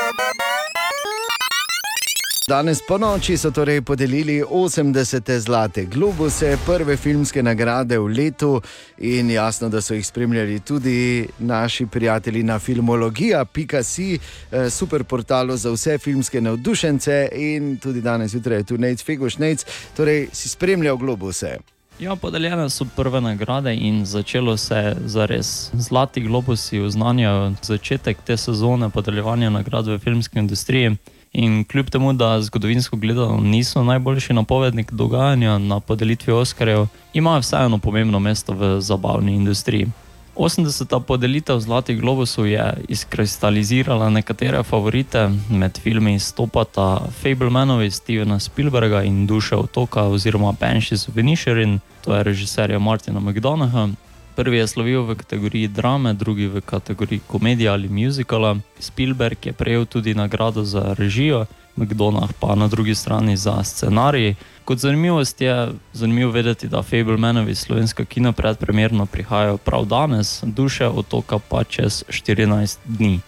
Danes 2.47 2.77
po 2.87 2.97
noči 2.97 3.37
so 3.37 3.49
torej 3.51 3.81
podelili 3.81 4.43
80. 4.43 5.39
zlate 5.39 5.85
globuse, 5.85 6.57
prve 6.65 6.97
filmske 6.97 7.43
nagrade 7.43 7.97
v 7.97 8.05
letu 8.07 8.61
in 8.97 9.31
jasno, 9.31 9.69
da 9.69 9.81
so 9.81 9.93
jih 9.93 10.05
spremljali 10.05 10.59
tudi 10.59 11.27
naši 11.39 11.85
prijatelji 11.85 12.43
na 12.43 12.59
filmologija.si, 12.59 14.19
eh, 14.51 14.69
super 14.69 15.03
portalu 15.03 15.57
za 15.57 15.71
vse 15.71 15.97
filmske 15.97 16.41
navdušence 16.41 17.29
in 17.33 17.77
tudi 17.77 18.01
danes 18.01 18.33
jutraj 18.33 18.57
je 18.57 18.63
tu 18.63 18.77
Nec 18.77 19.03
Fegoš 19.03 19.37
Nec, 19.37 19.65
torej 19.97 20.27
si 20.33 20.49
spremljal 20.49 20.97
globuse. 20.97 21.57
Ja, 21.99 22.15
podeljene 22.15 22.69
so 22.69 22.85
prve 22.95 23.21
nagrade 23.21 23.75
in 23.75 24.05
začelo 24.05 24.57
se 24.57 24.75
je 24.75 24.95
zares. 25.05 25.71
Zlati 25.73 26.21
globusi 26.21 26.79
oznanjajo 26.79 27.53
začetek 27.61 28.17
te 28.25 28.37
sezone 28.37 28.89
podeljevanja 28.89 29.49
nagrad 29.49 29.87
v 29.87 29.99
filmski 29.99 30.39
industriji. 30.39 30.97
In 31.37 31.63
kljub 31.63 31.89
temu, 31.89 32.13
da 32.13 32.41
zgodovinsko 32.41 32.97
gledano 32.97 33.37
niso 33.41 33.83
najboljši 33.83 34.33
napovednik 34.33 34.91
dogajanja 34.91 35.57
na 35.57 35.79
podelitvi 35.79 36.33
Oscarjev, 36.33 36.87
imajo 37.13 37.39
vseeno 37.39 37.77
pomembno 37.77 38.19
mesto 38.19 38.53
v 38.53 38.81
zabavni 38.81 39.35
industriji. 39.35 39.87
80. 40.35 40.99
podelitev 40.99 41.59
Zlatih 41.59 41.99
globusov 41.99 42.47
je 42.47 42.73
izkristalizirala 42.87 44.09
nekatere 44.09 44.63
favorite, 44.63 45.29
med 45.49 45.79
filmi 45.79 46.19
stopata 46.19 47.01
Fablemanovi 47.21 47.91
Stevena 47.91 48.39
Spielberga 48.39 49.03
in 49.03 49.27
Duše 49.27 49.55
otoka 49.55 50.03
oziroma 50.03 50.53
Banshees 50.59 51.09
of 51.09 51.17
Inisherin, 51.17 51.79
to 52.05 52.15
je 52.15 52.23
režiserja 52.23 52.79
Martina 52.79 53.19
McDonaha. 53.19 53.89
Prvi 54.35 54.57
je 54.57 54.67
slovil 54.67 55.03
v 55.07 55.15
kategoriji 55.15 55.67
drame, 55.67 56.13
drugi 56.13 56.47
v 56.47 56.61
kategoriji 56.61 57.19
komedije 57.27 57.69
ali 57.69 57.87
muzikala. 57.89 58.57
Spielberg 58.79 59.45
je 59.45 59.53
prejel 59.53 59.85
tudi 59.85 60.13
nagrado 60.13 60.63
za 60.63 60.95
režijo, 60.97 61.45
McDonald 61.75 62.33
pa 62.39 62.55
na 62.55 62.67
drugi 62.67 62.95
strani 62.95 63.37
za 63.37 63.63
scenarij. 63.63 64.35
Kot 64.65 64.77
zanimivost 64.77 65.41
je 65.41 65.71
zanimivo 65.93 66.31
vedeti, 66.31 66.67
da 66.67 66.83
Fablemanovi 66.83 67.55
slovenska 67.55 68.05
kino 68.05 68.31
predpremjerno 68.31 69.05
prihajajo 69.05 69.57
prav 69.57 69.85
danes, 69.85 70.43
duše 70.43 70.87
otoka 70.87 71.39
pa 71.39 71.63
čez 71.63 72.03
14 72.09 72.77
dni. 72.85 73.19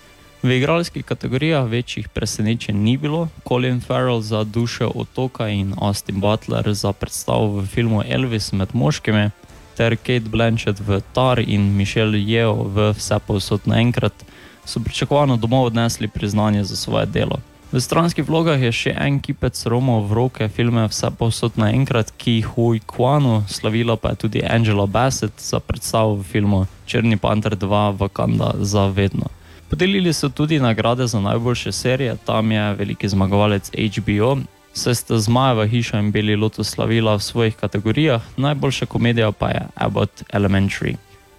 V 0.44 0.52
igralskih 0.52 1.06
kategorijah 1.06 1.66
večjih 1.66 2.10
presenečenj 2.10 2.76
ni 2.78 2.98
bilo, 2.98 3.28
Colin 3.48 3.82
Farrell 3.82 4.22
za 4.22 4.44
duše 4.44 4.86
otoka 4.86 5.50
in 5.50 5.74
Austin 5.78 6.20
Butler 6.20 6.74
za 6.74 6.94
predstavo 6.94 7.48
v 7.48 7.66
filmu 7.66 8.04
Elvis 8.10 8.52
med 8.52 8.70
moškimi, 8.74 9.30
ter 9.78 9.96
Kate 9.96 10.30
Blanchett 10.30 10.80
v 10.82 11.02
Tar 11.14 11.40
in 11.40 11.78
Michelle 11.78 12.18
Yeoh 12.18 12.66
v 12.74 12.92
Vse 12.98 13.20
posod 13.22 13.70
naenkrat, 13.70 14.26
so 14.66 14.82
pričakovano 14.82 15.38
domov 15.38 15.70
odnesli 15.70 16.08
priznanje 16.08 16.64
za 16.64 16.76
svoje 16.76 17.06
delo. 17.06 17.38
V 17.72 17.82
stranskih 17.84 18.24
vlogah 18.24 18.56
je 18.64 18.72
še 18.72 18.92
en 18.96 19.20
kipec 19.20 19.52
Romov 19.68 20.08
v 20.08 20.16
roke 20.16 20.48
filme 20.48 20.88
Vse 20.88 21.12
posod 21.20 21.60
naenkrat, 21.60 22.16
ki 22.18 22.42
Hui 22.42 22.80
Kwanu, 22.80 23.44
slavila 23.46 24.00
pa 24.00 24.16
je 24.16 24.24
tudi 24.24 24.40
Angela 24.40 24.88
Bassett 24.88 25.36
za 25.36 25.60
predstavo 25.60 26.16
v 26.16 26.24
filmu 26.24 26.60
Črni 26.88 27.20
panter 27.20 27.60
2 27.60 28.00
Wakanda 28.00 28.56
za 28.64 28.88
vedno. 28.88 29.28
Podelili 29.68 30.14
so 30.16 30.32
tudi 30.32 30.64
nagrade 30.64 31.08
za 31.08 31.20
najboljše 31.20 31.72
serije, 31.72 32.16
tam 32.26 32.52
je 32.52 32.74
veliki 32.74 33.10
zmagovalec 33.10 33.68
HBO, 33.68 34.38
saj 34.74 34.96
sta 34.96 35.20
Zmajeva 35.20 35.66
hiša 35.68 36.00
in 36.00 36.12
Beli 36.12 36.36
Lotus 36.36 36.70
slavila 36.70 37.16
v 37.16 37.22
svojih 37.22 37.56
kategorijah, 37.56 38.22
najboljša 38.38 38.86
komedija 38.86 39.32
pa 39.32 39.50
je 39.50 39.68
Abbott 39.76 40.24
Elementary. 40.34 40.96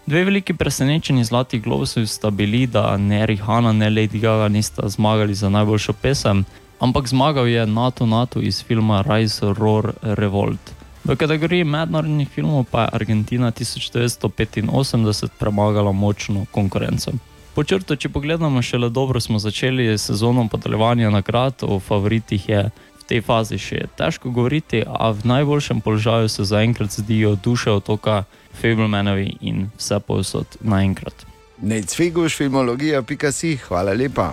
Dve 0.06 0.24
veliki 0.24 0.54
presenečenji 0.54 1.24
zlatih 1.24 1.62
globusov 1.62 2.06
sta 2.06 2.30
bili, 2.30 2.66
da 2.66 2.96
ne 2.96 3.26
Rihana, 3.26 3.72
ne 3.72 3.90
Lady 3.90 4.20
Gaga 4.20 4.48
nista 4.48 4.88
zmagali 4.88 5.34
za 5.34 5.48
najboljšo 5.48 5.92
pesem, 5.92 6.44
ampak 6.80 7.08
zmagal 7.08 7.48
je 7.48 7.66
NATO 7.66 8.06
NATO 8.06 8.40
iz 8.40 8.64
filma 8.64 9.04
Rise 9.08 9.54
Roar 9.58 9.92
Revolt. 10.02 10.72
V 11.04 11.16
kategoriji 11.16 11.64
mednarodnih 11.64 12.28
filmov 12.28 12.64
pa 12.70 12.80
je 12.80 12.88
Argentina 12.92 13.52
1985 13.52 15.28
premagala 15.38 15.92
močno 15.92 16.46
konkurenco. 16.50 17.12
Po 17.54 17.64
črtu, 17.64 17.96
če 17.96 18.08
pogledamo, 18.08 18.62
šele 18.62 18.88
dobro 18.88 19.20
smo 19.20 19.38
začeli 19.38 19.98
sezono 19.98 20.48
podeljevanja 20.48 21.10
nagrad, 21.10 21.54
o 21.62 21.80
favoritih 21.80 22.48
je 22.48 22.70
tej 23.08 23.24
fazi 23.24 23.58
še 23.58 23.86
težko 23.96 24.30
govoriti, 24.30 24.82
a 24.84 25.10
v 25.16 25.24
najboljšem 25.24 25.80
položaju 25.80 26.28
se 26.28 26.44
zaenkrat 26.44 26.90
zdijo 27.00 27.34
duše 27.40 27.72
otoka 27.72 28.24
Fablemanovi 28.60 29.36
in 29.40 29.70
vse 29.78 30.00
posod 30.00 30.58
naenkrat. 30.60 31.26
Nec 31.62 31.94
Fegoš, 31.96 32.36
filmologija.si, 32.36 33.56
hvala 33.56 33.92
lepa. 33.92 34.32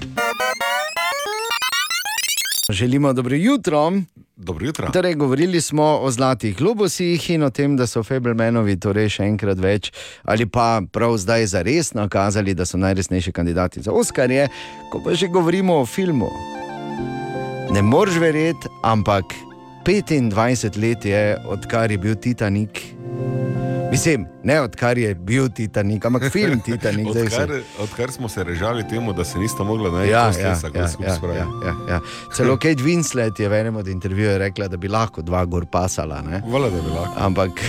Želimo 2.69 3.14
dobro 3.14 3.35
jutro. 3.35 3.93
Dobro 4.35 4.65
jutro. 4.65 4.89
Torej, 4.93 5.15
govorili 5.15 5.61
smo 5.61 5.84
o 6.02 6.11
zlatih 6.11 6.57
globusih 6.57 7.30
in 7.30 7.43
o 7.43 7.49
tem, 7.49 7.77
da 7.77 7.88
so 7.88 8.03
Fablemanovi 8.03 8.76
torej 8.80 9.10
še 9.15 9.30
enkrat 9.30 9.61
več 9.61 9.91
ali 10.23 10.45
pa 10.45 10.81
prav 10.91 11.15
zdaj 11.18 11.45
za 11.53 11.61
res 11.61 11.93
nakazali, 11.93 12.53
da 12.53 12.65
so 12.65 12.77
najresnejši 12.77 13.31
kandidati 13.31 13.81
za 13.81 13.91
Oscarje. 13.91 14.49
Ko 14.91 14.99
pa 15.06 15.15
že 15.15 15.27
govorimo 15.27 15.80
o 15.80 15.85
filmu, 15.85 16.27
ne 17.71 17.81
moreš 17.81 18.15
verjeti, 18.15 18.67
ampak 18.81 19.23
25 19.85 20.31
let 20.81 21.05
je, 21.05 21.37
odkar 21.45 21.91
je 21.91 21.97
bil 21.97 22.15
Titanik. 22.15 22.81
Mislim, 23.91 24.25
ne 24.43 24.61
odkar 24.61 24.97
je 24.97 25.15
bil 25.15 25.49
Titanik, 25.49 26.05
ampak 26.05 26.31
film 26.31 26.59
Titanik. 26.59 27.07
zdaj 27.11 27.29
se- 27.29 27.35
odkar, 27.35 27.49
odkar 27.79 28.11
smo 28.11 28.29
se 28.29 28.43
režali 28.43 28.87
temu, 28.87 29.13
da 29.13 29.23
se 29.23 29.39
nista 29.39 29.63
mogla 29.63 29.91
najti 29.91 30.11
Ja, 30.11 30.31
ja, 30.31 30.39
ja, 30.39 30.47
ja, 30.75 30.87
ja, 31.27 31.45
ja, 31.63 31.73
ja. 31.89 31.99
Celo 32.35 32.57
Kate 32.63 32.83
Winslet 32.83 33.39
je 33.39 33.49
v 33.49 33.53
enem 33.53 33.75
od 33.75 33.87
intervjujev 33.87 34.37
rekla, 34.37 34.67
da 34.67 34.77
bi 34.77 34.87
lahko 34.87 35.21
dva 35.21 35.45
gor 35.45 35.65
pasala. 35.65 36.21
ne. 36.21 36.41
Vala, 36.47 36.69
da 36.69 36.81
bi 36.81 36.89
lahko. 36.89 37.13
Ampak. 37.17 37.51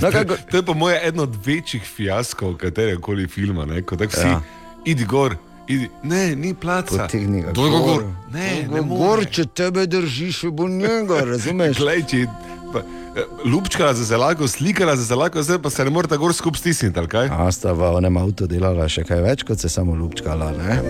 No, 0.00 0.10
kako... 0.10 0.34
To 0.50 0.56
je 0.56 0.62
pa 0.62 0.74
moje 0.74 1.00
eno 1.02 1.22
od 1.22 1.46
večjih 1.46 1.82
fiaskov 1.84 2.56
katerega 2.56 3.00
koli 3.00 3.28
filma. 3.28 3.64
Ne? 3.66 3.82
Ko 3.82 3.96
tako 3.96 4.12
vsi, 4.12 4.26
ja. 4.26 4.40
idi 4.84 5.04
gor, 5.04 5.36
idi. 5.68 5.90
ne, 6.02 6.36
ni 6.36 6.54
placa. 6.54 6.96
Potegni 6.96 7.42
ga 7.42 7.52
Doj 7.52 7.70
ga 7.70 7.78
gor. 7.78 8.04
Ne, 8.32 8.68
ne 8.70 8.82
Gor, 8.82 9.24
če 9.30 9.46
tebe 9.46 9.86
držiš, 9.86 10.44
bo 10.52 10.68
njega, 10.68 11.22
razumeš? 11.32 11.78
Glej, 11.78 12.02
če, 12.10 12.22
pa, 12.72 12.82
eh, 13.16 13.28
lupčkala 13.44 13.94
za 13.94 14.04
zelako, 14.04 14.48
slikala 14.48 14.96
za 14.96 15.04
zelako, 15.04 15.42
zdaj 15.42 15.62
pa 15.62 15.70
se 15.70 15.84
ne 15.84 15.90
more 15.90 16.08
tako 16.08 16.26
gor 16.26 16.34
skupaj 16.34 16.60
stisniti, 16.64 16.98
ali 16.98 17.08
kaj? 17.08 17.30
A 17.32 17.50
sta 17.52 17.72
v 17.72 17.92
onem 18.00 18.16
avtu 18.20 18.48
delala 18.50 18.88
še 18.88 19.04
kaj 19.08 19.22
več, 19.24 19.46
kot 19.46 19.62
se 19.62 19.72
samo 19.72 19.94
lupčkala. 19.94 20.52
Ne? 20.58 20.80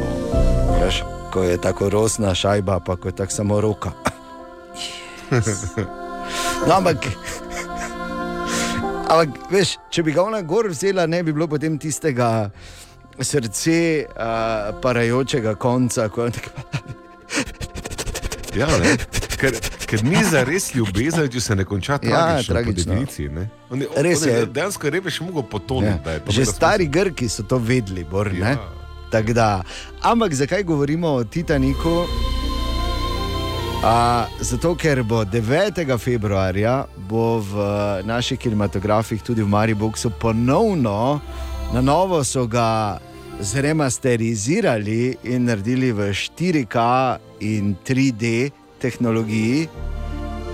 Veš, 0.81 1.03
ko 1.33 1.45
je 1.47 1.61
tako 1.61 1.91
rosna 1.93 2.35
šajba, 2.35 2.81
pa 2.87 2.97
ko 2.97 3.13
je 3.13 3.21
tako 3.23 3.39
samo 3.43 3.61
roka. 3.61 3.95
Yes. 5.31 5.63
No, 6.67 6.81
ampak, 6.81 7.05
ampak, 9.07 9.37
veš, 9.53 9.77
če 9.93 10.03
bi 10.07 10.15
ga 10.17 10.25
ona 10.27 10.41
gor 10.43 10.67
vzela, 10.73 11.05
ne 11.07 11.21
bi 11.23 11.35
bilo 11.35 11.47
potem 11.51 11.77
tistega 11.79 12.49
srce 13.19 13.79
uh, 14.07 14.13
parajočega 14.81 15.55
konca. 15.55 16.09
Ko 16.09 16.25
je 16.25 16.31
tako, 16.31 16.51
Ja, 18.55 18.67
ne. 18.79 18.97
Ker, 19.37 19.53
ker 19.87 20.01
ni 20.03 20.25
za 20.25 20.41
res 20.43 20.75
ljubezen, 20.75 21.29
če 21.29 21.41
se 21.41 21.55
ne 21.55 21.65
konča 21.65 21.93
Ja, 21.93 21.99
tragično. 22.01 22.55
tragično. 22.55 22.85
po 22.85 22.91
definiciji, 22.91 23.29
ne. 23.29 23.49
On 23.71 23.83
je- 23.83 23.89
Res 23.97 24.23
on 24.23 24.29
je. 24.29 24.47
Dejansko 24.47 24.87
je 24.87 24.91
revež 24.91 25.21
mogel 25.21 25.43
potoniti. 25.45 26.01
Ja. 26.07 26.13
je 26.13 26.21
Že 26.31 26.45
stari 26.47 26.87
Grki 26.87 27.29
so 27.29 27.43
to 27.43 27.59
vedeli, 27.59 28.05
Bor, 28.05 28.33
ja. 28.33 28.57
Da. 29.13 29.63
Ampak 30.03 30.35
zakaj 30.35 30.63
govorimo 30.63 31.09
o 31.11 31.25
Titaniku? 31.25 32.05
A, 33.83 34.27
zato, 34.41 34.75
ker 34.75 35.03
bo 35.03 35.23
9. 35.23 35.99
februarja 35.99 36.87
bo 36.99 37.39
v 37.39 37.53
naših 38.03 38.39
kinematografih, 38.39 39.23
tudi 39.23 39.43
v 39.43 39.49
Mariboku, 39.49 40.11
ponovno 40.11 41.21
na 41.73 41.81
novo 41.81 42.25
so 42.25 42.47
ga 42.47 42.99
zremasterizirali 43.41 45.17
in 45.23 45.45
naredili 45.45 45.93
v 45.93 46.11
4K 46.13 46.77
in 47.41 47.77
3D 47.87 48.51
tehnologiji. 48.79 49.69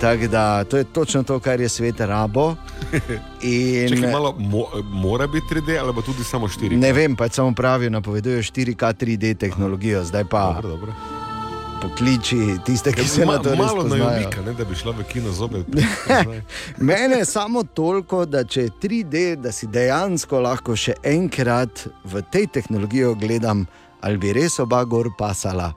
Tako 0.00 0.26
da 0.26 0.64
to 0.64 0.76
je 0.76 0.84
točno 0.84 1.22
to, 1.22 1.40
kar 1.40 1.60
je 1.60 1.68
svet 1.68 2.00
rabo. 2.00 2.54
In... 3.42 4.10
Malo, 4.10 4.34
mo, 4.38 4.66
mora 4.82 5.26
biti 5.26 5.46
3D 5.54 5.78
ali 5.80 5.94
pa 5.94 6.02
tudi 6.02 6.24
samo 6.24 6.48
4D? 6.48 6.76
Ne 6.76 6.92
vem, 6.92 7.16
pač 7.16 7.32
samo 7.32 7.54
pravijo, 7.54 7.90
napovedujejo 7.90 8.42
4K 8.42 8.94
3D 8.98 9.36
tehnologijo, 9.38 10.04
zdaj 10.04 10.24
pa. 10.24 10.52
Dobro, 10.52 10.68
dobro. 10.68 11.21
Pokliči 11.82 12.62
tiste, 12.66 12.92
ki 12.94 13.08
se 13.08 13.26
na 13.26 13.38
to 13.42 13.56
Malo 13.56 13.82
spoznajo. 13.82 14.04
najomika, 14.04 14.42
ne, 14.46 14.54
da 14.54 14.64
bi 14.64 14.74
šla 14.78 14.94
v 14.98 15.04
kino 15.10 15.32
zopet. 15.32 15.66
Mene 16.88 17.18
je 17.22 17.24
samo 17.24 17.62
toliko, 17.62 18.24
da 18.26 18.44
če 18.44 18.68
je 18.68 18.70
3D, 18.82 19.36
da 19.42 19.52
si 19.52 19.66
dejansko 19.66 20.40
lahko 20.40 20.76
še 20.78 20.94
enkrat 21.02 21.86
v 22.04 22.22
tej 22.32 22.48
tehnologiji 22.54 23.10
ogledam, 23.12 23.66
ali 24.00 24.18
bi 24.18 24.32
res 24.32 24.58
oba 24.62 24.84
gor 24.84 25.10
pasala 25.18 25.72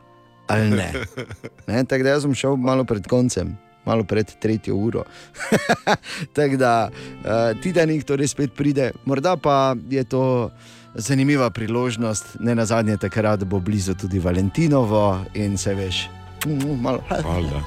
ali 0.48 0.70
ne. 0.70 0.94
ne 1.68 1.84
tako 1.84 2.04
da 2.04 2.20
sem 2.22 2.34
šel 2.34 2.56
malo 2.56 2.84
pred 2.84 3.08
koncem. 3.08 3.58
Malo 3.86 4.04
pred 4.04 4.32
tretjo 4.42 4.76
uro. 4.76 5.04
Tako 6.38 6.58
da 6.58 6.90
uh, 6.90 7.62
Titanik 7.62 8.04
torej 8.04 8.28
spet 8.28 8.56
pride, 8.58 8.92
morda 9.06 9.36
pa 9.38 9.76
je 9.90 10.04
to 10.04 10.50
zanimiva 10.96 11.50
priložnost, 11.50 12.38
ne 12.40 12.56
na 12.56 12.66
zadnje, 12.66 12.98
takrat 12.98 13.44
bo 13.44 13.60
blizu 13.60 13.94
tudi 13.96 14.20
Valentinovo 14.20 15.26
in 15.34 15.58
se 15.58 15.76
veš, 15.76 16.08
malo. 16.82 17.04
Valjda. 17.10 17.62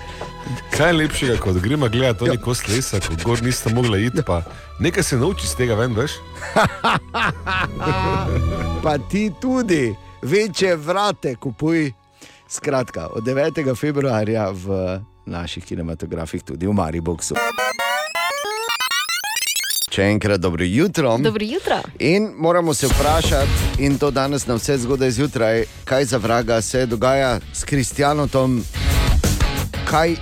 Kaj 0.77 0.89
je 0.89 0.93
lepšega, 0.93 1.37
kot 1.37 1.57
gremo 1.57 1.89
gledati 1.89 2.19
to 2.19 2.27
neko 2.27 2.55
slesa, 2.55 3.01
ko 3.01 3.15
gor 3.25 3.43
niste 3.43 3.75
mogli 3.75 4.07
iti, 4.07 4.23
pa 4.27 4.43
nekaj 4.81 5.03
se 5.03 5.17
nauči 5.17 5.45
iz 5.45 5.55
tega, 5.57 5.75
ven, 5.75 5.95
veš? 5.95 6.13
pa 8.85 8.99
ti 9.11 9.31
tudi, 9.41 9.95
večje 10.23 10.77
vrate 10.77 11.35
kupuj. 11.35 11.93
Skratka, 12.49 13.07
od 13.13 13.25
9. 13.25 13.77
februarja 13.77 14.49
v 14.51 15.01
naših 15.27 15.65
kinematografih, 15.65 16.43
tudi 16.43 16.67
v 16.67 16.73
Mariboku. 16.73 17.37
Še 19.91 20.03
enkrat 20.05 20.41
dobro 20.41 20.65
jutro. 20.65 21.19
Dobro 21.19 21.45
jutro. 21.45 21.79
In 21.99 22.33
moramo 22.37 22.75
se 22.75 22.87
vprašati, 22.87 23.51
in 23.79 23.99
to 23.99 24.11
danes 24.11 24.47
na 24.47 24.55
vse 24.55 24.79
zgodaj 24.79 25.11
zjutraj, 25.11 25.65
kaj 25.85 26.05
za 26.05 26.17
vraga 26.17 26.61
se 26.61 26.87
dogaja 26.87 27.41
s 27.53 27.65
Kristjanom. 27.65 28.65
Kaj? 29.87 30.17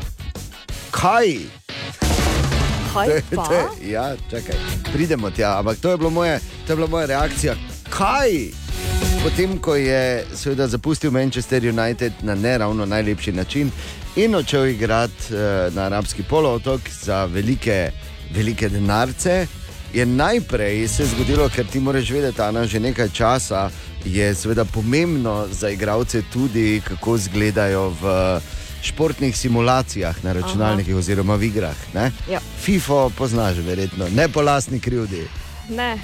Kaj? 0.92 1.36
Kaj 2.94 3.08
To 3.20 3.36
pa? 3.36 3.44
to 3.44 3.52
je- 3.52 3.90
Ja, 3.90 4.16
čakaj, 4.30 4.54
pridemo 4.92 5.30
tja, 5.30 5.58
ampak 5.58 5.78
to 5.78 5.90
je, 5.90 5.96
moje, 5.98 6.38
to 6.66 6.72
je 6.72 6.76
bila 6.76 6.88
moja 6.88 7.06
reakcija. 7.06 7.54
Kaj? 7.90 8.30
Potem, 9.22 9.58
ko 9.58 9.74
je 9.74 10.24
seveda 10.34 10.68
zapustil 10.68 11.10
Manchester 11.10 11.62
United 11.64 12.12
na 12.22 12.34
ne 12.34 12.58
ravno 12.58 12.86
najlepši 12.86 13.32
način 13.32 13.70
in 14.16 14.34
odšel 14.34 14.66
igrati 14.66 15.14
uh, 15.28 15.38
na 15.74 15.82
arabski 15.82 16.22
polotok 16.22 16.80
za 17.02 17.24
velike, 17.24 17.90
velike 18.30 18.68
denarce, 18.68 19.46
je 19.94 20.06
najprej 20.06 20.88
se 20.88 21.06
zgodilo, 21.06 21.48
ker 21.48 21.66
ti 21.66 21.80
moraš 21.80 22.10
vedeti, 22.10 22.38
da 22.38 22.66
že 22.66 22.80
nekaj 22.80 23.08
časa 23.08 23.70
je 24.04 24.34
seveda 24.34 24.64
pomembno 24.64 25.46
za 25.50 25.70
igralce 25.70 26.22
tudi, 26.32 26.82
kako 26.84 27.16
izgledajo 27.16 27.88
v 28.00 28.40
športnih 28.82 29.38
simulacijah 29.38 30.24
na 30.24 30.32
računalnikih 30.32 30.94
Aha. 30.94 30.98
oziroma 30.98 31.34
v 31.34 31.42
igrah. 31.42 31.76
Ja. 32.30 32.40
FIFO 32.60 33.10
poznaš 33.10 33.56
verjetno, 33.56 34.08
ne 34.08 34.28
po 34.28 34.42
lastni 34.42 34.80
krivdi. 34.80 35.26
Ne, 35.68 35.98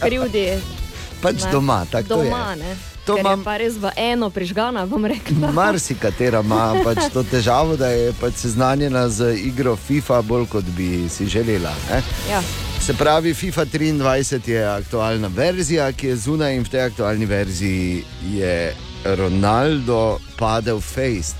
krivdi. 0.00 0.52
Pač 1.22 1.44
ne. 1.44 1.52
doma, 1.52 1.84
tako 1.90 2.08
to 2.08 2.22
je. 2.22 2.30
Doma, 2.30 2.54
ne. 2.54 2.76
To 3.08 3.16
imam- 3.18 3.40
je 3.40 3.44
pa 3.44 3.56
res 3.56 3.74
v 3.80 3.88
eno 3.96 4.28
prižgana, 4.30 4.84
bom 4.86 5.00
rekla. 5.04 5.48
Marsikatera 5.52 6.40
ima 6.44 6.76
pač 6.84 7.08
to 7.12 7.22
težavo, 7.24 7.76
da 7.76 7.88
je 7.88 8.12
pač 8.20 8.34
seznanjena 8.44 9.08
z 9.08 9.32
igro 9.48 9.76
FIFA 9.76 10.22
bolj 10.22 10.46
kot 10.48 10.64
bi 10.76 11.08
si 11.08 11.26
želela. 11.26 11.72
Ja. 12.28 12.42
Se 12.80 12.94
pravi, 12.94 13.34
FIFA 13.34 13.64
23 13.64 14.48
je 14.48 14.64
aktualna 14.64 15.28
verzija, 15.28 15.92
ki 15.92 16.06
je 16.06 16.16
zunaj 16.16 16.54
in 16.56 16.62
v 16.64 16.68
tej 16.68 16.80
aktualni 16.80 17.26
verziji 17.26 18.04
je 18.32 18.74
Ronaldo 19.04 20.18
padel 20.38 20.80
face. 20.80 21.34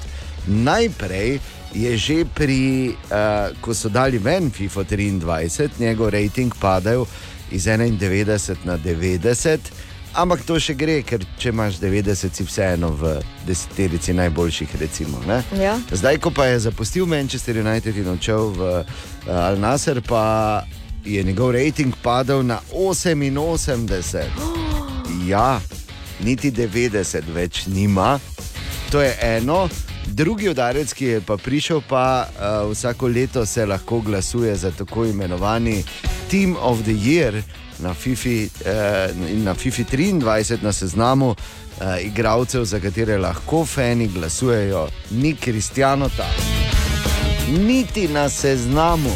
Najprej 0.46 1.40
je 1.74 1.96
že 1.96 2.24
pri, 2.24 2.96
uh, 3.12 3.52
ko 3.60 3.74
so 3.74 3.88
dali 3.88 4.18
ven 4.18 4.50
FIFA 4.50 4.84
23, 4.84 5.68
njegov 5.78 6.10
rating 6.10 6.54
padel 6.60 7.04
iz 7.50 7.64
91 7.64 8.56
na 8.64 8.78
90. 8.78 9.58
Ampak 10.18 10.40
to 10.42 10.56
še 10.58 10.74
gre, 10.74 10.96
ker 11.06 11.22
če 11.38 11.52
imaš 11.52 11.76
90, 11.78 12.34
si 12.34 12.42
vseeno 12.42 12.88
v 12.98 13.12
deseterici 13.46 14.10
najboljših. 14.18 14.72
Recimo, 14.80 15.20
ne? 15.30 15.36
Ja. 15.54 15.76
Zdaj, 15.94 16.18
ko 16.18 16.32
pa 16.34 16.48
je 16.50 16.64
zapustil 16.66 17.06
Manchester 17.06 17.60
United 17.62 17.94
in 17.94 18.08
odšel 18.10 18.50
v 18.56 18.70
uh, 18.82 19.30
Al 19.30 19.60
Nasser, 19.62 20.02
pa 20.02 20.66
je 21.06 21.22
njegov 21.22 21.52
rating 21.54 21.94
padel 22.02 22.42
na 22.42 22.58
88. 22.74 24.26
Ja, 25.30 25.60
niti 26.18 26.50
90 26.50 27.30
več 27.30 27.68
nima. 27.70 28.18
To 28.90 28.98
je 28.98 29.14
eno. 29.22 29.68
Drugi 30.08 30.50
udarec, 30.50 30.90
ki 30.98 31.12
je 31.12 31.22
pa 31.22 31.38
prišel, 31.38 31.84
pa 31.86 32.26
uh, 32.26 32.66
vsako 32.72 33.06
leto 33.06 33.46
se 33.46 33.62
lahko 33.66 34.02
glasuje 34.02 34.56
za 34.56 34.74
tako 34.74 35.06
imenovani 35.06 35.84
Team 36.26 36.58
of 36.58 36.82
the 36.82 36.98
Year 36.98 37.38
na 37.80 37.94
FIFA, 37.94 38.28
uh, 38.28 39.16
na 39.44 39.54
FIFA 39.54 39.82
23 39.82 40.62
na 40.62 40.72
seznamu 40.72 41.30
uh, 41.30 42.04
igralcev, 42.04 42.64
za 42.64 42.80
katere 42.80 43.18
lahko 43.18 43.64
fani 43.66 44.08
glasujejo, 44.08 44.88
ni 45.10 45.34
Kristjanota, 45.34 46.26
niti 47.48 48.08
na 48.08 48.28
seznamu. 48.28 49.10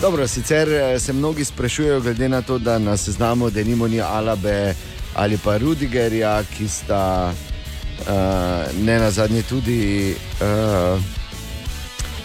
Dobro, 0.00 0.28
sicer 0.28 0.68
eh, 0.68 0.98
se 0.98 1.12
mnogi 1.12 1.44
sprašujejo, 1.44 2.00
glede 2.00 2.28
na 2.28 2.42
to, 2.42 2.58
da 2.58 2.78
na 2.78 2.96
seznamu 2.96 3.50
denimo 3.50 3.88
ni 3.88 4.00
Alabe 4.00 4.74
ali 5.14 5.38
pa 5.38 5.58
Rudigerja, 5.58 6.42
ki 6.56 6.68
sta 6.68 7.32
uh, 8.00 8.84
ne 8.84 8.98
na 8.98 9.10
zadnje 9.10 9.42
tudi, 9.42 10.14
uh, 10.40 11.02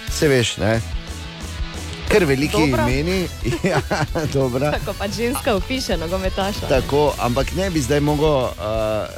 se 0.09 0.27
veš, 0.27 0.57
ne. 0.57 0.96
Ker 2.07 2.25
veliki 2.25 2.69
Dobra. 2.69 2.87
imeni, 2.89 3.27
ja, 3.71 3.81
dobro. 4.33 4.71
Tako 4.71 4.93
pa 4.97 5.07
ženska 5.07 5.55
opiše 5.55 5.97
nogometaša. 5.97 6.67
Tako, 6.69 7.13
ampak 7.19 7.55
ne 7.55 7.69
bi 7.69 7.81
zdaj 7.81 7.99
mogel 7.99 8.27
uh, 8.27 8.51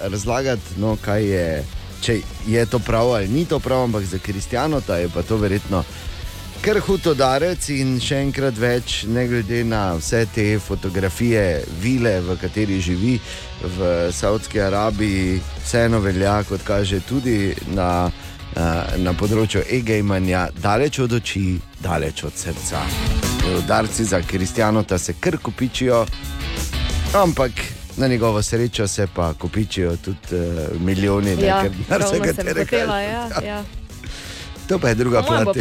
razlagati, 0.02 0.78
no, 0.78 0.98
kaj 1.02 1.26
je, 1.26 1.66
če 2.02 2.22
je 2.48 2.66
to 2.66 2.80
prav 2.80 3.14
ali 3.14 3.28
ni 3.28 3.46
to 3.46 3.60
prav, 3.60 3.84
ampak 3.84 4.04
za 4.04 4.18
Kristjanota 4.18 4.98
je 4.98 5.10
pa 5.10 5.22
to 5.22 5.38
verjetno 5.38 5.84
kar 6.60 6.80
hud 6.84 7.06
udarec 7.08 7.70
in 7.72 7.94
še 8.04 8.18
enkrat 8.20 8.58
več, 8.60 9.04
ne 9.08 9.24
glede 9.30 9.62
na 9.64 9.94
vse 9.96 10.26
te 10.34 10.44
fotografije, 10.60 11.64
vile, 11.80 12.18
v 12.26 12.36
kateri 12.42 12.82
živi 12.84 13.14
v 13.78 13.92
Saudski 14.16 14.60
Arabiji, 14.60 15.38
vseeno 15.64 16.02
velja, 16.04 16.42
kot 16.50 16.66
kaže 16.68 17.00
tudi 17.08 17.54
na, 17.72 18.10
na 18.98 19.14
področju 19.14 19.62
e-gamanja, 19.70 20.50
daleč 20.54 21.00
od 21.00 21.14
oči, 21.14 21.60
daleč 21.80 22.24
od 22.24 22.34
srca. 22.36 22.82
Udarci 23.58 24.06
za 24.06 24.22
Kristjanota 24.22 24.98
se 24.98 25.14
kar 25.14 25.38
kopičijo, 25.38 26.06
ampak 27.14 27.52
na 27.98 28.08
njegovo 28.08 28.42
srečo 28.42 28.88
se 28.88 29.08
pa 29.08 29.34
kopičijo 29.34 29.98
tudi 29.98 30.18
uh, 30.32 30.82
milijoni, 30.82 31.36
ne, 31.36 31.46
Ja, 31.46 31.62
ker 31.62 31.72
ravno 31.90 32.08
sem 32.08 32.20
marsikaterega- 32.20 32.60
hotela, 32.60 33.00
ja, 33.00 33.30
ja. 33.46 33.64
To 34.68 34.80
pa 34.80 34.90
je 34.90 34.96
druga 34.96 35.22
mojem 35.22 35.44
plat 35.44 35.56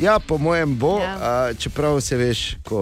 Ja, 0.00 0.18
po 0.18 0.38
mojem 0.38 0.76
bo, 0.76 0.98
Ja. 0.98 1.04
ja. 1.46 1.54
čeprav 1.54 2.00
se 2.00 2.16
veš, 2.16 2.56
ko 2.64 2.80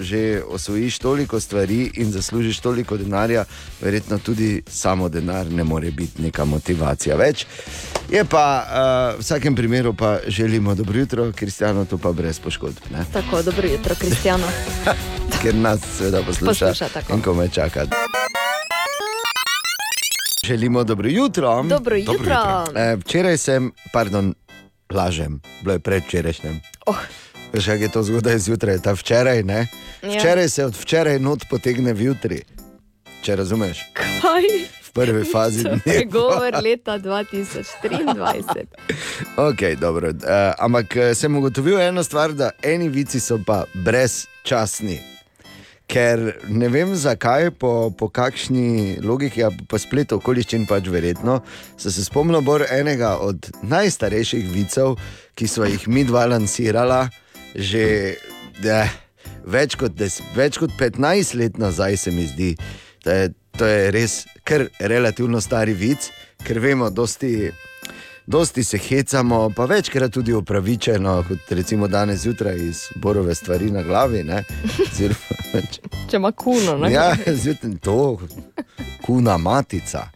že 0.00 0.42
osvojiš 0.44 0.98
toliko 0.98 1.40
stvari 1.40 1.90
in 1.94 2.12
zaslužiš 2.12 2.60
toliko 2.60 2.96
denarja, 2.96 3.44
verjetno 3.80 4.18
tudi 4.18 4.62
samo 4.66 5.08
denar 5.08 5.46
ne 5.46 5.64
more 5.64 5.90
biti 5.90 6.22
neka 6.22 6.44
motivacija 6.44 7.16
več. 7.16 7.46
Je 8.10 8.24
pa 8.24 8.44
uh, 8.60 9.18
v 9.18 9.20
vsakem 9.20 9.54
primeru 9.54 9.94
pa 9.94 10.18
želimo 10.26 10.74
dobro 10.74 10.98
jutro, 10.98 11.32
Kristjano, 11.32 11.84
to 11.84 11.98
pa 11.98 12.12
brez 12.12 12.38
poškodb, 12.40 12.76
ne? 12.90 13.04
Tako, 13.12 13.42
dobro 13.42 13.68
jutro, 13.68 13.94
Kristjano. 13.94 14.46
ker 15.42 15.54
nas 15.54 15.80
seveda 15.98 16.22
posluša, 16.22 16.66
Posluša, 16.66 16.88
tako. 16.88 17.12
in 17.12 17.22
ko 17.22 17.34
me 17.34 17.48
čaka. 17.48 17.86
Želimo 20.44 20.84
dobro 20.84 21.08
jutro. 21.08 21.62
Dobro 21.62 21.96
jutro. 21.96 22.64
E, 22.74 22.96
včeraj 22.96 23.36
sem, 23.38 23.72
pardon, 23.92 24.34
lažem, 24.94 25.40
bilo 25.62 25.76
je 25.76 25.78
predvčerajšnjem. 25.78 26.60
Oh. 26.86 26.96
Veš, 27.52 27.66
kaj 27.66 27.82
je 27.82 27.88
to 27.88 28.02
zgodaj 28.02 28.38
zjutraj, 28.38 28.78
ta 28.84 28.92
včeraj, 28.92 29.42
ne? 29.42 29.66
Ja. 30.02 30.18
Včeraj 30.18 30.48
se 30.48 30.64
od 30.64 30.76
včeraj 30.76 31.18
not 31.18 31.44
potegne 31.50 31.92
v 31.92 32.02
jutri, 32.02 32.42
če 33.22 33.36
razumeš, 33.36 33.80
Kaj? 33.92 34.44
v 34.88 34.92
prvi 34.92 35.24
fazi 35.24 35.64
dneva. 35.64 36.04
govor 36.10 36.52
leta 36.62 36.98
2023. 36.98 38.64
Okay, 39.48 39.76
dobro, 39.76 40.08
uh, 40.08 40.52
ampak 40.58 40.96
eh, 40.96 41.14
sem 41.14 41.36
ugotovil 41.36 41.80
eno 41.80 42.02
stvar, 42.04 42.32
da 42.32 42.50
eni 42.62 42.88
vici 42.88 43.20
so 43.20 43.38
pa 43.46 43.64
brezčasni. 43.74 45.17
Ker 45.88 46.20
ne 46.52 46.68
vem 46.68 46.92
zakaj, 46.92 47.50
po, 47.56 47.88
po 47.96 48.10
kakšni 48.12 48.98
logiki, 49.00 49.40
a 49.46 49.48
po 49.48 49.80
spletu 49.80 50.18
okoliščin 50.18 50.66
pač 50.68 50.90
verjetno, 50.92 51.38
sem 51.80 51.94
se 51.94 52.04
spomnil 52.04 52.44
bolj 52.44 52.66
enega 52.76 53.14
od 53.24 53.48
najstarejših 53.64 54.50
vicev, 54.52 54.98
ki 55.32 55.48
so 55.48 55.64
jih 55.64 55.88
mi 55.88 56.04
dva 56.04 56.26
lansirala 56.28 57.06
že 57.56 57.84
eh, 58.60 58.90
več, 59.48 59.78
kot 59.80 59.96
des, 59.96 60.20
več 60.36 60.58
kot 60.60 60.74
15 60.76 61.34
let 61.40 61.58
nazaj, 61.58 61.96
se 61.96 62.12
mi 62.12 62.26
zdi. 62.28 62.52
To 63.04 63.14
je, 63.14 63.32
to 63.56 63.66
je 63.66 63.90
res 63.94 64.20
kar 64.44 64.68
relativno 64.80 65.40
stari 65.40 65.72
vic, 65.72 66.10
ker 66.44 66.60
vemo, 66.62 66.90
dosti 66.92 67.50
dosti 68.28 68.64
se 68.64 68.78
hecamo, 68.78 69.50
pa 69.50 69.64
večkrat 69.64 70.12
tudi 70.12 70.32
upravičeno, 70.34 71.24
kot 71.24 71.50
recimo 71.50 71.88
danes 71.88 72.20
zjutraj 72.20 72.56
iz 72.58 72.82
borove 72.96 73.34
stvari 73.34 73.70
na 73.70 73.82
glavi. 73.82 74.22
ne. 74.22 74.44
Oziroma, 74.84 75.16
pač- 75.52 75.78
Če 76.10 76.16
ima 76.16 76.32
kuno, 76.32 76.76
ne? 76.78 76.92
Ja, 76.92 77.06
zjutraj 77.26 77.72
to, 77.78 78.18
kuna 79.00 79.38
matica. 79.38 80.08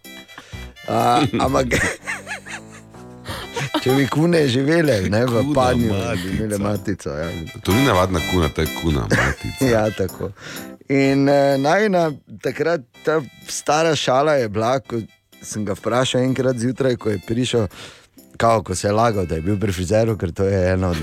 A, 0.88 0.98
ampak, 1.40 1.66
če 3.78 3.92
bi 3.92 4.06
kune 4.08 4.42
živele, 4.46 5.00
ne 5.04 5.22
v 5.22 5.32
Kuna 5.38 5.54
panju, 5.54 5.88
matica. 5.88 6.14
bi 6.16 6.36
imele 6.36 6.58
matico. 6.58 7.10
Ja. 7.12 7.30
To 7.60 7.72
ni 7.72 7.84
navadna 7.84 8.20
kuna, 8.28 8.48
to 8.48 8.60
je 8.60 8.68
kuna. 8.76 9.06
matica. 9.08 9.64
Ja, 9.72 9.90
tako. 9.90 10.30
In 10.88 11.24
uh, 11.24 11.34
najna 11.58 12.10
takrat 12.42 12.80
ta 13.02 13.20
stara 13.48 13.94
šala 13.96 14.34
je 14.34 14.48
bila, 14.48 14.76
ko 14.80 15.00
sem 15.42 15.64
ga 15.64 15.74
vprašal 15.74 16.20
enkrat 16.22 16.58
zjutraj, 16.58 16.96
ko 16.96 17.10
je 17.10 17.18
prišel, 17.18 17.66
kao, 18.42 18.62
ko 18.62 18.74
se 18.74 18.88
je 18.88 18.92
lagal, 18.92 19.26
da 19.26 19.34
je 19.34 19.42
bil 19.42 19.58
pri 19.60 19.72
frizeru, 19.72 20.16
ker 20.18 20.32
to 20.34 20.44
je 20.44 20.72
eno 20.72 20.90
od 20.90 20.96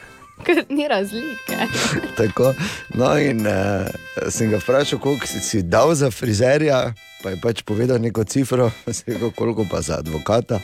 Ker 0.46 0.62
ni 0.68 0.88
razlike. 0.88 1.56
Tako, 2.20 2.54
no, 2.94 3.10
in 3.18 3.44
uh, 3.46 4.30
sem 4.32 4.50
ga 4.50 4.60
vprašal, 4.60 4.98
koliko 4.98 5.26
si, 5.26 5.40
si 5.40 5.62
dal 5.62 5.94
za 5.94 6.10
frizerja, 6.10 6.94
pa 7.22 7.34
je 7.34 7.40
pač 7.42 7.62
povedal 7.68 8.00
neko 8.00 8.24
cifro, 8.24 8.70
rekel, 9.08 9.30
koliko 9.36 9.66
pa 9.70 9.80
za 9.80 9.98
advokata. 10.00 10.60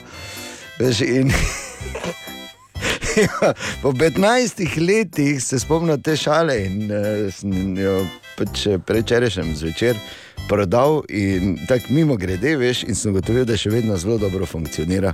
Veš, 0.81 1.01
in, 1.05 1.33
ja, 3.25 3.53
po 3.83 3.93
15 3.93 4.65
letih 4.81 5.43
se 5.45 5.61
spomnim 5.61 6.01
te 6.03 6.17
šale 6.17 6.63
in 6.65 6.89
uh, 6.89 7.29
sem 7.33 7.77
jo 7.77 7.99
pač 8.39 8.71
prečerajšnjem 8.87 9.57
zvečer 9.57 10.01
prodal 10.49 11.03
in 11.09 11.59
tako 11.69 11.93
mimo 11.93 12.17
grede, 12.17 12.57
veš, 12.57 12.87
in 12.89 12.97
sem 12.97 13.13
gotovil, 13.13 13.45
da 13.45 13.57
še 13.57 13.73
vedno 13.73 14.01
zelo 14.01 14.17
dobro 14.21 14.49
funkcionira. 14.49 15.13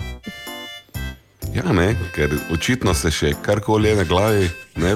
Ja, 1.58 1.72
ne, 1.72 1.96
ker 2.14 2.30
očitno 2.54 2.92
se 2.94 3.10
še 3.10 3.32
karkoli 3.42 3.88
je 3.88 3.96
na 3.98 4.04
glavi 4.06 4.46
ne, 4.78 4.92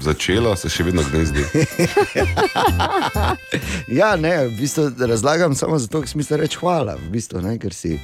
začelo, 0.00 0.54
se 0.56 0.70
še 0.72 0.86
vedno 0.86 1.04
gnezdi. 1.10 1.44
ja, 4.00 4.14
ne, 4.16 4.32
v 4.46 4.54
bistvu 4.56 4.88
razlagam 5.10 5.56
samo 5.58 5.76
zato, 5.82 6.00
ker 6.00 6.08
smisel 6.14 6.40
reči 6.40 6.62
hvala, 6.62 6.96
v 7.02 7.12
bistvu, 7.18 7.44
ne, 7.44 7.58
ker 7.60 7.76
si 7.76 7.98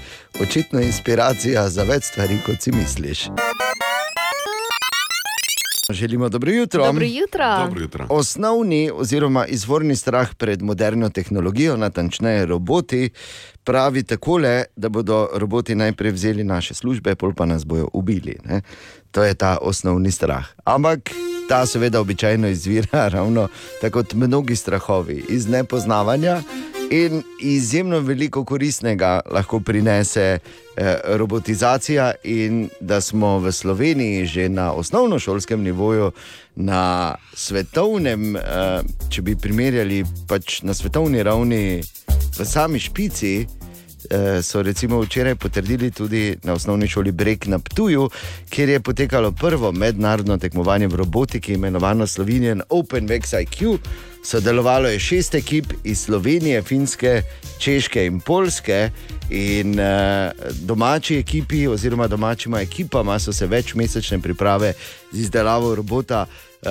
očitno 0.44 0.82
inspiracija 0.84 1.64
za 1.72 1.88
več 1.88 2.10
stvari, 2.12 2.42
kot 2.44 2.60
si 2.60 2.76
misliš. 2.76 3.30
Želimo 5.92 6.28
dobro 6.28 6.50
jutro. 6.50 6.86
Dobro 6.86 7.04
jutro. 7.04 7.58
Dobro 7.66 7.80
jutro. 7.80 8.06
Osnovni 8.10 8.90
oziroma 8.94 9.46
izvorni 9.46 9.96
strah 9.96 10.34
pred 10.34 10.62
moderno 10.62 11.08
tehnologijo, 11.08 11.76
natančneje 11.76 12.46
roboti, 12.46 13.10
pravi 13.64 14.02
takole, 14.02 14.64
da 14.76 14.88
bodo 14.88 15.28
roboti 15.34 15.74
najprej 15.74 16.12
vzeli 16.12 16.44
naše 16.44 16.74
službe, 16.74 17.14
pol 17.14 17.34
pa 17.34 17.46
nas 17.46 17.66
bojo 17.66 17.88
ubili. 17.92 18.36
Ne? 18.44 18.60
To 19.10 19.24
je 19.24 19.34
ta 19.34 19.58
osnovni 19.62 20.10
strah. 20.10 20.46
Ampak 20.64 21.10
ta 21.48 21.66
seveda 21.66 22.00
običajno 22.00 22.48
izvira 22.48 23.08
ravno 23.14 23.48
tako 23.80 23.98
kot 23.98 24.14
mnogi 24.14 24.56
strahovi 24.56 25.24
iz 25.28 25.48
nepoznavanja. 25.48 26.42
In 26.92 27.22
izjemno 27.40 28.00
veliko 28.00 28.44
koristnega 28.44 29.20
lahko 29.30 29.60
prinese 29.60 30.38
eh, 30.76 30.96
robotizacija, 31.04 32.12
in 32.24 32.68
da 32.80 33.00
smo 33.00 33.38
v 33.38 33.52
Sloveniji 33.52 34.26
že 34.26 34.48
na 34.48 34.72
osnovnošolskem 34.72 35.62
nivoju, 35.62 36.10
na 36.56 37.14
svetovnem, 37.34 38.36
eh, 38.36 38.40
če 39.08 39.22
bi 39.22 39.36
primerjali 39.36 40.04
pač 40.28 40.60
na 40.62 40.74
svetovni 40.74 41.22
ravni, 41.22 41.80
v 42.38 42.44
sami 42.44 42.78
špici. 42.78 43.46
eh, 44.10 44.42
So 44.42 44.62
recimo 44.62 45.00
včeraj 45.00 45.34
potrdili 45.34 45.90
tudi 45.90 46.36
na 46.42 46.52
osnovni 46.52 46.88
šoli 46.88 47.12
Brek 47.12 47.46
na 47.46 47.58
Ptuju, 47.58 48.10
kjer 48.50 48.68
je 48.68 48.80
potekalo 48.80 49.32
prvo 49.32 49.72
mednarodno 49.72 50.36
tekmovanje 50.38 50.88
v 50.88 50.96
robotiki, 50.96 51.54
imenovano 51.54 52.06
Slovenijan 52.06 52.62
Open 52.68 53.08
Vex 53.08 53.32
IQ. 53.32 53.78
Sodelovalo 54.24 54.88
je 54.88 54.98
šest 54.98 55.34
ekip 55.34 55.66
iz 55.84 56.00
Slovenije, 56.00 56.62
Finske, 56.62 57.22
Češke 57.58 58.06
in 58.06 58.20
Polske. 58.20 58.90
In 59.30 59.80
uh, 59.80 59.86
domači 60.60 61.16
ekipi, 61.18 61.66
oziroma 61.66 62.06
domačima 62.06 62.60
ekipama, 62.60 63.18
so 63.18 63.32
se 63.32 63.46
večmesečne 63.46 64.18
priprave 64.18 64.72
z 65.12 65.20
izdelavo 65.20 65.74
robota 65.74 66.26
uh, 66.26 66.68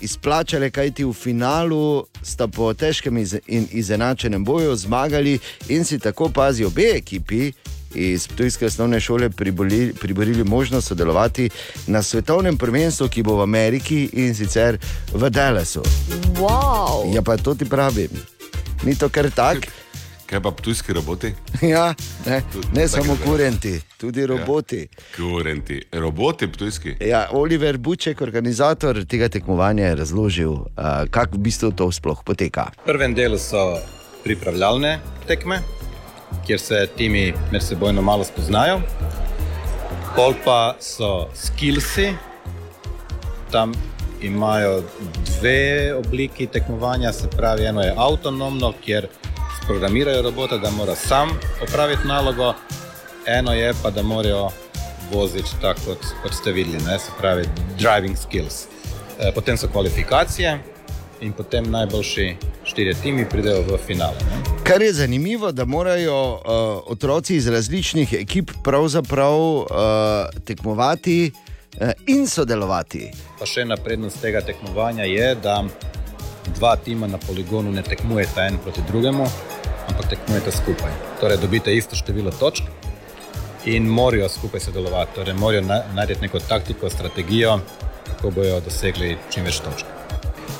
izplačale, 0.00 0.70
kajti 0.70 1.04
v 1.04 1.12
finalu 1.12 2.06
sta 2.22 2.48
po 2.48 2.74
težkem 2.74 3.18
iz 3.18 3.36
in 3.46 3.66
izenačenem 3.70 4.44
boju 4.44 4.76
zmagali 4.76 5.38
in 5.68 5.84
si 5.84 5.98
tako 5.98 6.28
pazi 6.28 6.64
obe 6.64 6.90
ekipi. 6.96 7.52
Iz 7.94 8.28
Ptujske 8.28 8.66
osnovne 8.66 9.00
šole 9.00 9.30
priboli- 9.30 9.92
priborili 10.00 10.44
možnost 10.44 10.88
sodelovati 10.88 11.50
na 11.86 12.02
svetovnem 12.02 12.56
prvenstvu, 12.56 13.08
ki 13.08 13.22
bo 13.22 13.36
v 13.36 13.42
Ameriki 13.42 14.08
in 14.12 14.34
sicer 14.34 14.78
v 15.12 15.30
Dallasu. 15.30 15.82
Wow. 16.40 17.14
Ja, 17.14 17.22
pa 17.22 17.36
to 17.36 17.54
ti 17.54 17.64
pravim. 17.64 18.10
Ni 18.84 18.94
to 18.94 19.08
kar 19.08 19.30
tako. 19.30 19.70
Kaj 20.26 20.40
pa 20.40 20.50
tujski 20.50 20.92
roboti? 20.92 21.32
Ja, 21.62 21.94
ne, 22.26 22.42
ne 22.72 22.88
tako 22.88 23.04
samo 23.04 23.16
kurenti, 23.24 23.80
tudi 23.96 24.26
roboti. 24.26 24.88
Kurenti, 25.16 25.82
roboti 25.92 26.52
tujski. 26.52 26.96
Ja, 27.00 27.28
Oliver 27.32 27.78
Buček, 27.78 28.20
organizator 28.20 29.04
tega 29.04 29.28
tekmovanja, 29.28 29.86
je 29.86 29.94
razložil, 29.94 30.50
uh, 30.52 30.66
kako 31.10 31.36
v 31.36 31.40
bistvu 31.40 31.72
to 31.72 31.92
sploh 31.92 32.24
poteka. 32.24 32.70
V 32.82 32.84
prvem 32.84 33.14
delu 33.14 33.38
so 33.38 33.78
pripravljalne 34.24 34.98
tekme, 35.26 35.60
kjer 36.46 36.60
se 36.60 36.86
timi 36.96 37.34
med 37.52 37.62
sebojno 37.62 38.02
malo 38.02 38.24
spoznajo, 38.24 38.80
pol 40.16 40.34
pa 40.44 40.76
so 40.80 41.28
skillsi, 41.34 42.12
tam 43.50 43.72
imajo 44.22 44.82
dve 45.26 45.94
obliki 45.94 46.46
tekmovanja, 46.46 47.12
se 47.12 47.28
pravi, 47.36 47.64
eno 47.64 47.80
je 47.82 47.94
avtonomno, 47.96 48.72
kjer 48.84 49.08
programirajo 49.66 50.22
robota, 50.22 50.58
da 50.58 50.70
mora 50.70 50.94
sam 50.94 51.28
opraviti 51.62 52.08
nalogo, 52.08 52.54
eno 53.26 53.52
je 53.52 53.72
pa, 53.82 53.90
da 53.90 54.02
morajo 54.02 54.50
voziti 55.12 55.50
tako, 55.60 55.80
kot, 55.86 55.98
kot 56.22 56.34
ste 56.34 56.52
videli, 56.52 56.84
ne? 56.84 56.98
se 56.98 57.12
pravi, 57.20 57.44
driving 57.78 58.16
skills. 58.16 58.66
E, 59.20 59.32
Potem 59.34 59.56
so 59.56 59.68
kvalifikacije 59.72 60.73
in 61.20 61.32
potem 61.32 61.70
najboljši 61.70 62.36
štirje 62.64 62.94
timi 63.02 63.26
pridejo 63.30 63.62
v 63.62 63.78
finale. 63.86 64.16
Ne? 64.30 64.42
Kar 64.64 64.82
je 64.82 64.92
zanimivo, 64.92 65.52
da 65.52 65.64
morajo 65.64 66.32
uh, 66.32 66.40
otroci 66.86 67.36
iz 67.36 67.48
različnih 67.48 68.12
ekip 68.12 68.50
pravzaprav 68.64 69.36
uh, 69.38 69.66
tekmovati 70.44 71.32
uh, 71.32 71.90
in 72.06 72.26
sodelovati. 72.26 73.10
Pa 73.38 73.46
še 73.46 73.60
ena 73.66 73.76
prednost 73.76 74.20
tega 74.22 74.40
tekmovanja 74.40 75.04
je, 75.04 75.34
da 75.34 75.64
dva 76.56 76.76
tima 76.76 77.06
na 77.06 77.18
poligonu 77.18 77.72
ne 77.72 77.82
tekmujeta 77.82 78.46
en 78.46 78.58
proti 78.62 78.82
drugemu, 78.88 79.26
ampak 79.88 80.08
tekmujeta 80.08 80.52
skupaj. 80.52 80.92
Torej, 81.20 81.40
dobite 81.42 81.76
isto 81.76 81.96
število 81.96 82.30
točk 82.30 82.64
in 83.64 83.86
morajo 83.88 84.28
skupaj 84.28 84.60
sodelovati. 84.60 85.14
Torej, 85.14 85.34
morajo 85.34 85.62
na- 85.62 85.82
najti 85.94 86.20
neko 86.20 86.40
taktiko, 86.48 86.90
strategijo, 86.90 87.60
kako 88.08 88.30
bojo 88.30 88.60
dosegli 88.60 89.16
čim 89.30 89.44
več 89.44 89.60
točk. 89.60 90.03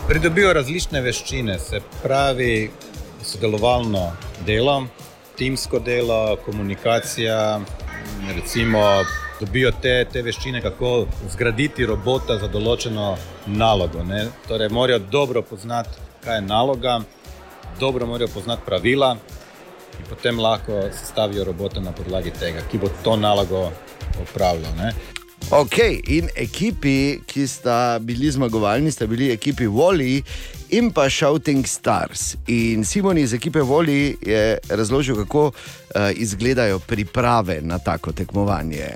Pridobijo 0.05 0.51
različne 0.53 1.01
veščine, 1.01 1.55
se 1.59 1.79
pravi, 2.03 2.71
sodelovalno 3.25 4.03
delo, 4.45 4.75
timsko 5.39 5.79
delo, 5.81 6.37
komunikacija, 6.45 7.39
recimo 8.35 8.83
dobijo 9.41 9.71
te, 9.83 9.95
te 10.13 10.23
veščine, 10.23 10.61
kako 10.61 10.91
zgraditi 11.33 11.89
robota 11.89 12.37
za 12.37 12.53
določeno 12.53 13.15
nalogo. 13.47 14.05
Ne? 14.05 14.27
Torej, 14.45 14.69
morajo 14.69 15.01
dobro 15.09 15.41
poznati, 15.43 15.97
kaj 16.25 16.37
je 16.43 16.47
naloga, 16.51 16.99
dobro 17.81 18.07
morajo 18.07 18.29
poznati 18.35 18.69
pravila 18.69 19.15
in 19.97 20.07
potem 20.11 20.37
lahko 20.37 20.85
sestavijo 20.93 21.49
robota 21.49 21.81
na 21.81 21.97
podlagi 21.97 22.37
tega, 22.37 22.69
ki 22.69 22.85
bo 22.85 22.93
to 23.03 23.17
nalogo 23.17 23.71
opravljal. 24.21 24.77
Ne? 24.77 24.93
Ok, 25.51 25.77
in 26.09 26.29
ekipi, 26.37 27.21
ki 27.27 27.43
sta 27.49 27.99
bili 28.01 28.31
zmagovalni, 28.33 28.91
sta 28.93 29.07
bili 29.07 29.29
ekipi 29.31 29.67
Wally 29.69 30.23
in 30.73 30.89
pa 30.91 31.05
Shouting 31.11 31.67
Stars. 31.69 32.37
In 32.49 32.85
Simon 32.85 33.19
iz 33.19 33.35
ekipe 33.35 33.61
Wally 33.61 34.17
je 34.25 34.59
razložil, 34.69 35.17
kako 35.17 35.47
uh, 35.47 35.53
izgledajo 36.15 36.79
priprave 36.79 37.59
na 37.63 37.79
tako 37.79 38.13
tekmovanje. 38.13 38.89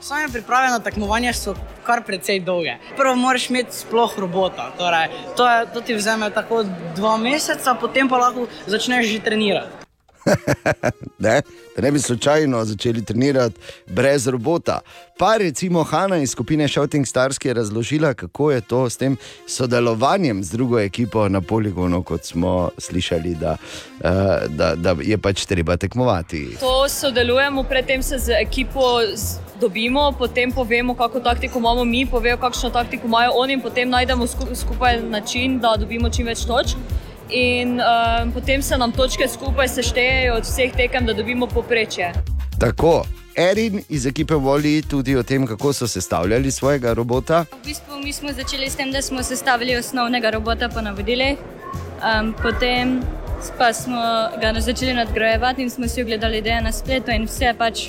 Same 0.00 0.28
priprave 0.28 0.68
na 0.70 0.78
tekmovanje 0.84 1.32
so 1.32 1.56
kar 1.86 2.04
precej 2.04 2.40
dolge. 2.40 2.76
Prvo 2.96 3.16
moraš 3.16 3.50
imeti 3.50 3.76
sploh 3.76 4.18
robota, 4.18 4.68
torej, 4.78 5.08
to, 5.36 5.48
je, 5.48 5.66
to 5.74 5.80
ti 5.80 5.94
vzame 5.94 6.30
tako 6.30 6.64
dva 6.96 7.16
meseca, 7.16 7.74
potem 7.80 8.08
pa 8.08 8.20
lahko 8.20 8.46
začneš 8.66 9.06
že 9.06 9.24
trenirati. 9.24 9.85
ne? 11.18 11.42
da 11.76 11.82
ne 11.82 11.92
bi 11.92 11.98
slučajno 11.98 12.64
začeli 12.64 13.04
trenirati 13.04 13.54
brez 13.86 14.26
robota. 14.26 14.80
Pa 15.18 15.36
recimo 15.36 15.82
Hanna 15.82 16.16
iz 16.16 16.30
skupine 16.30 16.68
Shouting 16.68 17.06
Stars 17.06 17.36
je 17.44 17.54
razložila, 17.54 18.14
kako 18.14 18.50
je 18.50 18.60
to 18.60 18.90
s 18.90 18.96
tem 18.96 19.16
sodelovanjem 19.46 20.44
z 20.44 20.50
drugo 20.50 20.80
ekipo 20.80 21.28
na 21.28 21.40
poligonu, 21.40 22.02
kot 22.02 22.24
smo 22.24 22.70
slišali, 22.78 23.34
da, 23.34 23.56
uh, 24.00 24.06
da, 24.48 24.74
da 24.74 24.96
je 25.02 25.18
pač 25.18 25.44
treba 25.44 25.76
tekmovati. 25.76 26.56
To 26.60 26.88
sodelujemo, 26.88 27.62
predtem 27.62 28.02
se 28.02 28.18
z 28.18 28.32
ekipo 28.40 28.80
dobimo, 29.60 30.12
potem 30.18 30.52
povemo, 30.52 30.94
kako 30.94 31.20
taktiko 31.20 31.58
imamo 31.58 31.84
mi, 31.84 32.06
povejo, 32.06 32.36
kakšno 32.36 32.70
taktiko 32.70 33.06
imajo 33.06 33.30
oni, 33.34 33.52
in 33.52 33.60
potem 33.60 33.88
najdemo 33.88 34.26
sku- 34.26 34.54
skupaj 34.54 35.00
način, 35.02 35.58
da 35.60 35.76
dobimo 35.78 36.10
čim 36.10 36.26
več 36.26 36.44
točk. 36.46 36.76
In 37.30 37.80
um, 37.80 38.32
potem 38.32 38.62
se 38.62 38.78
nam 38.78 38.92
točke 38.92 39.28
skupaj 39.28 39.68
seštejejo 39.68 40.34
od 40.34 40.42
vseh 40.42 40.72
tekem, 40.72 41.06
da 41.06 41.12
dobimo 41.12 41.46
poprečje. 41.46 42.12
Tako, 42.60 43.04
Erin 43.36 43.82
iz 43.88 44.06
ekipe 44.06 44.34
voli 44.34 44.82
tudi 44.82 45.16
o 45.16 45.22
tem, 45.22 45.46
kako 45.46 45.72
so 45.72 45.86
sestavljali 45.86 46.50
svojega 46.50 46.92
robota. 46.92 47.44
V 47.52 47.66
bistvu 47.66 47.98
mi 48.04 48.12
smo 48.12 48.32
začeli 48.32 48.70
s 48.70 48.76
tem, 48.76 48.92
da 48.92 49.02
smo 49.02 49.22
sestavili 49.22 49.76
osnovnega 49.76 50.30
robota 50.30 50.68
po 50.68 50.80
navodilih, 50.80 51.38
um, 52.00 52.34
potem 52.42 53.02
pa 53.58 53.72
smo 53.72 54.00
ga 54.40 54.60
začeli 54.60 54.94
nadgrajevati 54.94 55.62
in 55.62 55.70
smo 55.70 55.88
si 55.88 56.02
ogledali 56.02 56.38
ideje 56.38 56.60
na 56.60 56.72
spletu 56.72 57.10
in 57.10 57.26
vse 57.26 57.54
pač 57.58 57.88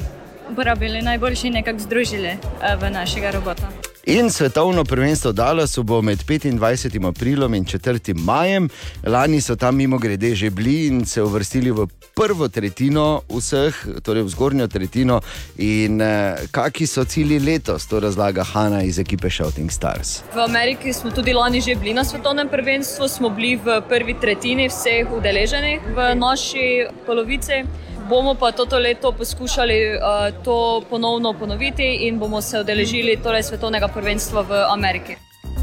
uporabili 0.52 1.02
najboljše 1.02 1.48
in 1.48 1.54
nekako 1.54 1.80
združili 1.80 2.32
uh, 2.34 2.82
v 2.82 2.92
našega 2.92 3.32
robota. 3.32 3.70
In 4.08 4.30
svetovno 4.32 4.84
prvenstvo 4.84 5.32
v 5.32 5.36
Dallasu 5.36 5.84
bo 5.84 6.02
med 6.02 6.24
25. 6.24 7.08
aprilom 7.08 7.54
in 7.54 7.66
4. 7.66 8.16
majem. 8.16 8.70
Lani 9.04 9.42
so 9.42 9.56
tam 9.56 9.76
mimo 9.76 9.98
grede 9.98 10.36
že 10.36 10.50
bili 10.50 10.88
in 10.88 11.06
se 11.06 11.22
uvrstili 11.22 11.72
v 11.72 11.88
prvo 12.16 12.48
tretjino 12.48 13.22
vseh, 13.28 13.76
torej 14.04 14.24
v 14.24 14.30
zgornjo 14.30 14.68
tretjino. 14.68 15.20
In 15.58 16.02
eh, 16.02 16.40
kakšni 16.52 16.88
so 16.88 17.04
cilji 17.04 17.40
letos, 17.40 17.88
to 17.88 18.00
razlaga 18.00 18.44
Hanna 18.44 18.82
iz 18.84 19.00
ekipe 19.00 19.30
Shouting 19.30 19.72
Stars. 19.72 20.24
V 20.36 20.40
Ameriki 20.40 20.94
smo 20.94 21.12
tudi 21.12 21.34
lani 21.34 21.62
že 21.62 21.76
bili 21.76 21.94
na 21.94 22.04
svetovnem 22.08 22.48
prvenstvu, 22.48 23.08
smo 23.08 23.30
bili 23.30 23.60
v 23.60 23.82
prvi 23.90 24.16
tretjini 24.16 24.70
vseh 24.70 25.12
udeleženih 25.12 25.82
v 25.96 26.16
naši 26.16 26.88
polovici. 27.06 27.68
Bomo 28.10 28.36
pa 28.36 28.52
toto 28.52 28.80
leto 28.80 29.12
poskušali 29.12 29.76
uh, 29.96 30.44
to 30.44 30.84
ponovno 30.90 31.34
ponoviti 31.34 32.08
in 32.08 32.20
bomo 32.20 32.42
se 32.42 32.60
udeležili 32.60 33.18
torej, 33.24 33.44
svetovnega 33.44 33.88
prvenstva 33.88 34.42
v 34.42 34.64
Ameriki. 34.72 35.16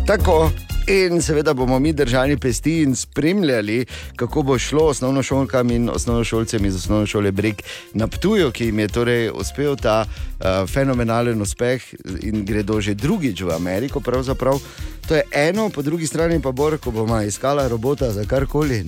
Tako. 0.07 0.51
In 0.87 1.23
seveda 1.23 1.55
bomo 1.55 1.79
mi 1.79 1.93
držali 1.93 2.37
pesti 2.37 2.83
in 2.83 2.97
spremljali, 2.97 3.87
kako 4.17 4.43
bo 4.43 4.59
šlo 4.59 4.85
osnovnošolkam 4.87 5.71
in 5.71 5.89
osnovnošolcem 5.89 6.65
iz 6.65 6.77
osnovne 6.77 7.07
šole 7.07 7.33
Breg 7.33 7.55
na 7.93 8.07
Ptuju, 8.07 8.51
ki 8.51 8.65
jim 8.65 8.79
je 8.79 8.89
torej 8.89 9.31
uspel 9.31 9.77
ta 9.77 10.05
uh, 10.05 10.69
fenomenalen 10.69 11.43
uspeh 11.43 11.95
in 12.21 12.45
gredo 12.45 12.81
že 12.81 12.95
drugič 12.95 13.41
v 13.41 13.57
Ameriko. 13.57 14.01
Pravzaprav. 14.01 14.61
To 15.09 15.15
je 15.15 15.23
eno, 15.33 15.69
po 15.69 15.83
drugi 15.83 16.07
strani 16.07 16.43
pa 16.43 16.53
bo, 16.53 16.77
ko 16.79 16.91
bomo 16.91 17.21
iskala 17.21 17.69
robota 17.69 18.11
za 18.11 18.25
karkoli. 18.25 18.85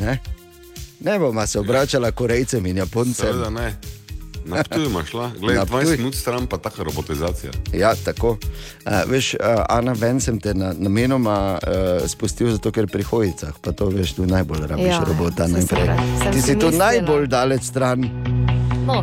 Ne 1.00 1.18
bomo 1.18 1.46
se 1.46 1.60
obračala 1.60 2.10
Korejcem 2.10 2.66
in 2.66 2.76
Japoncem. 2.76 3.26
Seveda 3.26 3.50
ne. 3.50 3.74
Na 4.44 4.62
Ptuju 4.62 4.86
imaš 4.86 5.08
šla, 5.08 5.30
gledaj, 5.40 5.56
Na 5.56 5.66
20 5.66 5.82
Ptuj. 5.82 5.96
minut 5.96 6.14
stran 6.14 6.46
pa 6.46 6.58
taka 6.58 6.82
robotizacija. 6.82 7.50
Ja, 7.72 7.94
tako. 7.96 8.28
Uh, 8.30 8.38
veš, 9.06 9.34
uh, 9.34 9.40
Ana, 9.68 9.92
ven 9.92 10.20
sem 10.20 10.40
te 10.40 10.54
na, 10.54 10.72
namenoma 10.72 11.58
uh, 11.58 11.70
spustil, 12.08 12.50
zato 12.50 12.70
ker 12.70 12.86
pri 12.86 13.02
hojicah, 13.02 13.52
pa 13.60 13.72
to 13.72 13.86
veš, 13.86 14.12
tu 14.12 14.26
najbolj 14.26 14.66
rabiš 14.66 14.86
Ja, 14.86 15.00
robota. 15.00 15.46
najprej. 15.46 15.88
Ti 16.32 16.42
si 16.42 16.58
tu 16.58 16.70
najbolj 16.70 17.26
daleč 17.26 17.62
stran. 17.64 18.06
No, 18.86 19.02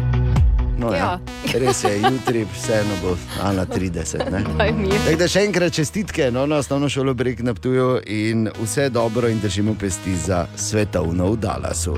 No, 0.77 0.93
ja. 0.93 0.97
Ja. 0.97 1.19
Res 1.59 1.83
je, 1.83 2.01
jutri 2.01 2.45
vseeno 2.53 2.95
bo 3.01 3.17
Ana 3.43 3.65
30. 3.65 4.31
ne? 4.31 4.43
daj 4.57 4.71
mir. 4.71 4.97
Tako 5.05 5.19
da 5.19 5.27
še 5.27 5.45
enkrat 5.47 5.73
čestitke 5.73 6.31
no, 6.31 6.45
na 6.45 6.61
osnovno 6.63 6.89
šolo 6.89 7.13
Breg 7.13 7.43
na 7.45 7.53
Ptuju 7.53 7.99
in 8.05 8.49
vse 8.61 8.89
dobro 8.89 9.29
in 9.29 9.39
držimo 9.39 9.75
pesti 9.79 10.15
za 10.15 10.45
svetovno 10.55 11.31
v 11.31 11.37
Dallasu. 11.37 11.97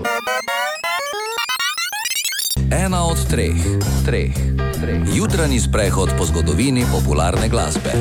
Ena 2.72 3.04
od 3.04 3.28
treh, 3.30 3.56
treh, 4.06 4.34
treh. 4.76 5.02
Jutranji 5.10 5.60
sprehod 5.60 6.10
po 6.18 6.26
zgodovini 6.26 6.86
popularne 6.92 7.50
glasbe. 7.50 7.92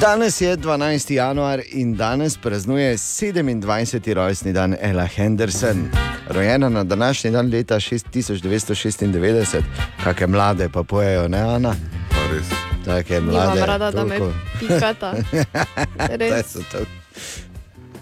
Danes 0.00 0.40
je 0.40 0.56
12. 0.56 0.78
januar 1.10 1.60
in 1.66 1.94
danes 1.94 2.36
praznuje 2.36 2.94
27. 2.94 4.14
rojstni 4.14 4.52
dan 4.52 4.76
Ella 4.80 5.06
Henderson. 5.06 5.88
Rojena 6.28 6.68
na 6.68 6.84
današnji 6.84 7.30
dan 7.30 7.48
leta 7.48 7.74
1996, 7.76 9.62
kakšne 10.04 10.26
mlade 10.26 10.68
pa 10.68 10.82
pojejo, 10.82 11.28
ne 11.28 11.38
Ana? 11.40 11.74
Pa 12.10 12.22
res. 12.28 12.46
Take 12.84 13.20
mlade. 13.20 13.60
rada, 13.62 13.90
da 13.90 14.04
me 14.04 14.18
toliko. 14.18 14.36
pikata. 14.60 15.14
Res. 16.10 16.52
To- 16.52 16.86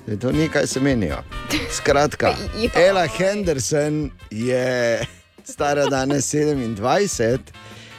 Je 0.06 0.16
To 0.16 0.32
nekaj 0.32 0.66
se 0.66 0.80
menijo. 0.80 1.16
Skratka, 1.70 2.26
Ja. 2.56 2.70
Ella 2.80 3.06
Henderson 3.08 4.10
je 4.30 5.00
stara 5.46 5.86
danes 5.86 6.34
27 6.34 7.38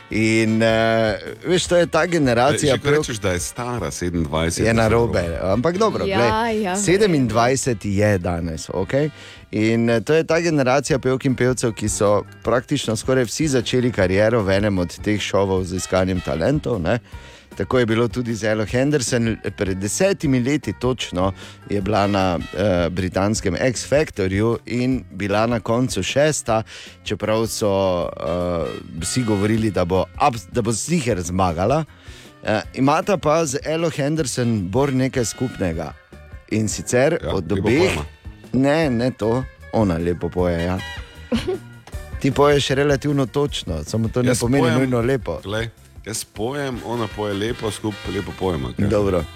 in 0.09 0.61
uh, 0.61 1.49
veš, 1.49 1.67
to 1.67 1.77
je 1.77 1.87
ta 1.87 2.05
generacija. 2.05 2.77
Če 2.77 2.91
rečeš, 2.91 3.19
da 3.19 3.31
je 3.31 3.39
stara 3.39 3.91
27, 3.91 4.65
Je 4.65 4.73
na 4.73 4.87
robe, 4.87 5.39
ampak 5.41 5.77
dobro. 5.77 6.05
Ja, 6.05 6.17
glej, 6.17 6.61
ja, 6.61 6.75
27 6.75 7.87
je 7.87 8.17
danes, 8.17 8.69
ok. 8.73 8.93
In 9.51 9.89
eh, 9.89 10.01
to 10.01 10.13
je 10.13 10.23
ta 10.23 10.39
generacija 10.39 10.99
pevk 10.99 11.25
in 11.25 11.35
pevcev, 11.35 11.73
ki 11.75 11.89
so 11.89 12.23
praktično 12.43 12.95
skoraj 12.95 13.27
vsi 13.27 13.47
začeli 13.47 13.91
kariero 13.91 14.43
v 14.43 14.57
enem 14.59 14.79
od 14.79 14.95
teh 15.03 15.21
šovov 15.21 15.63
z 15.63 15.79
iskanjem 15.79 16.21
talentov. 16.21 16.81
Ne? 16.81 16.99
Tako 17.57 17.79
je 17.79 17.85
bilo 17.85 18.07
tudi 18.07 18.35
z 18.35 18.43
Elo 18.43 18.65
Henderson. 18.65 19.35
Pred 19.57 19.77
desetimi 19.77 20.39
leti 20.39 20.73
točno 20.73 21.33
je 21.69 21.81
bila 21.81 22.07
na 22.07 22.35
uh, 22.37 22.93
britanskem 22.93 23.55
X 23.59 23.89
Factorju 23.89 24.57
in 24.65 25.03
bila 25.11 25.47
na 25.47 25.59
koncu 25.59 26.03
šesta, 26.03 26.63
čeprav 27.03 27.47
so 27.47 27.69
uh, 28.01 28.09
vsi 29.01 29.23
govorili, 29.23 29.71
da 29.71 29.85
bo, 29.85 30.05
da 30.51 30.61
bo 30.61 30.71
ziger 30.71 31.21
zmagala. 31.21 31.83
Uh, 32.43 32.49
imata 32.73 33.17
pa 33.17 33.45
z 33.45 33.57
Elo 33.65 33.89
Henderson 33.89 34.61
bolj 34.69 34.93
nekaj 34.93 35.25
skupnega. 35.25 35.93
In 36.51 36.67
sicer 36.67 37.17
ja, 37.23 37.33
od 37.33 37.51
obeh, 37.51 37.91
ne, 38.53 38.89
ne 38.89 39.11
to, 39.11 39.43
ona 39.73 39.97
lepo 39.97 40.29
poje. 40.29 40.63
Ja. 40.63 40.77
Ti 42.21 42.31
poješ 42.31 42.67
relativno 42.69 43.25
točno, 43.25 43.83
samo 43.83 44.07
to 44.07 44.21
ne 44.21 44.27
Jaz 44.29 44.39
pomeni 44.39 44.63
pojem- 44.63 44.77
nujno 44.77 45.01
lepo. 45.01 45.39
Glej, 45.43 45.69
jaz 46.07 46.23
pojem, 46.23 46.79
ona 46.85 47.07
poje 47.15 47.33
lepo, 47.33 47.71
skupaj 47.71 48.13
lepo 48.15 48.31
pojemo. 48.39 48.71
kaj? 48.77 48.87
Dobro. 48.87 49.23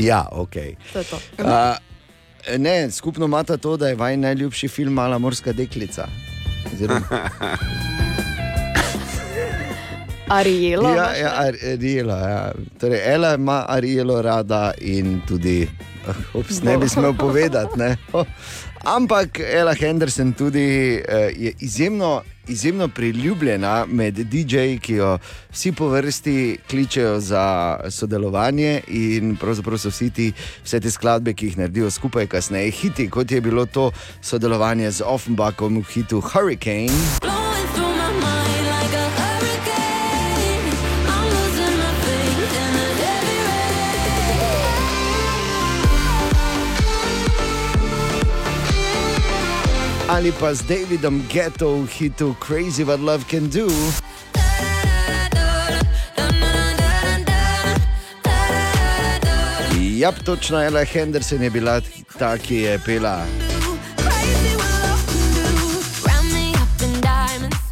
Ja, 0.00 0.28
ok. 0.32 0.52
To 0.92 0.98
je 0.98 1.04
to. 1.04 1.16
Uh, 1.38 1.76
ne, 2.58 2.90
skupno 2.90 3.24
imata 3.24 3.56
to, 3.56 3.76
da 3.76 3.88
je 3.88 3.94
vaj 3.94 4.16
najljubši 4.16 4.68
film 4.68 4.92
Mala 4.94 5.18
morska 5.18 5.52
deklica. 5.52 6.06
Oziroma, 6.72 7.00
Ariela. 10.38 10.90
ja, 10.90 11.16
ja? 11.16 11.32
Ariela. 11.36 12.18
Ja. 12.18 12.52
Torej, 12.80 13.14
Ela 13.14 13.34
ima 13.34 13.64
Arielo 13.68 14.22
rada 14.22 14.72
in 14.80 15.20
tudi, 15.28 15.68
ah, 16.08 16.14
ups, 16.34 16.62
ne 16.62 16.78
bi 16.78 16.88
smel 16.88 17.14
povedati. 17.14 17.78
Ne? 17.78 17.96
Ampak 18.96 19.40
Ela 19.40 19.74
Henderson 19.74 20.32
tudi 20.32 21.00
uh, 21.08 21.14
je 21.36 21.52
izjemno, 21.60 22.22
izjemno 22.48 22.88
priljubljena 22.88 23.86
med 23.86 24.14
DJ-ji, 24.14 24.78
ki 24.78 24.94
jo 24.94 25.18
vsi 25.50 25.72
po 25.72 25.88
vrsti 25.88 26.58
kličejo 26.70 27.20
za 27.20 27.76
sodelovanje 27.90 28.80
in 28.88 29.36
pravzaprav 29.36 29.78
so 29.78 29.88
vsi 29.88 30.10
ti, 30.10 30.32
vse 30.64 30.80
te 30.80 30.90
skladbe, 30.90 31.34
ki 31.34 31.46
jih 31.46 31.58
naredijo 31.58 31.90
skupaj, 31.90 32.26
kasneje 32.26 32.70
hiti, 32.70 33.10
kot 33.10 33.30
je 33.30 33.40
bilo 33.40 33.66
to 33.66 33.90
sodelovanje 34.20 34.90
z 34.90 35.02
Offenbachom 35.06 35.78
v 35.82 35.86
hitu 35.94 36.20
Hurricane. 36.20 37.51
Ali 50.12 50.32
pa 50.32 50.52
z 50.52 50.62
Davidom 50.68 51.24
Ghetto 51.32 51.82
v 51.82 51.88
hitu 51.88 52.36
Crazy 52.36 52.84
What 52.84 53.00
Love 53.00 53.24
Can 53.24 53.48
Do. 53.48 53.64
Ja, 59.80 60.12
točno 60.12 60.60
Ella 60.60 60.84
Henderson 60.84 61.42
je 61.42 61.50
bila 61.50 61.80
ta, 62.18 62.38
ki 62.38 62.56
je 62.56 62.78
pela. 62.84 63.24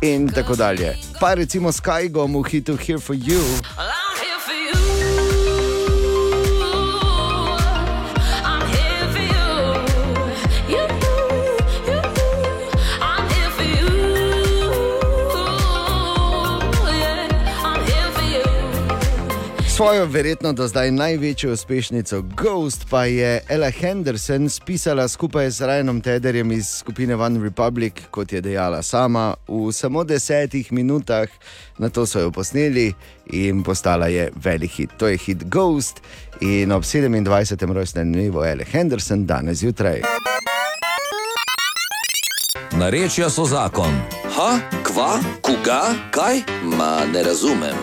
In 0.01 0.29
tako 0.33 0.57
dalje. 0.57 0.97
Pa 1.21 1.35
recimo 1.35 1.73
s 1.73 1.81
Kajgom 1.81 2.41
v 2.41 2.49
hitu 2.49 2.77
Here 2.81 2.99
for 2.99 3.17
You. 3.17 3.45
Svojo 19.81 20.07
verjetno 20.07 20.53
do 20.53 20.69
zdaj 20.69 20.91
največjo 20.91 21.53
uspešnico 21.53 22.23
Ghost 22.37 22.87
pa 22.91 23.05
je 23.05 23.41
Ella 23.49 23.71
Henderson 23.71 24.49
spisala 24.49 25.09
skupaj 25.09 25.51
z 25.51 25.61
Ryanom 25.65 26.03
Tedderjem 26.03 26.53
iz 26.53 26.69
skupine 26.69 27.17
One 27.17 27.45
Republic, 27.45 27.93
kot 28.11 28.33
je 28.33 28.41
dejala 28.41 28.83
sama, 28.83 29.35
v 29.49 29.73
samo 29.73 30.05
desetih 30.05 30.73
minutah. 30.73 31.29
Na 31.79 31.89
to 31.89 32.07
so 32.07 32.21
jo 32.21 32.31
posneli 32.31 32.93
in 33.33 33.63
postala 33.63 34.07
je 34.07 34.29
velik 34.45 34.71
hit. 34.71 34.91
To 34.99 35.09
je 35.09 35.17
hit 35.17 35.45
Ghost 35.49 36.01
in 36.41 36.73
ob 36.73 36.83
27. 36.83 37.73
rojstnem 37.73 38.13
dnevu 38.13 38.45
Ella 38.45 38.65
Henderson 38.73 39.27
danes 39.27 39.59
zjutraj. 39.59 40.03
Narečja 42.73 43.31
so 43.31 43.45
zakon. 43.45 43.97
Ha, 44.37 44.61
kva, 44.83 45.19
koga, 45.41 45.83
kaj? 46.11 46.43
Ma 46.77 47.01
ne 47.13 47.23
razumem. 47.23 47.77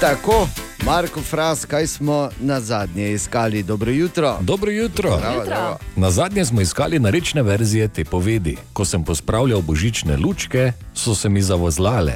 Tako, 0.00 0.48
Marko 0.86 1.20
Fras, 1.20 1.64
kaj 1.64 1.86
smo 1.86 2.30
na 2.40 2.60
zadnje 2.60 3.12
iskali? 3.12 3.62
Dobro 3.62 3.90
jutro. 3.90 4.36
Dobro 4.40 4.70
jutro. 4.70 5.16
Zdravo, 5.18 5.44
zdravo. 5.44 5.76
Na 5.96 6.10
zadnje 6.10 6.44
smo 6.44 6.60
iskali 6.60 6.98
narečne 6.98 7.42
verzije 7.42 7.88
te 7.88 8.04
povedi. 8.04 8.56
Ko 8.72 8.84
sem 8.84 9.04
pospravljal 9.04 9.60
božične 9.60 10.16
lučke, 10.16 10.72
so 10.94 11.14
se 11.14 11.28
mi 11.28 11.42
zavozlale. 11.42 12.12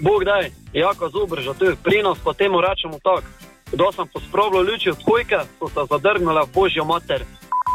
Bog 0.00 0.24
daj, 0.24 0.50
jako 0.72 1.08
zubr, 1.08 1.40
že 1.40 1.54
to 1.58 1.64
je 1.64 1.76
prinos, 1.84 2.18
potem 2.24 2.52
rečemo 2.52 2.98
tako. 3.02 3.28
Kdo 3.72 3.92
sem 3.92 4.06
pospravljal 4.12 4.62
luči 4.62 4.90
od 4.90 4.98
kojke, 5.04 5.36
so 5.58 5.68
se 5.68 5.80
zadrgnile 5.90 6.42
v 6.42 6.54
božjo 6.54 6.84
mater. 6.84 7.24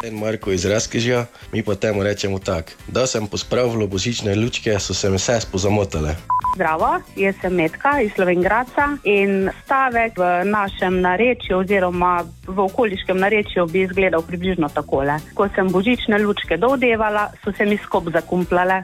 En 0.03 0.19
Marko 0.19 0.51
iz 0.51 0.65
Razkežja, 0.65 1.25
mi 1.51 1.63
pa 1.63 1.75
temu 1.75 2.03
rečemo 2.03 2.39
tako. 2.39 2.71
Da 2.87 3.07
sem 3.07 3.27
pospravil 3.27 3.87
božične 3.87 4.35
lučke, 4.35 4.79
so 4.79 4.93
se 4.93 5.09
mi 5.09 5.17
vse 5.17 5.39
spozamotale. 5.41 6.15
Zdravo, 6.55 6.99
jaz 7.15 7.35
sem 7.41 7.53
Metka 7.53 7.99
iz 8.01 8.11
Slovengraca 8.15 8.97
in 9.03 9.49
stavek 9.63 10.17
v 10.17 10.45
našem 10.45 11.01
narečju 11.01 11.57
oziroma 11.57 12.23
v 12.47 12.59
okoliškem 12.59 13.19
narečju 13.19 13.65
bi 13.67 13.81
izgledal 13.83 14.21
približno 14.21 14.69
takole. 14.69 15.19
Ko 15.33 15.49
sem 15.55 15.71
božične 15.71 16.19
lučke 16.23 16.57
dodevala, 16.57 17.31
so 17.43 17.51
se 17.51 17.65
mi 17.65 17.77
skop 17.77 18.11
zakumplale. 18.13 18.83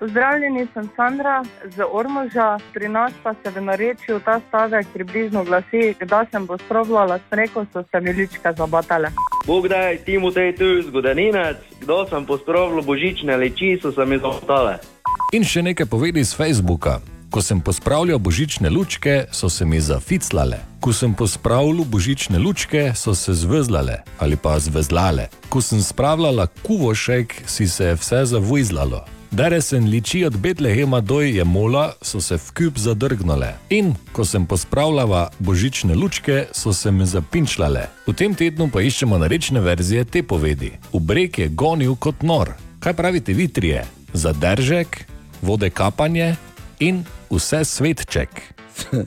Pozdravljeni, 0.00 0.66
sem 0.72 0.88
Sandra 0.96 1.42
z 1.76 1.84
Ormoža, 1.92 2.58
pri 2.72 2.88
nas 2.88 3.12
pa 3.22 3.34
se 3.34 3.50
v 3.50 3.60
narečju 3.60 4.20
ta 4.24 4.40
stavek 4.48 4.86
približno 4.92 5.44
glasi, 5.44 5.94
da 6.08 6.24
sem 6.30 6.46
pospravljala 6.46 7.18
smreko, 7.28 7.66
so 7.72 7.82
se 7.90 8.00
mi 8.00 8.12
ličke 8.12 8.52
zabatale. 8.56 9.10
Bog 9.46 9.68
daj, 9.68 9.98
Timotej 10.04 10.56
tu, 10.56 10.82
zgodovinec, 10.88 11.56
kdo 11.80 12.06
sem 12.08 12.26
pospravil 12.26 12.82
božične 12.82 13.36
leči, 13.36 13.76
so 13.82 13.92
se 13.92 14.04
mi 14.06 14.18
zaostale. 14.18 14.78
In 15.36 15.44
še 15.44 15.62
nekaj 15.68 15.86
povedi 15.86 16.24
z 16.24 16.32
Facebooka. 16.32 17.00
Ko 17.30 17.44
sem 17.44 17.60
pospravljal 17.60 18.18
božične 18.18 18.70
lučke, 18.72 19.28
so 19.30 19.52
se 19.52 19.68
mi 19.68 19.84
zaficlale. 19.84 20.64
Ko 20.80 20.96
sem 20.96 21.12
pospravljal 21.14 21.84
božične 21.84 22.40
lučke, 22.40 22.90
so 22.96 23.14
se 23.14 23.36
zvezlale 23.36 24.00
ali 24.18 24.40
pa 24.40 24.58
zvezlale. 24.58 25.28
Ko 25.52 25.60
sem 25.60 25.84
spravljala 25.84 26.48
kuvošek, 26.64 27.42
si 27.46 27.68
se 27.68 27.92
je 27.92 27.94
vse 27.94 28.24
zavojzlalo. 28.24 29.19
Dere 29.30 29.60
sem 29.62 29.84
liči 29.86 30.24
od 30.24 30.36
Betlehema 30.36 31.00
do 31.00 31.20
Jemola, 31.20 31.92
so 32.02 32.20
se 32.20 32.34
v 32.34 32.50
kup 32.50 32.78
zadrgnile. 32.78 33.54
In 33.70 33.94
ko 34.12 34.24
sem 34.24 34.46
pospravljala 34.46 35.30
božične 35.38 35.94
lučke, 35.94 36.46
so 36.52 36.72
se 36.72 36.90
mi 36.90 37.06
zapinčlale. 37.06 37.86
V 38.06 38.12
tem 38.12 38.34
tednu 38.34 38.66
pa 38.72 38.82
iščemo 38.82 39.18
narečne 39.22 39.62
verzije 39.62 40.04
te 40.04 40.22
povedi. 40.22 40.72
V 40.92 40.98
breg 40.98 41.38
je 41.38 41.48
gonil 41.48 41.94
kot 41.94 42.26
nor. 42.26 42.56
Kaj 42.82 42.94
pravite 42.98 43.32
vi 43.32 43.46
trije? 43.48 43.86
Zadržek, 44.12 45.06
vode 45.42 45.70
kapanje 45.70 46.34
in 46.80 47.04
vse 47.30 47.64
svetček. 47.64 48.30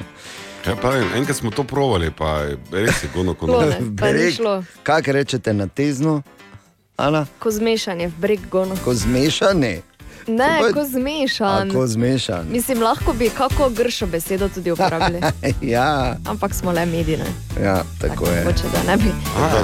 Ja, 0.63 0.77
pravim, 0.79 1.09
enkrat 1.15 1.37
smo 1.37 1.51
to 1.51 1.63
provali, 1.67 2.07
pa 2.17 2.47
je 2.47 2.57
res 2.71 3.03
je 3.03 3.09
gono 3.11 3.33
kot 3.35 3.49
ni 3.99 4.31
šlo. 4.31 4.63
Kaj 4.83 5.01
rečete 5.05 5.53
na 5.53 5.67
teznu? 5.67 6.21
Ana? 6.97 7.25
Ko 7.39 7.51
zmešanje 7.51 8.07
v 8.07 8.13
breg 8.17 8.39
gono. 8.51 8.77
Ko 8.83 8.93
zmešane. 8.95 9.81
Ne, 10.27 10.59
pa- 10.59 10.71
ko 10.71 10.85
zmešan. 10.85 11.69
A, 11.69 11.73
ko 11.73 11.87
zmešan. 11.87 12.45
Mislim, 12.51 12.81
lahko 12.81 13.13
bi 13.13 13.29
kako 13.29 13.69
gršo 13.69 14.05
besedo 14.05 14.49
tudi 14.49 14.71
uporabili. 14.71 15.21
ja, 15.75 16.15
Ampak 16.25 16.53
smo 16.53 16.71
le 16.71 16.85
medine. 16.85 17.25
ja, 17.63 17.83
tako 18.01 18.25
je. 18.25 18.43
Hoče, 18.43 18.63
da 18.73 18.91
ne 18.91 18.97
bi. 18.97 19.09
A, 19.37 19.63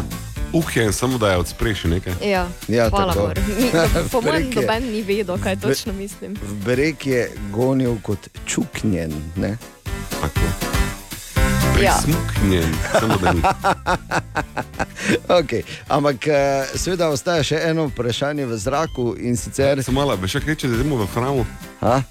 Uh, 0.54 0.60
je 0.76 0.94
samo 0.94 1.18
da 1.18 1.32
je 1.32 1.38
od 1.38 1.48
spreši 1.48 1.88
nekaj. 1.88 2.14
Ja, 2.24 2.48
Ja, 2.68 2.90
hvala, 2.90 3.14
tako. 3.14 3.32
Po 4.12 4.22
mojem, 4.22 4.50
noben 4.56 4.84
ni 4.84 5.02
vedel, 5.02 5.38
kaj 5.38 5.56
točno 5.56 5.94
mislim. 5.94 6.38
Breg 6.66 7.08
je 7.08 7.32
gonil 7.52 7.96
kot 8.02 8.18
čuknjen. 8.46 9.14
Ne? 9.36 9.58
Ja. 10.22 10.49
Prismuknjen, 11.80 12.74
samo 13.00 13.18
da 13.18 13.34
ni. 13.34 13.42
okay. 15.40 15.62
Ampak 15.88 16.28
eh, 16.28 16.66
seveda 16.76 17.08
ostaja 17.10 17.44
še 17.44 17.62
eno 17.70 17.88
vprašanje 17.88 18.46
v 18.46 18.58
zraku 18.58 19.14
in 19.20 19.38
sicer. 19.40 19.84
Samo 19.84 20.02
malo, 20.02 20.18
veš, 20.20 20.42
kaj 20.44 20.54
reče, 20.54 20.68
da 20.68 20.76
idemo 20.76 21.00
v 21.00 21.08
hramu? 21.14 21.46
Ha? 21.80 22.02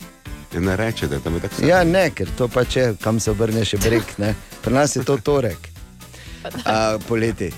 Ja, 0.55 0.61
ne 0.65 0.77
reče, 0.77 1.07
da 1.07 1.21
je 1.21 1.21
tam 1.21 1.35
je 1.37 1.45
tako 1.45 1.69
Ja, 1.69 1.85
ne, 1.85 2.09
ker 2.11 2.33
to 2.39 2.49
pač 2.49 2.77
je, 2.77 2.87
kam 3.03 3.21
se 3.21 3.31
obrne 3.31 3.65
še 3.69 3.77
breg. 3.85 4.09
Ne? 4.17 4.33
Pri 4.65 4.73
nas 4.73 4.97
je 4.97 5.05
to 5.05 5.19
torek, 5.21 5.69
uh, 6.45 6.97
poleti. 7.09 7.53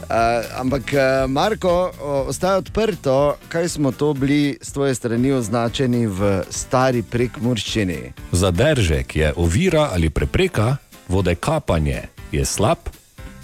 Uh, 0.00 0.40
ampak, 0.58 0.94
uh, 0.96 1.28
Marko, 1.30 1.92
o, 2.00 2.14
ostaja 2.32 2.58
odprto, 2.64 3.36
kaj 3.52 3.68
smo 3.76 3.92
to 3.92 4.14
bili 4.16 4.56
s 4.62 4.72
tvoje 4.72 4.96
strani 4.96 5.36
označeni 5.36 6.06
v 6.08 6.38
stari 6.50 7.04
prekmurščini. 7.04 8.00
Zadržek 8.32 9.16
je 9.16 9.34
ovira 9.36 9.90
ali 9.92 10.10
prepreka, 10.10 10.78
vode 11.10 11.34
kapanje 11.34 12.02
je 12.32 12.44
slab, 12.44 12.78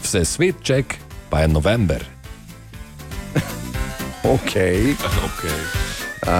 vse 0.02 0.24
svetček 0.24 0.94
pa 1.30 1.40
je 1.40 1.48
november. 1.48 2.04
Ok. 4.26 4.54
okay. 5.26 5.60
Uh, 6.22 6.30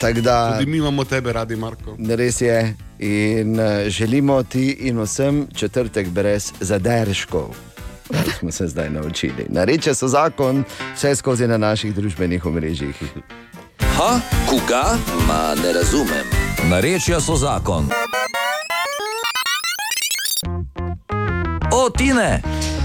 tako 0.00 0.20
da. 0.20 0.52
Tudi 0.52 0.70
mi 0.70 0.76
imamo 0.76 1.04
tebe 1.04 1.32
radi, 1.32 1.56
Marko. 1.56 1.96
Res 2.08 2.40
je. 2.40 2.74
In 2.98 3.60
uh, 3.60 3.88
želimo 3.88 4.42
ti 4.42 4.70
in 4.70 5.00
vsem 5.00 5.46
četrtek 5.54 6.08
brez 6.08 6.52
zadržkov. 6.60 7.54
To 8.08 8.30
smo 8.38 8.50
se 8.50 8.66
zdaj 8.66 8.90
naučili. 8.90 9.46
Nareče 9.48 9.94
so 9.94 10.08
zakon, 10.08 10.64
vse 10.94 11.16
skozi 11.16 11.46
na 11.46 11.58
naših 11.58 11.94
družbenih 11.94 12.46
omrežjih. 12.46 13.02
Ha, 13.96 14.20
koga? 14.48 14.98
Ma 15.28 15.54
ne 15.62 15.72
razumem. 15.72 16.26
Narečja 16.70 17.20
so 17.20 17.36
zakon. 17.36 17.88
O, 21.72 21.90
Tine! 21.90 22.42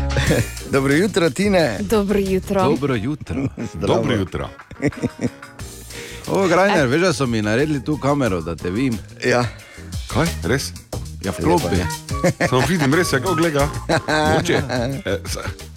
Dobro 0.72 0.94
jutro, 0.94 1.30
Tine. 1.30 1.78
Dobro 1.82 2.20
jutro. 2.20 2.64
Dobro 2.64 2.96
jutro. 2.96 3.48
Zdravo. 3.74 3.94
Dobro 3.96 4.16
jutro. 4.16 4.50
O, 6.28 6.48
Grajner, 6.48 6.88
veš, 6.88 7.02
da 7.02 7.14
so 7.14 7.26
mi 7.26 7.42
naredili 7.42 7.84
tu 7.84 7.98
kamero, 7.98 8.42
da 8.42 8.56
te 8.56 8.70
vidim. 8.70 9.00
Ja. 9.26 9.46
Kaj, 10.08 10.26
res? 10.44 10.72
Ja, 11.22 11.32
v 11.32 11.44
klopi. 11.44 11.76
Samo 12.50 12.64
vidim, 12.66 12.94
res 12.94 13.14
je, 13.14 13.20
kako 13.20 13.36
gleda. 13.36 13.68
Moče. 14.34 14.62
Eh, 15.06 15.18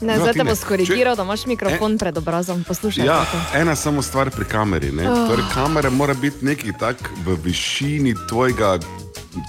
Ne, 0.01 0.17
zdaj 0.17 0.33
te 0.33 0.45
bo 0.45 0.55
skorigiral, 0.55 1.17
da 1.17 1.23
imaš 1.23 1.47
mikrofon 1.47 1.99
pred 1.99 2.19
obrazom. 2.19 2.65
Poslušaj. 2.65 3.07
Ja, 3.07 3.15
Marko. 3.15 3.37
ena 3.55 3.77
samo 3.77 4.03
stvar 4.03 4.31
pri 4.31 4.45
kameri. 4.45 4.93
ne. 4.93 5.11
Oh. 5.11 5.29
Torej, 5.29 5.45
kamera 5.55 5.91
mora 5.91 6.15
biti 6.15 6.45
nekaj 6.45 6.73
tak 6.81 6.97
v 7.27 7.37
višini 7.45 8.15
tvojega 8.29 8.79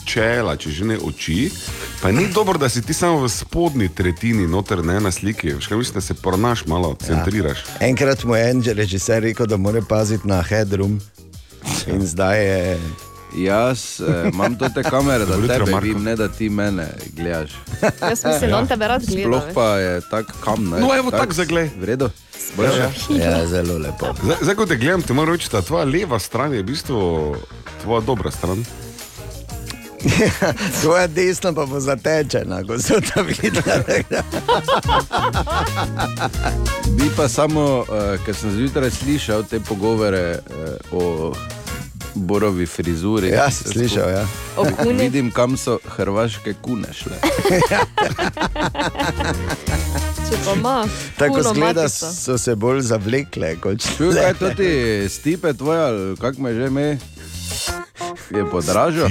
čela, 0.06 0.56
če 0.58 0.72
že 0.72 0.86
ne 0.86 0.98
oči. 0.98 1.50
Pa 2.02 2.12
ni 2.12 2.28
dobro, 2.34 2.58
da 2.58 2.70
si 2.70 2.82
ti 2.82 2.94
samo 2.94 3.24
v 3.24 3.30
spodnji 3.30 3.90
tretjini, 3.90 4.48
noter 4.48 4.84
ne 4.86 5.00
na 5.00 5.12
sliki. 5.12 5.56
Kaj 5.68 5.78
mislim, 5.78 5.94
da 5.94 6.02
se 6.02 6.14
pornaš 6.14 6.66
malo, 6.66 6.96
centriraš. 7.06 7.66
Enkrat 7.80 8.24
mu 8.24 8.36
je 8.36 8.50
en 8.50 8.64
režiser 8.64 9.24
rekel, 9.24 9.48
da 9.48 9.58
mora 9.58 9.82
paziti 9.82 10.28
na 10.28 10.42
headroom. 10.42 11.00
In 11.88 12.08
zdaj 12.08 12.46
je. 12.46 12.80
Jaz 13.38 14.02
eh, 14.02 14.30
imam 14.34 14.58
to 14.58 14.70
te 14.70 14.84
kamere, 14.84 15.26
da 15.26 15.36
Dobro 15.36 15.48
tebe 15.48 15.80
vidim, 15.82 16.04
ne 16.04 16.16
da 16.16 16.28
ti 16.28 16.50
mene 16.50 16.88
gledaš. 17.14 17.52
Jaz 18.02 18.26
mislim, 18.26 18.50
da 18.50 18.58
on 18.58 18.68
tebe 18.68 18.88
rad 18.88 19.06
gleda. 19.06 19.22
Sploh 19.22 19.44
pa 19.54 19.68
je 19.78 20.02
tak 20.10 20.34
kam. 20.44 20.70
Ne? 20.70 20.80
No, 20.80 20.96
evo 20.98 21.12
tak 21.12 21.34
zaglej. 21.34 21.70
V 21.80 21.86
redu. 21.86 22.10
Ja, 22.58 22.90
ja, 23.30 23.48
zelo 23.48 23.78
lepo. 23.78 24.14
Zdaj, 24.42 24.56
ko 24.56 24.66
te 24.66 24.76
gledam, 24.76 25.02
ti 25.02 25.14
moram 25.14 25.36
reči, 25.36 25.50
da 25.52 25.62
tvoja 25.62 25.86
leva 25.86 26.20
stran 26.20 26.54
je 26.54 26.64
v 26.64 26.66
bistvu 26.66 27.36
tvoja 27.84 28.02
dobra 28.02 28.32
stran. 28.32 28.66
Tvoja 30.82 31.08
desna 31.08 31.54
pa 31.54 31.66
bo 31.66 31.80
zatečena, 31.80 32.64
ko 32.64 32.80
se 32.80 33.02
ta 33.02 33.22
vidi. 33.22 33.62
Bi 36.98 37.10
pa 37.18 37.28
samo, 37.30 37.80
uh, 37.80 37.86
ker 38.26 38.36
sem 38.36 38.52
zjutraj 38.52 38.90
slišal 38.92 39.44
te 39.44 39.60
pogovore 39.60 40.40
uh, 40.40 40.44
o 40.92 41.34
borovi 42.16 42.66
frizuri. 42.66 43.30
Ja, 43.30 43.52
si 43.52 43.64
slišal, 43.64 44.10
ja. 44.10 44.28
Vidim, 45.00 45.32
kam 45.32 45.58
so 45.58 45.80
hrvaške 45.96 46.54
kune 46.62 46.88
šle. 46.94 47.16
Ima. 50.56 50.88
Tako 51.18 51.44
zgleda, 51.44 51.90
so 51.90 52.38
se 52.38 52.56
bolj 52.56 52.82
zavlekle 52.82 53.56
kot 53.62 53.82
Čuj, 53.98 54.14
kaj 54.14 54.34
to 54.34 54.50
ti 54.50 55.06
stipe 55.10 55.54
tvoja, 55.54 56.16
kak 56.22 56.38
me 56.38 56.54
že 56.54 56.68
ime? 56.68 56.98
Je 58.30 58.46
podražil? 58.52 59.06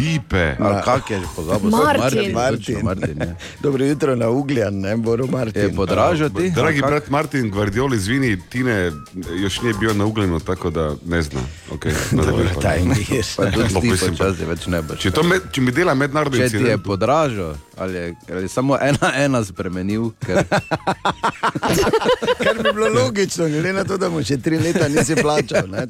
Ali 0.58 0.82
kak 0.84 1.10
je 1.10 1.20
že 1.20 1.26
pozabil? 1.36 1.70
Martin. 1.70 2.32
Martin. 2.32 2.78
Martin 2.82 3.16
ja. 3.20 3.34
Dobro 3.62 3.84
jutro 3.84 4.16
na 4.16 4.28
Ugljan, 4.28 4.80
ne 4.80 4.96
Boru 4.96 5.26
Martin. 5.26 5.62
Je 5.62 5.74
podražil 5.74 6.30
ti? 6.30 6.50
Dragi 6.50 6.80
brat 6.80 7.10
Martin 7.10 7.50
Guardiol, 7.50 7.94
izvini, 7.94 8.38
Tine 8.48 8.92
još 9.42 9.60
nije 9.62 9.74
bio 9.80 9.94
na 9.94 10.04
ugljenu, 10.04 10.40
tako 10.40 10.70
da 10.70 10.94
ne 11.06 11.22
znam. 11.22 11.46
Okay, 11.70 11.92
Dobro, 12.16 12.44
daj 12.62 12.80
mir. 12.84 13.26
Pa 13.36 13.50
tudi 13.50 13.74
No, 13.74 13.80
ti 13.80 13.90
mislim, 13.90 14.16
počasi 14.16 14.44
več 14.44 14.66
ne 14.66 14.82
boš. 14.82 14.98
Če, 14.98 15.10
to 15.10 15.22
me, 15.22 15.40
če 15.52 15.60
mi 15.60 15.72
dela 15.72 15.94
mednarodni 15.94 16.38
Če 16.38 16.48
ti 16.48 16.54
je 16.54 16.60
incident, 16.60 16.84
podražil, 16.84 17.54
ali 17.78 17.94
je, 17.94 18.14
ali 18.30 18.42
je 18.42 18.48
samo 18.48 18.78
ena 18.78 19.12
ena 19.16 19.44
spremenil, 19.44 20.10
ker 20.18 20.44
Kar 22.38 22.56
bi 22.56 22.72
bilo 22.72 22.88
logično, 22.94 23.46
glede 23.46 23.72
na 23.72 23.84
to, 23.84 23.96
da 23.96 24.08
mu 24.08 24.22
še 24.22 24.38
tri 24.38 24.58
leta 24.58 24.88
nisi 24.88 25.16
plačal. 25.16 25.66
Ne. 25.68 25.86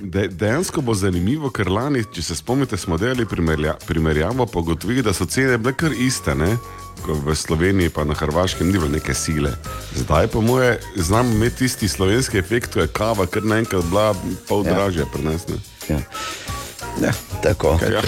De, 0.00 0.28
dejansko 0.28 0.80
bo 0.80 0.94
zanimivo, 0.94 1.50
ker 1.50 1.68
lani, 1.68 2.04
če 2.06 2.22
se 2.22 2.34
spomnite, 2.34 2.76
smo 2.76 2.96
delali 2.96 3.26
primerja, 3.26 3.74
primerjavo, 3.86 4.46
pa 4.46 4.58
ugotovili, 4.58 5.02
da 5.02 5.12
so 5.12 5.26
cene 5.26 5.58
bile 5.58 5.74
kar 5.74 5.92
iste. 5.92 6.34
Ne? 6.34 6.56
Ko 7.04 7.14
V 7.14 7.36
Sloveniji 7.36 7.90
pa 7.90 8.04
na 8.04 8.14
Hrvaškem 8.14 8.66
ni 8.66 8.72
bilo 8.72 8.88
neke 8.88 9.14
sile. 9.14 9.52
Zdaj, 9.94 10.28
po 10.28 10.40
moje, 10.40 10.80
znamo 10.96 11.30
imeti 11.30 11.58
tisti 11.58 11.88
slovenski 11.88 12.38
efekt, 12.38 12.72
ko 12.72 12.80
je 12.80 12.88
kava 12.88 13.26
kar 13.26 13.44
naenkrat 13.44 13.84
bila 13.84 14.14
pol 14.48 14.64
Ja. 14.64 14.72
dražja 14.72 15.06
pri 15.06 15.22
nas. 15.22 15.48
ne. 15.48 15.56
Ja. 15.88 16.00
Ja, 17.02 17.12
tako. 17.42 17.78
Ja. 17.82 18.00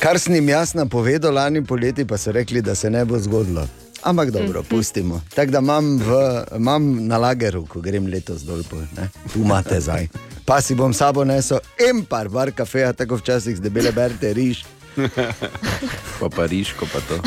Kar 0.00 0.18
sem 0.18 0.34
jim 0.34 0.48
jaz 0.48 0.74
napovedal 0.74 1.34
lani 1.34 1.64
poleti, 1.64 2.04
pa 2.04 2.18
so 2.18 2.32
rekli, 2.32 2.62
da 2.62 2.74
se 2.74 2.90
ne 2.90 3.04
bo 3.04 3.18
zgodilo. 3.18 3.66
Ampak 4.02 4.30
dobro, 4.30 4.62
pustimo. 4.62 5.20
Tako 5.34 5.50
da 5.50 5.58
imam, 5.58 5.98
v, 5.98 6.44
imam 6.56 7.06
na 7.06 7.18
lageru, 7.18 7.64
ko 7.66 7.80
grem 7.80 8.06
letos 8.06 8.42
dol, 8.42 8.62
pol, 8.70 8.84
tu 9.32 9.40
imate 9.40 9.80
zdaj. 9.80 10.08
Pa 10.46 10.60
si 10.62 10.74
bom 10.78 10.92
sabo 10.94 11.24
nesel 11.24 11.58
en 11.88 12.04
par 12.06 12.28
bar 12.28 12.52
kafeja, 12.54 12.92
tako 12.92 13.16
včasih 13.18 13.56
z 13.56 13.60
debele 13.60 13.90
berte 13.92 14.30
riž, 14.32 14.60
pa 16.20 16.28
pariško 16.28 16.86
pa 16.92 17.00
to, 17.08 17.18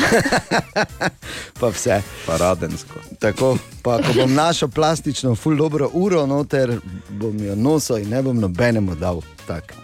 pa 1.60 1.68
vse. 1.68 2.00
pa 2.26 2.36
radensko. 2.36 2.96
Tako, 3.20 3.58
pa 3.82 3.98
ko 4.00 4.14
bom 4.16 4.32
našel 4.34 4.72
plastično, 4.72 5.34
ful 5.34 5.56
dobro 5.56 5.90
uro 5.92 6.24
noter, 6.26 6.78
bom 7.10 7.36
jo 7.44 7.54
nosil 7.54 8.00
in 8.00 8.08
ne 8.08 8.22
bom 8.22 8.40
nobenemu 8.40 8.96
dal. 8.96 9.20
Tak. 9.46 9.74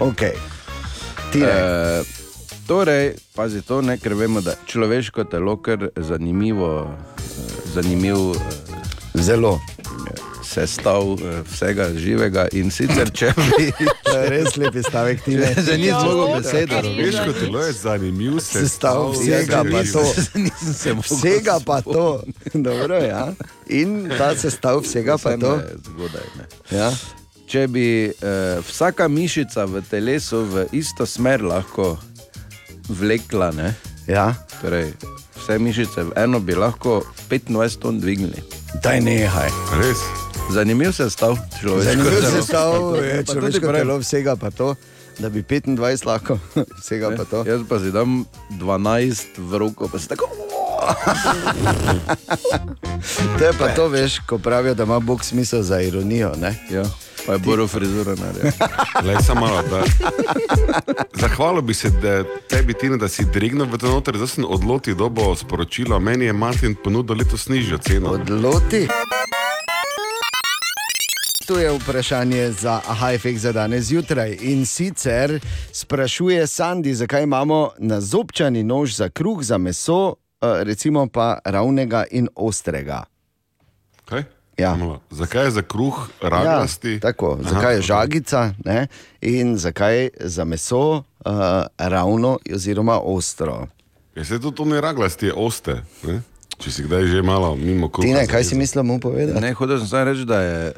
Ok. 0.00 0.24
Tine. 1.32 1.46
E, 1.46 2.02
torej, 2.66 3.14
pazi 3.34 3.62
to, 3.62 3.80
ne, 3.82 3.96
ker 3.98 4.14
vemo, 4.14 4.40
da 4.40 4.54
človeško 4.66 5.24
telo 5.24 5.58
je 5.66 5.90
zanimivo, 5.96 6.90
eh, 6.90 7.72
zanimiv 7.74 8.16
eh, 8.16 8.40
zelo. 9.14 9.60
Sestav 10.44 11.02
eh, 11.02 11.42
vsega 11.52 11.88
živega 11.96 12.48
in 12.52 12.70
sicer 12.70 13.10
če 13.10 13.32
bi. 13.48 13.72
Je 14.12 14.28
res 14.28 14.56
lep 14.56 14.76
stavek, 14.88 15.24
ti 15.24 15.38
ne. 15.40 15.54
Že 15.56 15.78
nisem 15.80 16.04
mogel 16.04 16.36
besedo. 16.36 16.82
Človeško 16.82 17.32
telo 17.40 17.64
je 17.64 17.72
zanimiv 17.72 18.36
Sestav 18.40 19.08
vsega 19.16 19.64
pa 19.64 19.82
to. 19.92 20.04
Vsega 21.00 21.58
pa 21.64 21.80
to. 21.80 22.22
Dobro, 22.52 23.00
ja. 23.00 23.32
In 23.72 24.12
ta 24.18 24.34
sestav 24.36 24.84
vsega 24.84 25.16
pa 25.16 25.36
to. 25.40 25.56
Je 25.56 25.80
Zgodaj, 25.88 26.30
ne. 26.36 26.46
Ja. 26.76 26.92
Če 27.52 27.66
bi 27.68 28.08
eh, 28.08 28.60
vsaka 28.64 29.10
mišica 29.12 29.66
v 29.68 29.82
telesu 29.84 30.38
v 30.48 30.62
isto 30.72 31.04
smer 31.04 31.42
lahko 31.44 31.98
vlekla, 32.88 33.50
ne? 33.52 33.74
Ja. 34.08 34.30
Torej, 34.62 34.94
vse 35.36 35.58
mišice 35.60 36.06
v 36.08 36.16
eno 36.16 36.40
bi 36.40 36.56
lahko 36.56 37.02
25 37.28 37.76
ton 37.76 38.00
dvignili. 38.00 38.40
Daj 38.80 39.04
nehaj. 39.04 39.52
Res. 39.82 40.00
Zanimiv 40.48 40.96
se 40.96 41.10
stav 41.12 41.36
človeško 41.60 41.92
Zanimiv 41.92 42.16
telo. 42.24 42.32
sestav 42.40 42.72
je 42.72 43.12
Pa 43.20 43.20
tudi 43.20 43.36
človeško 43.36 43.76
telo 43.76 43.98
vsega 44.00 44.32
pa 44.40 44.48
to. 44.48 44.72
Da 45.20 45.28
bi 45.28 45.44
25 45.44 46.08
lahko, 46.08 46.40
vsega 46.80 47.12
pa 47.20 47.28
to. 47.28 47.44
Jaz 47.44 47.68
pa 47.68 47.76
si 47.84 47.92
dam 47.92 48.24
12 48.56 49.36
v 49.36 49.60
roko, 49.60 49.92
pa 49.92 50.00
si 50.00 50.08
tako. 50.08 50.32
To 53.38 53.44
je 53.44 53.52
pa 53.58 53.74
to, 53.74 53.88
veš, 53.90 54.22
ko 54.26 54.38
pravijo, 54.38 54.74
da 54.74 54.82
ima 54.86 55.00
Bog 55.00 55.24
smisel 55.24 55.62
za 55.62 55.80
ironijo. 55.82 56.32
Ne? 56.38 56.54
Ja, 56.70 56.82
pa 57.26 57.32
je 57.32 57.38
Boro 57.38 57.66
frizura 57.68 58.14
naredil. 58.14 58.50
Lej, 59.04 59.16
samo 59.26 59.40
malo, 59.40 59.62
da. 59.70 59.82
Zahvalil 61.14 61.62
bi 61.62 61.74
se 61.74 61.90
da 61.90 62.24
tebi, 62.48 62.74
Tina, 62.74 62.96
da 62.96 63.08
si 63.08 63.24
dregnil 63.24 63.66
v 63.66 63.78
to 63.78 63.88
noter, 63.88 64.16
zdaj 64.16 64.28
sem 64.28 64.44
odlotil 64.48 64.94
dobo 64.94 65.34
sporočilo. 65.36 66.00
Meni 66.00 66.24
je 66.24 66.32
Martin 66.32 66.74
ponudil 66.74 67.16
letos 67.16 67.48
nižjo 67.48 67.78
ceno. 67.78 68.10
Odloti. 68.10 68.88
Tu 71.46 71.58
je 71.58 71.72
vprašanje 71.72 72.50
za 72.50 72.80
efekt 73.14 73.38
za 73.38 73.52
danes 73.52 73.84
zjutraj. 73.84 74.36
In 74.40 74.66
sicer 74.66 75.40
sprašuje 75.72 76.46
Sandy, 76.46 76.92
zakaj 76.92 77.22
imamo 77.22 77.70
na 77.78 78.00
zobčani 78.00 78.62
nož 78.62 78.94
za 78.94 79.08
kruh, 79.08 79.42
za 79.42 79.58
meso, 79.58 80.14
eh, 80.40 80.64
recimo 80.64 81.06
pa 81.06 81.38
ravnega 81.44 82.04
in 82.10 82.28
ostrega. 82.34 83.11
Ja. 84.58 84.76
Malo. 84.76 85.00
Zakaj 85.10 85.44
je 85.44 85.50
za 85.50 85.62
kruh 85.62 86.08
raglasti? 86.22 86.92
Ja, 86.92 87.00
tako, 87.00 87.32
Aha, 87.34 87.50
zakaj 87.50 87.72
je 87.72 87.78
ok. 87.78 87.84
žagica 87.84 88.54
ne? 88.64 88.86
in 89.20 89.56
zakaj 89.56 90.08
za 90.20 90.44
meso 90.44 90.80
uh, 90.90 91.02
ravno 91.78 92.38
oziroma 92.54 93.00
ostro. 93.00 93.66
Ja, 94.16 94.24
se 94.24 94.40
tudi 94.40 94.56
to 94.56 94.64
ne 94.64 94.80
raglasti, 94.80 95.26
je 95.26 95.34
oste. 95.34 95.82
Ne? 96.02 96.20
Če 96.58 96.70
si 96.70 96.82
kdaj 96.82 97.06
že 97.06 97.22
malo 97.22 97.56
mimo 97.56 97.88
kruha. 97.88 98.06
Ti 98.06 98.14
ne, 98.14 98.26
kaj 98.26 98.44
si 98.44 98.54
mislil 98.54 98.84
mu 98.84 99.00
povedati? 99.00 99.40
Ne, 99.40 99.52
hotel 99.52 99.78
sem 99.78 99.88
samo 99.88 100.04
reči, 100.04 100.24
da 100.24 100.40
je 100.40 100.66
eh, 100.68 100.74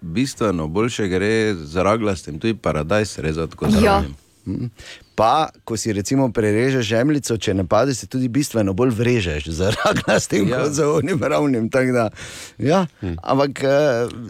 bistveno 0.00 0.68
boljše 0.68 1.08
gre 1.08 1.32
za 1.54 1.82
raglastim, 1.82 2.38
tudi 2.38 2.54
paradajz 2.54 3.18
rezati 3.18 3.56
kot 3.56 3.70
za 3.70 3.78
Ja. 3.78 3.92
ravnim. 3.92 4.14
Mhm. 4.46 4.66
Pa, 5.14 5.48
ko 5.64 5.76
si 5.76 5.92
recimo 5.92 6.26
prerežeš 6.32 6.82
žemljico, 6.86 7.36
če 7.38 7.54
ne 7.54 7.64
pade, 7.66 7.94
se 7.94 8.06
tudi 8.06 8.28
bistveno 8.28 8.72
bolj 8.74 8.90
vrežeš 8.90 9.46
z 9.46 9.70
raglastim 9.78 10.48
ja. 10.48 10.64
Kot 10.64 10.72
z 10.74 10.88
onim 10.90 11.22
ravnim. 11.22 11.68
Da, 11.70 12.10
ja. 12.58 12.86
hm. 13.00 13.14
Ampak 13.22 13.62
eh, 13.64 13.70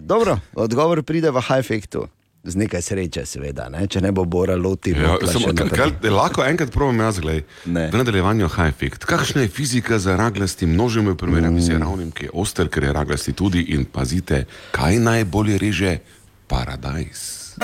dobro, 0.01 0.39
odgovor 0.55 1.03
pride 1.03 1.31
v 1.31 1.41
high 1.41 1.59
efektu. 1.65 2.05
Z 2.45 2.61
nekaj 2.61 2.83
sreče, 2.85 3.23
seveda, 3.25 3.71
ne? 3.73 3.87
če 3.89 4.03
ne 4.05 4.11
bo 4.13 4.27
Bora 4.29 4.53
loti. 4.53 4.93
Ja, 4.93 5.17
samo, 5.25 5.55
kaj, 5.57 5.95
lahko 6.13 6.45
enkrat 6.45 6.69
provam 6.69 7.01
jaz, 7.01 7.17
gledaj. 7.25 7.41
V 7.65 7.97
nadaljevanju 7.97 8.51
high 8.53 8.69
effect. 8.69 9.09
Kakšna 9.09 9.47
je 9.47 9.49
fizika 9.49 9.97
za 9.99 10.13
raglasti 10.21 10.69
množimo 10.69 11.17
v 11.17 11.17
primerjavi 11.17 11.57
Mm. 11.57 11.65
z 11.65 11.81
ravnim, 11.81 12.11
ki 12.13 12.29
je 12.29 12.31
oster, 12.35 12.69
ker 12.69 12.85
je 12.85 12.93
raglasti 12.93 13.33
tudi 13.33 13.65
in 13.73 13.89
pazite, 13.89 14.45
kaj 14.77 15.01
najbolje 15.01 15.57
reže 15.59 15.93
paradajz. 16.47 17.57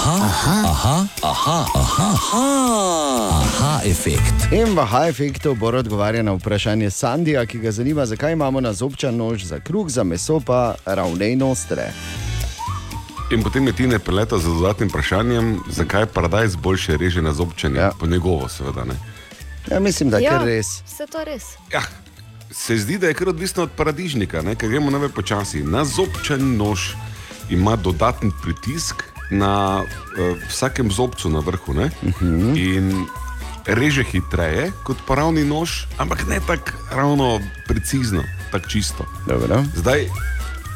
Aha, 0.00 0.16
aha, 0.32 0.64
aha, 0.64 1.06
aha, 1.22 1.66
aha, 1.74 2.08
aha, 2.16 3.40
aha 3.44 3.80
efekt. 3.84 4.48
In 4.48 4.72
v 4.72 4.80
high 4.88 5.12
efektu 5.12 5.52
bo 5.54 5.68
odgovarjal 5.68 6.24
na 6.24 6.32
vprašanje 6.32 6.88
Sandija, 6.90 7.44
ki 7.46 7.58
ga 7.60 7.68
zanima, 7.68 8.06
zakaj 8.06 8.32
imamo 8.32 8.60
na 8.64 8.72
zobčan 8.72 9.16
nož 9.16 9.44
za 9.44 9.60
kruh, 9.60 9.90
za 9.92 10.04
meso 10.04 10.40
pa 10.40 10.74
ravne 10.86 11.32
in 11.32 11.42
ostre. 11.42 11.92
In 13.28 13.44
potem 13.44 13.66
je 13.66 13.76
Tine 13.76 13.98
preletel 13.98 14.40
z 14.40 14.48
dodatnim 14.48 14.88
vprašanjem, 14.88 15.60
zakaj 15.68 16.06
paradajz 16.16 16.56
boljše 16.56 16.96
reže 16.96 17.20
na 17.22 17.36
zobčenje, 17.36 17.80
ja. 17.80 17.92
po 18.00 18.06
njegovo, 18.06 18.48
seveda. 18.48 18.88
Ne? 18.88 18.96
Ja, 19.68 19.80
mislim, 19.80 20.10
da 20.10 20.16
je 20.16 20.24
ja, 20.24 20.38
kar 20.38 20.48
res. 20.48 20.80
Vse 20.88 21.06
to 21.12 21.24
res. 21.28 21.44
Ja, 21.72 21.84
se 22.48 22.78
zdi, 22.80 22.96
da 22.98 23.12
je 23.12 23.20
kar 23.20 23.28
odvisno 23.28 23.68
od 23.68 23.76
paradižnika, 23.76 24.40
ne? 24.42 24.56
ker 24.56 24.72
gremo 24.72 24.90
najbolj 24.90 25.12
počasi. 25.12 25.60
Na 25.60 25.84
zobčen 25.84 26.56
nož 26.56 26.94
ima 27.50 27.76
dodaten 27.76 28.32
pritisk 28.42 29.09
na 29.30 29.82
uh, 29.82 30.36
vsakem 30.48 30.90
zobcu 30.90 31.30
na 31.30 31.38
vrhu 31.38 31.74
ne? 31.74 31.90
uh 32.02 32.20
-huh. 32.20 32.58
in 32.58 33.06
reže 33.66 34.02
hitreje 34.02 34.72
kot 34.84 34.96
paravni 35.06 35.44
nož, 35.44 35.86
ampak 35.98 36.26
ne 36.28 36.40
tako 36.46 36.72
ravno 36.90 37.40
precizno, 37.66 38.22
tako 38.52 38.68
čisto. 38.68 39.06
Dobro. 39.26 39.64
Zdaj, 39.74 40.08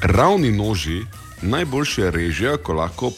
ravni 0.03 0.53
noži 0.53 1.05
najboljše 1.43 2.11
režejo, 2.11 2.59
ko 2.59 2.73
lahko 2.73 3.11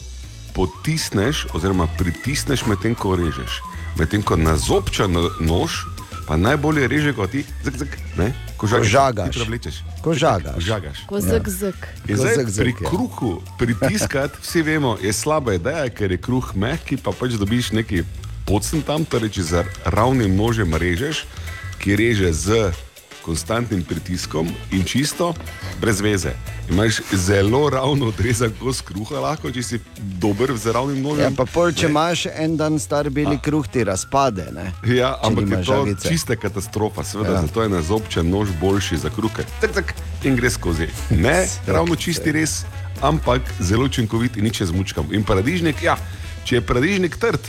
potisneš 0.53 1.45
oziroma 1.53 1.87
pritisneš 1.97 2.65
medtem, 2.65 2.95
ko 2.95 3.15
režeš. 3.15 3.61
Medtem 3.99 4.23
ko 4.23 4.35
na 4.35 4.57
zobčan 4.57 5.13
nož 5.39 5.71
pa 6.27 6.37
najbolje 6.37 6.87
reže, 6.87 7.13
ko 7.13 7.27
ti 7.27 7.45
zak, 7.63 7.97
ne, 8.17 8.33
ko 8.57 8.67
žagaš. 8.67 8.87
žagaš. 8.89 9.27
hitro 9.35 9.45
vlečeš. 9.45 9.75
Ko 10.01 10.13
žagaš. 10.13 10.63
žagaš. 10.63 10.97
Ko 11.05 11.21
zg 11.21 11.45
zg. 11.47 11.77
In 12.09 12.17
Ko 12.17 12.23
zak, 12.23 12.49
zak, 12.49 12.63
pri 12.65 12.73
ja. 12.73 12.89
kruhu 12.89 13.31
pritiskati, 13.59 14.37
vsi 14.43 14.61
vemo, 14.61 14.97
je 15.01 15.13
slaba 15.13 15.53
ideja, 15.53 15.89
ker 15.89 16.11
je 16.11 16.17
kruh 16.17 16.55
mehki, 16.55 16.97
pa 16.97 17.13
pač 17.13 17.37
dobiš 17.37 17.71
neki 17.77 18.03
pocen 18.49 18.81
tam, 18.81 19.05
torej 19.05 19.37
če 19.37 19.43
z 19.43 19.53
ravnim 19.85 20.33
nožem 20.33 20.73
režeš, 20.73 21.25
ki 21.77 21.95
reže 21.99 22.33
z 22.33 22.73
konstantnim 23.27 23.83
pritiskom 23.83 24.47
in 24.71 24.83
čisto 24.83 25.33
brez 25.81 25.99
veze. 26.01 26.31
Imaš 26.69 27.01
zelo 27.13 27.69
ravno 27.69 28.07
odrezan 28.07 28.51
kos 28.59 28.81
kruha, 28.81 29.19
lahko 29.21 29.51
če 29.51 29.63
si 29.63 29.77
dober 30.17 30.51
z 30.53 30.71
ravnim 30.71 30.99
nožem. 30.99 31.23
Ja, 31.23 31.31
pa 31.31 31.45
pol, 31.45 31.71
če 31.71 31.87
imaš 31.87 32.25
en 32.33 32.55
dan 32.55 32.75
star 32.77 33.09
beli 33.09 33.37
kruh, 33.37 33.63
ti 33.65 33.83
razpade. 33.83 34.47
Ne? 34.51 34.65
Ja, 34.85 35.13
Če 35.13 35.27
ampak 35.27 35.45
je 35.45 35.57
to 35.57 35.63
žagice. 35.65 36.09
čista 36.09 36.35
katastrofa, 36.37 37.03
seveda, 37.03 37.33
Ja. 37.33 37.41
zato 37.41 37.63
je 37.63 37.69
nazobčen 37.69 38.27
nož 38.27 38.51
boljši 38.57 38.97
za 38.97 39.09
kruhe. 39.09 39.43
Tak, 39.61 39.71
tak, 39.73 39.93
in 40.23 40.35
gre 40.35 40.49
skozi. 40.49 40.87
Ne, 41.09 41.37
ravno 41.67 41.95
čisti 41.95 42.31
res, 42.31 42.63
ampak 43.01 43.41
zelo 43.59 43.85
učinkovit 43.85 44.37
in 44.37 44.43
nič 44.43 44.59
ne 44.59 44.65
zmučkam. 44.67 45.07
In 45.11 45.23
paradižnik, 45.23 45.83
ja, 45.83 45.95
če 46.43 46.55
je 46.55 46.61
paradižnik 46.61 47.15
trd, 47.17 47.39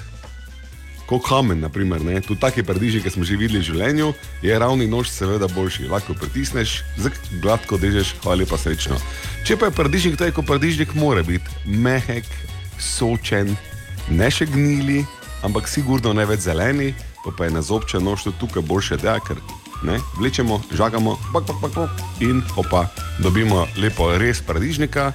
kot 1.09 1.25
kamen, 1.25 1.61
naprimer, 1.65 2.03
ne, 2.05 2.21
tudi 2.21 2.41
taki 2.41 2.63
paradižnik, 2.63 3.07
ki 3.07 3.13
smo 3.15 3.25
že 3.25 3.39
videli 3.41 3.63
v 3.63 3.69
življenju, 3.71 4.13
je 4.45 4.59
ravni 4.61 4.89
nož 4.91 5.09
seveda 5.09 5.49
boljši. 5.49 5.89
Lahko 5.89 6.17
pritisneš, 6.19 6.83
gladko 7.43 7.81
dežeš, 7.81 8.15
hvala 8.23 8.43
lepa 8.43 8.61
srečno. 8.61 8.99
Če 9.49 9.57
pa 9.57 9.71
je 9.71 9.77
paradižnik, 9.79 10.19
to 10.21 10.29
je 10.29 10.37
kot 10.37 10.49
paradižnik 10.49 10.93
mora 10.99 11.25
biti 11.25 11.49
mehek, 11.65 12.29
sočen, 12.79 13.57
ne 14.13 14.29
še 14.31 14.47
gnili, 14.53 15.01
ampak 15.47 15.69
sigurno 15.71 16.13
ne 16.13 16.29
več 16.29 16.45
zeleni, 16.45 16.93
pa, 17.25 17.33
pa 17.33 17.49
je 17.49 17.57
nazobčen 17.57 18.05
nož 18.05 18.29
tudi 18.29 18.45
tukaj 18.45 18.69
boljše, 18.69 19.01
da 19.01 19.17
ker 19.25 19.41
ne, 19.89 19.97
vlečemo, 20.19 20.61
žagamo, 20.77 21.17
pak, 21.33 21.49
pak, 21.49 21.57
pak, 21.63 21.73
pak, 21.73 22.05
in 22.21 22.43
opa, 22.61 22.85
dobimo 23.23 23.65
lepo 23.81 24.13
res 24.21 24.45
paradižnika. 24.45 25.13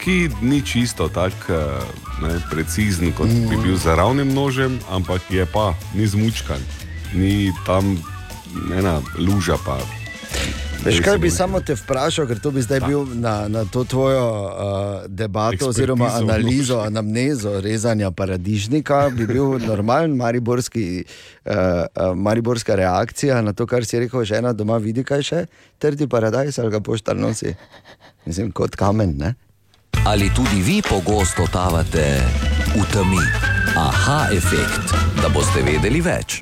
Ki 0.00 0.30
ni 0.42 0.62
čisto 0.64 1.08
tako 1.12 1.52
uh, 1.52 2.42
precizen, 2.50 3.12
kot 3.12 3.28
bi 3.28 3.56
bil 3.62 3.76
za 3.76 3.94
ravnim 3.94 4.32
nožem, 4.34 4.78
ampak 4.90 5.20
je 5.30 5.46
pa 5.46 5.74
ni 5.94 6.06
zmučkan, 6.06 6.60
ni 7.14 7.52
tam 7.66 7.98
ena 8.72 9.00
luža. 9.18 9.60
Pa, 9.66 9.78
Veš, 10.84 11.00
kaj 11.04 11.18
bi 11.18 11.28
Recimo, 11.28 11.36
samo 11.36 11.60
te 11.60 11.74
vprašal, 11.76 12.24
ker 12.26 12.38
to 12.40 12.50
bi 12.50 12.62
zdaj 12.64 12.80
bil 12.80 13.04
na, 13.20 13.48
na 13.48 13.64
to 13.68 13.84
tvojo 13.84 14.24
uh, 14.24 15.02
debato 15.06 15.54
Ekspertizo 15.54 15.68
oziroma 15.68 16.08
analizo, 16.16 16.76
nožih. 16.76 16.86
anamnezo 16.86 17.60
rezanja 17.60 18.10
paradižnika, 18.10 19.10
bi 19.16 19.26
bil 19.26 19.58
normalen 19.70 20.16
mariborski, 20.16 21.04
uh, 21.44 21.52
uh, 21.52 22.16
mariborska 22.16 22.74
reakcija 22.74 23.42
na 23.42 23.52
to, 23.52 23.66
kar 23.66 23.84
si 23.84 24.00
rekel, 24.00 24.24
žena 24.24 24.52
doma 24.52 24.78
vidi, 24.80 25.04
kaj 25.04 25.22
še, 25.22 25.44
trdi 25.78 26.08
paradajz 26.08 26.58
ali 26.58 26.72
ga 26.72 26.80
poštar 26.80 27.16
nosi. 27.16 27.54
Mislim, 28.26 28.48
kot 28.52 28.76
kamen, 28.76 29.14
ne? 29.18 29.34
Ali 30.06 30.30
tudi 30.34 30.62
vi 30.62 30.82
pogosto 30.82 31.44
totavate 31.44 32.20
v 32.74 32.82
temi? 32.92 33.20
Aha, 33.76 34.28
efekt, 34.32 34.94
da 35.22 35.28
boste 35.28 35.62
vedeli 35.62 36.00
več. 36.00 36.40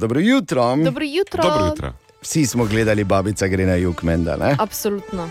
Dobro 0.00 0.20
jutro. 0.20 0.76
Dobro 0.76 1.04
jutro. 1.04 1.42
Dobro 1.42 1.66
jutro. 1.66 1.92
Vsi 2.22 2.46
smo 2.46 2.64
gledali, 2.64 3.04
babica 3.04 3.46
gre 3.46 3.66
na 3.66 3.74
jug, 3.74 4.02
menda, 4.02 4.36
ne? 4.36 4.56
Absolutno. 4.58 5.30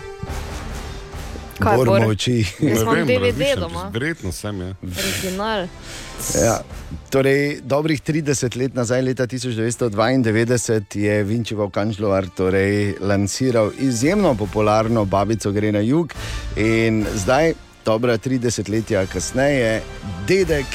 Kaj, 1.58 1.76
Bor 1.76 1.86
Bor? 1.86 2.00
molči. 2.04 2.44
Jaz 2.60 2.82
imam 2.82 3.06
DVD 3.06 3.54
doma. 3.60 3.88
Verjetno 3.92 4.32
sem, 4.32 4.60
ja. 4.60 4.74
Original. 4.82 5.68
Ja. 6.34 6.56
Torej, 7.10 7.60
dobrih 7.64 8.02
30 8.02 8.56
let 8.56 8.74
nazaj, 8.74 9.02
leta 9.02 9.26
1992, 9.26 10.98
je 11.00 11.22
Vinci 11.24 11.54
Volkančlovar 11.54 12.28
torej, 12.36 12.96
lansiral 13.00 13.70
izjemno 13.78 14.34
popularno 14.34 15.04
Babico 15.04 15.52
gre 15.52 15.72
na 15.72 15.80
jug, 15.80 16.12
in 16.56 17.06
zdaj, 17.14 17.54
dobra 17.84 18.18
30 18.18 18.70
letja 18.70 19.06
kasneje, 19.06 19.80
dedek 20.28 20.66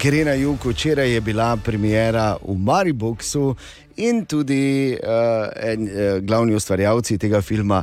gre 0.00 0.24
na 0.24 0.32
jug. 0.32 0.66
Včeraj 0.66 1.10
je 1.14 1.20
bila 1.20 1.56
premjera 1.56 2.36
v 2.42 2.54
Mariboku 2.58 3.54
in 3.96 4.24
tudi 4.26 4.94
uh, 5.02 5.48
en, 5.56 5.88
uh, 5.88 6.20
glavni 6.22 6.54
ustvarjalci 6.54 7.18
tega 7.18 7.40
filma. 7.42 7.82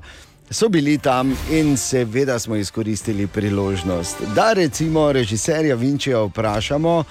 So 0.50 0.70
bili 0.70 0.98
tam 0.98 1.38
in 1.52 1.78
seveda 1.78 2.40
smo 2.40 2.56
izkoristili 2.56 3.28
priložnost, 3.28 4.18
da 4.36 4.54
recimo 4.54 5.12
režiserja 5.12 5.76
Vinčija 5.76 6.22
vprašamo, 6.22 7.04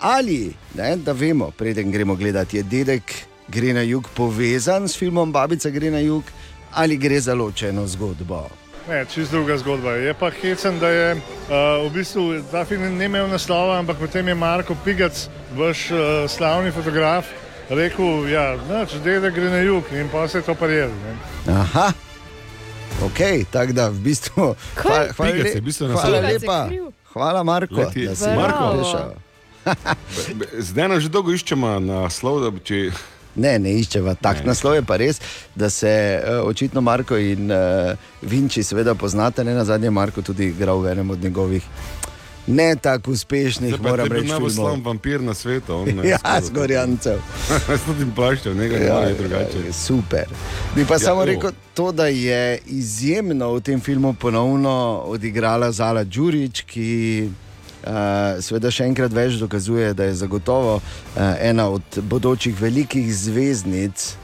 ali, 0.00 0.52
ne, 0.74 0.96
da 0.96 1.12
vemo, 1.12 1.50
preden 1.50 1.90
gremo 1.90 2.14
gledati, 2.14 2.56
je 2.56 2.62
dedek 2.62 3.14
gre 3.48 3.72
na 3.72 3.82
jug 3.82 4.08
povezan 4.16 4.88
s 4.88 4.98
filmom 4.98 5.32
Babica 5.32 5.70
gre 5.70 5.90
na 5.90 5.98
jug 5.98 6.22
ali 6.72 6.96
gre 6.96 7.20
za 7.20 7.34
ločeno 7.34 7.86
zgodbo. 7.86 8.48
Ne, 8.88 9.04
čist 9.14 9.30
druga 9.30 9.56
zgodba. 9.58 9.90
Je 9.90 10.14
pa 10.14 10.30
hecen, 10.30 10.78
da 10.78 10.88
je 10.88 11.14
uh, 11.14 11.20
v 11.86 11.94
bistvu 11.94 12.42
ta 12.50 12.64
film 12.64 12.96
ne 12.96 13.04
imel 13.04 13.28
naslova, 13.28 13.78
ampak 13.78 13.98
potem 13.98 14.28
je 14.28 14.34
Marko 14.34 14.76
Pigac, 14.84 15.28
vaš 15.56 15.90
uh, 15.90 15.98
slavni 16.28 16.72
fotograf, 16.72 17.24
rekel, 17.68 18.26
da 18.68 18.86
če 18.86 19.00
dede 19.04 19.30
gre 19.30 19.50
na 19.50 19.60
jug 19.62 19.84
in 19.92 20.08
pa 20.12 20.28
se 20.28 20.38
je 20.38 20.42
to 20.42 20.54
parjel. 20.54 20.90
Aha. 21.48 21.92
Ok, 23.00 23.20
tako 23.50 23.72
da 23.72 23.88
v 23.88 23.98
bistvu. 23.98 24.54
Hvala, 24.82 25.06
hvala, 25.16 25.32
le, 25.32 25.48
je 25.48 25.60
v 25.60 25.64
bistvu 25.64 25.88
hvala 25.88 26.20
lepa. 26.20 26.58
Hvala, 27.12 27.42
Marko, 27.42 27.74
Leti- 27.74 28.06
da 28.06 28.14
si. 28.14 28.28
Marko 28.36 28.72
rešil. 28.78 29.10
Zdaj 30.58 30.88
nam 30.88 31.00
že 31.00 31.08
dolgo 31.08 31.32
iščemo 31.32 31.78
naslov, 31.78 32.40
da 32.44 32.50
bi 32.50 32.62
če. 32.64 32.78
Ne, 33.36 33.56
ne 33.58 33.72
iščeva. 33.80 34.14
Tak 34.20 34.44
naslov 34.44 34.76
je 34.76 34.84
pa 34.84 34.98
res, 35.00 35.20
da 35.56 35.70
se 35.70 35.88
uh, 35.88 36.42
očitno 36.48 36.80
Marko 36.84 37.16
in 37.16 37.48
uh, 37.48 37.96
Vinči 38.22 38.62
seveda 38.62 38.94
poznate, 38.94 39.44
ne 39.44 39.54
na 39.56 39.64
zadnje 39.64 39.90
Marko 39.90 40.22
tudi 40.22 40.50
igral 40.52 40.82
v 40.84 40.92
enem 40.92 41.10
od 41.10 41.22
njegovih 41.22 41.64
ne 42.46 42.76
tako 42.76 43.10
uspešnih, 43.10 43.74
Zdaj 43.74 43.82
moram 43.82 44.06
je 44.06 44.12
reči, 44.12 44.28
najbolj 44.28 44.50
filmov. 44.50 44.82
vampir 44.82 45.20
na 45.20 45.34
svetu. 45.34 45.84
ne, 45.96 46.08
Ja, 46.08 46.18
zgorjancev. 46.40 47.18
S 47.78 47.98
tem 47.98 48.12
plaščem, 48.12 48.56
nekaj 48.56 48.82
Ja, 48.82 49.00
ja, 49.00 49.14
drugače. 49.14 49.72
Super. 49.72 50.26
Bi 50.74 50.84
pa 50.84 50.94
Ja, 50.94 50.96
ja, 50.96 50.98
samo 51.00 51.22
evo. 51.22 51.24
rekel 51.24 51.50
to, 51.74 51.92
da 51.92 52.06
je 52.06 52.42
izjemno 52.66 53.52
v 53.52 53.60
tem 53.60 53.80
filmu 53.80 54.14
ponovno 54.14 54.74
odigrala 55.06 55.72
Zala 55.72 56.04
Đurič, 56.04 56.62
ki 56.62 56.88
uh, 57.82 57.92
seveda 58.40 58.70
še 58.70 58.84
enkrat 58.84 59.12
več 59.12 59.34
dokazuje, 59.34 59.94
da 59.94 60.04
je 60.04 60.14
zagotovo 60.16 60.74
uh, 60.74 60.82
ena 61.40 61.68
od 61.68 61.82
bodočih 62.00 62.60
velikih 62.60 63.06
zvezdnic. 63.16 64.16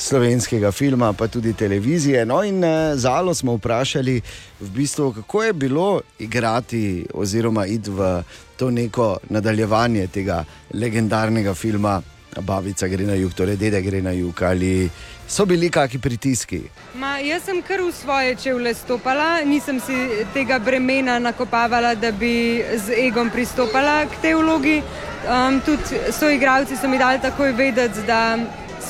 Slovenskega 0.00 0.72
filma, 0.72 1.12
pa 1.12 1.28
tudi 1.28 1.52
televizije. 1.52 2.24
No, 2.26 2.42
in 2.44 2.64
uh, 2.64 2.96
zalo 2.96 3.34
smo 3.34 3.54
vprašali, 3.58 4.20
v 4.60 4.70
bistvu, 4.70 5.12
kako 5.12 5.42
je 5.42 5.52
bilo 5.52 6.00
igrati, 6.18 7.06
oziroma 7.14 7.66
iti 7.66 7.90
v 7.90 8.22
to 8.56 8.70
neko 8.70 9.18
nadaljevanje 9.28 10.06
tega 10.06 10.44
legendarnega 10.74 11.54
filma 11.54 12.00
Babica 12.38 12.86
gre 12.86 13.04
na 13.04 13.14
jug, 13.14 13.34
torej 13.34 13.56
Dede 13.56 13.80
gre 13.82 14.02
na 14.02 14.10
jug. 14.10 14.42
Ali 14.42 14.90
so 15.28 15.46
bili 15.46 15.70
kakšni 15.70 16.00
pritiski? 16.00 16.60
Ma, 16.94 17.18
jaz 17.18 17.44
sem 17.44 17.62
kar 17.62 17.82
v 17.82 17.90
svoje 17.92 18.36
čevlje 18.36 18.74
stopala, 18.74 19.42
nisem 19.44 19.80
si 19.80 20.24
tega 20.34 20.58
bremena 20.58 21.18
nakopavala, 21.18 21.94
da 21.94 22.12
bi 22.12 22.62
z 22.86 22.94
egom 23.06 23.30
pristopala 23.30 24.04
k 24.06 24.22
tej 24.22 24.34
vlogi. 24.38 24.80
Um, 25.20 25.60
tudi 25.60 26.00
soigravci 26.12 26.76
so 26.76 26.88
mi 26.88 26.98
dali 26.98 27.20
takoj 27.20 27.52
vedeti, 27.52 28.06
da 28.06 28.38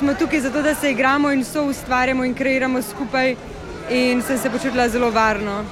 smo 0.00 0.14
tukaj 0.14 0.40
zato, 0.40 0.62
da 0.62 0.74
se 0.74 0.90
igramo 0.90 1.30
in 1.32 1.44
so 1.44 1.64
ustvarjamo 1.64 2.24
in 2.24 2.34
kreiramo 2.34 2.82
skupaj, 2.82 3.34
in 3.90 4.22
sem 4.22 4.38
se 4.38 4.50
počutila 4.50 4.88
zelo 4.88 5.10
varno. 5.10 5.64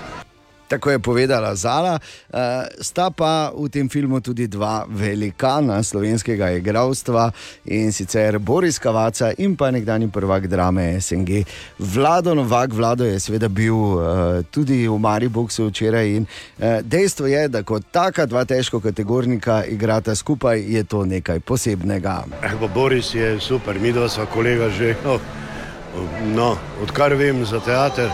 Tako 0.69 0.91
je 0.91 0.99
povedala 0.99 1.55
Zala. 1.57 1.97
Uh, 1.97 2.69
sta 2.81 3.09
pa 3.11 3.49
v 3.57 3.69
tem 3.73 3.89
filmu 3.89 4.21
tudi 4.21 4.45
dva 4.47 4.85
velikana 4.85 5.81
slovenskega 5.83 6.51
igralstva 6.61 7.33
in 7.73 7.93
sicer 7.93 8.39
Boris 8.39 8.79
Kavaca 8.79 9.33
in 9.39 9.57
pa 9.57 9.71
nekdani 9.73 10.13
prvak 10.13 10.47
drame 10.47 11.01
SNG. 11.01 11.45
Vlado 11.79 12.35
Novak, 12.35 12.73
Vlado 12.73 13.05
je 13.05 13.17
seveda 13.21 13.49
bil 13.49 13.75
uh, 13.75 14.01
tudi 14.51 14.85
v 14.85 14.99
Mariboku 14.99 15.49
včeraj 15.49 16.07
in 16.09 16.27
uh, 16.29 16.85
dejstvo 16.85 17.27
je, 17.27 17.49
da 17.49 17.63
kot 17.63 17.89
taka 17.91 18.27
dva 18.27 18.45
težko 18.45 18.81
kategornika 18.81 19.65
igrata 19.65 20.15
skupaj, 20.15 20.61
je 20.61 20.85
to 20.85 21.05
nekaj 21.09 21.41
posebnega. 21.41 22.25
Pa 22.61 22.69
Boris 22.69 23.15
je 23.15 23.41
super, 23.41 23.81
mi 23.81 23.93
dva 23.93 24.09
sva 24.09 24.27
kolega 24.29 24.69
že. 24.69 24.97
No, 25.05 25.17
no, 26.37 26.59
odkar 26.83 27.15
vem 27.17 27.45
za 27.45 27.61
teater, 27.61 28.13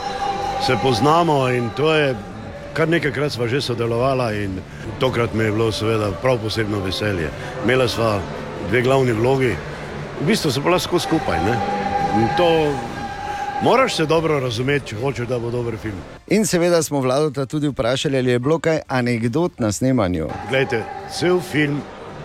se 0.66 0.78
poznamo 0.82 1.48
in 1.51 1.70
to 1.74 1.90
je. 1.94 2.14
Kar 2.74 2.88
nekajkrat 2.88 3.32
sva 3.32 3.46
že 3.48 3.60
sodelovala 3.62 4.32
in 4.34 4.59
tokrat 4.98 5.34
mi 5.34 5.44
je 5.44 5.52
bilo 5.52 5.72
seveda 5.72 6.10
prav 6.22 6.38
posebno 6.42 6.80
veselje. 6.82 7.30
Imela 7.64 7.88
sva 7.88 8.18
dve 8.68 8.82
glavni 8.82 9.12
vlogi, 9.12 9.55
v 10.20 10.26
bistvu 10.26 10.51
so 10.51 10.60
bila 10.60 10.78
skozi 10.78 11.06
skupaj. 11.06 11.38
Ne? 11.44 11.55
In 12.18 12.28
to 12.36 12.74
moraš 13.62 13.96
se 13.96 14.06
dobro 14.06 14.40
razumeti, 14.40 14.86
če 14.86 14.96
hočeš, 14.96 15.28
da 15.28 15.38
bo 15.38 15.51
dober 15.51 15.76
film. 15.78 16.02
In 16.26 16.46
seveda 16.46 16.82
smo 16.82 17.01
vladota 17.01 17.46
tudi 17.46 17.68
vprašali, 17.68 18.18
ali 18.18 18.30
je 18.30 18.38
bilo 18.38 18.59
kaj 18.59 18.80
anegdot 18.88 19.59
na 19.59 19.72
snemanju. 19.72 20.28
Glejte, 20.51 20.82
cel 21.14 21.40
film 21.40 21.80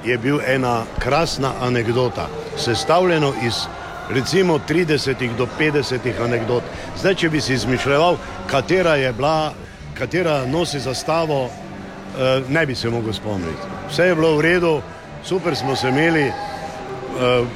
je 0.05 0.17
bil 0.17 0.39
ena 0.47 0.83
krasna 0.99 1.53
anekdota, 1.61 2.27
sestavljena 2.57 3.31
iz 3.45 3.67
recimo 4.09 4.59
30 4.69 5.37
do 5.37 5.47
50 5.59 6.23
anekdot. 6.23 6.63
Zdaj, 6.99 7.15
če 7.15 7.29
bi 7.29 7.41
si 7.41 7.53
izmišljal, 7.53 8.17
katera 8.49 8.95
je 8.95 9.13
bila, 9.13 9.53
katera 9.99 10.45
nosi 10.45 10.79
zastavo, 10.79 11.45
eh, 11.45 12.41
ne 12.49 12.65
bi 12.65 12.75
se 12.75 12.89
mogel 12.89 13.13
spomniti. 13.13 13.67
Vse 13.89 14.03
je 14.03 14.15
bilo 14.15 14.37
v 14.37 14.41
redu, 14.41 14.81
super 15.23 15.55
smo 15.55 15.75
se 15.75 15.89
imeli, 15.89 16.27
eh, 16.27 16.33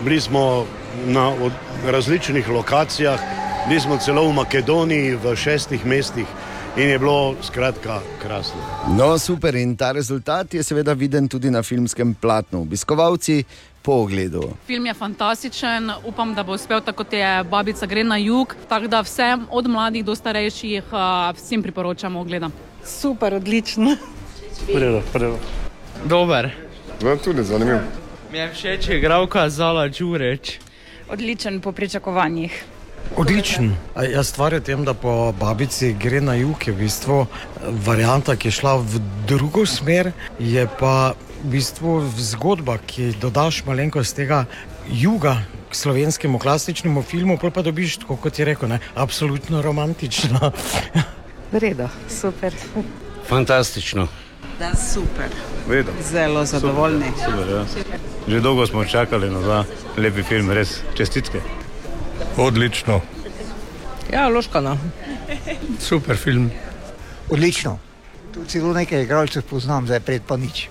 bili 0.03 0.21
smo 0.21 0.65
na 1.05 1.33
različnih 1.85 2.49
lokacijah, 2.49 3.19
bili 3.67 3.79
smo 3.79 3.97
celo 3.97 4.27
v 4.27 4.33
Makedoniji, 4.33 5.15
v 5.15 5.35
šestih 5.35 5.85
mestih 5.85 6.25
in 6.77 6.89
je 6.89 6.99
bilo 6.99 7.35
skratka 7.41 7.99
krasno. 8.21 8.61
No, 8.97 9.17
super. 9.19 9.55
In 9.55 9.75
ta 9.75 9.91
rezultat 9.91 10.53
je 10.53 10.63
seveda 10.63 10.93
viden 10.93 11.27
tudi 11.27 11.51
na 11.51 11.63
filmskem 11.63 12.15
platnu. 12.21 12.61
Obiskovalci 12.61 13.43
po 13.83 13.91
ogledu. 13.91 14.53
Film 14.65 14.85
je 14.85 14.93
fantastičen, 14.93 15.91
upam, 16.05 16.33
da 16.33 16.43
bo 16.43 16.55
uspel 16.55 16.81
tako, 16.81 17.03
kot 17.03 17.13
je 17.13 17.43
babica 17.43 17.85
gre 17.85 18.03
na 18.03 18.17
jug. 18.17 18.55
Tako 18.69 18.87
da 18.87 19.01
vsem, 19.03 19.47
od 19.51 19.67
mladih 19.67 20.05
do 20.05 20.15
starejših, 20.15 20.83
eh, 20.83 21.33
vsem 21.35 21.63
priporočamo 21.63 22.21
ogled. 22.21 22.43
Super, 22.85 23.33
odlično. 23.33 23.97
Predo, 24.73 25.01
predo. 25.13 25.37
Dober. 26.05 26.49
No, 27.01 27.17
tudi 27.17 27.43
zanimivo. 27.43 27.79
Mi 28.31 28.37
je 28.37 28.51
všeč 28.53 28.87
igralka 28.89 29.49
Zala 29.49 29.87
Đureč. 29.87 30.59
Odličen 31.09 31.61
po 31.61 31.71
pričakovanjih. 31.71 32.63
Odličen. 33.17 33.75
A 33.95 34.03
Ja, 34.03 34.23
stvar 34.23 34.53
je 34.53 34.59
v 34.59 34.63
tem, 34.63 34.85
da 34.85 34.93
po 34.93 35.33
babici 35.39 35.93
gre 35.93 36.21
na 36.21 36.33
jug, 36.33 36.67
je 36.67 36.73
v 36.73 36.77
bistvu 36.77 37.25
varianta, 37.85 38.35
ki 38.35 38.47
je 38.47 38.51
šla 38.51 38.77
v 38.79 39.01
drugo 39.27 39.65
smer, 39.65 40.11
je 40.39 40.67
pa 40.79 41.13
v 41.43 41.51
bistvu 41.51 41.99
zgodba, 42.17 42.77
ki 42.79 43.13
dodaš 43.19 43.63
malenkost 43.67 44.15
tega 44.15 44.45
juga 44.87 45.43
k 45.69 45.75
slovenskemu 45.75 46.39
klasičnemu 46.39 47.03
filmu, 47.03 47.37
pa 47.37 47.61
dobiš, 47.61 47.97
tako 48.03 48.15
kot 48.15 48.39
je 48.39 48.45
rekel, 48.45 48.69
ne, 48.69 48.79
absolutno 48.95 49.61
romantično. 49.61 50.51
V 51.51 51.59
redu, 51.59 51.89
super. 52.09 52.53
Fantastično. 53.27 54.07
Da, 54.59 54.71
super. 54.75 55.29
Vedo. 55.67 55.91
Zelo 56.11 56.45
zadovoljni. 56.45 57.11
Super, 57.17 57.49
ja. 57.49 57.65
Že 58.27 58.39
dolgo 58.39 58.67
smo 58.67 58.85
čakali 58.85 59.29
na 59.29 59.41
ta 59.41 59.59
lepi 59.97 60.23
film, 60.23 60.51
res 60.51 60.79
čestitke. 60.95 61.41
Odlično. 62.37 63.01
Ja, 64.11 64.27
loškana. 64.29 64.77
Super 65.79 66.17
film. 66.17 66.51
Odlično. 67.29 67.79
Tu 68.33 68.45
celo 68.45 68.73
nekaj 68.73 69.03
igralcev 69.03 69.43
poznam, 69.49 69.85
zdaj 69.85 69.99
pred 69.99 70.21
pa 70.27 70.37
nič. 70.37 70.69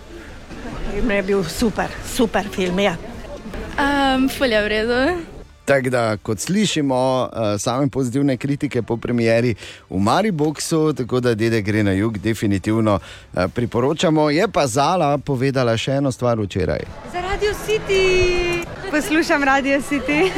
Film 0.92 1.10
je 1.10 1.22
bil 1.22 1.44
super, 1.44 1.88
super 2.04 2.48
film. 2.52 2.78
Ja. 2.78 2.96
Um, 3.80 4.28
Fulja 4.28 4.60
v 4.60 4.68
redu. 4.68 5.24
Tako 5.64 5.90
da, 5.90 6.16
kot 6.16 6.38
slišimo, 6.38 7.28
uh, 7.32 7.60
same 7.60 7.88
pozitivne 7.88 8.36
kritike 8.36 8.82
po 8.82 8.96
premieri 8.96 9.54
v 9.90 9.98
Mariboku, 9.98 10.92
tako 10.92 11.20
da 11.20 11.34
Dede 11.34 11.62
gre 11.62 11.82
na 11.82 11.92
jug, 11.92 12.18
definitivno 12.18 12.98
uh, 13.00 13.44
priporočamo. 13.54 14.30
Je 14.30 14.48
pa 14.48 14.66
Zala 14.66 15.18
povedala 15.18 15.76
še 15.76 15.96
eno 15.96 16.12
stvar 16.12 16.36
včeraj. 16.40 16.84
Za 17.12 17.20
Radio 17.24 17.56
City. 17.66 18.04
Poslušam 18.90 19.44
Radio 19.44 19.80
City. 19.80 20.28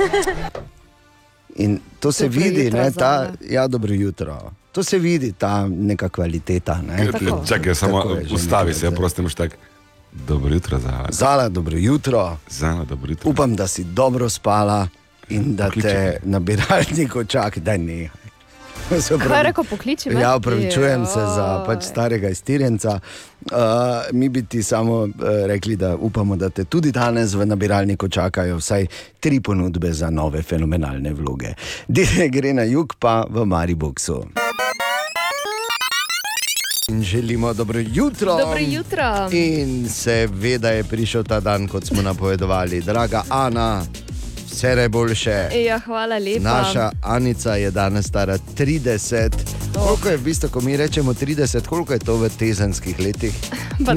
In 1.65 1.81
to 2.01 2.13
se 2.13 2.29
Dobro 2.29 2.41
vidi, 2.41 2.65
jutro, 2.65 2.79
ne, 2.79 2.91
ta, 2.93 3.33
ja, 3.51 3.67
dobro 3.67 3.95
jutro. 3.95 4.53
To 4.73 4.83
se 4.83 4.99
vidi, 4.99 5.33
ta 5.33 5.67
neka 5.67 6.09
kvaliteta. 6.09 6.79
Ne, 6.83 7.11
Čakaj, 7.49 7.75
samo 7.75 8.03
je 8.03 8.27
ustavi 8.35 8.75
se, 8.75 8.87
ja, 8.87 8.91
prosim, 8.91 9.29
štek. 9.29 9.74
Dobro 10.15 10.55
jutro, 10.55 10.79
Zala. 10.79 11.09
Zala, 11.11 11.49
dobro 11.49 11.77
jutro. 11.77 12.37
Zala, 12.49 12.85
dobro 12.85 13.11
jutro. 13.11 13.31
Upam, 13.31 13.57
da 13.57 13.67
si 13.67 13.85
dobro 13.85 14.29
spala 14.29 14.89
in 15.29 15.57
da 15.57 15.71
te 15.71 16.21
nabiralnik 16.23 17.17
očaka, 17.17 17.61
da 17.61 17.77
ne. 17.77 18.11
Kaj 19.29 19.53
pokliči 19.71 20.11
me? 20.11 20.21
Ja, 20.21 20.37
upravičujem 20.37 21.07
se 21.07 21.21
za 21.21 21.65
pač 21.67 21.85
starega 21.85 22.29
iztirjenca. 22.29 23.01
Uh, 23.53 23.59
mi 24.13 24.29
bi 24.29 24.43
ti 24.47 24.63
samo 24.63 24.95
uh, 24.95 25.11
rekli, 25.47 25.77
da 25.77 25.97
upamo, 25.97 26.37
da 26.37 26.51
te 26.51 26.65
tudi 26.65 26.93
danes 26.93 27.35
v 27.35 27.47
nabiralniku 27.47 28.09
čakajo 28.09 28.57
vsaj 28.57 28.87
tri 29.21 29.41
ponudbe 29.41 29.93
za 29.93 30.11
nove 30.11 30.43
fenomenalne 30.43 31.13
vloge. 31.13 31.55
Dine 31.89 32.29
gre 32.29 32.53
na 32.53 32.63
jug, 32.63 32.95
pa 32.99 33.25
v 33.31 33.45
Mariboku. 33.45 34.25
In 36.89 37.03
želimo 37.03 37.55
dobro 37.55 37.81
jutro. 37.81 38.37
Dobro 38.37 38.59
jutro. 38.59 39.29
In 39.33 39.89
seveda 39.89 40.71
je 40.71 40.85
prišel 40.85 41.25
ta 41.25 41.41
dan, 41.41 41.69
kot 41.69 41.85
smo 41.85 42.03
napovedovali. 42.03 42.81
Draga 42.81 43.23
Ana, 43.29 43.83
vse 44.51 44.77
najboljše. 44.77 45.49
Ja, 45.67 45.79
hvala 45.79 46.19
lepa. 46.19 46.41
Naša 46.43 46.91
Anica 47.03 47.55
je 47.55 47.71
danes 47.71 48.07
stara 48.07 48.39
30. 48.59 49.31
Koliko 49.75 50.09
je 50.09 50.17
v 50.17 50.23
bistvu, 50.23 50.49
ko 50.49 50.61
mi 50.61 50.77
rečemo 50.77 51.15
30, 51.15 51.67
koliko 51.67 51.93
je 51.93 51.99
to 51.99 52.17
v 52.17 52.29
tezenskih 52.39 53.01
letih? 53.01 53.35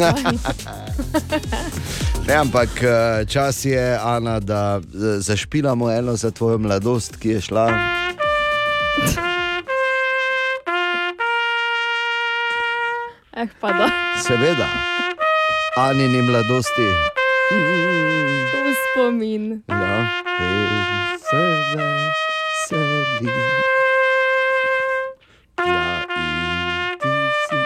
Ne, 2.27 2.33
ampak 2.33 2.69
eh, 2.83 3.25
čas 3.25 3.65
je, 3.65 3.99
Ana, 4.01 4.39
da 4.39 4.81
eh, 4.83 5.19
zašpilamo 5.19 5.91
eno 5.91 6.15
za 6.15 6.31
tvojo 6.31 6.57
mladost, 6.57 7.15
ki 7.15 7.29
je 7.29 7.41
šla. 7.41 7.67
Eh, 13.37 13.47
pa 13.61 13.67
da. 13.69 13.89
Seveda, 14.27 14.67
Anini 15.77 16.21
mladosti. 16.21 16.87
V 18.53 18.73
spomin. 18.81 19.61
Ja, 19.69 20.07
te 20.25 20.49
se 21.21 21.43
veseli. 21.77 23.31
Ja, 25.57 26.01
in 26.01 26.97
ti 27.01 27.15
si. 27.45 27.61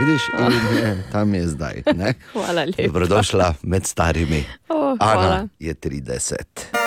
Vidiš, 0.00 0.22
in 0.38 0.76
je, 0.76 1.04
tam 1.12 1.34
je 1.34 1.46
zdaj. 1.48 1.82
Ne? 1.96 2.14
Hvala 2.32 2.64
lepa. 2.64 2.82
Dobrodošla 2.86 3.54
med 3.62 3.86
starimi. 3.86 4.44
O, 4.68 4.96
hvala. 4.96 5.22
Ana 5.22 5.48
je 5.58 5.74
30. 5.74 6.79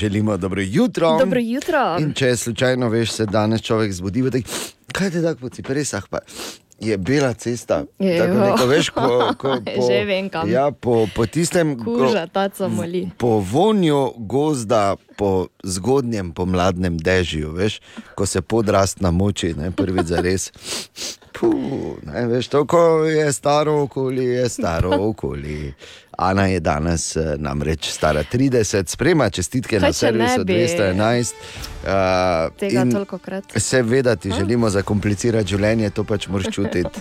Želimo 0.00 0.36
dobro 0.36 0.62
jutro. 0.64 1.18
Dobro 1.18 1.40
jutro. 1.40 1.96
In 2.00 2.12
če 2.12 2.36
slučajno 2.36 2.88
veš, 2.88 3.12
se 3.12 3.26
danes 3.26 3.60
človek 3.60 3.92
zbudi, 3.92 4.22
da 4.22 4.38
kaj 4.92 5.10
te 5.10 5.22
tako 5.22 5.40
po 5.40 5.48
ciperesah, 5.48 6.08
pa 6.08 6.18
je 6.80 6.96
bela 6.98 7.34
cesta. 7.34 7.84
Je, 7.98 8.18
Tako 8.18 8.32
jo. 8.32 8.40
neko, 8.40 8.66
veš, 8.66 8.88
ko, 8.88 9.34
ko, 9.38 9.56
po, 9.76 9.82
Že 9.90 10.04
vem, 10.04 10.30
kam. 10.32 10.48
Ja, 10.48 10.70
po, 10.70 11.06
po 11.14 11.26
tistem, 11.26 11.76
Kuža, 11.84 12.24
ko, 12.26 12.32
taco 12.32 12.68
moli. 12.68 13.10
po 13.18 13.44
vonju 13.44 14.12
gozda, 14.16 14.96
po 15.16 15.46
zgodnjem 15.62 16.32
pomladnem 16.32 16.96
dežju, 16.96 17.52
veš, 17.52 17.80
ko 18.14 18.26
se 18.26 18.40
podrast 18.40 19.00
namoči, 19.00 19.52
ne, 19.54 19.68
prvič 19.70 20.06
za 20.06 20.24
res. 20.24 20.48
Puh, 21.36 22.00
ne, 22.08 22.24
veš, 22.26 22.48
to, 22.48 22.64
ko 22.64 23.04
je 23.04 23.32
staro 23.32 23.82
okoli, 23.84 24.24
je 24.24 24.48
staro 24.48 24.96
okoli. 25.12 25.74
Ana 26.20 26.46
je 26.46 26.60
danes 26.60 27.16
eh, 27.16 27.34
namreč 27.38 27.88
stara 27.88 28.24
30, 28.32 28.88
sprema 28.88 29.30
čestitke 29.30 29.78
Kaj, 29.80 29.88
na 29.88 29.92
servisu 29.92 30.44
bi? 30.44 30.52
211. 30.52 31.32
Uh, 31.80 32.52
Tega 32.58 32.82
in 32.82 32.92
toliko 32.92 33.18
krat. 33.18 33.44
Seveda 33.56 34.16
ti 34.16 34.30
želimo 34.30 34.70
zakomplicirati 34.70 35.48
življenje, 35.48 35.90
to 35.90 36.04
pač 36.04 36.28
moraš 36.28 36.52
čutiti. 36.56 37.00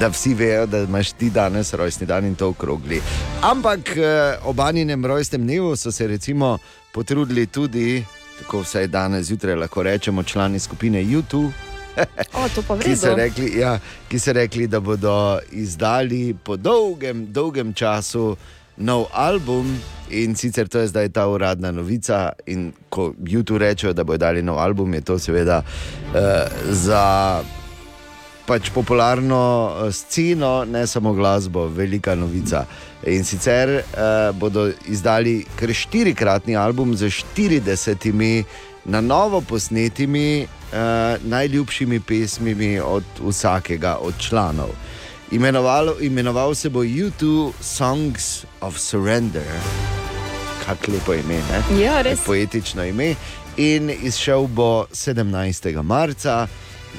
da 0.00 0.08
vsi 0.10 0.34
vejo, 0.34 0.66
da 0.66 0.82
imaš 0.82 1.12
ti 1.12 1.30
danes 1.30 1.72
rojstni 1.74 2.06
dan 2.06 2.26
in 2.26 2.34
to 2.34 2.48
okrogli. 2.50 2.98
Ampak 3.46 3.94
eh, 3.96 4.42
ob 4.44 4.60
Aninem 4.60 5.06
rojstnem 5.06 5.46
dnevu 5.46 5.76
so 5.76 5.92
se 5.92 6.06
recimo 6.06 6.58
potrudili 6.92 7.46
tudi, 7.46 8.04
tako 8.42 8.64
vsaj 8.66 8.86
danes 8.86 9.26
zjutraj 9.26 9.54
lahko 9.54 9.82
rečemo, 9.82 10.22
člani 10.22 10.58
skupine 10.58 11.04
YouTube. 11.04 11.69
O, 12.34 12.46
Ki 12.80 12.96
so, 12.96 13.14
rekli, 13.16 13.58
ja, 13.58 13.78
ki 14.08 14.18
so 14.18 14.32
rekli, 14.32 14.66
da 14.66 14.80
bodo 14.80 15.40
izdali 15.52 16.34
po 16.44 16.56
dolgem, 16.56 17.26
dolgem 17.32 17.74
času 17.74 18.36
nov 18.80 19.06
album, 19.12 19.68
in 20.10 20.34
sicer 20.34 20.68
to 20.68 20.80
je 20.80 20.88
zdaj 20.88 21.08
ta 21.12 21.26
uradna 21.28 21.70
novica. 21.70 22.32
In 22.46 22.72
ko 22.88 23.12
YouTube 23.18 23.60
rečejo, 23.60 23.92
da 23.92 24.04
bodo 24.04 24.24
dali 24.24 24.42
nov 24.42 24.58
album, 24.58 24.94
je 24.94 25.00
to 25.00 25.18
seveda 25.18 25.62
uh, 25.62 26.20
za 26.70 27.42
pač 28.50 28.70
popularno 28.74 29.40
eh, 29.70 29.92
sceno, 29.92 30.64
ne 30.64 30.86
samo 30.86 31.12
glasbo, 31.14 31.68
velika 31.68 32.14
novica. 32.14 32.64
In 33.06 33.24
sicer 33.24 33.70
uh, 33.78 34.36
bodo 34.36 34.66
izdali 34.90 35.44
kar 35.56 35.70
štirikratni 35.72 36.56
album 36.56 36.96
z 36.96 37.06
40 37.36 38.42
na 38.84 39.00
novo 39.00 39.40
posnetimi 39.40 40.46
uh, 40.72 40.78
najljubšimi 41.24 42.00
pesmimi 42.00 42.80
od 42.80 43.04
vsakega 43.26 43.96
od 44.00 44.14
članov. 44.18 44.68
Imenovalo, 45.30 45.96
imenoval 46.00 46.54
se 46.54 46.68
bo 46.68 46.80
YouTube 46.80 47.52
Songs 47.60 48.44
of 48.60 48.78
Surrender. 48.78 49.42
Kako 50.66 50.92
lepo 50.92 51.14
ime, 51.14 51.34
ne? 51.34 51.82
Ja, 51.82 52.02
res. 52.02 52.20
Poetično 52.26 52.84
ime. 52.84 53.14
In 53.56 53.90
izšel 54.02 54.46
bo 54.46 54.86
17. 54.92 55.82
marca. 55.82 56.46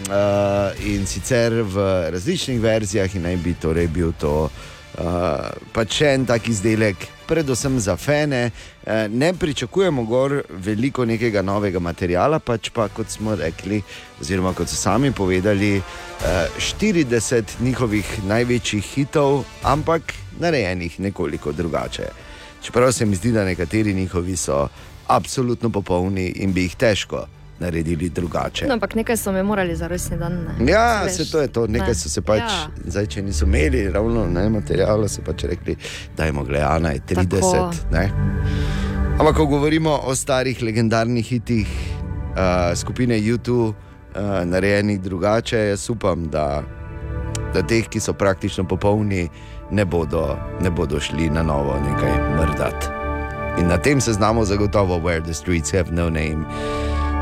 Uh, 0.02 0.88
in 0.88 1.06
sicer 1.06 1.53
v 1.53 1.78
različnih 2.12 2.62
verzijah, 2.62 3.16
in 3.16 3.22
naj 3.22 3.36
bi 3.36 3.53
torej 3.53 3.88
bil 3.88 4.14
to 4.20 4.44
Uh, 4.44 4.81
pa 4.95 5.85
še 5.88 6.13
en 6.15 6.26
tak 6.27 6.47
izdelek, 6.51 7.07
predvsem 7.27 7.80
za 7.80 7.95
fene. 7.97 8.51
Uh, 8.81 9.07
ne 9.07 9.34
pričakujemo 9.34 10.03
gor 10.03 10.41
veliko 10.49 11.05
nekega 11.05 11.41
novega 11.41 11.80
materiala, 11.80 12.39
pač 12.39 12.69
pa 12.76 12.89
kot 12.91 13.09
smo 13.09 13.35
rekli, 13.35 13.81
oziroma 14.22 14.53
kot 14.57 14.69
so 14.69 14.76
sami 14.76 15.11
povedali, 15.11 15.77
uh, 15.80 16.59
40 16.59 17.59
njihovih 17.61 18.23
največjih 18.27 18.93
hitov, 18.95 19.43
ampak 19.63 20.13
narejenih 20.39 20.99
nekoliko 20.99 21.51
drugače. 21.51 22.09
Čeprav 22.61 22.91
se 22.91 23.05
mi 23.05 23.15
zdi, 23.15 23.31
da 23.31 23.45
nekateri 23.45 23.93
njihovi 23.93 24.35
so 24.38 24.68
absolutno 25.07 25.69
popolni 25.69 26.27
in 26.43 26.53
bi 26.53 26.68
jih 26.68 26.76
težko 26.76 27.27
naredili 27.61 28.09
drugače. 28.09 28.65
No, 28.67 28.73
ampak 28.73 28.95
nekaj 28.95 29.17
so 29.17 29.31
mi 29.31 29.43
morali 29.43 29.75
za 29.75 29.88
rojstni 29.88 30.17
dan. 30.17 30.33
Ne. 30.59 30.71
Ja, 30.71 31.03
Veš, 31.05 31.13
se 31.15 31.31
to 31.31 31.41
je 31.41 31.47
to. 31.47 31.67
Nekaj 31.67 31.93
ne. 31.93 31.95
so 31.95 32.09
se 32.09 32.21
pač, 32.21 32.39
Ja. 32.39 32.67
zdaj, 32.85 33.05
če 33.05 33.21
niso 33.21 33.45
imeli 33.45 33.85
ravno 33.91 34.25
ne, 34.27 34.49
materijala, 34.49 35.07
so 35.07 35.21
pač 35.25 35.43
rekli, 35.43 35.75
da 36.17 36.25
je 36.25 36.33
Ana 36.65 36.91
je 36.91 37.01
30. 37.07 37.39
Tako. 37.39 37.71
Ne? 37.91 38.09
Ampak, 39.19 39.35
ko 39.38 39.45
govorimo 39.45 39.99
o 40.03 40.15
starih 40.15 40.61
legendarnih 40.61 41.25
hitih 41.27 41.67
uh, 41.69 42.73
skupine 42.75 43.19
YouTube, 43.19 43.73
uh, 44.15 44.45
narejenih 44.45 45.01
drugače, 45.01 45.57
jaz 45.57 45.89
upam, 45.89 46.25
da, 46.29 46.63
da 47.53 47.61
teh, 47.61 47.85
ki 47.89 47.99
so 47.99 48.13
praktično 48.13 48.63
popolni, 48.63 49.29
ne 49.71 49.85
bodo, 49.85 50.38
ne 50.61 50.71
bodo 50.71 50.99
šli 50.99 51.29
na 51.29 51.43
novo 51.43 51.77
nekaj 51.79 52.17
mrdati. 52.39 52.88
In 53.59 53.67
na 53.67 53.77
tem 53.77 54.01
seznamu 54.01 54.45
zagotovo 54.45 54.97
Where 54.97 55.21
the 55.21 55.33
Streets 55.33 55.71
Have 55.71 55.91
No 55.91 56.09
Name. 56.09 56.45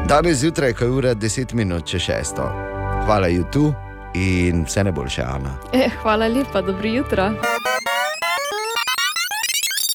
Danes 0.08 0.38
zjutraj, 0.38 0.74
ko 0.74 0.84
je 0.84 0.92
ura 0.92 1.16
10 1.16 1.54
minut 1.54 1.86
če 1.86 2.00
šesto. 2.00 2.44
Hvala 3.06 3.28
YouTube 3.28 3.74
in 4.16 4.64
vse 4.66 4.84
najboljše, 4.84 5.22
Ana. 5.22 5.58
Eh, 5.74 5.90
hvala 6.02 6.28
lepa, 6.28 6.62
dobro 6.62 6.88
jutro. 6.90 7.30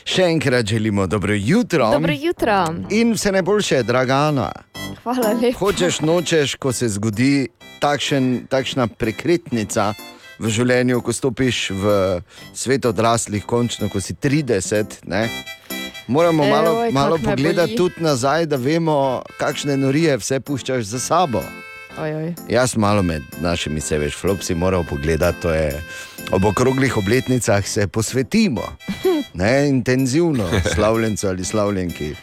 Še 0.04 0.22
enkrat 0.22 0.66
želimo 0.66 1.06
dobro 1.06 1.34
jutro. 1.34 1.90
Dobro 1.90 2.12
jutro. 2.12 2.74
In 2.90 3.12
vse 3.12 3.32
najboljše, 3.32 3.82
draga 3.82 4.14
Ana. 4.14 4.52
Hvala 5.02 5.32
lepa. 5.42 5.58
Hočeš, 5.58 6.00
nočeš, 6.00 6.54
ko 6.54 6.72
se 6.72 6.88
zgodi 6.88 7.48
takšen, 7.80 8.46
takšna 8.50 8.86
prekretnica 8.86 9.92
v 10.38 10.50
življenju, 10.50 11.00
ko 11.02 11.12
stopiš 11.12 11.70
v 11.70 11.92
svet 12.54 12.86
odraslih, 12.86 13.44
končno, 13.46 13.88
ko 13.88 14.00
si 14.00 14.14
30. 14.14 15.04
Ne? 15.10 15.28
Moramo 16.06 16.44
malo, 16.44 16.70
Ewoj, 16.70 16.92
malo 16.92 17.18
pogledati 17.18 17.76
tudi 17.76 17.94
nazaj, 17.98 18.46
da 18.46 18.56
vemo, 18.56 19.22
kakšne 19.38 19.76
norije 19.76 20.16
vse 20.16 20.40
puščaš 20.40 20.84
za 20.84 20.98
sabo. 20.98 21.42
Ojoj. 21.98 22.34
Jaz 22.48 22.76
malo 22.76 23.02
med 23.02 23.22
našimi 23.40 23.80
seveš 23.80 24.16
flopsi 24.16 24.54
moral 24.54 24.84
pogledati, 24.84 25.42
to 25.42 25.54
je 25.54 25.82
ob 26.32 26.44
okroglih 26.44 26.96
obletnicah 26.96 27.66
se 27.66 27.86
posvetimo, 27.86 28.62
ne 29.40 29.68
intenzivno, 29.68 30.48
slavljencu 30.74 31.28
ali 31.28 31.44
slavljenki. 31.44 32.14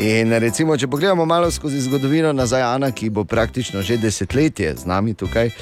In 0.00 0.38
recimo, 0.38 0.76
če 0.80 0.88
pogledamo 0.88 1.26
malo 1.26 1.50
skozi 1.50 1.80
zgodovino 1.84 2.32
nazaj, 2.32 2.62
Ana, 2.62 2.88
ki 2.90 3.10
bo 3.10 3.24
praktično 3.24 3.82
že 3.82 3.98
desetletje 4.00 4.72
z 4.76 4.86
nami 4.88 5.12
tukaj 5.14 5.46
eh, 5.46 5.52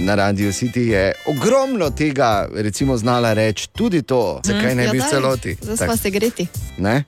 na 0.00 0.14
Radio 0.14 0.52
City, 0.52 0.84
je 0.94 1.12
ogromno 1.26 1.90
tega 1.90 2.46
recimo, 2.54 2.96
znala 2.96 3.32
reči, 3.34 3.66
tudi 3.74 4.02
to, 4.02 4.40
zakaj 4.46 4.74
ne 4.74 4.84
Ja, 4.84 4.92
bi 4.92 4.98
v 4.98 5.02
daj, 5.02 5.10
celoti. 5.10 5.56
Zdaj 5.60 5.76
smo 5.76 5.96
se 5.96 6.10
greti. 6.10 6.46
ne? 6.78 7.02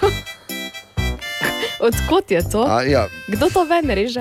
Odkot 1.88 2.30
je 2.30 2.42
to? 2.50 2.66
A, 2.68 2.82
ja. 2.82 3.08
Kdo 3.28 3.48
to 3.48 3.64
ven 3.64 3.88
reže? 3.88 4.20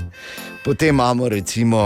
Potem 0.64 0.88
imamo, 0.88 1.28
recimo, 1.28 1.80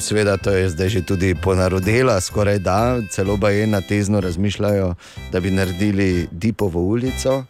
seveda, 0.00 0.36
to 0.36 0.50
je 0.50 0.72
zdaj 0.72 0.88
že 0.88 1.02
tudi 1.04 1.34
ponarodela, 1.34 2.20
skoraj 2.20 2.58
da, 2.58 2.96
celo 3.10 3.36
baje 3.36 3.66
na 3.66 3.80
tezno 3.80 4.20
razmišljajo, 4.20 4.94
da 5.32 5.40
bi 5.40 5.50
naredili 5.50 6.28
Dipovo 6.32 6.80
ulico. 6.80 7.44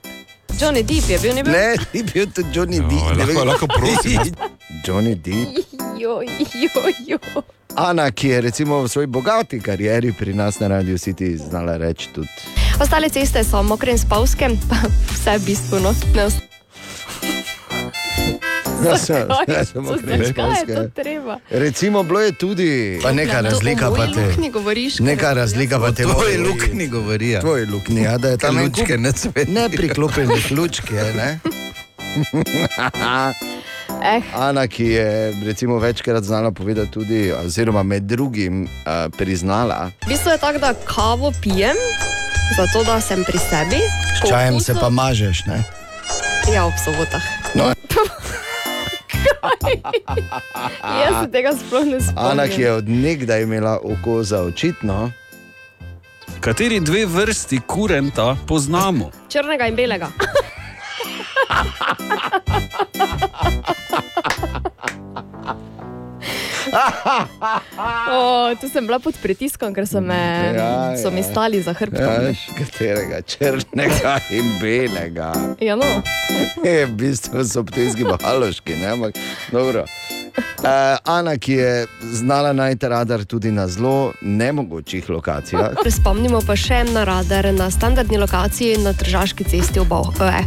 Johnny 0.53 0.83
Depp 0.83 1.09
je 1.09 1.19
bil, 1.19 1.35
ne 1.35 1.43
bil? 1.43 1.53
Ne, 1.53 1.67
ni 1.93 2.03
bil 2.05 2.27
tudi 2.29 2.49
Johnny 2.51 2.79
No, 2.79 2.89
Depp. 2.89 3.03
ne 3.09 3.25
lahko- 3.25 3.35
vem. 3.35 3.49
lahko 3.49 3.67
prosim. 3.69 4.35
Johnny 4.85 5.15
Depp. 5.17 5.59
Joj, 5.99 6.27
joj, 6.55 6.95
joj. 7.07 7.43
Ana, 7.77 8.11
ki 8.11 8.29
je 8.29 8.41
recimo 8.41 8.83
v 8.83 8.89
svoji 8.89 9.07
bogati 9.07 9.61
karieri 9.61 10.13
pri 10.13 10.35
nas 10.35 10.59
na 10.59 10.69
Radio 10.69 10.97
City 10.97 11.37
znala 11.39 11.77
reči 11.77 12.09
tudi. 12.09 12.29
Ostale 12.81 13.09
ceste 13.09 13.45
so 13.45 13.63
mokre 13.63 13.93
in 13.93 13.99
spavske, 13.99 14.49
pa 14.69 14.77
vse 15.09 15.39
bistveno. 15.41 15.93
Ne 16.15 16.25
ost- 16.25 16.45
Da 18.77 18.99
so- 18.99 19.27
spavske. 20.27 20.75
to 20.75 20.89
treba? 20.95 21.39
Recimo, 21.51 22.03
bilo 22.03 22.21
je 22.21 22.33
tudi, 22.33 22.99
pa 23.03 23.13
neka 23.13 23.33
Ja, 23.33 23.41
razlika 23.41 23.91
pa 23.91 24.07
te. 24.07 24.51
govoriš, 24.51 24.99
Neka 24.99 25.33
razlika 25.33 25.79
pa 25.79 25.93
te. 25.93 26.03
Tvoji 26.03 26.39
luknji 26.39 26.87
govori, 26.89 27.31
ja. 27.31 27.41
Tvoji 27.41 27.67
luknji, 27.67 28.03
ja, 28.03 28.19
da 28.19 28.29
je 28.29 28.37
tam 28.37 28.59
lučke 28.59 28.99
ne 28.99 29.13
svetijo. 29.13 29.55
Ne 29.55 29.69
priklopljenih 29.69 30.53
lučk 30.53 30.91
je, 30.91 31.15
ne? 31.15 31.39
Eh. 34.05 34.21
Ana, 34.35 34.67
ki 34.67 34.85
je 34.85 35.07
recimo 35.45 35.79
večkrat 35.79 36.25
znala 36.25 36.51
povedati 36.51 36.91
tudi, 36.91 37.33
oziroma 37.35 37.83
med 37.83 38.03
drugim 38.03 38.63
uh, 38.63 38.69
priznala, 39.19 39.91
V 40.03 40.09
bistvu 40.09 40.31
je 40.31 40.39
tako, 40.39 40.59
da 40.59 40.75
kavo 40.87 41.33
pijem, 41.43 41.77
zato 42.57 42.85
da 42.85 43.01
sem 43.01 43.25
pri 43.25 43.39
sebi. 43.41 43.81
s 44.17 44.29
čajem 44.29 44.61
se 44.61 44.75
pa 44.75 44.89
mažeš, 44.89 45.47
ne? 45.47 45.63
Ja, 46.55 46.67
ob 46.67 46.73
sobotah. 46.85 47.23
No. 47.55 47.73
Jaz 51.03 51.25
se 51.25 51.31
tega 51.33 51.53
sploh 51.57 51.85
ne 51.85 52.01
spomnim. 52.01 52.31
Ana, 52.31 52.49
ki 52.49 52.63
je 52.63 52.73
od 52.73 52.89
nekdaj 52.89 53.43
imela 53.43 53.79
oko 53.83 54.23
za 54.23 54.43
očitno. 54.43 55.11
Kateri 56.41 56.81
dve 56.81 57.07
vrsti 57.07 57.61
kurenta 57.67 58.37
poznamo? 58.47 59.11
Črnega 59.33 59.67
in 59.67 59.77
belega. 59.77 60.09
o, 68.17 68.55
tu 68.61 68.69
sem 68.69 68.87
bila 68.87 68.99
pod 68.99 69.15
pritiskom, 69.23 69.75
ker 69.75 69.87
so, 69.87 70.01
me, 70.01 70.19
ja, 70.57 70.97
so 70.99 71.11
mi 71.15 71.23
stali 71.23 71.63
za 71.63 71.73
hrbtom. 71.73 72.03
Ja, 72.03 72.35
katerega 72.59 73.23
črnega 73.23 74.19
in 74.31 74.53
belega. 74.61 75.33
Ja, 75.61 75.77
no. 75.77 75.87
Je, 76.67 76.87
v 76.87 76.93
bistvu 76.99 77.45
so 77.47 77.65
ptujski 77.67 78.05
bahaloški, 78.05 78.79
ne, 78.83 78.95
ampak 78.97 79.21
dobro. 79.53 79.87
Uh, 80.37 80.99
Ana, 81.05 81.39
ki 81.39 81.53
je 81.53 81.87
znala 82.13 82.53
najti 82.53 82.89
radar 82.89 83.25
tudi 83.25 83.51
na 83.53 83.69
zelo 83.69 84.13
nemogočih 84.21 85.11
lokacijah. 85.11 85.73
Spomnimo 85.89 86.41
pa 86.47 86.57
še 86.57 86.83
na 86.93 87.05
radar 87.09 87.49
na 87.55 87.71
standardni 87.71 88.19
lokaciji 88.21 88.83
na 88.85 88.93
Tržaški 88.93 89.45
cesti 89.45 89.81
v 89.81 89.89
Bau. 89.89 90.13
Eh, 90.21 90.45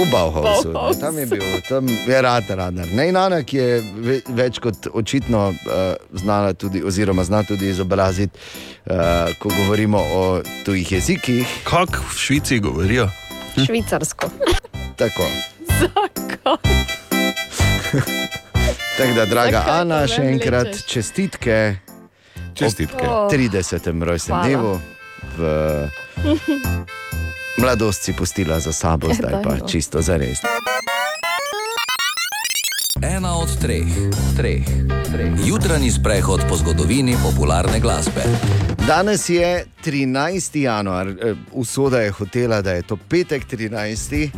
V 0.00 0.08
Bauhausu, 0.12 0.68
ne, 0.68 0.74
Bauhausu. 0.74 1.00
tam 1.00 1.18
je 1.18 1.26
bil, 1.26 1.42
tam 1.68 1.84
je 1.88 2.22
rad 2.22 2.44
radar. 2.48 2.86
Ne, 2.92 3.08
in 3.08 3.16
Ana, 3.16 3.42
ki 3.44 3.56
je 3.56 3.82
ve, 4.00 4.16
več 4.32 4.58
kot 4.58 4.88
očitno 4.96 5.50
uh, 5.52 5.54
znala 6.16 6.54
tudi, 6.56 6.80
oziroma 6.82 7.24
zna 7.24 7.42
tudi 7.44 7.68
izobraziti, 7.68 8.38
uh, 8.88 9.28
ko 9.38 9.52
govorimo 9.52 9.98
o 10.00 10.22
tujih 10.64 10.92
jezikih. 10.92 11.44
Kako 11.68 12.00
v 12.00 12.16
Švici 12.16 12.58
govorijo? 12.58 13.08
švicarsko. 13.66 14.30
Tako. 14.96 15.26
Zakaj? 15.80 16.48
Tako 18.98 19.12
da, 19.16 19.24
draga 19.26 19.60
Zakaj 19.60 19.80
Ana, 19.80 20.06
še 20.08 20.22
enkrat 20.32 20.66
vlečeš? 20.66 20.86
čestitke. 20.86 21.76
Čestitke. 22.54 23.04
ob 23.08 23.32
30. 23.32 24.02
rojstnem 24.04 24.42
dnevu. 24.44 24.80
V 25.36 25.40
mladosti 27.58 28.04
si 28.04 28.12
pustila 28.12 28.60
za 28.60 28.72
sabo, 28.72 29.14
zdaj 29.14 29.42
pa 29.42 29.66
čisto 29.66 30.02
za 30.02 30.16
res. 30.16 30.38
Ena 33.02 33.36
od 33.36 33.48
treh, 33.60 33.88
treh, 34.36 34.64
treh. 35.12 35.32
Jutranji 35.46 35.90
sprehod 35.90 36.40
po 36.48 36.56
zgodovini 36.56 37.16
popularne 37.22 37.80
glasbe. 37.80 38.20
Danes 38.86 39.28
je 39.28 39.66
13. 39.84 40.62
januar, 40.62 41.08
eh, 41.08 41.34
usoda 41.52 42.00
je 42.00 42.10
hotela, 42.10 42.62
da 42.62 42.72
je 42.72 42.82
to 42.82 42.96
petek 42.96 43.44
13. 43.44 44.30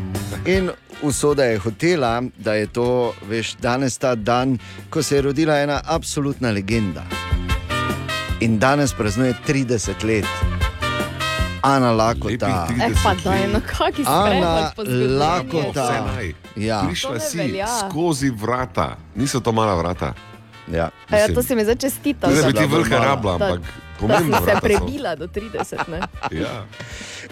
In 0.47 0.71
usoda 1.03 1.45
je 1.45 1.59
hotela, 1.59 2.23
da 2.39 2.55
je 2.55 2.67
to 2.67 3.15
veš, 3.29 3.57
danes 3.61 3.99
ta 3.99 4.15
dan, 4.15 4.59
ko 4.91 5.03
se 5.03 5.17
je 5.17 5.23
rodila 5.23 5.59
ena 5.59 5.81
absolutna 5.85 6.51
legenda. 6.51 7.03
In 8.41 8.59
danes 8.59 8.93
praznuje 8.93 9.35
30 9.47 10.05
let. 10.05 10.62
Ana 11.63 11.93
Lakota. 11.93 12.67
Eh, 12.73 12.91
pa 13.03 13.15
daj, 13.15 13.47
no 13.49 13.61
kaki 13.63 14.03
Ana. 14.05 14.73
Lakota. 15.15 16.05
Ja. 16.57 16.83
Prišla 16.83 17.21
si 17.21 17.39
skozi 17.81 18.31
vrata, 18.31 18.97
niso 19.15 19.41
to 19.41 19.53
mala 19.53 19.75
vrata. 19.75 20.15
Ja. 20.69 20.91
A 21.11 21.17
Ja, 21.17 21.29
to 21.29 21.43
si 21.43 21.55
mi 21.55 21.63
zdaj 21.63 21.77
čestital. 21.77 22.31
Ne 22.31 22.37
da 22.37 22.47
bi 22.47 22.53
ti 22.53 22.59
da- 22.61 22.67
vrha 22.69 22.99
rabla, 22.99 23.39
da- 23.39 23.47
ampak 23.47 23.61
Da 23.61 24.09
pomembna 24.09 24.39
si 24.39 24.45
se 24.45 24.55
prebila 24.61 25.15
do 25.15 25.27
30. 25.27 25.89
Ne? 25.89 26.01
Ja. 26.33 26.67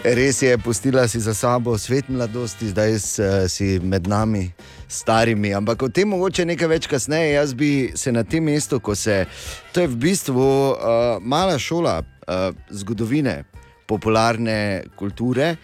Res 0.05 0.41
je, 0.41 0.57
pustila 0.57 1.07
si 1.07 1.19
za 1.19 1.33
sabo 1.33 1.77
svet 1.77 2.07
mladosti, 2.07 2.67
zdaj 2.67 2.91
s, 2.93 3.19
si 3.47 3.79
med 3.79 4.07
nami, 4.07 4.51
starimi. 4.87 5.53
Ampak 5.53 5.81
o 5.81 5.89
tem 5.89 6.07
mogoče 6.07 6.45
nekaj 6.45 6.67
več 6.69 6.87
kasneje. 6.87 7.33
Jaz 7.33 7.53
bi 7.53 7.91
se 7.95 8.11
na 8.11 8.23
tem 8.23 8.43
mestu, 8.43 8.79
ko 8.79 8.95
se. 8.95 9.25
To 9.71 9.81
je 9.81 9.87
v 9.87 9.95
bistvu 9.97 10.39
uh, 10.69 10.77
mala 11.19 11.59
šola. 11.59 12.03
uh, 12.21 12.55
zgodovine 12.69 13.43
popularne 13.91 14.57
kulture. 14.95 15.55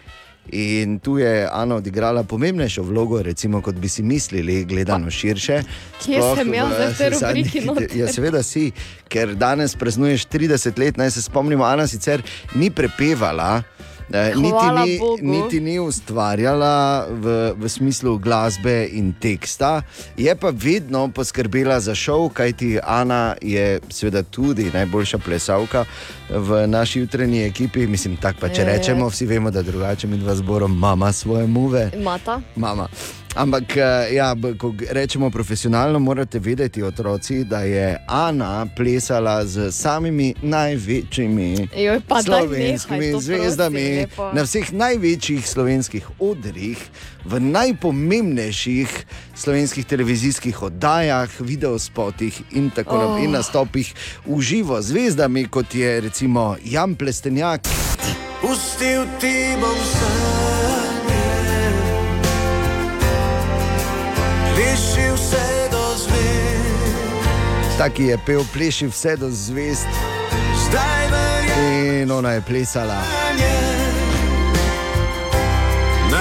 In 0.50 0.94
tu 0.98 1.18
je 1.18 1.28
Ana 1.44 1.76
odigrala 1.76 2.22
pomembnejšo 2.24 2.80
vlogo, 2.82 3.18
recimo, 3.22 3.60
kot 3.60 3.76
bi 3.76 3.84
si 3.86 4.00
mislili, 4.02 4.62
gledano 4.64 5.10
širše. 5.10 5.58
Kje 6.00 6.16
Sploh 6.16 6.38
sem 6.38 6.54
jaz 6.54 6.72
zadnjih- 7.12 7.52
rubriki 7.52 7.60
noter? 7.66 7.92
Ja, 7.94 8.06
seveda 8.08 8.40
si, 8.42 8.70
ker 9.06 9.34
danes 9.36 9.76
praznuješ 9.76 10.24
30 10.26 10.78
let. 10.78 10.96
Naj 10.96 11.10
se 11.10 11.22
spomnimo, 11.22 11.64
Ana 11.66 11.84
sicer 11.86 12.24
ni 12.54 12.70
prepevala. 12.72 13.58
Eh, 14.12 14.32
Niti 14.36 14.66
ni, 14.84 14.98
Bogu. 14.98 15.18
niti 15.22 15.60
ni 15.60 15.78
ustvarjala 15.78 17.06
v, 17.10 17.52
v 17.56 17.68
smislu 17.68 18.18
glasbe 18.18 18.88
in 18.92 19.12
teksta, 19.20 19.82
je 20.16 20.36
pa 20.36 20.50
vedno 20.52 21.08
poskrbela 21.08 21.80
za 21.80 21.94
šov, 21.94 22.28
kajti 22.28 22.78
Ana 22.82 23.34
je 23.42 23.80
seveda 23.88 24.22
tudi 24.22 24.70
najboljša 24.74 25.18
plesalka 25.18 25.84
v 26.30 26.66
naši 26.66 27.00
jutranji 27.00 27.44
ekipi. 27.44 27.86
Mislim, 27.86 28.16
tako 28.16 28.40
pa 28.40 28.48
če 28.48 28.60
Ja, 28.60 28.68
ja. 28.68 28.76
rečemo, 28.76 29.08
vsi 29.08 29.26
vemo, 29.26 29.50
da 29.50 29.62
drugače 29.62 30.06
mi 30.06 30.16
dva 30.16 30.34
zborom 30.34 30.78
mama 30.78 31.12
svoje 31.12 31.46
muve. 31.46 31.90
Mata. 32.02 32.40
Mama. 32.56 32.88
Ampak, 33.38 33.76
eh, 33.76 33.82
ja, 34.14 34.34
ko 34.58 34.74
rečemo 34.90 35.30
profesionalno, 35.30 35.98
morate 35.98 36.38
vedeti, 36.38 36.82
otroci, 36.82 37.44
da 37.44 37.60
je 37.60 38.04
Ana 38.06 38.66
plesala 38.66 39.46
z 39.46 39.70
samimi 39.70 40.34
največjimi 40.42 41.68
Joj, 41.76 42.00
slovenskimi 42.24 42.98
nehaj 42.98 43.20
zvezdami 43.20 43.78
prosim, 43.80 43.98
lepo. 44.00 44.30
na 44.34 44.42
vseh 44.42 44.72
največjih 44.72 45.48
slovenskih 45.48 46.04
odrih, 46.18 46.78
v 47.24 47.40
najpomembnejših 47.40 48.90
slovenskih 49.34 49.86
televizijskih 49.86 50.62
oddajah, 50.62 51.30
videospotih 51.40 52.42
in 52.50 52.70
tako 52.70 52.90
Oh. 52.90 53.02
naprej, 53.04 53.24
in 53.24 53.30
nastopih 53.30 53.94
v 54.26 54.40
živo 54.40 54.82
z 54.82 54.86
zvezdami, 54.88 55.46
kot 55.46 55.74
je 55.74 56.00
recimo 56.00 56.56
Jan 56.64 56.94
Plestenjak. 56.94 57.60
Pustil 58.40 59.06
ti 59.20 59.54
bom 59.54 59.78
sanje, 59.78 60.57
Taki 67.78 68.04
je 68.04 68.18
pel, 68.26 68.44
pleši 68.52 68.86
vse 68.86 69.16
do 69.16 69.30
zvest. 69.30 69.86
In 71.58 72.10
ona 72.10 72.30
je 72.30 72.42
plesala. 72.42 73.02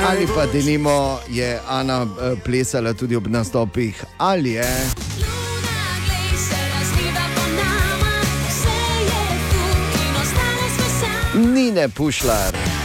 Ali 0.09 0.27
pa 0.35 0.45
denimo 0.45 1.19
je 1.29 1.59
Ana 1.69 2.01
eh, 2.01 2.35
plesala 2.45 2.93
tudi 2.93 3.15
ob 3.15 3.27
nastopih 3.27 4.03
ali 4.17 4.51
je. 4.51 4.65
Nine 11.33 11.89
Pušlar. 11.89 12.76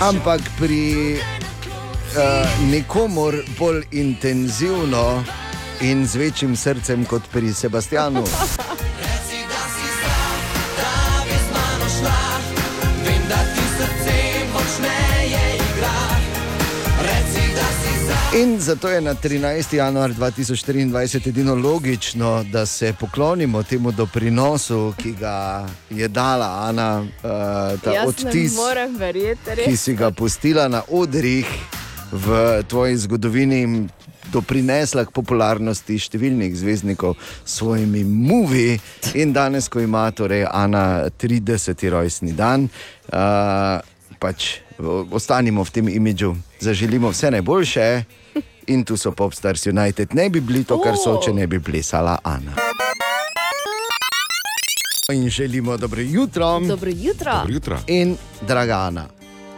Ampak 0.00 0.40
pri 0.56 1.20
uh, 1.20 2.48
nikomor 2.72 3.36
bolj 3.58 3.84
intenzivno 3.92 5.20
in 5.84 6.06
z 6.08 6.16
večjim 6.16 6.56
srcem 6.56 7.04
kot 7.04 7.22
pri 7.28 7.52
Sebastianu. 7.52 8.24
In 18.34 18.60
zato 18.60 18.88
je 18.88 19.00
na 19.00 19.14
13. 19.14 19.74
januar 19.76 20.10
2024 20.10 21.28
edino 21.28 21.54
logično, 21.54 22.44
da 22.52 22.66
se 22.66 22.94
poklonimo 23.00 23.62
temu 23.62 23.92
doprinosu, 23.92 24.94
ki 24.96 25.12
ga 25.12 25.66
je 25.90 26.08
dala 26.08 26.68
Ana, 26.68 27.00
uh, 27.00 27.80
ta 27.80 27.92
Jaz 27.92 28.08
odtis, 28.08 28.52
verjeti, 28.98 29.50
ki 29.64 29.76
si 29.76 29.94
ga 29.94 30.10
pustila 30.10 30.68
na 30.68 30.82
odrih 30.88 31.46
v 32.12 32.62
tvoji 32.68 32.96
zgodovini. 32.96 33.62
in 33.62 33.88
Doprinesla 34.32 35.04
k 35.04 35.10
popularnosti 35.10 35.98
številnih 35.98 36.54
zvezdnikov 36.54 37.16
s 37.44 37.58
svojimi 37.58 38.04
muvi, 38.04 38.78
in 39.14 39.32
danes, 39.32 39.68
ko 39.68 39.80
ima 39.80 40.10
torej 40.10 40.46
Ana 40.52 41.10
30. 41.18 41.90
rojstni 41.90 42.32
dan, 42.32 42.68
uh, 43.10 43.82
pač 44.20 44.60
ostanimo 45.10 45.64
v 45.64 45.70
tem 45.70 45.88
imidžu, 45.88 46.36
zaželimo 46.60 47.10
vse 47.10 47.30
najboljše, 47.30 48.19
in 48.66 48.84
tu 48.84 48.96
so 48.96 49.10
Popstars 49.12 49.66
United. 49.66 50.14
Ne 50.14 50.30
bi 50.30 50.40
bili 50.40 50.64
to, 50.64 50.80
kar 50.80 50.96
so, 50.96 51.20
če 51.24 51.32
ne 51.32 51.46
bi 51.46 51.60
plesala 51.60 52.18
Ana. 52.24 52.52
In 55.12 55.30
želimo 55.30 55.76
dobro 55.76 56.00
jutro. 56.00 56.60
Dobro 56.60 56.90
jutro. 56.90 57.32
Dobro 57.32 57.54
jutro. 57.54 57.78
In 57.86 58.16
draga 58.40 58.76
Ana, 58.76 59.08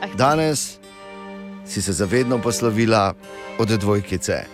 Ah. 0.03 0.07
danes 0.16 0.79
si 1.66 1.83
se 1.83 1.93
zavedno 1.93 2.39
poslovila 2.39 3.15
od 3.59 3.69
dvojkice. 3.69 4.45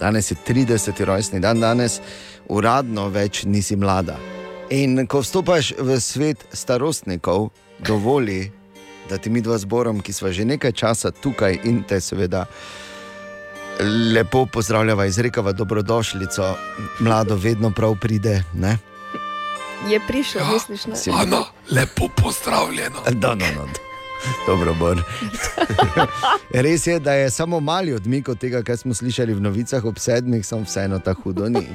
Danes 0.00 0.30
je 0.30 0.36
30. 0.46 1.04
rojstni 1.04 1.40
dan, 1.40 1.60
danes 1.60 2.00
uradno 2.48 3.08
več 3.08 3.44
nisi 3.44 3.76
mlada. 3.76 4.16
In 4.70 5.06
ko 5.06 5.20
vstopaš 5.20 5.72
v 5.78 6.00
svet 6.00 6.44
starostnikov, 6.52 7.48
dovoli, 7.78 8.50
da 9.10 9.18
ti 9.18 9.30
mi 9.30 9.40
dva 9.40 9.58
zborom, 9.58 10.00
ki 10.00 10.12
smo 10.12 10.32
že 10.32 10.44
nekaj 10.44 10.72
časa 10.72 11.10
tukaj 11.10 11.58
in 11.64 11.82
te 11.82 12.00
seveda 12.00 12.46
lepo 14.14 14.46
pozdravljava, 14.46 15.06
izrekava 15.06 15.52
dobrodošlico, 15.52 16.54
mlado 16.98 17.36
vedno 17.36 17.70
prav 17.70 17.96
pride. 18.00 18.42
Ne? 18.54 18.78
Je 19.88 20.00
prišel, 20.08 20.42
misliš? 20.52 20.86
Ne? 20.86 20.96
Si- 20.96 21.10
Ana, 21.10 21.44
lepo 21.70 22.08
pozdravljeno. 22.16 22.96
Da, 23.12 23.34
no, 23.34 23.46
no. 23.56 23.68
Dobro, 24.46 24.74
Bor. 24.74 25.02
Res 26.64 26.86
je, 26.86 26.98
da 27.00 27.12
je 27.12 27.30
samo 27.30 27.60
mali 27.60 27.92
odmik 27.92 28.28
od 28.28 28.38
tega, 28.38 28.62
kar 28.62 28.76
smo 28.76 28.94
slišali 28.94 29.34
v 29.34 29.40
novicah 29.40 29.84
ob 29.84 29.98
sedmih, 29.98 30.46
samo 30.46 30.62
vseeno 30.62 30.98
tako 30.98 31.22
hudo 31.22 31.48
ni. 31.48 31.68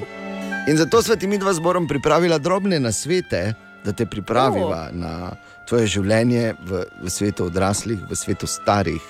In 0.68 0.76
zato 0.76 1.02
smo 1.02 1.16
ti 1.16 1.26
mi 1.26 1.38
dva 1.38 1.52
zborom 1.52 1.88
pripravila 1.88 2.38
drobne 2.38 2.80
nasvete, 2.80 3.54
da 3.84 3.92
te 3.92 4.06
pripraviva 4.06 4.88
O. 4.88 4.96
na 4.96 5.30
tvoje 5.68 5.86
življenje 5.86 6.54
v, 6.60 6.82
v 7.02 7.10
svetu 7.10 7.44
odraslih, 7.44 7.98
v 8.10 8.16
svetu 8.16 8.46
starih. 8.46 9.00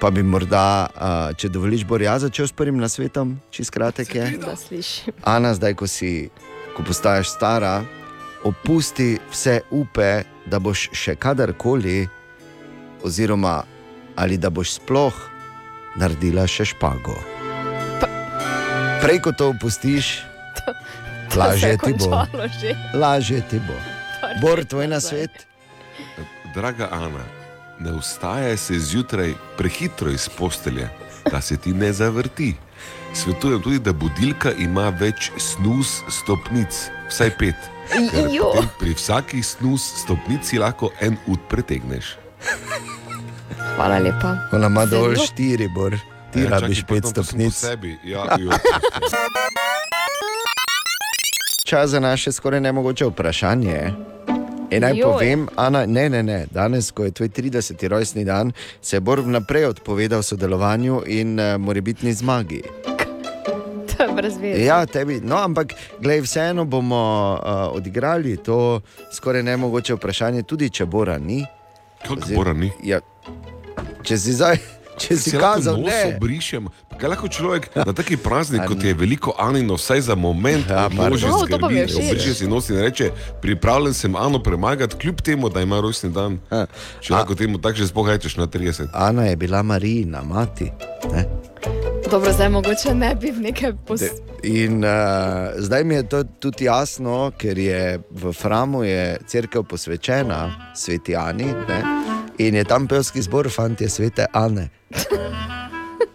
Pa 0.00 0.10
bi 0.14 0.22
morda, 0.22 0.86
a, 0.94 1.08
če 1.34 1.48
dovoliš, 1.50 1.82
Bor, 1.88 2.02
jaz 2.02 2.22
začel 2.22 2.46
s 2.46 2.54
prvim 2.54 2.78
nasvetom, 2.78 3.34
čist 3.50 3.72
kratek 3.74 4.14
je. 4.14 4.26
Da 4.38 4.54
slišim. 4.56 5.14
Ana, 5.26 5.50
zdaj, 5.58 5.74
ko 5.74 5.88
si, 5.90 6.30
ko 6.76 6.84
postaješ 6.86 7.32
stara, 7.34 7.80
opusti 8.46 9.16
vse 9.32 9.60
upe, 9.74 10.22
da 10.46 10.60
boš 10.62 10.86
še 10.94 11.16
kadarkoli, 11.18 12.06
oziroma 13.02 13.56
ali 14.18 14.38
da 14.38 14.50
boš 14.50 14.78
sploh 14.78 15.18
naredila 15.98 16.46
še 16.46 16.68
špago. 16.70 17.18
Prej 19.02 19.18
ko 19.22 19.34
to 19.34 19.50
opustiš, 19.50 20.22
To 21.28 21.40
lažje 21.40 21.60
se 21.60 21.68
je 21.68 21.78
ti 21.78 21.92
bo. 21.98 22.22
že. 22.60 22.70
Lažje 22.94 23.40
ti 23.50 23.58
bo. 23.60 23.74
Pardon, 24.20 24.40
Bor, 24.42 24.64
tvoj 24.64 24.88
nasvet. 24.88 25.30
Draga 26.54 26.88
Ana, 26.90 27.22
ne 27.80 27.92
vstajaj 27.92 28.56
se 28.56 28.78
zjutraj 28.78 29.34
prehitro 29.56 30.10
iz 30.10 30.28
postelje, 30.28 30.88
da 31.32 31.40
se 31.40 31.56
ti 31.56 31.72
ne 31.72 31.92
zavrti. 31.92 32.54
Svetujem 33.14 33.62
tudi, 33.62 33.78
da 33.78 33.92
budilka 33.92 34.52
ima 34.52 34.88
več 34.90 35.30
snus 35.38 36.02
stopnic, 36.10 36.68
vsaj 37.08 37.30
pet. 37.38 37.54
Pri 38.78 38.94
vsaki 38.94 39.42
snus 39.42 39.82
stopnici 39.96 40.58
lahko 40.58 40.90
en 41.00 41.16
ud 41.26 41.38
pretegneš. 41.48 42.16
Hvala 43.76 43.98
lepa. 43.98 44.36
Ona 44.52 44.66
ima 44.66 44.86
dol 44.86 45.16
štiri, 45.16 45.68
bor. 45.68 45.96
Ti 46.32 46.40
Ja, 46.40 46.48
rabiš 46.50 46.80
čakaj, 46.80 46.94
pet 46.94 47.06
stopnic. 47.06 47.54
sebi. 47.54 47.98
Ja, 48.04 48.36
jo. 48.38 48.50
Čas 51.64 51.90
za 51.90 52.00
naše 52.00 52.32
skoraj 52.32 52.60
nemogoče 52.60 53.04
vprašanje. 53.06 53.92
In 54.70 54.82
naj 54.82 55.00
povem, 55.00 55.48
Ana, 55.56 55.86
ne, 55.86 56.08
ne, 56.08 56.22
ne, 56.22 56.46
danes, 56.50 56.90
ko 56.90 57.04
je 57.04 57.10
tvoj 57.10 57.28
30. 57.28 57.88
rojstni 57.88 58.24
dan, 58.24 58.52
se 58.82 58.96
je 58.96 59.00
Bor 59.00 59.20
vnaprej 59.20 59.64
odpovedal 59.66 60.22
sodelovanju 60.22 61.02
in 61.06 61.40
uh, 61.40 61.56
morebitni 61.56 62.12
zmagi. 62.12 62.62
To 63.88 64.04
je 64.04 64.12
brez 64.14 64.36
veze. 64.38 64.62
Ja, 64.62 64.86
tebi, 64.86 65.20
no, 65.20 65.36
ampak 65.36 65.72
glej, 65.98 66.20
vseeno 66.20 66.64
bomo 66.64 67.00
uh, 67.34 67.40
odigrali 67.72 68.36
to 68.36 68.80
skoraj 69.12 69.42
nemogoče 69.42 69.94
vprašanje, 69.94 70.42
tudi 70.42 70.70
če 70.70 70.86
Bora 70.86 71.18
ni. 71.18 71.40
Kako 72.02 72.14
Ozir- 72.14 72.36
Bora 72.36 72.52
ni? 72.52 72.70
Ja, 72.84 73.00
če 74.02 74.18
si 74.18 74.32
zdaj 74.32 74.60
če 74.98 75.16
si 75.16 75.34
lahko 75.36 75.54
kazal, 75.56 75.80
nos 75.80 75.90
ne. 75.90 76.16
obrišem. 76.16 76.68
Kaj 76.98 77.12
lahko 77.12 77.30
človek 77.30 77.68
na 77.78 77.94
taki 77.94 78.18
praznik, 78.18 78.64
kot 78.66 78.82
je 78.82 78.94
veliko 78.98 79.34
Anino, 79.38 79.78
vsaj 79.78 80.08
za 80.10 80.16
moment, 80.18 80.66
ja, 80.66 80.88
pardon. 80.90 81.30
O, 81.30 81.46
to 81.46 81.58
pa 81.62 81.70
mi 81.70 81.80
je 81.80 81.86
všeč. 81.92 82.10
Obriše 82.10 82.34
si 82.34 82.50
nos 82.50 82.70
in 82.72 82.80
reče, 82.82 83.10
pripravljen 83.42 83.94
sem 83.94 84.16
Ano 84.18 84.42
premagati, 84.42 84.98
kljub 84.98 85.22
temu, 85.22 85.48
da 85.48 85.62
ima 85.62 85.80
rojstni 85.80 86.10
dan. 86.10 86.40
Če 87.00 87.14
lahko 87.14 87.38
temu 87.38 87.62
tako 87.62 87.78
že 87.78 87.90
spohajčeš 87.92 88.36
na 88.40 88.46
30. 88.50 88.90
Ana 88.94 89.30
je 89.30 89.36
bila 89.36 89.62
Marijina, 89.62 90.22
mati. 90.26 90.72
Ne? 91.14 91.24
Dobro, 92.10 92.32
zdaj 92.32 92.48
mogoče 92.48 92.94
ne 92.94 93.14
bi 93.14 93.30
v 93.30 93.40
neke 93.40 93.72
pos... 93.86 94.02
In 94.42 94.84
uh, 94.84 94.90
zdaj 95.56 95.84
mi 95.84 95.94
je 95.94 96.08
to 96.08 96.24
tudi 96.24 96.64
jasno, 96.64 97.32
ker 97.38 97.58
je 97.58 97.98
v 98.10 98.32
Framu 98.32 98.84
je 98.84 99.18
crkva 99.26 99.62
posvečena 99.62 100.72
sveti 100.74 101.16
Ani 101.16 101.44
ne? 101.44 101.82
In 102.38 102.54
je 102.54 102.64
tam 102.64 102.86
pevski 102.88 103.22
zbor, 103.22 103.50
fanti 103.50 103.88
svete 103.88 104.26
Ane. 104.32 104.68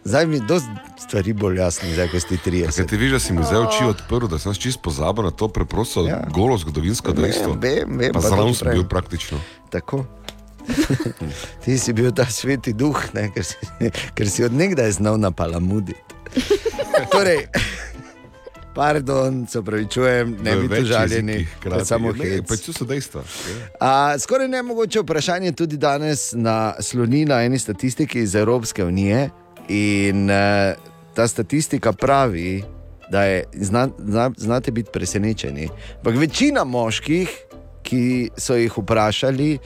Zdaj 0.03 0.27
mi 0.27 0.35
je 0.35 0.41
dosti 0.47 0.69
stvari 0.99 1.33
bolj 1.33 1.57
jasno, 1.57 1.89
zdaj 1.93 2.07
ko 2.07 2.19
si 2.19 2.37
30. 2.45 2.75
Ker 2.75 2.87
ti 2.89 2.97
veš, 2.97 3.11
da 3.11 3.19
si 3.19 3.33
mi 3.33 3.43
zdaj 3.43 3.59
oči 3.67 3.85
odprl, 3.85 4.27
da 4.27 4.39
sem 4.39 4.55
čist 4.57 4.81
pozabil 4.81 5.27
na 5.27 5.31
to 5.31 5.47
preprosto 5.47 6.05
ja. 6.07 6.23
golo 6.33 6.57
zgodovinsko 6.57 7.13
dejstvo. 7.13 7.53
vem, 7.61 7.97
vem, 7.99 8.11
pa 8.13 8.23
zraven 8.23 8.55
sem 8.55 8.71
bil 8.73 8.87
praktično. 8.89 9.39
Tako. 9.69 10.05
Ti 11.63 11.77
si 11.77 11.93
bil 11.93 12.11
ta 12.15 12.25
sveti 12.25 12.73
duh, 12.73 12.97
ne, 13.13 13.27
ker, 13.35 13.45
si, 13.45 13.59
ker 14.15 14.29
si 14.31 14.45
odnegdaj 14.47 14.97
znal 14.97 15.19
napalamuditi. 15.19 15.99
torej, 17.13 17.45
pardon, 18.75 19.47
se 19.47 19.59
upravičujem, 19.59 20.37
ne 20.43 20.55
V 20.55 20.67
bi 20.67 20.75
tu 20.75 20.85
žaljeni, 20.85 21.47
kot 21.63 21.87
samo 21.87 22.11
Ne, 22.11 22.29
hec. 22.29 22.47
Pač 22.49 22.69
so 22.73 22.85
dejstva. 22.85 23.21
Ja. 23.21 23.67
A, 23.79 24.19
skoraj 24.19 24.47
ne 24.47 24.61
mogoče 24.63 25.03
vprašanje 25.03 25.51
tudi 25.51 25.77
danes 25.77 26.31
na 26.35 26.73
sloni 26.79 27.25
na 27.25 27.43
eni 27.43 27.59
statistiki 27.59 28.19
iz 28.19 28.35
Evropske 28.35 28.83
unije. 28.83 29.29
In 29.69 30.29
uh, 30.29 30.75
ta 31.15 31.27
statistika 31.27 31.93
pravi, 31.93 32.63
da 33.11 33.23
je, 33.23 33.43
zna, 33.53 33.87
zna, 33.97 34.31
znate 34.37 34.71
biti 34.71 34.91
presenečeni. 34.93 35.69
Ampak 35.97 36.15
večina 36.15 36.63
moških, 36.63 37.29
ki 37.83 38.29
so 38.37 38.55
jih 38.55 38.77
vprašali, 38.77 39.57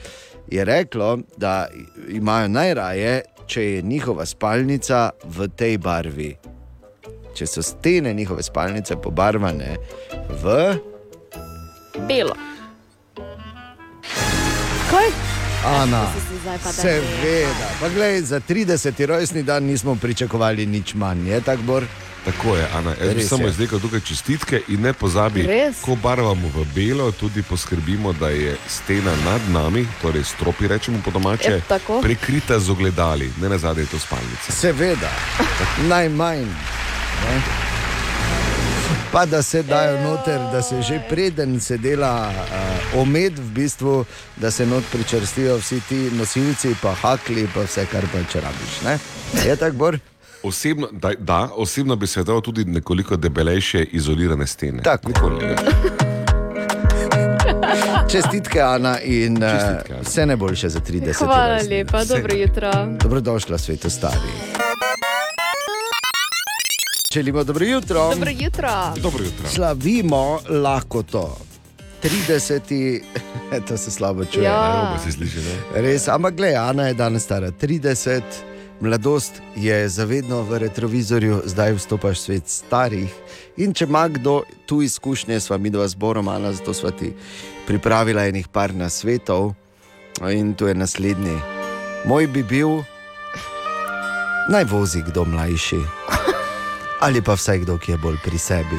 je 0.50 0.64
reklo, 0.64 1.18
da 1.36 1.68
imajo 2.08 2.48
najraje, 2.48 3.22
če 3.46 3.64
je 3.64 3.82
njihova 3.82 4.26
spalnica 4.26 5.10
v 5.24 5.48
tej 5.48 5.78
barvi. 5.78 6.36
Če 7.38 7.46
so 7.46 7.62
stene 7.62 8.14
njihove 8.14 8.42
spalnice 8.42 8.96
pobarvane 8.96 9.76
v 10.42 10.54
Belo. 12.08 12.34
Kaj? 14.90 15.10
Ana. 15.66 16.06
Seveda, 16.72 17.68
pa 17.80 17.88
gledaj, 17.88 18.20
za 18.22 18.40
30. 18.40 19.06
rojstni 19.06 19.42
dan 19.42 19.64
nismo 19.64 19.94
pričakovali 19.94 20.66
nič 20.66 20.94
manj, 20.94 21.28
je 21.28 21.40
tako 21.40 21.62
bor. 21.62 21.86
Tako 22.24 22.56
je, 22.56 22.66
Ana. 22.74 22.94
Jaz 23.00 23.14
bi 23.14 23.22
samo 23.22 23.42
je. 23.46 23.50
izrekel 23.50 23.80
tukaj 23.80 24.00
čestitke 24.00 24.60
in 24.68 24.80
ne 24.80 24.92
pozabi, 24.92 25.42
Res? 25.46 25.78
ko 25.82 25.94
barvamo 26.02 26.50
v 26.54 26.66
belo, 26.74 27.12
tudi 27.12 27.42
poskrbimo, 27.42 28.12
da 28.12 28.28
je 28.28 28.56
stena 28.68 29.14
nad 29.24 29.40
nami, 29.52 29.86
torej 30.02 30.24
stropi, 30.24 30.66
rečemo 30.68 30.98
po 31.04 31.10
domače, 31.10 31.50
Je 31.50 31.62
prekrita 32.02 32.58
z 32.58 32.70
ogledali, 32.70 33.30
ne 33.40 33.48
na 33.48 33.58
zadnje 33.58 33.82
je 33.82 33.86
to 33.86 33.98
spalnica. 33.98 34.52
Seveda, 34.52 35.10
najmanj. 35.92 36.50
Ne? 37.26 37.42
Pa 39.12 39.26
da 39.26 39.42
se 39.42 39.62
dajo 39.62 40.02
noter, 40.02 40.40
da 40.52 40.62
se 40.62 40.82
že 40.82 41.00
preden 41.08 41.60
se 41.60 41.76
dela 41.78 42.30
uh, 42.94 43.00
omed, 43.00 43.38
v 43.38 43.50
bistvu, 43.50 44.04
da 44.36 44.50
se 44.50 44.66
not 44.66 44.84
pričrstijo 44.92 45.56
vsi 45.56 45.80
ti 45.88 46.10
nosilci, 46.12 46.74
pa 46.82 46.94
hakli, 46.94 47.48
pa 47.54 47.60
vse, 47.60 47.86
kar 47.86 48.04
pač 48.12 48.34
rabiš. 48.34 48.80
Ne? 48.84 48.98
Je 49.46 49.56
tako, 49.56 49.76
Bor? 49.76 49.98
Osebno, 50.42 50.88
da, 50.92 51.12
da, 51.18 51.48
osebno 51.54 51.96
bi 51.96 52.06
se 52.06 52.22
dal 52.22 52.40
tudi 52.40 52.64
nekoliko 52.64 53.16
debelejše 53.16 53.84
izolirane 53.84 54.46
stene. 54.46 54.82
Tako. 54.82 55.12
Čestitke, 58.10 58.60
Ana, 58.60 59.00
in 59.00 59.42
uh, 59.42 59.50
Čestitke, 59.50 59.92
Ana. 59.92 60.02
vse 60.02 60.26
najboljše 60.26 60.68
za 60.68 60.80
30. 60.80 61.18
Hvala 61.18 61.48
rojstni 61.48 61.76
dan. 61.76 61.78
lepa, 61.78 62.04
dobro 62.04 62.34
jutro. 62.36 62.70
Dobrodošla, 63.02 63.58
svetu 63.58 63.90
stari. 63.90 64.67
Želimo 67.14 67.44
dobro 67.44 67.64
jutro. 67.64 68.10
Dobro 68.14 68.30
jutro. 68.30 68.68
Dobro 69.02 69.24
jutro. 69.24 69.48
Slavimo 69.48 70.40
lahko 70.48 71.02
to. 71.02 71.38
30. 72.02 73.00
to 73.68 73.76
se 73.76 73.90
slabo 73.90 74.24
čuje. 74.24 74.44
Ja. 74.44 74.52
Narobe 74.52 75.02
se 75.04 75.12
sliši, 75.12 75.38
ne? 75.38 75.82
Res, 75.82 76.08
ampak 76.08 76.34
gledaj, 76.34 76.56
Ana 76.56 76.86
je 76.86 76.94
danes 76.94 77.24
stara 77.24 77.50
30, 77.50 78.22
mladost 78.80 79.32
je 79.56 79.88
zavedno 79.88 80.42
v 80.42 80.58
retrovizorju, 80.58 81.42
zdaj 81.44 81.72
vstopaš 81.72 82.18
v 82.18 82.22
svet 82.22 82.48
starih. 82.48 83.14
In 83.56 83.72
če 83.74 83.84
ima 83.84 84.08
kdo 84.08 84.42
tu 84.66 84.82
izkušnje, 84.82 85.40
sva 85.40 85.58
mi 85.58 85.70
dva 85.70 85.88
zborom, 85.88 86.28
Ana, 86.28 86.52
zato 86.52 86.74
sva 86.74 86.90
ti 86.90 87.12
pripravila 87.66 88.26
enih 88.28 88.48
par 88.48 88.74
na 88.74 88.88
svetov. 88.88 89.54
In 90.30 90.54
tu 90.54 90.66
je 90.66 90.74
naslednji. 90.74 91.40
Moj 92.04 92.26
bi 92.26 92.42
bil, 92.42 92.82
naj 94.52 94.64
vozi 94.64 95.02
kdo 95.08 95.24
mlajši. 95.24 95.80
Ali 97.00 97.22
pa 97.22 97.32
vsaj 97.32 97.58
kdo, 97.58 97.78
ki 97.78 97.92
je 97.92 97.98
bolj 97.98 98.16
pri 98.24 98.38
sebi. 98.38 98.78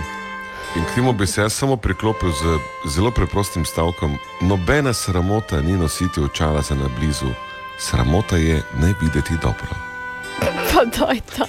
In 0.76 0.86
k 0.86 0.96
temu 0.96 1.14
bi 1.14 1.28
se 1.28 1.42
jaz 1.42 1.54
samo 1.54 1.78
priklopil 1.78 2.30
z 2.32 2.60
zelo 2.96 3.12
preprostim 3.12 3.66
stavkom: 3.66 4.18
Nobena 4.42 4.94
sramota 4.94 5.62
ni 5.62 5.78
nositi 5.78 6.22
očala 6.22 6.62
za 6.62 6.76
na 6.76 6.90
blizu, 7.00 7.32
sramota 7.80 8.38
je 8.38 8.64
ne 8.78 8.94
videti 9.02 9.34
dobro. 9.42 9.70
Pa 10.40 10.86
daj 10.86 11.22
tam. 11.38 11.48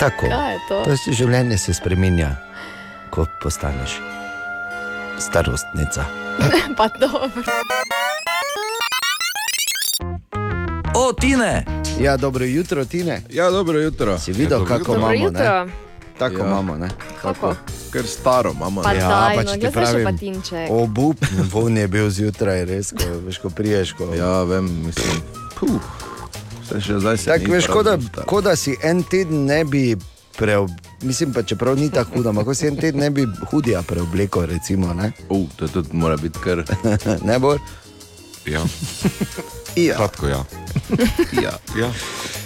Tako. 0.00 0.26
Kaj 0.28 0.52
je 0.52 0.60
to? 0.68 0.84
življenje 1.12 1.58
se 1.58 1.74
spremenja, 1.74 2.36
ko 3.10 3.26
postaneš 3.42 3.96
starostnica. 5.18 6.04
pa 6.76 6.88
dobro. 6.88 7.42
O, 10.94 11.12
Tine! 11.12 11.75
Ja, 12.00 12.16
dobro 12.16 12.44
jutro, 12.44 12.84
Tine. 12.84 13.22
Ja, 13.30 13.50
dobro 13.50 13.78
jutro. 13.78 14.18
Si 14.18 14.32
videl, 14.32 14.60
Ja, 14.60 14.66
kako 14.66 14.94
imamo? 14.94 15.12
Jutro. 15.12 15.64
Ne? 15.64 15.72
Tako 16.18 16.38
Ja. 16.38 16.46
imamo, 16.46 16.76
ne? 16.76 16.88
Kako? 17.22 17.54
Ker 17.92 18.06
staro 18.06 18.50
imamo. 18.50 18.82
Pa 18.82 18.92
ne. 18.92 18.98
daj, 19.00 19.36
pač 19.36 19.46
no, 19.46 19.52
ti 19.52 19.66
pravim, 19.72 20.04
patinček. 20.04 20.70
Obup, 20.70 21.16
von 21.52 21.76
je 21.76 21.88
bil 21.88 22.10
zjutraj, 22.10 22.64
res, 22.64 22.90
ko, 22.92 23.04
veš, 23.26 23.38
ko 23.38 23.50
priješ. 23.50 23.92
Ko... 23.92 24.14
Ja, 24.14 24.42
vem, 24.42 24.84
mislim. 24.86 25.22
Puh. 25.60 25.80
Tako 27.24 27.52
veš, 27.52 27.66
kot 27.66 27.84
da, 27.84 27.98
ko 28.26 28.40
da 28.40 28.56
si 28.56 28.76
en 28.82 29.02
teden 29.02 29.44
ne 29.44 29.64
bi 29.64 29.96
preob... 30.36 30.70
Mislim 31.02 31.32
pa, 31.32 31.42
čeprav 31.42 31.76
ni 31.78 31.90
tako 31.90 32.10
hudo, 32.16 32.28
ampak 32.28 32.44
ko 32.44 32.54
si 32.54 32.66
en 32.66 32.76
teden 32.76 33.00
ne 33.00 33.10
bi 33.10 33.26
hudija 33.50 33.82
preobleko, 33.82 34.46
recimo, 34.46 34.94
ne? 34.94 35.12
Uh, 35.28 35.46
to 35.56 35.68
tudi 35.68 35.88
mora 35.92 36.16
biti 36.16 36.38
kar. 36.38 36.64
ne 37.28 37.38
bo? 37.38 37.56
Ja. 38.46 38.64
Ja. 39.76 39.96
Kratko, 39.96 40.28
ja. 40.34 40.44
ja. 41.42 41.52
ja. 41.78 41.90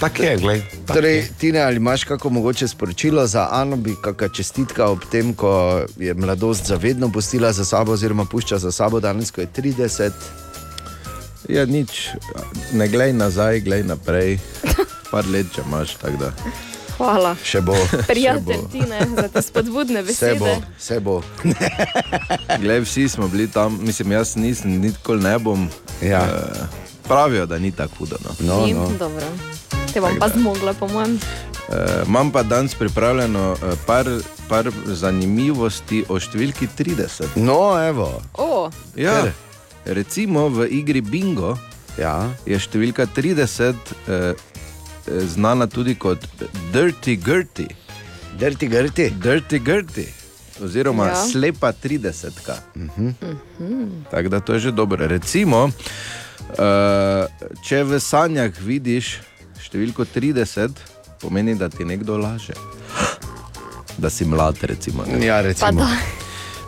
Tako 0.00 0.22
je, 0.22 0.36
glej. 0.36 0.62
tak 0.86 0.96
Torej, 0.96 1.16
je. 1.16 1.28
Tine, 1.38 1.60
ali 1.60 1.76
imaš 1.76 2.04
kako 2.04 2.30
mogoče 2.30 2.68
sporočilo 2.68 3.26
za 3.26 3.48
Ano, 3.50 3.76
bi 3.76 3.94
kakšna 4.02 4.28
čestitka 4.28 4.86
ob 4.86 5.04
tem, 5.10 5.34
ko 5.34 5.82
je 5.96 6.14
mladost 6.14 6.66
zavedno 6.66 7.12
pustila 7.12 7.52
za 7.52 7.64
sabo, 7.64 7.92
oziroma 7.92 8.24
pušča 8.24 8.58
za 8.58 8.72
sabo 8.72 9.00
danes, 9.00 9.30
ko 9.30 9.40
je 9.40 9.46
30. 9.56 10.10
Ja, 11.48 11.66
nič, 11.66 12.08
ne 12.72 12.88
glej 12.88 13.12
nazaj, 13.12 13.60
glej 13.60 13.84
naprej. 13.84 14.38
Par 15.12 15.26
let, 15.26 15.46
če 15.54 15.62
imaš, 15.66 15.94
tako 15.94 16.16
da. 16.16 16.32
Hvala. 17.00 17.32
Še 17.42 17.60
bo. 17.62 17.72
Prijatelj 18.04 18.68
Tine, 18.68 19.00
za 19.16 19.24
te 19.26 19.40
spodbudne 19.40 20.02
Vse 20.02 20.34
bo, 20.34 20.44
besede. 20.44 20.66
vse 20.76 21.00
bo. 21.00 21.14
Glej, 22.62 22.80
vsi 22.80 23.08
smo 23.08 23.24
bili 23.26 23.48
tam, 23.48 23.78
mislim, 23.80 24.12
jaz 24.12 24.36
nisem, 24.36 24.70
nikoli 24.78 25.22
ne 25.22 25.38
bom. 25.38 25.64
Ja. 26.02 26.20
Eh, 26.20 26.66
pravijo, 27.02 27.46
da 27.46 27.58
ni 27.58 27.72
tako 27.72 27.94
hudo. 27.98 28.16
No. 28.20 28.30
No, 28.46 28.66
Ni? 28.66 28.74
no. 28.74 28.84
Dobro. 28.98 29.24
Te 29.88 30.00
bom 30.00 30.12
pa 30.18 30.28
zmogla, 30.28 30.72
po 30.72 30.88
mojem. 30.88 31.16
Uh, 31.66 31.76
imam 32.04 32.30
pa 32.30 32.42
danes 32.42 32.74
pripravljeno 32.74 33.52
uh, 33.52 33.58
par, 33.86 34.06
par 34.48 34.66
zanimivosti 34.86 36.04
o 36.08 36.18
številki 36.18 36.66
30. 36.68 37.36
No, 37.36 37.78
evo. 37.80 38.10
O, 38.34 38.70
Ja, 38.94 39.22
Ker? 39.22 39.32
recimo 39.94 40.48
v 40.50 40.66
igri 40.68 41.00
Bingo 41.00 41.56
Ja. 41.96 42.26
je 42.44 42.58
številka 42.58 43.06
30 43.08 43.74
uh, 44.06 44.34
znana 45.26 45.66
tudi 45.66 45.94
kot 45.94 46.18
Dirty 46.72 47.16
Gerty. 47.18 47.66
Dirty 48.38 48.68
Gerty. 48.68 49.10
Dirty 49.12 49.58
Gerty. 49.60 50.06
Oziroma 50.60 51.06
Ja. 51.06 51.24
slepa 51.24 51.72
30. 51.74 52.30
Mhm. 52.76 53.08
Tako 54.10 54.28
da 54.28 54.40
to 54.40 54.52
je 54.52 54.60
že 54.60 54.72
dobro. 54.72 55.06
Recimo, 55.06 55.64
uh, 55.64 57.24
če 57.60 57.82
v 57.82 58.00
sanjah 58.00 58.52
vidiš 58.56 59.18
številko 59.60 60.04
30, 60.06 60.70
pomeni, 61.18 61.54
da 61.54 61.68
ti 61.68 61.84
nekdo 61.84 62.16
laže. 62.16 62.52
Da 63.98 64.08
si 64.08 64.24
mlad, 64.24 64.56
recimo. 64.62 65.04
ne. 65.04 65.26
Ja, 65.26 65.40
recimo. 65.40 65.84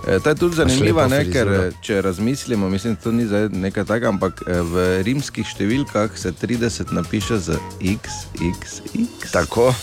Da. 0.03 0.13
E, 0.13 0.19
ta 0.19 0.31
je 0.31 0.35
tudi 0.37 0.57
zanimiva, 0.57 1.07
ne, 1.09 1.25
ker 1.25 1.49
eh, 1.49 1.71
če 1.81 2.03
razmislimo, 2.03 2.69
mislim, 2.69 2.97
to 2.97 3.13
ni 3.13 3.27
zdaj 3.27 3.49
nekaj 3.49 3.85
takega, 3.85 4.09
ampak 4.09 4.43
eh, 4.43 4.61
v 4.63 4.75
rimskih 5.03 5.47
številkah 5.47 6.11
se 6.15 6.33
30 6.33 6.93
napiše 6.93 7.39
z 7.39 7.59
XXX. 7.81 9.33
Tako. 9.33 9.75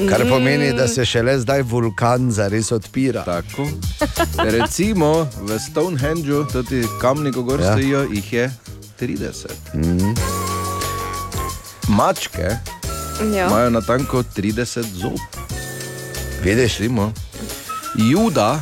Kar 0.00 0.24
Mm. 0.24 0.28
pomeni, 0.28 0.72
da 0.72 0.88
se 0.88 1.04
šele 1.04 1.38
zdaj 1.38 1.62
vulkan 1.62 2.32
zares 2.32 2.72
odpira. 2.72 3.22
Tako. 3.22 3.68
Recimo 4.40 5.10
v 5.38 5.58
Stonehengeu, 5.60 6.44
tudi 6.44 6.82
kamni, 7.00 7.32
ko 7.32 7.42
gor 7.42 7.60
Ja. 7.60 7.72
stojijo, 7.72 8.02
jih 8.10 8.32
je 8.32 8.50
30. 8.98 9.54
Mm. 9.74 10.14
Mačke 11.88 12.58
Ja. 13.30 13.46
imajo 13.46 13.70
na 13.70 13.80
tanko 13.80 14.22
30 14.24 14.82
zob. 14.92 15.18
Vidiš, 16.42 16.78
Recimo. 16.78 17.12
Juda 17.94 18.60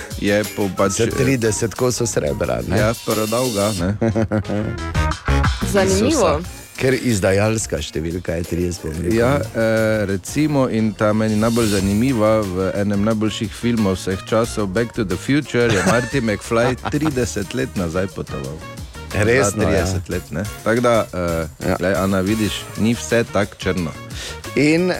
je 0.28 0.42
po 0.56 0.68
pač. 0.76 1.02
Za 1.02 1.06
30 1.06 1.76
kosov 1.78 2.06
srebra. 2.06 2.60
Ne? 2.66 2.78
Ja, 2.78 2.92
prodolga. 3.04 3.72
Zanimivo. 5.72 6.40
Ker 6.82 6.96
izdajalska 6.98 7.78
številka 7.84 8.40
je 8.40 8.46
30. 8.48 9.06
Ja, 9.14 9.36
eh, 9.38 10.02
recimo, 10.08 10.66
in 10.66 10.90
ta 10.98 11.12
meni 11.14 11.38
najbolj 11.38 11.76
zanimiva 11.76 12.40
v 12.42 12.72
enem 12.80 13.06
najboljših 13.06 13.54
filmov 13.54 14.00
vseh 14.00 14.24
časov, 14.26 14.72
Back 14.74 14.96
to 14.96 15.06
the 15.06 15.18
Future, 15.20 15.70
je 15.70 15.84
Martin 15.86 16.26
McFly 16.26 16.74
30 16.90 17.54
let 17.54 17.78
nazaj 17.78 18.10
potoval. 18.16 18.81
Resno, 19.14 19.62
ja. 19.62 19.86
30 19.86 20.10
let, 20.10 20.30
ne? 20.30 20.44
Tako 20.64 20.80
da, 20.80 21.06
uh, 21.12 21.68
ja. 21.68 21.76
lej, 21.80 21.94
Ana, 21.94 22.20
vidiš, 22.20 22.62
ni 22.78 22.94
vse 22.94 23.24
tako 23.32 23.54
črno. 23.58 23.90
In 24.56 24.90
uh, 24.90 24.96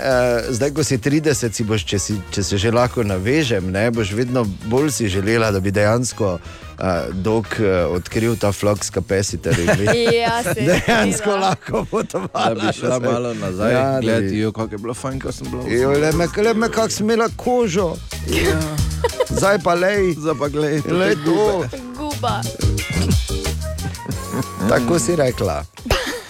zdaj, 0.48 0.70
ko 0.70 0.84
si 0.84 0.98
30, 0.98 1.52
si 1.52 1.64
boš, 1.64 1.84
če, 1.84 1.98
si, 1.98 2.16
če 2.32 2.42
se 2.42 2.58
že 2.58 2.70
lahko 2.72 3.04
navežem, 3.04 3.70
ne, 3.72 3.90
boš 3.90 4.12
vedno 4.16 4.44
bolj 4.64 4.90
si 4.90 5.08
želela, 5.08 5.50
da 5.52 5.60
bi 5.60 5.70
dejansko 5.70 6.38
uh, 6.38 6.86
dok 7.12 7.56
uh, 7.60 7.92
odkril 7.96 8.36
ta 8.36 8.52
flux 8.52 8.90
capacitor. 8.92 9.52
Ja, 10.12 10.40
dejansko 10.54 11.32
seveda. 11.32 11.40
lahko 11.40 11.84
potovala. 11.90 12.54
Da 12.54 12.66
bi 12.66 12.78
šla 12.78 12.88
nazaj. 12.88 13.12
malo 13.12 13.34
nazaj, 13.34 13.72
Ja, 13.72 13.78
ja, 13.78 13.92
da 13.92 14.00
gledati, 14.00 14.38
jo, 14.38 14.52
kako 14.52 14.74
je 14.74 14.78
bilo 14.78 14.94
fajn, 14.94 15.20
ko 15.20 15.32
sem 15.32 15.50
bila 15.50 15.68
Jo, 15.68 15.90
le 15.90 16.12
me, 16.12 16.28
le 16.44 16.54
me 16.54 16.68
kako 16.68 16.90
sem 16.90 17.06
imela 17.06 17.28
kožo. 17.36 17.94
Ja. 18.28 18.60
Zdaj 19.28 19.58
pa 19.64 19.74
lej. 19.74 20.14
Zdaj 20.18 20.34
pa 20.38 20.48
glej, 20.48 20.82
Lej 20.88 21.16
to. 21.24 21.64
Guba. 21.96 22.40
Tako 24.68 24.98
si 24.98 25.16
rekla. 25.16 25.64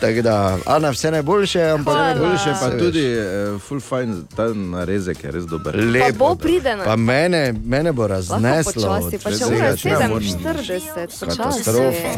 Tako 0.01 0.23
da, 0.23 0.35
Ana, 0.67 0.91
vse 0.91 1.11
najboljše, 1.11 1.63
ampak 1.63 1.95
Hvala. 1.95 2.09
Najboljše 2.09 2.51
pa 2.51 2.59
Saj 2.61 2.79
tudi, 2.79 3.05
uh, 3.15 3.61
full 3.63 3.81
fine, 3.81 4.15
ta 4.37 4.47
narezek 4.49 5.25
je 5.25 5.31
res 5.31 5.45
dober. 5.45 5.77
Lepo. 5.77 6.07
Pa 6.09 6.19
bo 6.21 6.35
pride 6.37 6.77
na- 6.77 6.85
Pa 6.85 6.97
mene, 6.97 7.55
mene 7.65 7.93
bo 7.93 8.07
razneslo. 8.07 8.73
počasi, 8.75 9.19
pa 9.19 9.29
od 9.29 9.39
če 9.39 9.45
vsega 9.45 9.57
ura 9.57 9.77
tega. 9.77 10.09
47, 10.09 11.07
počasi. 11.21 11.39
Katastrofa. 11.39 12.09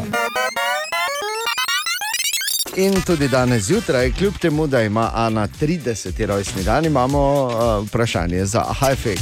In 2.75 3.01
tudi 3.01 3.27
danes 3.27 3.63
zjutraj, 3.63 4.11
kljub 4.11 4.33
temu, 4.37 4.67
da 4.67 4.81
ima 4.81 5.11
Ana 5.15 5.47
30. 5.51 6.25
rojstni 6.25 6.63
dan, 6.63 6.85
imamo 6.85 7.43
uh, 7.43 7.51
vprašanje 7.87 8.45
za 8.45 8.63
Hajfek. 8.71 9.19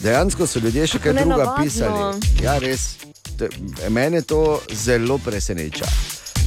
Dejansko 0.00 0.46
so 0.46 0.58
ljudje 0.58 0.86
še 0.86 0.98
kaj 0.98 1.12
druga 1.14 1.24
nenavadno. 1.26 1.64
pisali. 1.64 2.20
Ja, 2.42 2.58
res. 2.58 2.96
Mene 3.88 4.22
to 4.22 4.60
zelo 4.72 5.18
preseneča. 5.18 5.84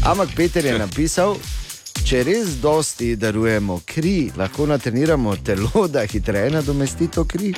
Ampak 0.04 0.30
Peter 0.36 0.66
je 0.66 0.78
napisal, 0.80 1.38
če 2.04 2.24
res 2.28 2.58
dosti 2.62 3.16
darujemo 3.16 3.80
kri, 3.86 4.32
lahko 4.38 4.68
natreniramo 4.68 5.36
telo, 5.36 5.88
da 5.88 6.04
hitreje 6.06 6.52
nadomesti 6.52 7.08
to 7.08 7.24
kri. 7.26 7.54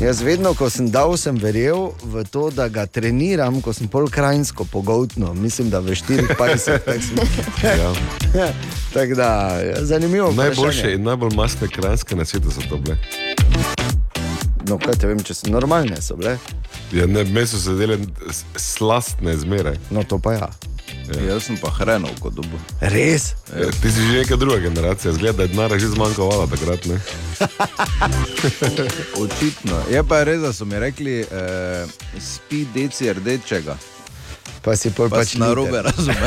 Jaz 0.00 0.20
vedno, 0.20 0.52
ko 0.54 0.68
sem 0.70 0.90
dal, 0.92 1.16
sem 1.16 1.38
verjel 1.40 1.88
v 2.04 2.24
to, 2.28 2.50
da 2.52 2.68
ga 2.68 2.84
treniram, 2.86 3.62
ko 3.64 3.72
sem 3.72 3.88
pol 3.88 4.10
krajinsko 4.12 4.66
pogotno, 4.68 5.32
mislim, 5.34 5.70
da 5.72 5.80
v 5.80 5.96
54 5.96 6.36
tak 6.36 6.60
sem. 6.60 7.16
Ja. 8.36 8.50
Tako 8.94 9.14
da, 9.14 9.30
zanimivo. 9.80 10.32
Najboljše 10.32 10.60
vprašanje. 10.60 10.94
in 10.94 11.02
najbolj 11.02 11.34
masne 11.34 11.68
kranske 11.68 12.16
na 12.16 12.24
svetu 12.24 12.50
so 12.50 12.60
to 12.68 12.76
bile. 12.76 12.98
No, 14.68 14.76
kaj 14.78 15.00
te 15.00 15.08
vem, 15.08 15.22
če 15.24 15.34
so 15.34 15.48
normalne, 15.48 15.96
so 16.02 16.16
bile. 16.20 16.36
Ja, 16.92 17.06
ne, 17.06 17.24
meso 17.24 17.58
so 17.58 17.74
dele 17.74 17.98
s- 18.30 18.44
slastne 18.56 19.36
zmeraj. 19.36 19.76
No, 19.90 20.02
to 20.02 20.18
pa 20.18 20.32
ja. 20.32 20.48
Ja. 21.08 21.20
Jaz 21.24 21.44
sem 21.44 21.56
pa 21.56 21.70
hrenov 21.70 22.14
kot 22.20 22.34
dobo. 22.34 22.58
Res? 22.80 23.34
Ja, 23.50 23.70
ti 23.72 23.90
si 23.90 24.02
že 24.02 24.20
neka 24.20 24.36
druga 24.36 24.58
generacija, 24.58 25.12
zgleda, 25.12 25.36
da 25.36 25.42
je 25.42 25.48
denarja 25.48 25.78
že 25.78 25.88
zmanjkovalo 25.88 26.46
takrat. 26.46 26.86
Ne? 26.86 26.98
Očitno. 29.16 29.80
Je 29.90 30.02
pa 30.02 30.22
res, 30.22 30.40
da 30.40 30.52
so 30.52 30.64
mi 30.64 30.78
rekli, 30.78 31.20
eh, 31.22 31.86
spi 32.20 32.66
deci 32.66 33.12
rdečega. 33.12 33.76
Pa 34.66 34.74
si 34.74 34.90
pol 34.90 35.06
pa 35.06 35.22
pač 35.22 35.36
na 35.38 35.52
robe 35.54 35.78
razumel. 35.78 36.26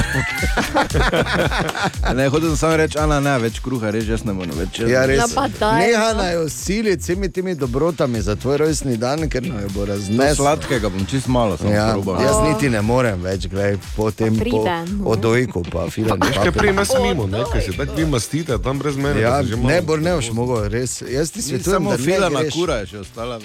ne, 2.15 2.27
hotel 2.27 2.47
sem 2.49 2.57
samo 2.57 2.75
reči, 2.77 2.95
Ana, 2.95 3.19
ne, 3.19 3.33
več 3.37 3.59
kruha, 3.59 3.91
res 3.91 4.07
jaz 4.07 4.23
ne 4.23 4.31
morem 4.31 4.55
več. 4.55 4.79
Ja, 4.81 5.03
res. 5.03 5.19
No, 5.19 5.27
pa 5.35 5.49
daj, 5.49 5.75
Neha 5.81 6.05
no. 6.09 6.21
naj 6.21 6.37
usiliti 6.39 7.03
vsemi 7.03 7.27
temi 7.29 7.51
dobrotami 7.53 8.21
za 8.21 8.35
tvoj 8.35 8.57
rojstni 8.57 8.95
dan, 8.95 9.27
ker 9.27 9.43
naj 9.43 9.67
bo 9.69 9.83
Ne, 9.83 9.89
razneslo. 9.89 10.35
sladkega 10.37 10.87
bom 10.87 11.03
čist 11.03 11.27
malo, 11.27 11.57
samo 11.57 11.67
Ja, 11.69 11.89
probal. 11.91 12.21
jaz 12.21 12.39
niti 12.45 12.69
ne 12.69 12.81
morem 12.81 13.19
več, 13.19 13.47
gledaj, 13.47 13.75
po 13.93 14.07
tem 14.09 14.39
po 14.39 14.63
odojku, 15.05 15.65
pa 15.67 15.89
filan. 15.89 16.15
Veš, 16.21 16.39
kaj 16.39 16.51
prej 16.53 16.73
nas 16.73 16.95
mimo, 16.95 17.27
ne? 17.27 17.43
ker 17.43 17.59
se 17.61 17.75
tako 17.75 17.91
vi 17.93 18.05
mastite, 18.07 18.55
tam 18.57 18.79
brez 18.79 18.95
mene. 18.95 19.19
Ja, 19.19 19.29
da 19.33 19.43
se 19.43 19.49
že 19.49 19.55
malo- 19.57 19.67
ne, 19.67 19.81
bo 19.81 19.97
ne 19.97 20.15
boš 20.15 20.31
mogel, 20.31 20.63
res. 20.69 21.01
Jaz 21.03 21.27
ti 21.29 21.41
svetujem, 21.41 21.75
samo 21.75 21.91
ne 21.91 21.97
greš. 22.39 22.53
kura 22.53 22.75
je 22.77 22.85
še 22.85 22.97
ostala. 22.99 23.39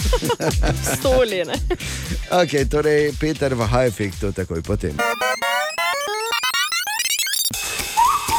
Stoli, 0.92 1.40
ne. 1.42 1.56
Okay, 2.30 2.68
torej, 2.68 3.12
Peter 3.16 3.54
v 3.54 3.64
high-efektu 4.10 4.32
takoj 4.32 4.62
potem. 4.62 4.94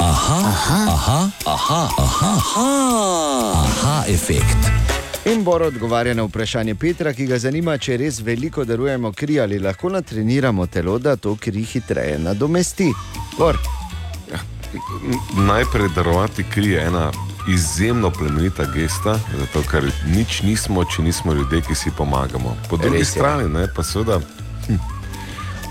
Aha, 0.02 0.40
aha, 0.48 0.92
aha, 0.98 1.30
aha, 1.46 1.90
aha, 1.98 2.68
aha, 3.54 4.04
efekt. 4.08 4.58
In 5.26 5.44
Bor 5.44 5.62
odgovarja 5.62 6.14
na 6.14 6.24
vprašanje 6.24 6.76
Petra, 6.76 7.14
ki 7.14 7.26
ga 7.26 7.38
zanima, 7.38 7.78
če 7.78 7.98
res 7.98 8.20
veliko 8.26 8.66
darujemo 8.66 9.12
kri 9.14 9.40
ali 9.40 9.60
lahko 9.60 9.90
natreniramo 9.90 10.66
telo, 10.68 10.98
da 11.00 11.16
to 11.16 11.36
kri 11.36 11.64
hitreje 11.64 12.18
nadomesti. 12.20 12.92
Bor. 13.38 13.58
Najprej 15.38 15.90
darovati 15.96 16.44
kri 16.44 16.72
je 16.72 16.86
ena 16.88 17.12
izjemno 17.50 18.10
plemenita 18.12 18.66
gesta, 18.74 19.20
zato 19.38 19.62
ker 19.70 19.86
nič 20.16 20.42
nismo, 20.42 20.86
če 20.86 21.04
nismo 21.04 21.34
ljudje, 21.34 21.62
ki 21.68 21.76
si 21.76 21.92
pomagamo. 21.98 22.56
Po 22.70 22.78
drugi 22.78 23.06
strani 23.06 23.50
ne, 23.50 23.68
pa 23.76 23.84
seveda 23.84 24.20
hm, 24.68 25.01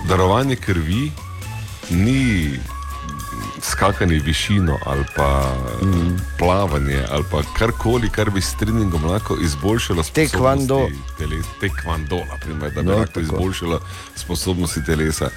darovanje 0.09 0.57
krvi 0.57 1.13
ni 1.91 2.51
skakanje 3.63 4.19
v 4.19 4.23
višino 4.25 4.79
ali 4.87 5.05
pa 5.17 5.55
mm. 5.83 6.17
plavanje 6.39 7.05
ali 7.11 7.25
pa 7.31 7.43
karkoli, 7.59 8.09
kar 8.09 8.31
bi 8.31 8.41
s 8.41 8.55
treningom 8.61 9.05
lahko 9.05 9.37
izboljšalo 9.43 10.03
sposobnosti 10.03 10.89
telesa. 11.19 11.49
Tekvando, 11.61 12.17
naprimer, 12.31 12.71
da 12.75 12.83
bi 12.83 12.89
No, 12.89 12.97
lahko 12.97 13.07
tako. 13.13 13.21
izboljšalo 13.21 13.81
sposobnosti 14.17 14.85
telesa. 14.85 15.29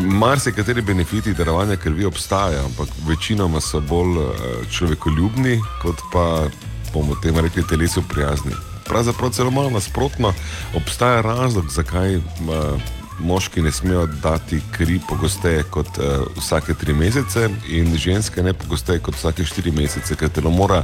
Marsikateri 0.00 0.82
benefiti 0.82 1.34
darovanja 1.34 1.76
krvi 1.76 2.04
obstajajo, 2.04 2.64
ampak 2.64 2.88
večinoma 3.08 3.60
so 3.60 3.80
bolj 3.80 4.18
eh, 4.18 4.30
človekoljubni, 4.70 5.60
kot 5.82 5.96
pa 6.12 6.46
bomo 6.94 7.14
temu 7.22 7.40
rekli 7.40 7.66
telesu 7.66 8.02
prijazni. 8.08 8.52
Pravzaprav 8.84 9.30
celo 9.30 9.50
malo 9.50 9.70
nasprotno, 9.70 10.32
obstaja 10.76 11.20
razlog, 11.20 11.70
zakaj 11.70 12.16
uh, 12.16 12.22
moški 13.18 13.62
ne 13.62 13.72
smejo 13.72 14.06
dati 14.06 14.60
kri 14.72 15.00
pogosteje 15.08 15.62
kot 15.62 15.98
uh, 15.98 16.04
vsake 16.36 16.74
tri 16.74 16.94
mesece 16.94 17.48
in 17.68 17.96
ženske 17.96 18.42
ne 18.42 18.52
pogosteje 18.52 18.98
kot 18.98 19.14
vsake 19.14 19.44
štiri 19.44 19.72
mesece, 19.72 20.16
ker 20.16 20.28
telo 20.28 20.50
mora 20.50 20.82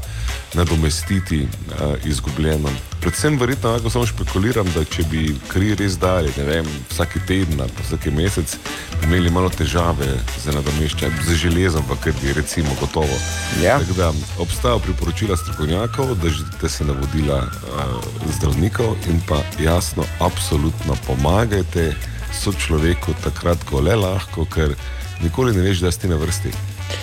nadomestiti 0.55 1.43
uh, 1.43 1.97
izgubljeno. 2.05 2.71
Predvsem 3.01 3.39
verjetno 3.39 3.71
lahko 3.71 3.91
samo 3.91 4.07
špekuliram, 4.07 4.69
da 4.75 4.85
če 4.85 5.05
bi 5.11 5.25
kri 5.49 5.75
res 5.75 5.97
dali, 5.99 6.33
ne 6.37 6.45
vem, 6.45 6.69
vsak 6.91 7.17
teden 7.27 7.61
ali 7.61 7.73
pa 7.77 7.87
vsak 7.87 8.07
mesec, 8.13 8.57
bi 9.01 9.09
imeli 9.09 9.31
malo 9.31 9.49
težave 9.49 10.09
z 10.37 10.55
nadomeščanjem, 10.55 11.23
z 11.25 11.39
železom, 11.45 11.85
pa 11.89 11.97
krvi, 11.97 12.35
recimo, 12.37 12.77
gotovo. 12.81 13.17
Ja. 13.63 13.79
Tako 13.79 13.97
da 13.97 14.13
obstajajo 14.39 14.79
priporočila 14.85 15.37
strokovnjakov, 15.37 16.15
držite 16.23 16.69
se 16.69 16.85
navodila 16.85 17.43
uh, 17.43 17.99
zdravnikov 18.37 18.97
in 19.09 19.21
pa 19.29 19.41
jasno, 19.63 20.05
absolutno 20.21 20.97
pomagajte 21.07 21.95
sočloveku 22.35 23.15
takrat, 23.25 23.65
ko 23.69 23.81
le 23.81 23.97
lahko, 23.97 24.45
ker 24.45 24.75
nikoli 25.23 25.55
ne 25.57 25.63
veš, 25.63 25.85
da 25.85 25.93
si 25.93 26.09
na 26.09 26.17
vrsti. 26.17 26.53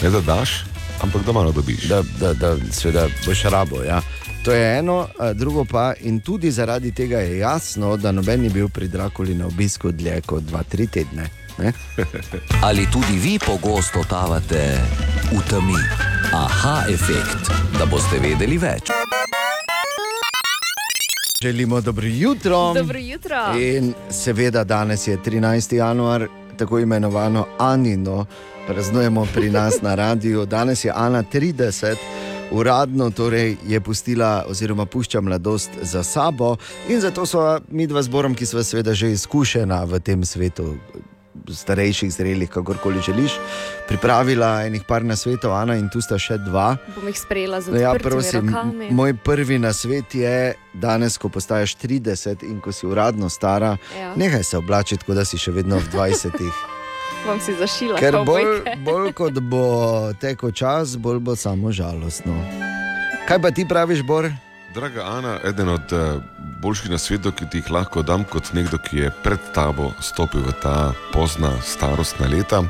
Ne 0.01 0.09
da 0.09 0.21
daš, 0.21 0.63
ampak 1.03 1.25
da 1.25 1.31
malo 1.31 1.51
dobiš. 1.51 1.87
Da, 1.89 2.01
da, 2.19 2.33
da 2.33 2.55
seveda 2.71 3.07
boš 3.25 3.43
rabo. 3.43 3.83
Ja. 3.83 4.01
To 4.45 4.53
je 4.53 4.77
eno, 4.79 5.07
a 5.19 5.33
drugo 5.33 5.65
pa, 5.65 5.93
in 5.99 6.19
tudi 6.19 6.51
zaradi 6.51 6.91
tega 6.91 7.19
je 7.19 7.37
jasno, 7.37 7.97
da 7.97 8.11
noben 8.11 8.41
ni 8.41 8.49
bil 8.49 8.69
pri 8.69 8.87
Drakuli 8.87 9.35
na 9.35 9.47
obisku 9.47 9.91
dlje 9.91 10.21
kot 10.21 10.43
2-3 10.43 10.89
tedne. 10.89 11.29
Ne? 11.57 11.73
Ali 12.67 12.87
tudi 12.91 13.17
vi 13.19 13.39
pogosto 13.39 13.99
totavate 14.03 14.77
v 15.31 15.41
temi? 15.49 15.81
Aha, 16.33 16.83
efekt, 16.89 17.51
da 17.79 17.85
boste 17.85 18.19
vedeli 18.19 18.57
več. 18.57 18.91
Želimo 21.41 21.81
dobro 21.81 22.07
jutro. 22.07 22.73
Dobro 22.73 22.99
jutro. 22.99 23.35
In 23.59 23.93
seveda 24.09 24.63
danes 24.63 25.07
je 25.07 25.17
13. 25.17 25.75
januar, 25.75 26.27
tako 26.57 26.79
imenovano 26.79 27.45
Anino, 27.57 28.25
praznujemo 28.67 29.27
pri 29.33 29.49
nas 29.49 29.81
na 29.81 29.95
radiju. 30.03 30.45
Danes 30.45 30.85
je 30.85 30.91
Ana 30.95 31.23
30. 31.33 31.95
Uradno 32.51 33.09
torej 33.09 33.55
je 33.67 33.81
pustila, 33.81 34.45
oziroma 34.47 34.85
pušča 34.85 35.21
mladosti 35.21 35.77
za 35.81 36.03
sabo, 36.03 36.55
in 36.89 37.01
zato 37.01 37.25
smo 37.25 37.59
mi 37.69 37.87
dva 37.87 38.03
zborom, 38.03 38.35
ki 38.35 38.45
smo 38.45 38.63
seveda 38.63 38.93
že 38.93 39.11
izkušena 39.11 39.83
v 39.83 39.99
tem 39.99 40.25
svetu, 40.25 40.75
starejših, 41.49 42.11
zrelih, 42.11 42.49
kakorkoli 42.49 43.01
želiš, 43.01 43.31
pripravila 43.87 44.63
enih 44.63 44.83
par 44.83 45.03
na 45.03 45.15
svetu, 45.15 45.49
Ana 45.49 45.75
in 45.75 45.89
tu 45.89 46.01
sta 46.01 46.17
še 46.17 46.37
dva. 46.39 46.77
Bom 46.95 47.05
jih 47.05 47.17
sprejela 47.17 47.61
z 47.61 47.67
Ja, 47.73 47.91
odprtimi 47.91 48.11
prosim, 48.11 48.47
rokami. 48.47 48.87
moj 48.91 49.13
prvi 49.15 49.59
nasvet 49.59 50.15
je, 50.15 50.37
danes, 50.73 51.17
ko 51.17 51.29
postaješ 51.29 51.75
30 51.77 52.43
in 52.43 52.59
ko 52.59 52.71
si 52.71 52.85
uradno 52.85 53.29
stara, 53.29 53.77
Ja. 53.93 54.13
nehaj 54.15 54.43
se 54.43 54.57
oblačiti, 54.57 55.03
kot 55.03 55.15
da 55.15 55.25
si 55.25 55.37
še 55.37 55.51
vedno 55.51 55.77
v 55.77 55.87
20. 55.87 56.41
Bom 57.25 57.39
si 57.39 57.53
zašila. 57.53 57.97
Ker 57.97 58.21
bolj, 58.21 58.61
bolj 58.77 59.13
kot 59.13 59.39
bo 59.41 59.63
tekel 60.13 60.51
čas, 60.51 60.95
bolj 60.95 61.19
bo 61.19 61.35
samo 61.35 61.71
žalostno. 61.71 62.35
Kaj 63.25 63.41
pa 63.41 63.51
ti 63.51 63.65
praviš, 63.65 64.01
Bor? 64.01 64.29
Draga 64.73 65.03
Ana, 65.03 65.39
eden 65.43 65.69
od 65.69 65.93
eh, 65.93 66.19
boljših 66.61 66.91
nasvetov, 66.91 67.31
ki 67.31 67.45
ti 67.51 67.61
jih 67.61 67.71
lahko 67.71 68.01
dam, 68.03 68.23
kot 68.23 68.51
nekdo, 68.53 68.77
ki 68.77 68.97
je 68.97 69.11
pred 69.23 69.39
tabo 69.55 69.91
stopil 70.01 70.43
v 70.43 70.53
ta 70.61 70.91
pozna 71.13 71.51
starostna 71.63 72.27
leta, 72.27 72.63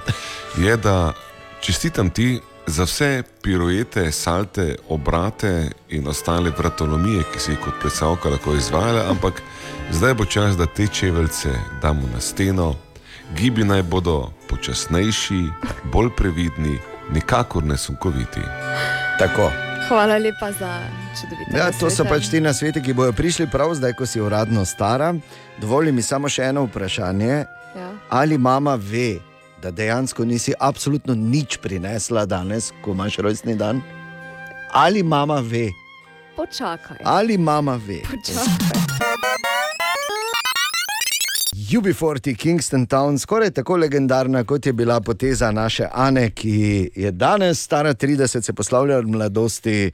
je, 0.57 0.77
da 0.77 1.13
čestitam 1.61 2.09
ti 2.09 2.39
za 2.67 2.83
vse 2.83 3.23
piruete, 3.41 4.11
salte, 4.11 4.75
obrate 4.89 5.71
in 5.89 6.07
ostale 6.07 6.51
vratolomije, 6.57 7.23
ki 7.33 7.39
si 7.39 7.51
jih 7.51 7.61
kot 7.65 7.79
plesalka 7.81 8.29
lahko 8.29 8.53
izvajala, 8.55 9.07
ampak 9.09 9.41
zdaj 9.91 10.13
bo 10.13 10.25
čas, 10.25 10.57
da 10.57 10.65
te 10.65 10.87
čeveljce 10.87 11.53
damo 11.81 12.09
na 12.13 12.21
steno. 12.21 12.75
Gibi 13.35 13.63
naj 13.63 13.83
bodo 13.83 14.31
počasnejši, 14.49 15.43
bolj 15.91 16.13
previdni, 16.17 16.79
nikakor 17.11 17.63
ne 17.63 17.77
sunkoviti. 17.77 18.41
Tako. 19.19 19.66
Hvala 19.87 20.17
lepa 20.17 20.51
za 20.51 20.79
čudovito. 21.21 21.57
Ja, 21.57 21.71
to 21.79 21.89
so 21.89 22.03
pač 22.03 22.27
ti 22.27 22.41
nasveti, 22.43 22.81
ki 22.83 22.93
bodo 22.93 23.13
prišli 23.15 23.47
prav 23.47 23.71
zdaj, 23.79 23.93
ko 23.95 24.05
si 24.05 24.19
uradno 24.19 24.65
stara. 24.65 25.13
Dovoli 25.61 25.91
mi 25.91 26.03
samo 26.03 26.29
še 26.29 26.49
eno 26.51 26.65
vprašanje. 26.67 27.45
Ja. 27.77 27.89
Ali 28.09 28.37
mama 28.37 28.75
ve, 28.75 29.19
da 29.63 29.71
dejansko 29.71 30.25
nisi 30.25 30.53
absolutno 30.59 31.15
nič 31.15 31.57
prinesla 31.63 32.25
danes, 32.25 32.73
ko 32.83 32.91
imaš 32.91 33.17
rojstni 33.23 33.55
dan? 33.55 33.81
Ali 34.73 35.03
mama 35.03 35.39
ve? 35.39 35.69
Počakaj. 36.35 36.97
Ali 37.03 37.37
mama 37.37 37.79
ve? 37.87 38.03
Počakaj. 38.11 39.26
UB40 41.69 42.35
Kingston 42.35 42.85
Town, 42.85 43.17
skoraj 43.17 43.51
tako 43.51 43.75
legendarna, 43.75 44.43
kot 44.43 44.65
je 44.65 44.73
bila 44.73 45.01
poteza 45.01 45.51
naše 45.51 45.87
Ane, 45.93 46.29
ki 46.29 46.55
je 46.95 47.11
danes 47.11 47.59
stara 47.59 47.93
30, 47.93 48.41
se 48.41 48.53
poslavlja 48.53 48.97
od 48.97 49.07
mladosti, 49.07 49.91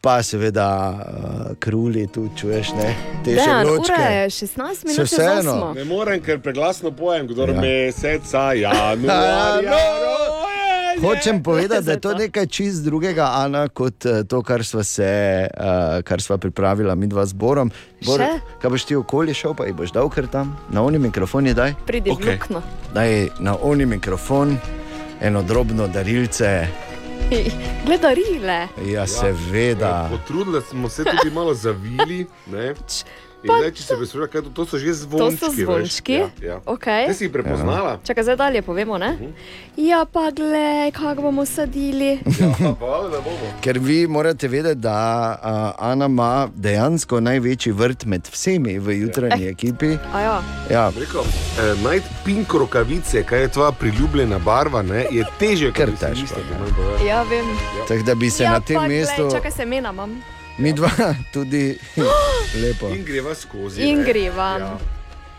pa 0.00 0.22
seveda 0.22 0.68
uh, 0.90 1.00
kruli 1.58 2.06
tu 2.06 2.28
čuješ, 2.36 2.72
ne? 2.72 2.94
te 3.24 3.30
še 3.30 3.36
Dejan, 3.36 3.60
ura 3.62 3.72
ločke. 3.72 4.02
je 4.12 4.26
16 4.30 4.58
minut. 4.84 4.96
Se 4.98 5.02
vseeno. 5.04 5.52
osmo. 5.52 5.72
Ne 5.74 5.84
morem, 5.86 6.20
ker 6.20 6.40
preglasno 6.40 6.90
pojem, 6.92 7.26
kdo 7.26 7.46
Ja. 7.46 7.60
meseca 7.60 8.52
januarja. 8.64 9.78
Hočem 11.00 11.42
povedati, 11.42 11.84
da 11.84 11.92
je 11.92 12.00
to 12.00 12.14
nekaj 12.14 12.46
čist 12.46 12.84
drugega, 12.84 13.30
Ana, 13.34 13.68
kot 13.68 14.06
eh, 14.06 14.24
to, 14.28 14.42
kar 14.42 14.64
smo 14.64 14.82
se, 14.84 15.48
uh, 15.56 16.02
kar 16.02 16.22
sva 16.22 16.38
pripravila 16.38 16.94
mi 16.94 17.06
dva 17.06 17.26
zborom. 17.26 17.70
Bor, 18.06 18.20
Še? 18.20 18.58
kaj 18.62 18.70
boš 18.70 18.84
ti 18.84 18.96
okoli 18.96 19.34
šel, 19.34 19.54
pa 19.54 19.66
jih 19.66 19.74
boš 19.74 19.92
dal 19.92 20.08
kar 20.10 20.26
tam, 20.26 20.56
na 20.70 20.82
oni 20.82 20.98
mikrofon 20.98 21.46
je 21.46 21.54
daj. 21.54 21.74
Pridi 21.86 22.10
v 22.10 22.20
luknjo. 22.20 22.62
Daj 22.94 23.28
na 23.40 23.56
oni 23.62 23.86
mikrofon, 23.86 24.56
eno 25.20 25.42
drobno 25.42 25.88
darilce. 25.88 26.66
Gledarile. 27.86 28.68
Ja, 28.86 29.06
seveda. 29.06 30.08
Potrudili 30.10 30.62
smo 30.70 30.88
se 30.88 31.04
tudi 31.04 31.34
malo 31.34 31.54
zavili. 31.54 32.26
Ne? 32.52 32.74
Pa 33.46 33.58
zdaj, 33.58 33.72
če 33.76 33.82
se 33.82 33.96
bi 33.96 34.06
sprašvali, 34.06 34.30
kaj 34.32 34.42
to, 34.42 34.50
to 34.50 34.66
so 34.66 34.78
že 34.78 34.86
To 34.86 34.94
zvončki. 34.94 35.38
so 35.38 35.50
zvončki. 35.52 36.18
Veš? 36.18 36.42
Ja, 36.42 36.48
ja. 36.48 36.60
Okay. 36.66 37.06
Te 37.06 37.14
si 37.14 37.24
jih 37.24 37.32
prepoznala? 37.32 37.98
Čakaj, 38.04 38.24
zdaj 38.24 38.36
dalje 38.36 38.62
povemo. 38.62 38.98
Ne? 38.98 39.16
Ja, 39.76 40.04
pa 40.04 40.30
glej, 40.30 40.90
kako 40.92 41.22
bomo 41.22 41.46
sadili. 41.46 42.18
Ja, 42.40 42.74
pa, 42.80 43.04
bomo. 43.24 43.52
Ker 43.60 43.78
vi 43.78 44.06
morate 44.06 44.48
vedeti, 44.48 44.80
da 44.80 44.96
uh, 45.36 45.84
Ana 45.90 46.06
ima 46.06 46.48
dejansko 46.54 47.20
največji 47.20 47.72
vrt 47.72 48.04
med 48.04 48.28
vsemi 48.32 48.78
v 48.78 49.00
jutranji 49.00 49.48
ekipi. 49.48 49.96
A 50.12 50.20
ja. 50.20 50.42
Ja. 50.70 50.84
Rekel, 51.00 51.20
eh, 51.22 51.74
najti 51.84 52.06
pink 52.24 52.54
rokavice, 52.54 53.22
kaj 53.22 53.40
je 53.40 53.48
tvoja 53.48 53.72
priljubljena 53.72 54.38
barva, 54.38 54.82
ne, 54.82 55.06
je 55.10 55.24
teže, 55.38 55.72
Ker 55.72 55.90
kot 55.90 55.98
si 55.98 56.06
težko, 56.06 56.20
mislite. 56.20 57.06
Ja, 57.06 57.22
vem. 57.22 57.44
Tako 57.88 58.02
da 58.02 58.14
bi 58.14 58.30
se 58.30 58.44
ja, 58.44 58.52
na 58.52 58.60
tem 58.60 58.76
pa, 58.76 58.88
mestu, 58.88 59.22
Glej, 59.22 59.36
čakaj, 59.36 59.50
se 59.50 59.66
mena 59.66 59.90
imam. 59.90 60.33
Mi 60.58 60.72
dva 60.72 60.90
tudi 61.32 61.78
lepo. 62.62 62.88
In 62.88 63.04
greva 63.04 63.34
skozi. 63.34 63.82
In 63.82 63.98
ne. 63.98 64.04
greva. 64.04 64.50
Ja. 64.58 64.76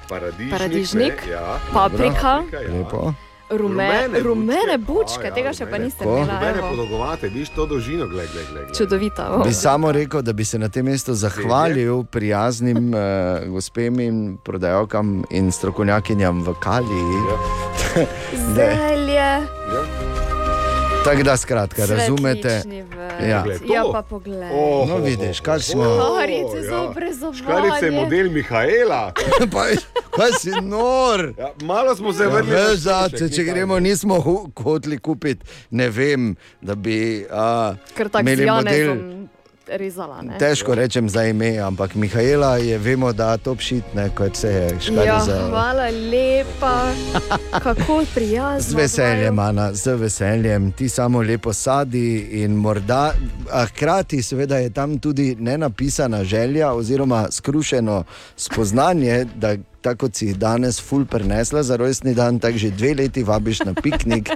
Paradižnik. 0.07 0.51
Paradižnik, 0.51 1.25
ne, 1.25 1.31
ja. 1.31 1.59
paprika, 1.73 2.43
ja. 2.53 2.59
Lepo. 2.69 3.13
rume, 3.49 3.85
Rumene 3.87 4.19
rumene 4.19 4.77
bučke. 4.77 4.93
bučke, 4.93 5.21
A, 5.21 5.27
ja, 5.27 5.33
tega 5.33 5.49
še 5.51 5.59
pa 5.61 5.69
rumene. 5.71 5.85
niste 5.85 6.03
Ko? 6.03 6.17
imeli. 6.17 6.39
Mene 6.41 6.61
podolgovate, 6.61 7.27
vidiš 7.27 7.49
to 7.49 7.65
dolžino, 7.65 8.07
gled, 8.07 8.29
gled, 8.31 8.45
gled. 8.51 8.67
Čudovita. 8.71 9.29
Bi 9.39 9.49
Oh. 9.49 9.53
samo 9.55 9.91
rekel, 9.91 10.21
da 10.21 10.33
bi 10.33 10.45
se 10.45 10.59
na 10.59 10.69
tem 10.69 10.85
mestu 10.85 11.13
zahvalil 11.15 12.03
prijaznim 12.05 12.89
uh, 12.89 12.99
gospem 13.47 13.99
in 13.99 14.15
prodajalkam 14.39 15.23
in 15.31 15.51
strokovnjakinjam 15.51 16.41
v 16.41 16.53
Kaliji. 16.55 17.21
Zelje, 18.55 19.29
Tako 21.05 21.23
da, 21.23 21.37
skratka, 21.37 21.85
razumete. 21.85 22.41
cvetlični 22.41 22.83
vrt. 22.83 23.21
Ja. 23.21 23.45
ja, 23.75 23.83
pa 23.91 24.01
poglej. 24.01 24.49
Oh, 24.53 24.89
No, 24.89 24.97
vidiš, 24.97 25.39
kaj 25.39 25.59
smo. 25.59 25.83
Škarice 25.83 26.57
ja. 26.57 26.63
za 26.63 26.81
obrezovanje. 26.81 27.37
Škarice 27.37 27.85
je 27.85 27.91
model 27.91 28.29
Mihajla. 28.31 29.11
Pa, 29.53 29.63
kaj 30.11 30.31
si 30.39 30.51
nor? 30.61 31.33
Ja, 31.37 31.51
malo 31.61 31.95
smo 31.95 32.13
se 32.13 32.23
Ja, 32.23 32.29
vrnili. 32.29 32.77
Zace, 32.77 33.17
strošek, 33.17 33.35
če 33.35 33.43
gremo, 33.43 33.79
nismo 33.79 34.19
hoteli 34.55 34.97
kupiti, 34.97 35.45
ne 35.69 35.89
vem, 35.89 36.35
da 36.61 36.75
bi 36.75 37.25
z 37.95 38.19
imeli 38.19 38.45
model. 38.45 38.87
Janezom 38.87 39.24
rezala. 39.67 40.21
Ne? 40.21 40.37
Težko 40.37 40.75
rečem 40.75 41.09
za 41.09 41.23
ime, 41.23 41.57
ampak 41.57 41.95
Mihajla 41.95 42.57
je, 42.57 42.77
vemo, 42.77 43.13
da 43.13 43.37
to 43.37 43.55
pšitne, 43.55 44.09
kot 44.09 44.35
se 44.35 44.49
je 44.49 44.79
škali 44.79 45.07
Ja, 45.07 45.19
za. 45.19 45.47
hvala 45.49 45.89
lepa, 46.11 46.91
kako 47.63 48.03
prijazno. 48.15 48.69
Z 48.69 48.73
veseljem, 48.73 49.39
Ana, 49.39 49.73
z 49.73 49.87
veseljem, 49.87 50.71
ti 50.71 50.89
samo 50.89 51.21
lepo 51.21 51.53
sadi 51.53 52.17
in 52.33 52.51
morda, 52.51 53.11
a 53.51 53.65
hkrati 53.65 54.23
seveda 54.23 54.57
je 54.57 54.69
tam 54.69 54.99
tudi 54.99 55.35
nenapisana 55.35 56.23
želja 56.23 56.71
oziroma 56.71 57.27
skrušeno 57.31 58.03
spoznanje, 58.37 59.25
da 59.35 59.55
tako 59.85 60.07
kot 60.07 60.15
si 60.17 60.33
danes 60.33 60.79
ful 60.81 61.05
prenesla 61.05 61.63
za 61.63 61.75
rojstni 61.77 62.13
dan, 62.17 62.39
tako 62.39 62.57
že 62.57 62.71
dve 62.73 62.93
leti 62.93 63.23
vabiš 63.23 63.59
na 63.59 63.73
piknik, 63.73 64.29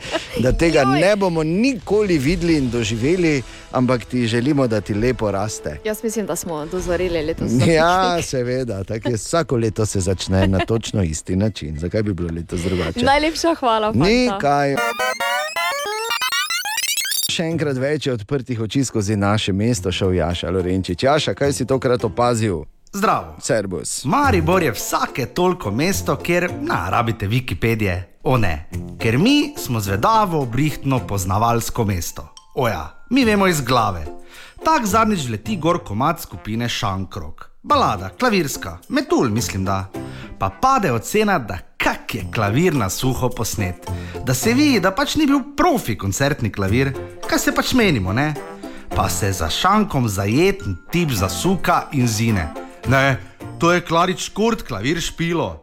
da 0.44 0.52
tega 0.54 0.84
ne 0.86 1.16
bomo 1.16 1.44
nikoli 1.44 2.18
videli 2.18 2.58
in 2.58 2.70
doživeli, 2.70 3.42
ampak 3.72 4.06
ti 4.06 4.28
želimo, 4.28 4.68
da 4.68 4.82
ti 4.82 4.94
lepo 4.94 5.32
raste. 5.32 5.80
Jaz 5.86 6.04
mislim, 6.04 6.26
da 6.26 6.36
smo 6.36 6.66
dozoreli 6.66 7.26
letos. 7.26 7.52
za 7.52 7.66
Ja, 7.66 8.22
seveda, 8.22 8.84
tako 8.84 9.10
je 9.10 9.16
vsako 9.16 9.58
leto 9.58 9.86
se 9.86 10.00
začne 10.00 10.48
na 10.48 10.60
točno 10.60 11.04
isti 11.04 11.36
način. 11.36 11.80
Zakaj 11.80 12.04
bi 12.04 12.14
bilo 12.14 12.30
letos 12.36 12.62
drugače? 12.62 13.06
Najlepša 13.06 13.56
hvala. 13.56 13.94
fanta. 13.94 14.08
Nikaj. 14.08 14.76
Še 17.30 17.44
enkrat 17.44 17.78
več 17.78 18.08
je 18.08 18.14
odprtih 18.14 18.62
oči 18.62 18.84
skozi 18.86 19.16
naše 19.16 19.54
mesto, 19.54 19.92
šel 19.92 20.14
Jaša 20.14 20.50
Lorenčič. 20.50 21.04
Jaša, 21.04 21.34
kaj 21.34 21.54
si 21.54 21.66
tokrat 21.66 22.04
opazil? 22.04 22.66
Zdravo. 22.94 23.36
Servus. 23.42 24.06
Maribor 24.06 24.64
je 24.64 24.72
vsake 24.72 25.26
toliko 25.26 25.72
mesto, 25.72 26.16
kjer 26.16 26.52
na, 26.62 26.90
rabite 26.90 27.28
Wikipedije. 27.28 28.04
O 28.24 28.38
ne, 28.38 28.70
ker 29.02 29.18
mi 29.18 29.54
smo 29.58 29.80
zvedavo, 29.80 30.46
brihtno, 30.46 31.00
poznavalsko 31.08 31.86
mesto. 31.86 32.34
Oja, 32.56 33.06
mi 33.10 33.26
vemo 33.26 33.48
iz 33.48 33.62
glave. 33.62 34.06
Tak 34.66 34.86
zadnjič 34.86 35.30
leti 35.30 35.58
gor 35.58 35.84
komat 35.84 36.22
skupine 36.22 36.70
Šankrok. 36.70 37.50
Balada, 37.64 38.10
klavirska, 38.10 38.78
metul, 38.90 39.30
mislim 39.30 39.66
da. 39.66 39.86
Pa 40.40 40.50
pade 40.62 40.92
ocena, 40.92 41.40
da 41.40 41.58
kak 41.78 42.16
je 42.16 42.26
klavir 42.34 42.76
na 42.76 42.90
suho 42.90 43.30
posnet. 43.30 43.92
Da 44.26 44.34
se 44.34 44.54
vidi, 44.54 44.80
da 44.80 44.92
pač 44.92 45.16
ni 45.16 45.28
bil 45.28 45.40
profi 45.58 45.98
koncertni 45.98 46.52
klavir, 46.52 46.94
kaj 47.30 47.40
se 47.40 47.56
pač 47.56 47.74
menimo, 47.74 48.14
ne? 48.14 48.34
Pa 48.96 49.10
se 49.10 49.32
za 49.32 49.50
šankom 49.50 50.10
zajeten 50.10 50.78
tip 50.92 51.10
zasuka 51.12 51.84
in 51.92 52.08
zine. 52.08 52.69
Ne, 52.88 53.18
to 53.60 53.72
je 53.74 53.82
klarič 53.82 54.30
kurt, 54.30 54.64
klavir 54.64 55.02
špilo. 55.02 55.60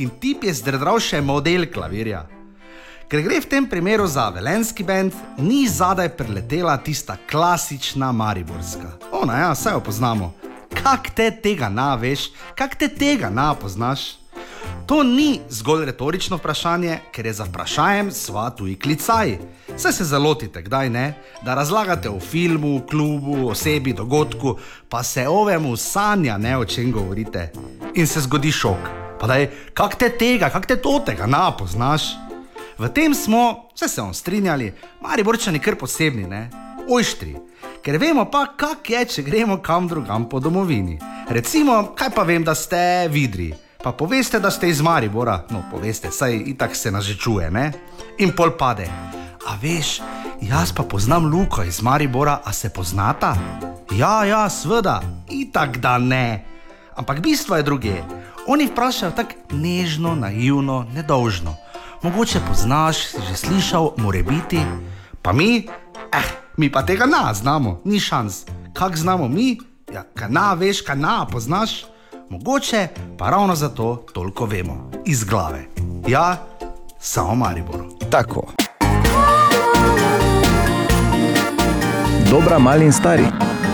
In 0.00 0.10
tip 0.20 0.44
je 0.44 0.54
zdrdral 0.54 0.98
še 1.02 1.20
model 1.22 1.68
klavirja. 1.70 2.24
Ker 3.08 3.20
gre 3.22 3.38
v 3.44 3.46
tem 3.50 3.66
primeru 3.68 4.06
za 4.10 4.30
velenski 4.34 4.82
bend, 4.82 5.14
ni 5.38 5.68
zadaj 5.68 6.08
preletela 6.16 6.78
tista 6.80 7.18
klasična 7.30 8.08
mariborska. 8.12 8.96
Ona, 9.12 9.38
ja, 9.44 9.52
vse 9.52 9.76
jo 9.76 9.84
poznamo. 9.84 10.32
kak 10.74 11.10
te 11.14 11.30
tega 11.30 11.68
na 11.68 11.94
veš, 11.94 12.30
kak 12.58 12.74
te 12.76 12.88
tega 12.88 13.30
na 13.30 13.54
poznaš. 13.54 14.16
To 14.86 15.02
ni 15.02 15.40
zgolj 15.48 15.84
retorično 15.84 16.36
vprašanje, 16.36 16.98
ker 17.12 17.26
je 17.26 17.32
za 17.32 17.44
vprašanjem 17.44 18.10
sva 18.12 18.50
tuji 18.50 18.76
klicaj. 18.78 19.38
Saj 19.76 19.92
se 19.92 20.04
zalotite, 20.04 20.62
kdaj 20.62 20.90
ne, 20.90 21.14
da 21.42 21.54
razlagate 21.54 22.10
o 22.10 22.20
filmu, 22.20 22.82
klubu, 22.90 23.48
osebi, 23.48 23.92
dogodku, 23.92 24.58
pa 24.88 25.02
se 25.02 25.28
ovemu 25.28 25.76
sanja 25.76 26.38
ne 26.38 26.58
o 26.58 26.64
čem 26.64 26.92
govorite. 26.92 27.52
In 27.94 28.06
se 28.06 28.20
zgodi 28.20 28.52
šok. 28.52 28.90
Pa 29.20 29.26
daj, 29.26 29.48
kak 29.74 29.96
te 29.96 30.10
tega, 30.18 30.50
kak 30.50 30.66
te 30.66 30.76
to 30.76 30.98
tega 31.06 31.26
na 31.26 31.50
poznaš. 31.56 32.02
V 32.78 32.88
tem 32.88 33.14
smo, 33.14 33.70
vse 33.74 33.88
se 33.88 34.00
bomo 34.00 34.14
strinjali, 34.14 34.72
mari 35.00 35.24
borčani 35.24 35.58
kar 35.58 35.76
posebni, 35.80 36.26
ne? 36.28 36.50
Ojštri. 36.90 37.36
Ker 37.82 37.98
vemo 37.98 38.28
pa, 38.30 38.46
kak 38.56 38.90
je, 38.90 39.04
če 39.04 39.22
gremo 39.22 39.62
kam 39.62 39.88
drugam 39.88 40.28
po 40.28 40.40
domovini. 40.40 40.98
Recimo, 41.28 41.94
kaj 41.96 42.10
pa 42.10 42.22
vem, 42.22 42.44
da 42.44 42.54
ste 42.54 43.08
vidri. 43.08 43.54
Pa 43.84 43.92
poveste, 43.92 44.40
da 44.40 44.50
ste 44.50 44.68
iz 44.72 44.80
Maribora, 44.80 45.44
no 45.50 45.60
poveste, 45.70 46.08
saj 46.10 46.32
itak 46.46 46.76
se 46.76 46.90
nas 46.90 47.04
že 47.04 47.18
čuje, 47.20 47.50
ne? 47.50 47.72
In 48.18 48.32
pol 48.32 48.56
pade. 48.56 48.88
A 49.44 49.60
veš, 49.60 50.00
jaz 50.40 50.72
pa 50.72 50.88
poznam 50.88 51.28
Luko 51.28 51.60
iz 51.62 51.82
Maribora, 51.84 52.40
a 52.44 52.52
se 52.52 52.72
poznata? 52.72 53.36
Ja, 53.92 54.24
ja, 54.24 54.48
sveda, 54.48 55.02
itak 55.28 55.76
da 55.84 55.98
ne. 55.98 56.44
Ampak 56.96 57.20
bistvo 57.20 57.56
je 57.56 57.62
druge. 57.62 58.00
Oni 58.48 58.72
vprašajo 58.72 59.12
tako 59.12 59.52
nežno, 59.52 60.14
naivno, 60.14 60.86
nedolžno. 60.94 61.56
Mogoče 62.02 62.40
poznaš, 62.48 63.12
si 63.12 63.20
že 63.28 63.36
slišal, 63.36 64.00
more 64.00 64.22
biti. 64.22 64.64
Pa 65.22 65.32
mi, 65.32 65.68
eh, 66.12 66.28
mi 66.56 66.72
pa 66.72 66.80
tega 66.88 67.04
ne 67.04 67.34
znamo, 67.34 67.82
ni 67.84 68.00
šans. 68.00 68.48
Kak 68.72 68.96
znamo 68.96 69.28
mi? 69.28 69.60
Ja, 69.92 70.08
kana 70.14 70.54
veš, 70.54 70.80
kana 70.80 71.26
poznaš? 71.28 71.93
Mogoče 72.30 72.88
pa 73.18 73.30
ravno 73.30 73.54
zato 73.54 74.04
toliko 74.12 74.46
vemo, 74.46 74.90
iz 75.04 75.24
glave. 75.24 75.64
Ja, 76.08 76.36
samo 76.98 77.34
Maribor. 77.34 77.84
Tako. 78.10 78.42
Dobra, 82.30 82.58
mali 82.58 82.84
in 82.84 82.92
stari. 82.92 83.24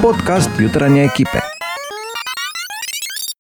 Podcast 0.03 0.51
jutranje 0.59 1.05
ekipe. 1.05 1.60